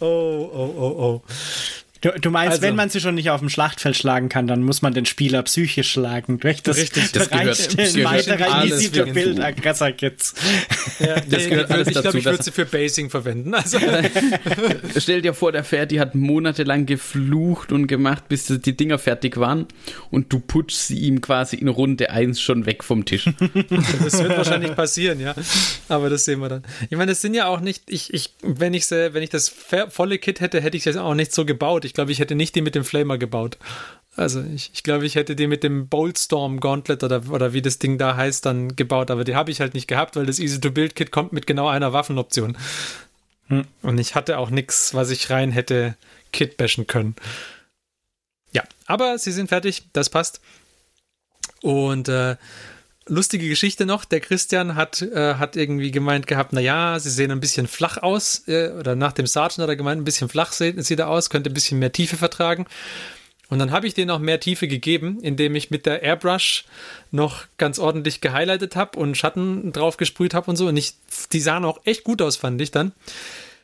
Oh, 0.00 0.04
oh, 0.52 0.74
oh, 0.76 0.94
oh. 0.98 1.22
Du, 2.00 2.10
du 2.20 2.30
meinst, 2.30 2.52
Also- 2.52 2.62
wenn 2.62 2.76
man 2.76 2.90
sie 2.90 3.00
schon 3.00 3.14
nicht 3.16 3.30
auf 3.30 3.40
dem 3.40 3.48
Schlachtfeld 3.48 3.96
schlagen 3.96 4.28
kann, 4.28 4.46
dann 4.46 4.62
muss 4.62 4.82
man 4.82 4.94
den 4.94 5.04
Spieler 5.06 5.42
psychisch 5.42 5.90
schlagen. 5.90 6.38
Durch 6.38 6.62
das, 6.62 6.76
Richtig, 6.76 7.10
das 7.12 7.28
gehört- 7.30 7.48
das 7.48 7.68
Bereitstellen 7.68 7.94
gehört 7.94 8.28
weiterer 8.28 8.54
alles 8.54 8.80
easy 8.80 8.90
to 8.92 8.98
dazu. 9.00 9.12
build 9.14 9.40
Aggressor-Kits. 9.40 10.34
Ja, 11.00 11.20
Das 11.20 11.48
gehört 11.48 11.70
alles 11.70 11.88
ich 11.88 11.94
dazu, 11.94 12.02
glaube, 12.04 12.18
ich 12.18 12.24
würde 12.24 12.42
sie 12.42 12.52
für 12.52 12.64
Basing 12.66 13.10
verwenden. 13.10 13.54
Also, 13.54 13.78
Stell 14.96 15.22
dir 15.22 15.34
vor, 15.34 15.52
der 15.52 15.64
Ferdi 15.64 15.96
hat 15.96 16.14
monatelang 16.14 16.86
geflucht 16.86 17.72
und 17.72 17.86
gemacht, 17.86 18.28
bis 18.28 18.46
die 18.46 18.76
Dinger 18.76 18.98
fertig 18.98 19.36
waren 19.38 19.66
und 20.10 20.32
du 20.32 20.40
putschst 20.40 20.88
sie 20.88 20.98
ihm 20.98 21.20
quasi 21.20 21.56
in 21.56 21.68
Runde 21.68 22.10
1 22.10 22.40
schon 22.40 22.66
weg 22.66 22.84
vom 22.84 23.04
Tisch. 23.04 23.24
das 24.04 24.22
wird 24.22 24.36
wahrscheinlich 24.36 24.74
passieren, 24.74 25.20
ja. 25.20 25.34
Aber 25.88 26.10
das 26.10 26.24
sehen 26.24 26.40
wir 26.40 26.48
dann. 26.48 26.62
Ich 26.90 26.96
meine, 26.96 27.12
das 27.12 27.20
sind 27.20 27.34
ja 27.34 27.46
auch 27.46 27.60
nicht, 27.60 27.84
ich, 27.88 28.12
ich, 28.14 28.34
wenn 28.42 28.74
ich 28.74 28.86
sie, 28.86 29.14
wenn 29.14 29.22
ich 29.22 29.30
das 29.30 29.52
volle 29.90 30.18
Kit 30.18 30.40
hätte, 30.40 30.60
hätte 30.60 30.76
ich 30.76 30.84
das 30.84 30.96
auch 30.96 31.14
nicht 31.14 31.32
so 31.32 31.44
gebaut. 31.44 31.84
Ich 31.84 31.87
glaube, 31.94 32.12
ich 32.12 32.18
hätte 32.18 32.34
nicht 32.34 32.54
die 32.54 32.62
mit 32.62 32.74
dem 32.74 32.84
Flamer 32.84 33.18
gebaut. 33.18 33.58
Also 34.16 34.42
ich, 34.42 34.70
ich 34.74 34.82
glaube, 34.82 35.06
ich 35.06 35.14
hätte 35.14 35.36
die 35.36 35.46
mit 35.46 35.62
dem 35.62 35.88
Boltstorm 35.88 36.58
Gauntlet 36.58 37.04
oder, 37.04 37.22
oder 37.30 37.52
wie 37.52 37.62
das 37.62 37.78
Ding 37.78 37.98
da 37.98 38.16
heißt 38.16 38.44
dann 38.44 38.74
gebaut, 38.74 39.10
aber 39.10 39.22
die 39.22 39.36
habe 39.36 39.50
ich 39.50 39.60
halt 39.60 39.74
nicht 39.74 39.86
gehabt, 39.86 40.16
weil 40.16 40.26
das 40.26 40.40
Easy-to-Build-Kit 40.40 41.12
kommt 41.12 41.32
mit 41.32 41.46
genau 41.46 41.68
einer 41.68 41.92
Waffenoption. 41.92 42.56
Und 43.48 43.98
ich 43.98 44.14
hatte 44.14 44.38
auch 44.38 44.50
nichts, 44.50 44.92
was 44.92 45.10
ich 45.10 45.30
rein 45.30 45.52
hätte 45.52 45.96
Kit 46.32 46.56
bashen 46.56 46.86
können. 46.86 47.14
Ja, 48.52 48.64
aber 48.86 49.18
sie 49.18 49.32
sind 49.32 49.48
fertig, 49.48 49.84
das 49.92 50.10
passt. 50.10 50.40
Und 51.62 52.08
äh, 52.08 52.36
lustige 53.08 53.48
Geschichte 53.48 53.86
noch, 53.86 54.04
der 54.04 54.20
Christian 54.20 54.74
hat, 54.74 55.02
äh, 55.02 55.34
hat 55.34 55.56
irgendwie 55.56 55.90
gemeint 55.90 56.26
gehabt, 56.26 56.52
naja, 56.52 56.98
sie 56.98 57.10
sehen 57.10 57.30
ein 57.30 57.40
bisschen 57.40 57.66
flach 57.66 57.98
aus, 57.98 58.44
äh, 58.46 58.70
oder 58.70 58.94
nach 58.94 59.12
dem 59.12 59.26
Sergeant 59.26 59.62
hat 59.62 59.68
er 59.68 59.76
gemeint, 59.76 60.00
ein 60.00 60.04
bisschen 60.04 60.28
flach 60.28 60.52
sieht, 60.52 60.82
sieht 60.84 60.98
er 60.98 61.08
aus, 61.08 61.30
könnte 61.30 61.50
ein 61.50 61.54
bisschen 61.54 61.78
mehr 61.78 61.92
Tiefe 61.92 62.16
vertragen. 62.16 62.66
Und 63.50 63.58
dann 63.58 63.70
habe 63.70 63.86
ich 63.86 63.94
denen 63.94 64.10
auch 64.10 64.18
mehr 64.18 64.40
Tiefe 64.40 64.68
gegeben, 64.68 65.20
indem 65.22 65.54
ich 65.54 65.70
mit 65.70 65.86
der 65.86 66.02
Airbrush 66.02 66.64
noch 67.10 67.44
ganz 67.56 67.78
ordentlich 67.78 68.20
gehighlightet 68.20 68.76
habe 68.76 68.98
und 68.98 69.16
Schatten 69.16 69.72
drauf 69.72 69.96
gesprüht 69.96 70.34
habe 70.34 70.50
und 70.50 70.56
so. 70.56 70.66
Und 70.66 70.76
ich, 70.76 70.94
die 71.32 71.40
sahen 71.40 71.64
auch 71.64 71.80
echt 71.84 72.04
gut 72.04 72.20
aus, 72.20 72.36
fand 72.36 72.60
ich 72.60 72.70
dann. 72.70 72.88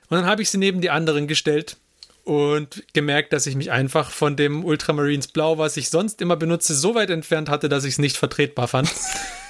Und 0.09 0.16
dann 0.18 0.26
habe 0.26 0.40
ich 0.40 0.51
sie 0.51 0.59
neben 0.59 0.80
die 0.80 0.90
anderen 0.90 1.26
gestellt 1.26 1.76
und 2.25 2.83
gemerkt, 2.95 3.33
dass 3.33 3.47
ich 3.47 3.55
mich 3.55 3.70
einfach 3.70 4.11
von 4.11 4.37
dem 4.37 4.64
Ultramarines 4.64 5.29
Blau, 5.29 5.59
was 5.59 5.77
ich 5.77 5.91
sonst 5.91 6.22
immer 6.22 6.37
benutze, 6.37 6.75
so 6.75 6.95
weit 6.95 7.11
entfernt 7.11 7.51
hatte, 7.51 7.68
dass 7.68 7.85
ich 7.85 7.93
es 7.93 7.99
nicht 7.99 8.16
vertretbar 8.16 8.66
fand. 8.66 8.91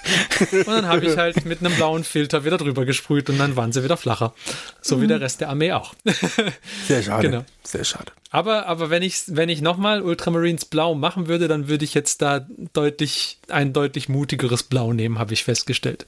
und 0.51 0.67
dann 0.67 0.87
habe 0.87 1.07
ich 1.07 1.17
halt 1.17 1.45
mit 1.45 1.61
einem 1.61 1.75
blauen 1.77 2.03
Filter 2.03 2.45
wieder 2.45 2.59
drüber 2.59 2.85
gesprüht 2.85 3.31
und 3.31 3.39
dann 3.39 3.57
waren 3.57 3.73
sie 3.73 3.85
wieder 3.85 3.97
flacher. 3.97 4.35
So 4.83 5.01
wie 5.01 5.07
der 5.07 5.21
Rest 5.21 5.41
der 5.41 5.51
Armee 5.51 5.73
auch. 5.73 5.95
Sehr 6.89 7.03
schade. 7.03 7.31
Genau. 7.31 7.45
Sehr 7.63 7.85
schade. 7.85 8.13
Aber, 8.31 8.67
aber 8.67 8.91
wenn 8.91 9.03
ich, 9.03 9.23
wenn 9.29 9.49
ich 9.49 9.63
nochmal 9.63 10.03
Ultramarines 10.03 10.65
Blau 10.65 10.97
machen 10.97 11.29
würde, 11.29 11.47
dann 11.47 11.69
würde 11.69 11.85
ich 11.85 11.95
jetzt 11.95 12.23
da 12.23 12.47
deutlich, 12.73 13.39
ein 13.49 13.73
deutlich 13.73 14.09
mutigeres 14.09 14.65
Blau 14.65 14.93
nehmen, 14.93 15.21
habe 15.21 15.33
ich 15.33 15.45
festgestellt. 15.45 16.05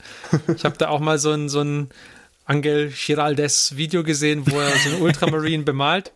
Ich 0.53 0.65
habe 0.65 0.77
da 0.77 0.89
auch 0.89 0.99
mal 0.99 1.17
so 1.17 1.31
ein, 1.31 1.47
so 1.47 1.61
ein 1.61 1.89
Angel 2.47 2.91
Giraldes 2.91 3.75
Video 3.77 4.03
gesehen, 4.03 4.49
wo 4.49 4.59
er 4.59 4.71
so 4.77 4.89
einen 4.89 5.01
Ultramarine 5.01 5.63
bemalt. 5.63 6.11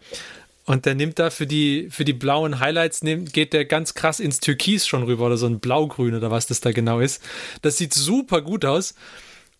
Und 0.66 0.86
der 0.86 0.94
nimmt 0.96 1.18
da 1.20 1.30
für 1.32 1.48
die, 1.48 1.88
für 1.90 2.06
die 2.06 2.14
blauen 2.14 2.60
Highlights, 2.60 3.02
nimmt, 3.02 3.34
geht 3.34 3.52
der 3.54 3.66
ganz 3.66 3.94
krass 3.94 4.20
ins 4.20 4.40
Türkis 4.40 4.88
schon 4.88 5.04
rüber 5.04 5.26
oder 5.26 5.38
so 5.38 5.48
ein 5.48 5.60
Blaugrün 5.60 6.14
oder 6.16 6.30
was 6.32 6.46
das 6.48 6.62
da 6.62 6.72
genau 6.72 7.00
ist. 7.00 7.22
Das 7.62 7.78
sieht 7.78 7.94
super 7.94 8.42
gut 8.42 8.64
aus. 8.66 8.94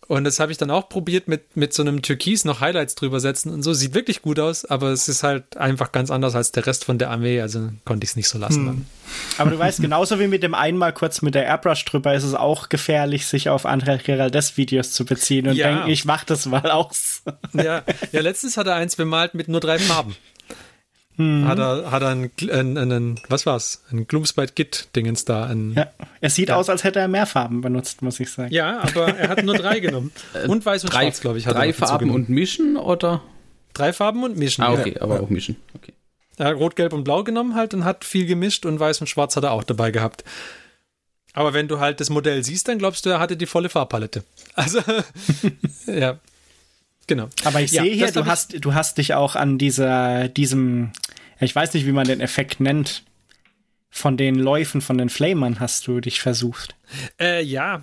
Und 0.08 0.24
das 0.24 0.40
habe 0.40 0.52
ich 0.52 0.58
dann 0.58 0.70
auch 0.70 0.88
probiert 0.88 1.28
mit, 1.28 1.56
mit 1.56 1.72
so 1.72 1.82
einem 1.82 2.02
Türkis 2.02 2.44
noch 2.44 2.60
Highlights 2.60 2.96
drüber 2.96 3.18
setzen 3.20 3.50
und 3.50 3.62
so. 3.62 3.72
Sieht 3.72 3.94
wirklich 3.94 4.20
gut 4.20 4.38
aus, 4.40 4.64
aber 4.64 4.88
es 4.90 5.08
ist 5.08 5.22
halt 5.22 5.56
einfach 5.56 5.90
ganz 5.92 6.10
anders 6.10 6.34
als 6.34 6.52
der 6.52 6.66
Rest 6.66 6.84
von 6.84 6.98
der 6.98 7.08
Armee. 7.10 7.40
Also 7.40 7.70
konnte 7.84 8.04
ich 8.04 8.10
es 8.10 8.16
nicht 8.16 8.28
so 8.28 8.36
lassen. 8.36 8.66
Dann. 8.66 8.86
Aber 9.38 9.50
du 9.50 9.58
weißt, 9.58 9.80
genauso 9.80 10.18
wie 10.18 10.26
mit 10.26 10.42
dem 10.42 10.54
einmal 10.54 10.92
kurz 10.92 11.22
mit 11.22 11.34
der 11.34 11.46
Airbrush 11.46 11.84
drüber, 11.84 12.14
ist 12.14 12.24
es 12.24 12.34
auch 12.34 12.68
gefährlich, 12.68 13.26
sich 13.26 13.48
auf 13.48 13.64
André 13.64 14.02
Geraldes 14.02 14.56
Videos 14.56 14.92
zu 14.92 15.04
beziehen 15.04 15.46
und 15.48 15.54
Ja. 15.54 15.68
denken, 15.72 15.88
ich 15.90 16.04
mach 16.04 16.24
das 16.24 16.46
mal 16.46 16.70
aus. 16.70 17.22
Ja, 17.54 17.82
ja, 18.10 18.20
letztens 18.20 18.56
hat 18.56 18.66
er 18.66 18.74
eins 18.74 18.96
bemalt 18.96 19.34
mit 19.34 19.48
nur 19.48 19.60
drei 19.60 19.78
Farben. 19.78 20.16
Hat 21.18 21.58
er, 21.58 21.90
hat 21.90 22.02
er 22.02 22.08
einen, 22.08 22.30
einen, 22.50 22.78
einen 22.78 23.20
was 23.28 23.44
war's? 23.44 23.82
Ein 23.90 24.06
Gloomspite 24.06 24.54
Git 24.54 24.88
Dingens 24.96 25.24
da. 25.24 25.44
Ein, 25.44 25.74
ja. 25.74 25.82
Ja, 25.82 26.06
es 26.22 26.34
sieht 26.34 26.50
aus, 26.50 26.68
als 26.70 26.84
hätte 26.84 27.00
er 27.00 27.08
mehr 27.08 27.26
Farben 27.26 27.60
benutzt, 27.60 28.00
muss 28.02 28.18
ich 28.18 28.30
sagen. 28.30 28.52
aber 28.80 29.16
er 29.16 29.28
hat 29.28 29.44
nur 29.44 29.54
drei 29.54 29.80
genommen. 29.80 30.10
Und 30.48 30.64
weiß 30.64 30.84
und 30.84 30.92
Drei, 30.92 31.02
schwarz, 31.02 31.20
glaube 31.20 31.38
ich. 31.38 31.46
Hat 31.46 31.54
er 31.54 31.60
drei 31.60 31.66
dazu 31.68 31.84
Farben 31.84 32.10
und 32.10 32.28
mischen 32.28 32.76
oder? 32.76 33.22
drei 33.74 33.92
Farben 33.92 34.22
und 34.24 34.36
mischen. 34.36 34.62
Ah, 34.64 34.74
ja. 34.74 34.80
okay, 34.80 34.98
aber 35.00 35.20
auch 35.20 35.28
mischen. 35.28 35.56
Okay. 35.74 35.92
Er 36.38 36.46
hat 36.46 36.56
Rot, 36.56 36.76
Gelb 36.76 36.92
und 36.92 37.04
Blau 37.04 37.24
genommen 37.24 37.54
halt 37.54 37.74
und 37.74 37.84
hat 37.84 38.04
viel 38.04 38.26
gemischt 38.26 38.64
und 38.66 38.80
Weiß 38.80 39.00
und 39.00 39.06
Schwarz 39.06 39.36
hat 39.36 39.44
er 39.44 39.52
auch 39.52 39.64
dabei 39.64 39.90
gehabt. 39.90 40.24
Aber 41.34 41.54
wenn 41.54 41.68
du 41.68 41.78
halt 41.80 42.00
das 42.00 42.10
Modell 42.10 42.42
siehst, 42.44 42.68
dann 42.68 42.78
glaubst 42.78 43.06
du, 43.06 43.10
er 43.10 43.20
hatte 43.20 43.36
die 43.36 43.46
volle 43.46 43.68
Farbpalette. 43.68 44.24
Also, 44.54 44.80
ja. 45.86 46.18
Genau. 47.06 47.28
Aber 47.44 47.60
ich 47.60 47.72
Ja, 47.72 47.82
sehe 47.82 47.92
hier, 47.92 48.12
du 48.12 48.26
hast, 48.26 48.64
du 48.64 48.74
hast 48.74 48.98
dich 48.98 49.14
auch 49.14 49.36
an 49.36 49.58
dieser, 49.58 50.28
diesem, 50.28 50.92
ich 51.40 51.54
weiß 51.54 51.74
nicht, 51.74 51.86
wie 51.86 51.92
man 51.92 52.06
den 52.06 52.20
Effekt 52.20 52.60
nennt, 52.60 53.04
von 53.90 54.16
den 54.16 54.36
Läufen 54.36 54.80
von 54.80 54.96
den 54.96 55.10
Flamern 55.10 55.60
hast 55.60 55.86
du 55.86 56.00
dich 56.00 56.20
versucht. 56.20 56.74
Äh, 57.20 57.42
ja. 57.42 57.82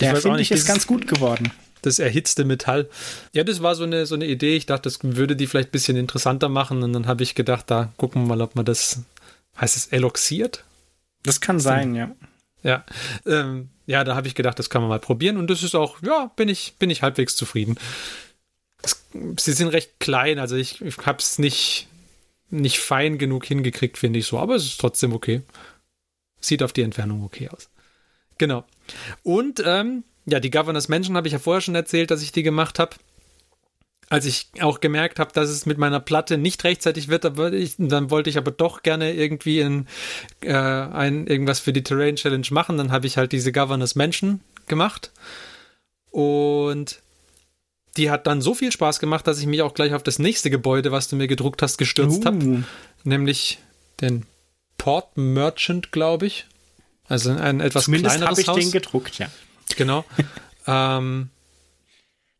Der 0.00 0.14
finde 0.16 0.40
ich 0.40 0.52
ist 0.52 0.66
ganz 0.66 0.86
gut 0.86 1.08
geworden. 1.08 1.50
Das 1.82 1.98
erhitzte 1.98 2.44
Metall. 2.44 2.88
Ja, 3.32 3.42
das 3.42 3.62
war 3.62 3.74
so 3.74 3.84
eine, 3.84 4.06
so 4.06 4.14
eine 4.14 4.26
Idee. 4.26 4.56
Ich 4.56 4.66
dachte, 4.66 4.82
das 4.82 4.98
würde 5.02 5.34
die 5.34 5.46
vielleicht 5.48 5.70
ein 5.70 5.72
bisschen 5.72 5.96
interessanter 5.96 6.48
machen. 6.48 6.82
Und 6.82 6.92
dann 6.92 7.06
habe 7.06 7.24
ich 7.24 7.34
gedacht, 7.34 7.64
da 7.70 7.92
gucken 7.96 8.22
wir 8.22 8.36
mal, 8.36 8.42
ob 8.42 8.54
man 8.54 8.64
das, 8.64 9.02
heißt 9.60 9.76
es 9.76 9.86
eloxiert? 9.86 10.64
Das 11.24 11.40
kann 11.40 11.58
sein, 11.58 11.94
ja. 11.94 12.14
Ja, 12.62 12.84
ähm, 13.26 13.70
ja, 13.86 14.04
da 14.04 14.16
habe 14.16 14.26
ich 14.28 14.34
gedacht, 14.34 14.58
das 14.58 14.70
kann 14.70 14.82
man 14.82 14.88
mal 14.88 14.98
probieren 14.98 15.36
und 15.36 15.48
das 15.48 15.62
ist 15.62 15.74
auch, 15.74 16.02
ja, 16.02 16.30
bin 16.36 16.48
ich, 16.48 16.74
bin 16.78 16.90
ich 16.90 17.02
halbwegs 17.02 17.36
zufrieden. 17.36 17.76
Sie 19.12 19.52
sind 19.52 19.68
recht 19.68 20.00
klein, 20.00 20.38
also 20.38 20.56
ich, 20.56 20.82
ich 20.82 20.98
habe 20.98 21.18
es 21.18 21.38
nicht, 21.38 21.88
nicht 22.50 22.78
fein 22.78 23.18
genug 23.18 23.46
hingekriegt, 23.46 23.98
finde 23.98 24.18
ich 24.18 24.26
so, 24.26 24.38
aber 24.38 24.54
es 24.54 24.64
ist 24.64 24.80
trotzdem 24.80 25.12
okay. 25.12 25.42
Sieht 26.40 26.62
auf 26.62 26.72
die 26.72 26.82
Entfernung 26.82 27.24
okay 27.24 27.48
aus. 27.48 27.70
Genau. 28.36 28.64
Und 29.22 29.62
ähm, 29.64 30.04
ja, 30.26 30.40
die 30.40 30.50
Governors 30.50 30.88
Menschen 30.88 31.16
habe 31.16 31.26
ich 31.26 31.32
ja 31.32 31.38
vorher 31.38 31.60
schon 31.60 31.74
erzählt, 31.74 32.10
dass 32.10 32.22
ich 32.22 32.32
die 32.32 32.42
gemacht 32.42 32.78
habe. 32.78 32.96
Als 34.10 34.24
ich 34.24 34.48
auch 34.60 34.80
gemerkt 34.80 35.18
habe, 35.18 35.32
dass 35.32 35.50
es 35.50 35.66
mit 35.66 35.76
meiner 35.76 36.00
Platte 36.00 36.38
nicht 36.38 36.64
rechtzeitig 36.64 37.08
wird, 37.08 37.24
dann 37.24 38.10
wollte 38.10 38.30
ich 38.30 38.38
aber 38.38 38.50
doch 38.50 38.82
gerne 38.82 39.12
irgendwie 39.12 39.60
in, 39.60 39.86
äh, 40.40 40.54
ein, 40.54 41.26
irgendwas 41.26 41.60
für 41.60 41.74
die 41.74 41.82
Terrain 41.82 42.16
Challenge 42.16 42.46
machen. 42.50 42.78
Dann 42.78 42.90
habe 42.90 43.06
ich 43.06 43.18
halt 43.18 43.32
diese 43.32 43.52
Governors 43.52 43.96
Menschen 43.96 44.40
gemacht. 44.66 45.12
Und 46.10 47.02
die 47.98 48.10
hat 48.10 48.26
dann 48.26 48.40
so 48.40 48.54
viel 48.54 48.72
Spaß 48.72 49.00
gemacht, 49.00 49.26
dass 49.26 49.40
ich 49.40 49.46
mich 49.46 49.60
auch 49.62 49.74
gleich 49.74 49.92
auf 49.92 50.02
das 50.02 50.18
nächste 50.18 50.50
Gebäude, 50.50 50.92
was 50.92 51.08
du 51.08 51.16
mir 51.16 51.26
gedruckt 51.26 51.60
hast, 51.60 51.76
gestürzt 51.76 52.24
habe. 52.24 52.38
Uh, 52.38 52.62
Nämlich 53.04 53.58
den 54.00 54.24
Port 54.78 55.16
Merchant, 55.16 55.92
glaube 55.92 56.26
ich. 56.26 56.46
Also 57.08 57.32
ein 57.32 57.60
etwas 57.60 57.84
zumindest 57.84 58.16
habe 58.16 58.18
kleineres 58.20 58.38
ich 58.38 58.48
Haus. 58.48 58.56
den 58.56 58.70
gedruckt, 58.70 59.18
ja. 59.18 59.28
Genau. 59.76 60.04
ähm, 60.66 61.30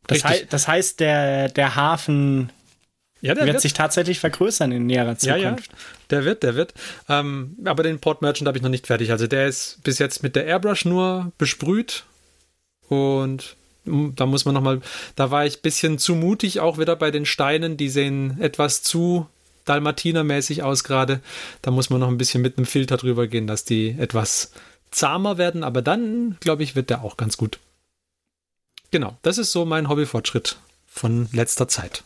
Das, 0.07 0.23
hei 0.23 0.47
das 0.49 0.67
heißt, 0.67 0.99
der, 0.99 1.49
der 1.49 1.75
Hafen 1.75 2.51
ja, 3.21 3.33
der 3.33 3.45
wird, 3.45 3.55
wird, 3.55 3.61
sich 3.61 3.73
tatsächlich 3.73 4.19
vergrößern 4.19 4.71
in 4.71 4.85
näherer 4.85 5.17
ja, 5.19 5.35
Zukunft. 5.35 5.71
ja, 5.71 5.77
der 6.09 6.23
wird, 6.23 6.43
der 6.43 6.55
wird. 6.55 6.73
Ähm, 7.09 7.57
aber 7.65 7.83
den 7.83 7.99
Port 7.99 8.21
Merchant 8.21 8.47
habe 8.47 8.57
ich 8.57 8.61
noch 8.63 8.69
nicht 8.69 8.87
fertig. 8.87 9.11
Also 9.11 9.27
der 9.27 9.47
ist 9.47 9.83
bis 9.83 9.99
jetzt 9.99 10.23
mit 10.23 10.37
der 10.37 10.45
Airbrush 10.45 10.85
nur 10.85 11.33
besprüht 11.37 12.05
und 12.87 13.57
da 13.85 14.25
muss 14.25 14.45
man 14.45 14.53
noch 14.53 14.61
mal, 14.61 14.81
da 15.15 15.31
war 15.31 15.45
ich 15.45 15.57
ein 15.57 15.61
bisschen 15.61 15.97
zu 15.97 16.15
mutig 16.15 16.59
auch 16.59 16.77
wieder 16.77 16.95
bei 16.95 17.11
den 17.11 17.25
Steinen. 17.25 17.77
Die 17.77 17.89
sehen 17.89 18.39
etwas 18.39 18.83
zu 18.83 19.27
Dalmatinermäßig 19.65 20.63
aus 20.63 20.83
gerade. 20.83 21.21
Da 21.61 21.71
muss 21.71 21.89
man 21.89 21.99
noch 21.99 22.07
ein 22.07 22.17
bisschen 22.17 22.41
mit 22.41 22.57
einem 22.57 22.65
Filter 22.65 22.97
drüber 22.97 23.27
gehen, 23.27 23.47
dass 23.47 23.65
die 23.65 23.95
etwas 23.97 24.51
zahmer 24.91 25.37
werden. 25.37 25.63
Aber 25.63 25.81
dann, 25.81 26.37
glaube 26.39 26.63
ich, 26.63 26.75
wird 26.75 26.89
der 26.89 27.03
auch 27.03 27.17
ganz 27.17 27.37
gut. 27.37 27.59
Genau, 28.91 29.17
das 29.21 29.37
ist 29.37 29.51
so 29.51 29.65
mein 29.65 29.87
Hobbyfortschritt 29.87 30.57
von 30.87 31.29
letzter 31.31 31.67
Zeit. 31.67 32.03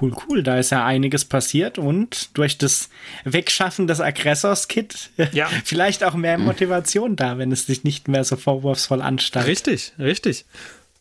Cool, 0.00 0.14
cool. 0.28 0.42
Da 0.42 0.58
ist 0.58 0.70
ja 0.70 0.84
einiges 0.84 1.24
passiert 1.24 1.78
und 1.78 2.36
durch 2.36 2.58
das 2.58 2.88
Wegschaffen 3.24 3.86
des 3.86 4.00
Aggressors-Kit 4.00 5.10
Ja. 5.32 5.48
vielleicht 5.64 6.02
auch 6.02 6.14
mehr 6.14 6.38
Motivation 6.38 7.14
da, 7.16 7.38
wenn 7.38 7.52
es 7.52 7.66
dich 7.66 7.84
nicht 7.84 8.08
mehr 8.08 8.24
so 8.24 8.36
vorwurfsvoll 8.36 9.02
anstarrt. 9.02 9.46
Richtig, 9.46 9.92
richtig. 9.98 10.44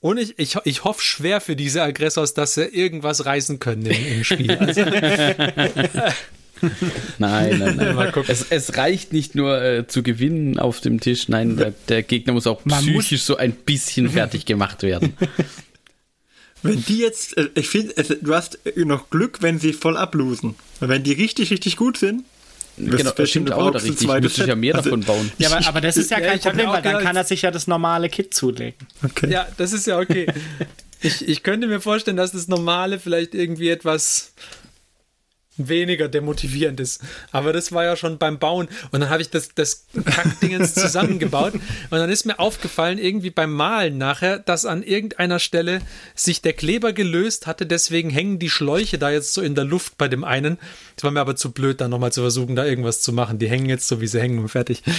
Und 0.02 0.18
ich, 0.18 0.38
ich, 0.38 0.58
ich 0.66 0.84
hoffe 0.84 1.02
schwer 1.04 1.42
für 1.42 1.56
diese 1.56 1.84
Aggressors, 1.84 2.34
dass 2.34 2.56
sie 2.56 2.64
irgendwas 2.66 3.26
reißen 3.26 3.60
können 3.60 3.86
im, 3.86 4.08
im 4.18 4.24
Spiel. 4.24 4.52
Also, 4.60 4.82
Nein, 7.18 7.58
nein, 7.58 7.76
nein. 7.76 7.96
Mal 7.96 8.12
gucken. 8.12 8.30
Es, 8.32 8.46
es 8.52 8.78
reicht 8.78 9.14
nicht 9.14 9.34
nur 9.34 9.60
äh, 9.64 9.88
zu 9.88 10.04
gewinnen 10.04 10.60
auf 10.60 10.80
dem 10.80 11.00
Tisch, 11.00 11.28
nein, 11.28 11.58
der, 11.58 11.74
der 11.90 12.04
Gegner 12.04 12.34
muss 12.34 12.46
auch 12.46 12.64
Man 12.66 12.86
muss- 12.86 13.06
psychisch 13.06 13.24
so 13.24 13.36
ein 13.38 13.54
bisschen 13.54 14.10
fertig 14.12 14.46
gemacht 14.46 14.84
werden. 14.84 15.14
Wenn 16.64 16.84
die 16.86 17.00
jetzt, 17.00 17.38
äh, 17.38 17.50
ich 17.56 17.70
finde, 17.70 17.94
du 18.22 18.36
hast 18.36 18.60
noch 18.76 19.10
Glück, 19.10 19.42
wenn 19.42 19.60
sie 19.60 19.74
voll 19.74 19.98
ablosen. 19.98 20.56
Wenn 20.80 21.04
die 21.04 21.14
richtig, 21.14 21.52
richtig 21.52 21.76
gut 21.76 21.98
sind, 21.98 22.24
Genau, 22.78 23.12
das 23.12 23.30
stimmt 23.30 23.52
auch, 23.52 23.72
da 23.72 23.80
richtig. 23.80 24.08
Müsste 24.08 24.42
ich 24.42 24.48
ja 24.48 24.56
mehr 24.56 24.76
also, 24.76 24.90
davon 24.90 25.04
bauen. 25.04 25.32
Ja, 25.38 25.52
aber, 25.52 25.68
aber 25.68 25.82
das 25.82 25.98
ist 25.98 26.10
ja 26.10 26.20
kein 26.20 26.40
ja, 26.40 26.50
Problem, 26.50 26.70
weil 26.70 26.82
dann 26.82 27.04
kann 27.04 27.16
er 27.16 27.24
sich 27.26 27.42
ja 27.42 27.52
das 27.52 27.68
normale 27.68 28.10
Kit 28.10 28.34
zulegen. 28.34 28.88
Okay. 29.04 29.30
Ja, 29.30 29.48
das 29.58 29.74
ist 29.74 29.88
ja 29.88 30.00
okay. 30.00 30.26
ich, 31.02 31.28
ich 31.28 31.44
könnte 31.44 31.68
mir 31.68 31.82
vorstellen, 31.82 32.18
dass 32.18 32.32
das 32.32 32.48
normale 32.48 33.00
vielleicht 33.00 33.36
irgendwie 33.36 33.70
etwas 33.70 34.34
weniger 35.70 36.08
demotivierend 36.08 36.80
ist. 36.80 37.02
Aber 37.32 37.54
das 37.54 37.72
war 37.72 37.84
ja 37.84 37.96
schon 37.96 38.18
beim 38.18 38.40
Bauen. 38.40 38.68
Und 38.92 39.02
dann 39.02 39.10
habe 39.10 39.22
ich 39.22 39.30
das, 39.30 39.50
das 39.56 39.86
Kackdingens 40.06 40.74
zusammengebaut. 40.76 41.54
Und 41.54 41.62
dann 41.92 42.10
ist 42.10 42.26
mir 42.26 42.40
aufgefallen, 42.40 42.98
irgendwie 42.98 43.30
beim 43.30 43.54
Malen 43.54 43.98
nachher, 43.98 44.40
dass 44.40 44.66
an 44.66 44.84
irgendeiner 44.84 45.40
Stelle 45.40 45.82
sich 46.16 46.42
der 46.42 46.54
Kleber 46.54 46.94
gelöst 46.94 47.48
hatte. 47.48 47.66
Deswegen 47.66 48.10
hängen 48.10 48.40
die 48.40 48.50
Schläuche 48.50 48.98
da 48.98 49.10
jetzt 49.10 49.34
so 49.34 49.42
in 49.42 49.56
der 49.56 49.66
Luft 49.66 49.98
bei 49.98 50.08
dem 50.08 50.24
einen. 50.24 50.58
Das 50.96 51.04
war 51.04 51.12
mir 51.12 51.22
aber 51.22 51.36
zu 51.36 51.52
blöd, 51.52 51.82
da 51.82 51.88
nochmal 51.88 52.12
zu 52.12 52.22
versuchen, 52.22 52.56
da 52.56 52.66
irgendwas 52.66 53.02
zu 53.02 53.14
machen. 53.14 53.40
Die 53.40 53.50
hängen 53.50 53.68
jetzt 53.68 53.88
so, 53.88 54.02
wie 54.02 54.08
sie 54.08 54.22
hängen 54.22 54.40
und 54.40 54.50
fertig. 54.50 54.84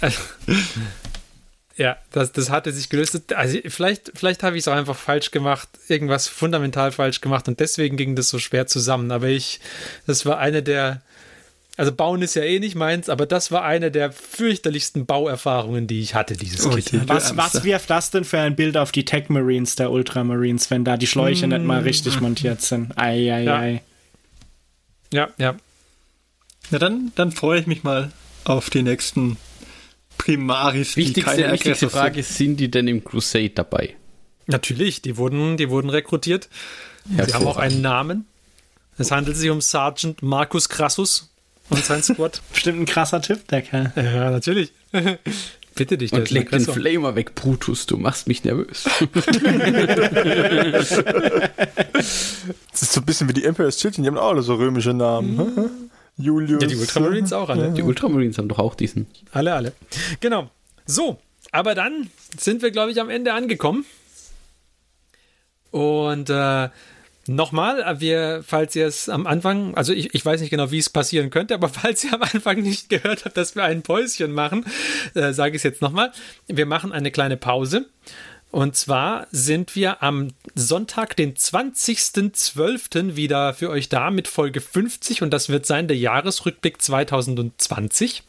Ja, 1.76 1.96
das, 2.12 2.30
das 2.32 2.50
hatte 2.50 2.72
sich 2.72 2.88
gelöst. 2.88 3.34
Also 3.34 3.58
vielleicht, 3.66 4.12
vielleicht 4.14 4.42
habe 4.42 4.56
ich 4.56 4.62
es 4.62 4.68
auch 4.68 4.74
einfach 4.74 4.96
falsch 4.96 5.32
gemacht, 5.32 5.68
irgendwas 5.88 6.28
fundamental 6.28 6.92
falsch 6.92 7.20
gemacht 7.20 7.48
und 7.48 7.58
deswegen 7.58 7.96
ging 7.96 8.14
das 8.14 8.28
so 8.28 8.38
schwer 8.38 8.66
zusammen. 8.66 9.10
Aber 9.10 9.26
ich, 9.26 9.60
das 10.06 10.24
war 10.24 10.38
eine 10.38 10.62
der, 10.62 11.02
also 11.76 11.90
Bauen 11.90 12.22
ist 12.22 12.36
ja 12.36 12.44
eh 12.44 12.60
nicht 12.60 12.76
meins, 12.76 13.08
aber 13.08 13.26
das 13.26 13.50
war 13.50 13.64
eine 13.64 13.90
der 13.90 14.12
fürchterlichsten 14.12 15.04
Bauerfahrungen, 15.04 15.88
die 15.88 16.00
ich 16.00 16.14
hatte, 16.14 16.36
dieses 16.36 16.64
oh, 16.64 16.70
Kit. 16.70 17.08
Was, 17.08 17.36
was 17.36 17.64
wirft 17.64 17.90
das 17.90 18.12
denn 18.12 18.24
für 18.24 18.38
ein 18.38 18.54
Bild 18.54 18.76
auf 18.76 18.92
die 18.92 19.04
Tech 19.04 19.28
Marines 19.28 19.74
der 19.74 19.90
Ultramarines, 19.90 20.70
wenn 20.70 20.84
da 20.84 20.96
die 20.96 21.08
Schläuche 21.08 21.48
mm. 21.48 21.50
nicht 21.50 21.64
mal 21.64 21.82
richtig 21.82 22.20
montiert 22.20 22.62
sind? 22.62 22.96
Ei, 22.96 23.32
ei, 23.34 23.42
ja. 23.42 23.58
ei. 23.58 23.82
Ja, 25.12 25.28
ja. 25.38 25.56
Na 26.70 26.78
dann, 26.78 27.10
dann 27.16 27.32
freue 27.32 27.58
ich 27.58 27.66
mich 27.66 27.82
mal 27.82 28.12
auf 28.44 28.70
die 28.70 28.82
nächsten 28.82 29.36
Primaris. 30.18 30.96
Wichtigste, 30.96 31.52
wichtigste 31.52 31.90
Frage 31.90 32.20
ist, 32.20 32.36
sind 32.36 32.56
die 32.56 32.70
denn 32.70 32.88
im 32.88 33.04
Crusade 33.04 33.50
dabei? 33.50 33.96
Natürlich, 34.46 35.02
die 35.02 35.16
wurden, 35.16 35.56
die 35.56 35.70
wurden 35.70 35.90
rekrutiert. 35.90 36.48
Sie 37.06 37.32
haben 37.32 37.46
auch 37.46 37.56
einen 37.56 37.80
Namen. 37.80 38.26
Es 38.96 39.10
handelt 39.10 39.36
sich 39.36 39.50
um 39.50 39.60
Sergeant 39.60 40.22
Markus 40.22 40.68
Crassus 40.68 41.30
und 41.68 41.84
sein 41.84 42.02
Squad. 42.02 42.40
Bestimmt 42.52 42.80
ein 42.80 42.86
krasser 42.86 43.22
Typ, 43.22 43.46
der 43.48 43.62
Kerl. 43.62 43.92
Ja, 43.96 44.30
natürlich. 44.30 44.72
Bitte 45.74 45.98
dich. 45.98 46.12
Und 46.12 46.30
leg 46.30 46.50
den 46.50 46.60
Flamer 46.60 47.16
weg, 47.16 47.34
Brutus, 47.34 47.86
du 47.86 47.96
machst 47.96 48.28
mich 48.28 48.44
nervös. 48.44 48.84
das 49.10 49.26
ist 52.82 52.92
so 52.92 53.00
ein 53.00 53.06
bisschen 53.06 53.28
wie 53.28 53.32
die 53.32 53.44
Emperor's 53.44 53.78
Children, 53.78 54.04
die 54.04 54.08
haben 54.08 54.18
auch 54.18 54.30
alle 54.30 54.42
so 54.42 54.54
römische 54.54 54.94
Namen. 54.94 55.83
Julius. 56.16 56.62
Ja, 56.62 56.68
die 56.68 56.76
Ultramarines 56.76 57.32
auch 57.32 57.48
alle. 57.48 57.72
Die 57.72 57.82
Ultramarines 57.82 58.38
haben 58.38 58.48
doch 58.48 58.58
auch 58.58 58.74
diesen. 58.74 59.06
Alle, 59.32 59.54
alle. 59.54 59.72
Genau. 60.20 60.50
So, 60.86 61.18
aber 61.50 61.74
dann 61.74 62.10
sind 62.38 62.62
wir, 62.62 62.70
glaube 62.70 62.92
ich, 62.92 63.00
am 63.00 63.10
Ende 63.10 63.32
angekommen. 63.32 63.84
Und 65.70 66.30
äh, 66.30 66.68
nochmal, 67.26 68.00
wir, 68.00 68.42
falls 68.46 68.76
ihr 68.76 68.86
es 68.86 69.08
am 69.08 69.26
Anfang, 69.26 69.74
also 69.74 69.92
ich, 69.92 70.14
ich 70.14 70.24
weiß 70.24 70.40
nicht 70.40 70.50
genau, 70.50 70.70
wie 70.70 70.78
es 70.78 70.90
passieren 70.90 71.30
könnte, 71.30 71.54
aber 71.54 71.68
falls 71.80 72.04
ihr 72.04 72.14
am 72.14 72.22
Anfang 72.22 72.60
nicht 72.60 72.88
gehört 72.88 73.24
habt, 73.24 73.36
dass 73.36 73.56
wir 73.56 73.64
ein 73.64 73.82
Päuschen 73.82 74.32
machen, 74.32 74.64
äh, 75.14 75.32
sage 75.32 75.56
ich 75.56 75.60
es 75.60 75.62
jetzt 75.64 75.82
nochmal. 75.82 76.12
Wir 76.46 76.66
machen 76.66 76.92
eine 76.92 77.10
kleine 77.10 77.36
Pause. 77.36 77.86
Und 78.54 78.76
zwar 78.76 79.26
sind 79.32 79.74
wir 79.74 80.00
am 80.04 80.28
Sonntag, 80.54 81.16
den 81.16 81.34
20.12. 81.34 83.16
wieder 83.16 83.52
für 83.52 83.68
euch 83.68 83.88
da 83.88 84.12
mit 84.12 84.28
Folge 84.28 84.60
50 84.60 85.22
und 85.22 85.32
das 85.32 85.48
wird 85.48 85.66
sein 85.66 85.88
der 85.88 85.96
Jahresrückblick 85.96 86.80
2020. 86.80 88.22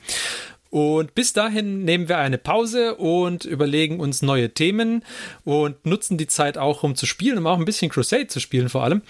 Und 0.72 1.14
bis 1.14 1.34
dahin 1.34 1.84
nehmen 1.84 2.10
wir 2.10 2.18
eine 2.18 2.40
Pause 2.40 2.96
und 2.96 3.46
überlegen 3.46 4.00
uns 4.00 4.24
neue 4.24 4.50
Themen 4.50 5.04
und 5.44 5.86
nutzen 5.86 6.18
die 6.18 6.26
Zeit 6.26 6.58
auch, 6.58 6.82
um 6.82 6.96
zu 6.96 7.06
spielen, 7.06 7.38
um 7.38 7.46
auch 7.46 7.60
ein 7.60 7.66
bisschen 7.66 7.92
Crusade 7.92 8.26
zu 8.26 8.40
spielen 8.40 8.70
vor 8.70 8.84
allem. 8.84 9.04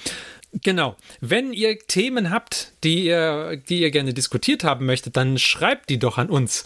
Genau. 0.63 0.95
Wenn 1.19 1.51
ihr 1.51 1.77
Themen 1.79 2.29
habt, 2.29 2.71
die 2.83 3.05
ihr, 3.05 3.57
die 3.57 3.81
ihr 3.81 3.91
gerne 3.91 4.13
diskutiert 4.13 4.63
haben 4.63 4.85
möchtet, 4.85 5.17
dann 5.17 5.37
schreibt 5.37 5.89
die 5.89 5.99
doch 5.99 6.17
an 6.17 6.29
uns. 6.29 6.63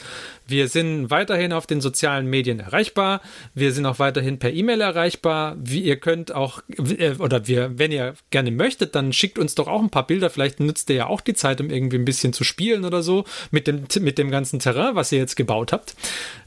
Wir 0.48 0.68
sind 0.68 1.10
weiterhin 1.10 1.54
auf 1.54 1.66
den 1.66 1.82
sozialen 1.82 2.28
Medien 2.28 2.60
erreichbar. 2.60 3.22
Wir 3.56 3.72
sind 3.72 3.88
auch 3.88 3.98
weiterhin 3.98 4.38
per 4.38 4.54
E-Mail 4.54 4.82
erreichbar. 4.82 5.56
Wie 5.60 5.82
ihr 5.82 5.98
könnt 5.98 6.32
auch, 6.32 6.62
äh, 6.68 7.16
oder 7.16 7.48
wir, 7.48 7.80
wenn 7.80 7.92
ihr 7.92 8.14
gerne 8.30 8.52
möchtet, 8.52 8.94
dann 8.94 9.12
schickt 9.12 9.40
uns 9.40 9.56
doch 9.56 9.68
auch 9.68 9.82
ein 9.82 9.90
paar 9.90 10.06
Bilder. 10.06 10.30
Vielleicht 10.30 10.60
nützt 10.60 10.90
ihr 10.92 10.98
ja 10.98 11.08
auch 11.08 11.22
die 11.22 11.34
Zeit, 11.34 11.60
um 11.60 11.72
irgendwie 11.72 11.98
ein 11.98 12.06
bisschen 12.06 12.32
zu 12.32 12.44
spielen 12.44 12.86
oder 12.86 13.02
so 13.02 13.26
mit 13.50 13.66
dem, 13.66 13.86
mit 14.02 14.20
dem 14.20 14.30
ganzen 14.30 14.60
Terrain, 14.60 14.96
was 14.96 15.12
ihr 15.12 15.20
jetzt 15.20 15.36
gebaut 15.36 15.72
habt. 15.74 15.96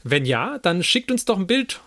Wenn 0.03 0.25
ja, 0.25 0.59
dann 0.59 0.81
schickt 0.81 1.11
uns 1.11 1.25
doch 1.25 1.37
ein 1.37 1.47
Bild 1.47 1.81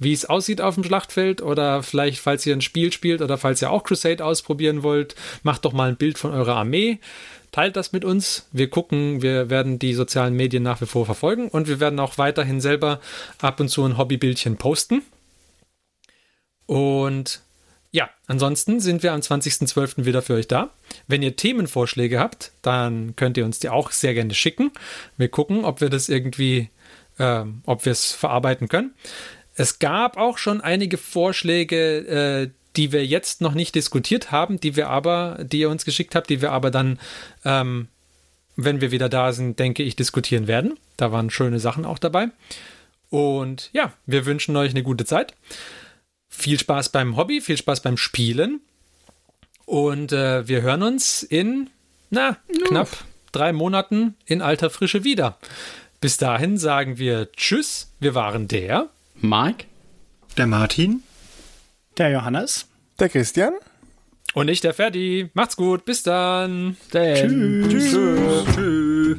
wie 0.00 0.12
es 0.12 0.24
aussieht 0.24 0.60
auf 0.60 0.74
dem 0.74 0.82
Schlachtfeld 0.82 1.42
oder 1.42 1.82
vielleicht, 1.84 2.18
falls 2.18 2.44
ihr 2.46 2.56
ein 2.56 2.62
Spiel 2.62 2.92
spielt 2.92 3.20
oder 3.22 3.38
falls 3.38 3.62
ihr 3.62 3.70
auch 3.70 3.84
Crusade 3.84 4.24
ausprobieren 4.24 4.82
wollt, 4.82 5.14
macht 5.42 5.64
doch 5.64 5.72
mal 5.72 5.90
ein 5.90 5.96
Bild 5.96 6.18
von 6.18 6.32
eurer 6.32 6.56
Armee. 6.56 6.98
Teilt 7.52 7.76
das 7.76 7.92
mit 7.92 8.04
uns. 8.04 8.48
Wir 8.50 8.70
gucken, 8.70 9.22
wir 9.22 9.50
werden 9.50 9.78
die 9.78 9.94
sozialen 9.94 10.34
Medien 10.34 10.62
nach 10.62 10.80
wie 10.80 10.86
vor 10.86 11.04
verfolgen 11.04 11.48
und 11.48 11.68
wir 11.68 11.80
werden 11.80 12.00
auch 12.00 12.16
weiterhin 12.16 12.60
selber 12.60 13.00
ab 13.40 13.60
und 13.60 13.68
zu 13.68 13.84
ein 13.84 13.98
Hobbybildchen 13.98 14.56
posten. 14.56 15.02
Und 16.66 17.42
ja, 17.92 18.08
ansonsten 18.26 18.80
sind 18.80 19.02
wir 19.02 19.12
am 19.12 19.20
20.12. 19.20 20.04
wieder 20.04 20.22
für 20.22 20.34
euch 20.34 20.46
da. 20.46 20.70
Wenn 21.08 21.22
ihr 21.22 21.34
Themenvorschläge 21.34 22.20
habt, 22.20 22.52
dann 22.62 23.16
könnt 23.16 23.36
ihr 23.36 23.44
uns 23.44 23.58
die 23.58 23.68
auch 23.68 23.90
sehr 23.90 24.14
gerne 24.14 24.32
schicken. 24.32 24.70
Wir 25.16 25.28
gucken, 25.28 25.64
ob 25.64 25.80
wir 25.80 25.90
das 25.90 26.08
irgendwie, 26.08 26.70
äh, 27.18 27.44
ob 27.66 27.84
wir 27.84 27.92
es 27.92 28.12
verarbeiten 28.12 28.68
können. 28.68 28.94
Es 29.60 29.78
gab 29.78 30.16
auch 30.16 30.38
schon 30.38 30.62
einige 30.62 30.96
Vorschläge, 30.96 31.98
äh, 31.98 32.50
die 32.76 32.92
wir 32.92 33.04
jetzt 33.04 33.42
noch 33.42 33.52
nicht 33.52 33.74
diskutiert 33.74 34.32
haben, 34.32 34.58
die 34.58 34.74
wir 34.74 34.88
aber, 34.88 35.36
die 35.42 35.60
ihr 35.60 35.68
uns 35.68 35.84
geschickt 35.84 36.14
habt, 36.14 36.30
die 36.30 36.40
wir 36.40 36.50
aber 36.52 36.70
dann, 36.70 36.98
ähm, 37.44 37.88
wenn 38.56 38.80
wir 38.80 38.90
wieder 38.90 39.10
da 39.10 39.32
sind, 39.34 39.58
denke 39.58 39.82
ich, 39.82 39.96
diskutieren 39.96 40.46
werden. 40.46 40.78
Da 40.96 41.12
waren 41.12 41.28
schöne 41.28 41.60
Sachen 41.60 41.84
auch 41.84 41.98
dabei. 41.98 42.28
Und 43.10 43.68
ja, 43.74 43.92
wir 44.06 44.24
wünschen 44.24 44.56
euch 44.56 44.70
eine 44.70 44.82
gute 44.82 45.04
Zeit. 45.04 45.34
Viel 46.30 46.58
Spaß 46.58 46.88
beim 46.88 47.18
Hobby, 47.18 47.42
viel 47.42 47.58
Spaß 47.58 47.82
beim 47.82 47.98
Spielen. 47.98 48.60
Und 49.66 50.10
äh, 50.12 50.48
wir 50.48 50.62
hören 50.62 50.82
uns 50.82 51.22
in, 51.22 51.68
na, 52.08 52.38
knapp 52.66 52.88
drei 53.30 53.52
Monaten 53.52 54.14
in 54.24 54.40
alter 54.40 54.70
Frische 54.70 55.04
wieder. 55.04 55.36
Bis 56.00 56.16
dahin 56.16 56.56
sagen 56.56 56.96
wir 56.96 57.30
Tschüss. 57.32 57.92
Wir 58.00 58.14
waren 58.14 58.48
der 58.48 58.88
Mike, 59.20 59.66
der 60.36 60.46
Martin, 60.46 61.02
der 61.98 62.10
Johannes, 62.10 62.66
der 62.98 63.08
Christian 63.08 63.52
und 64.34 64.48
ich, 64.48 64.60
der 64.60 64.74
Ferdi. 64.74 65.30
Macht's 65.34 65.56
gut, 65.56 65.84
bis 65.84 66.02
dann. 66.02 66.76
Tschüss. 66.90 67.68
Tschüss. 67.68 67.90
Tschüss. 67.90 68.54
Tschüss. 68.54 69.18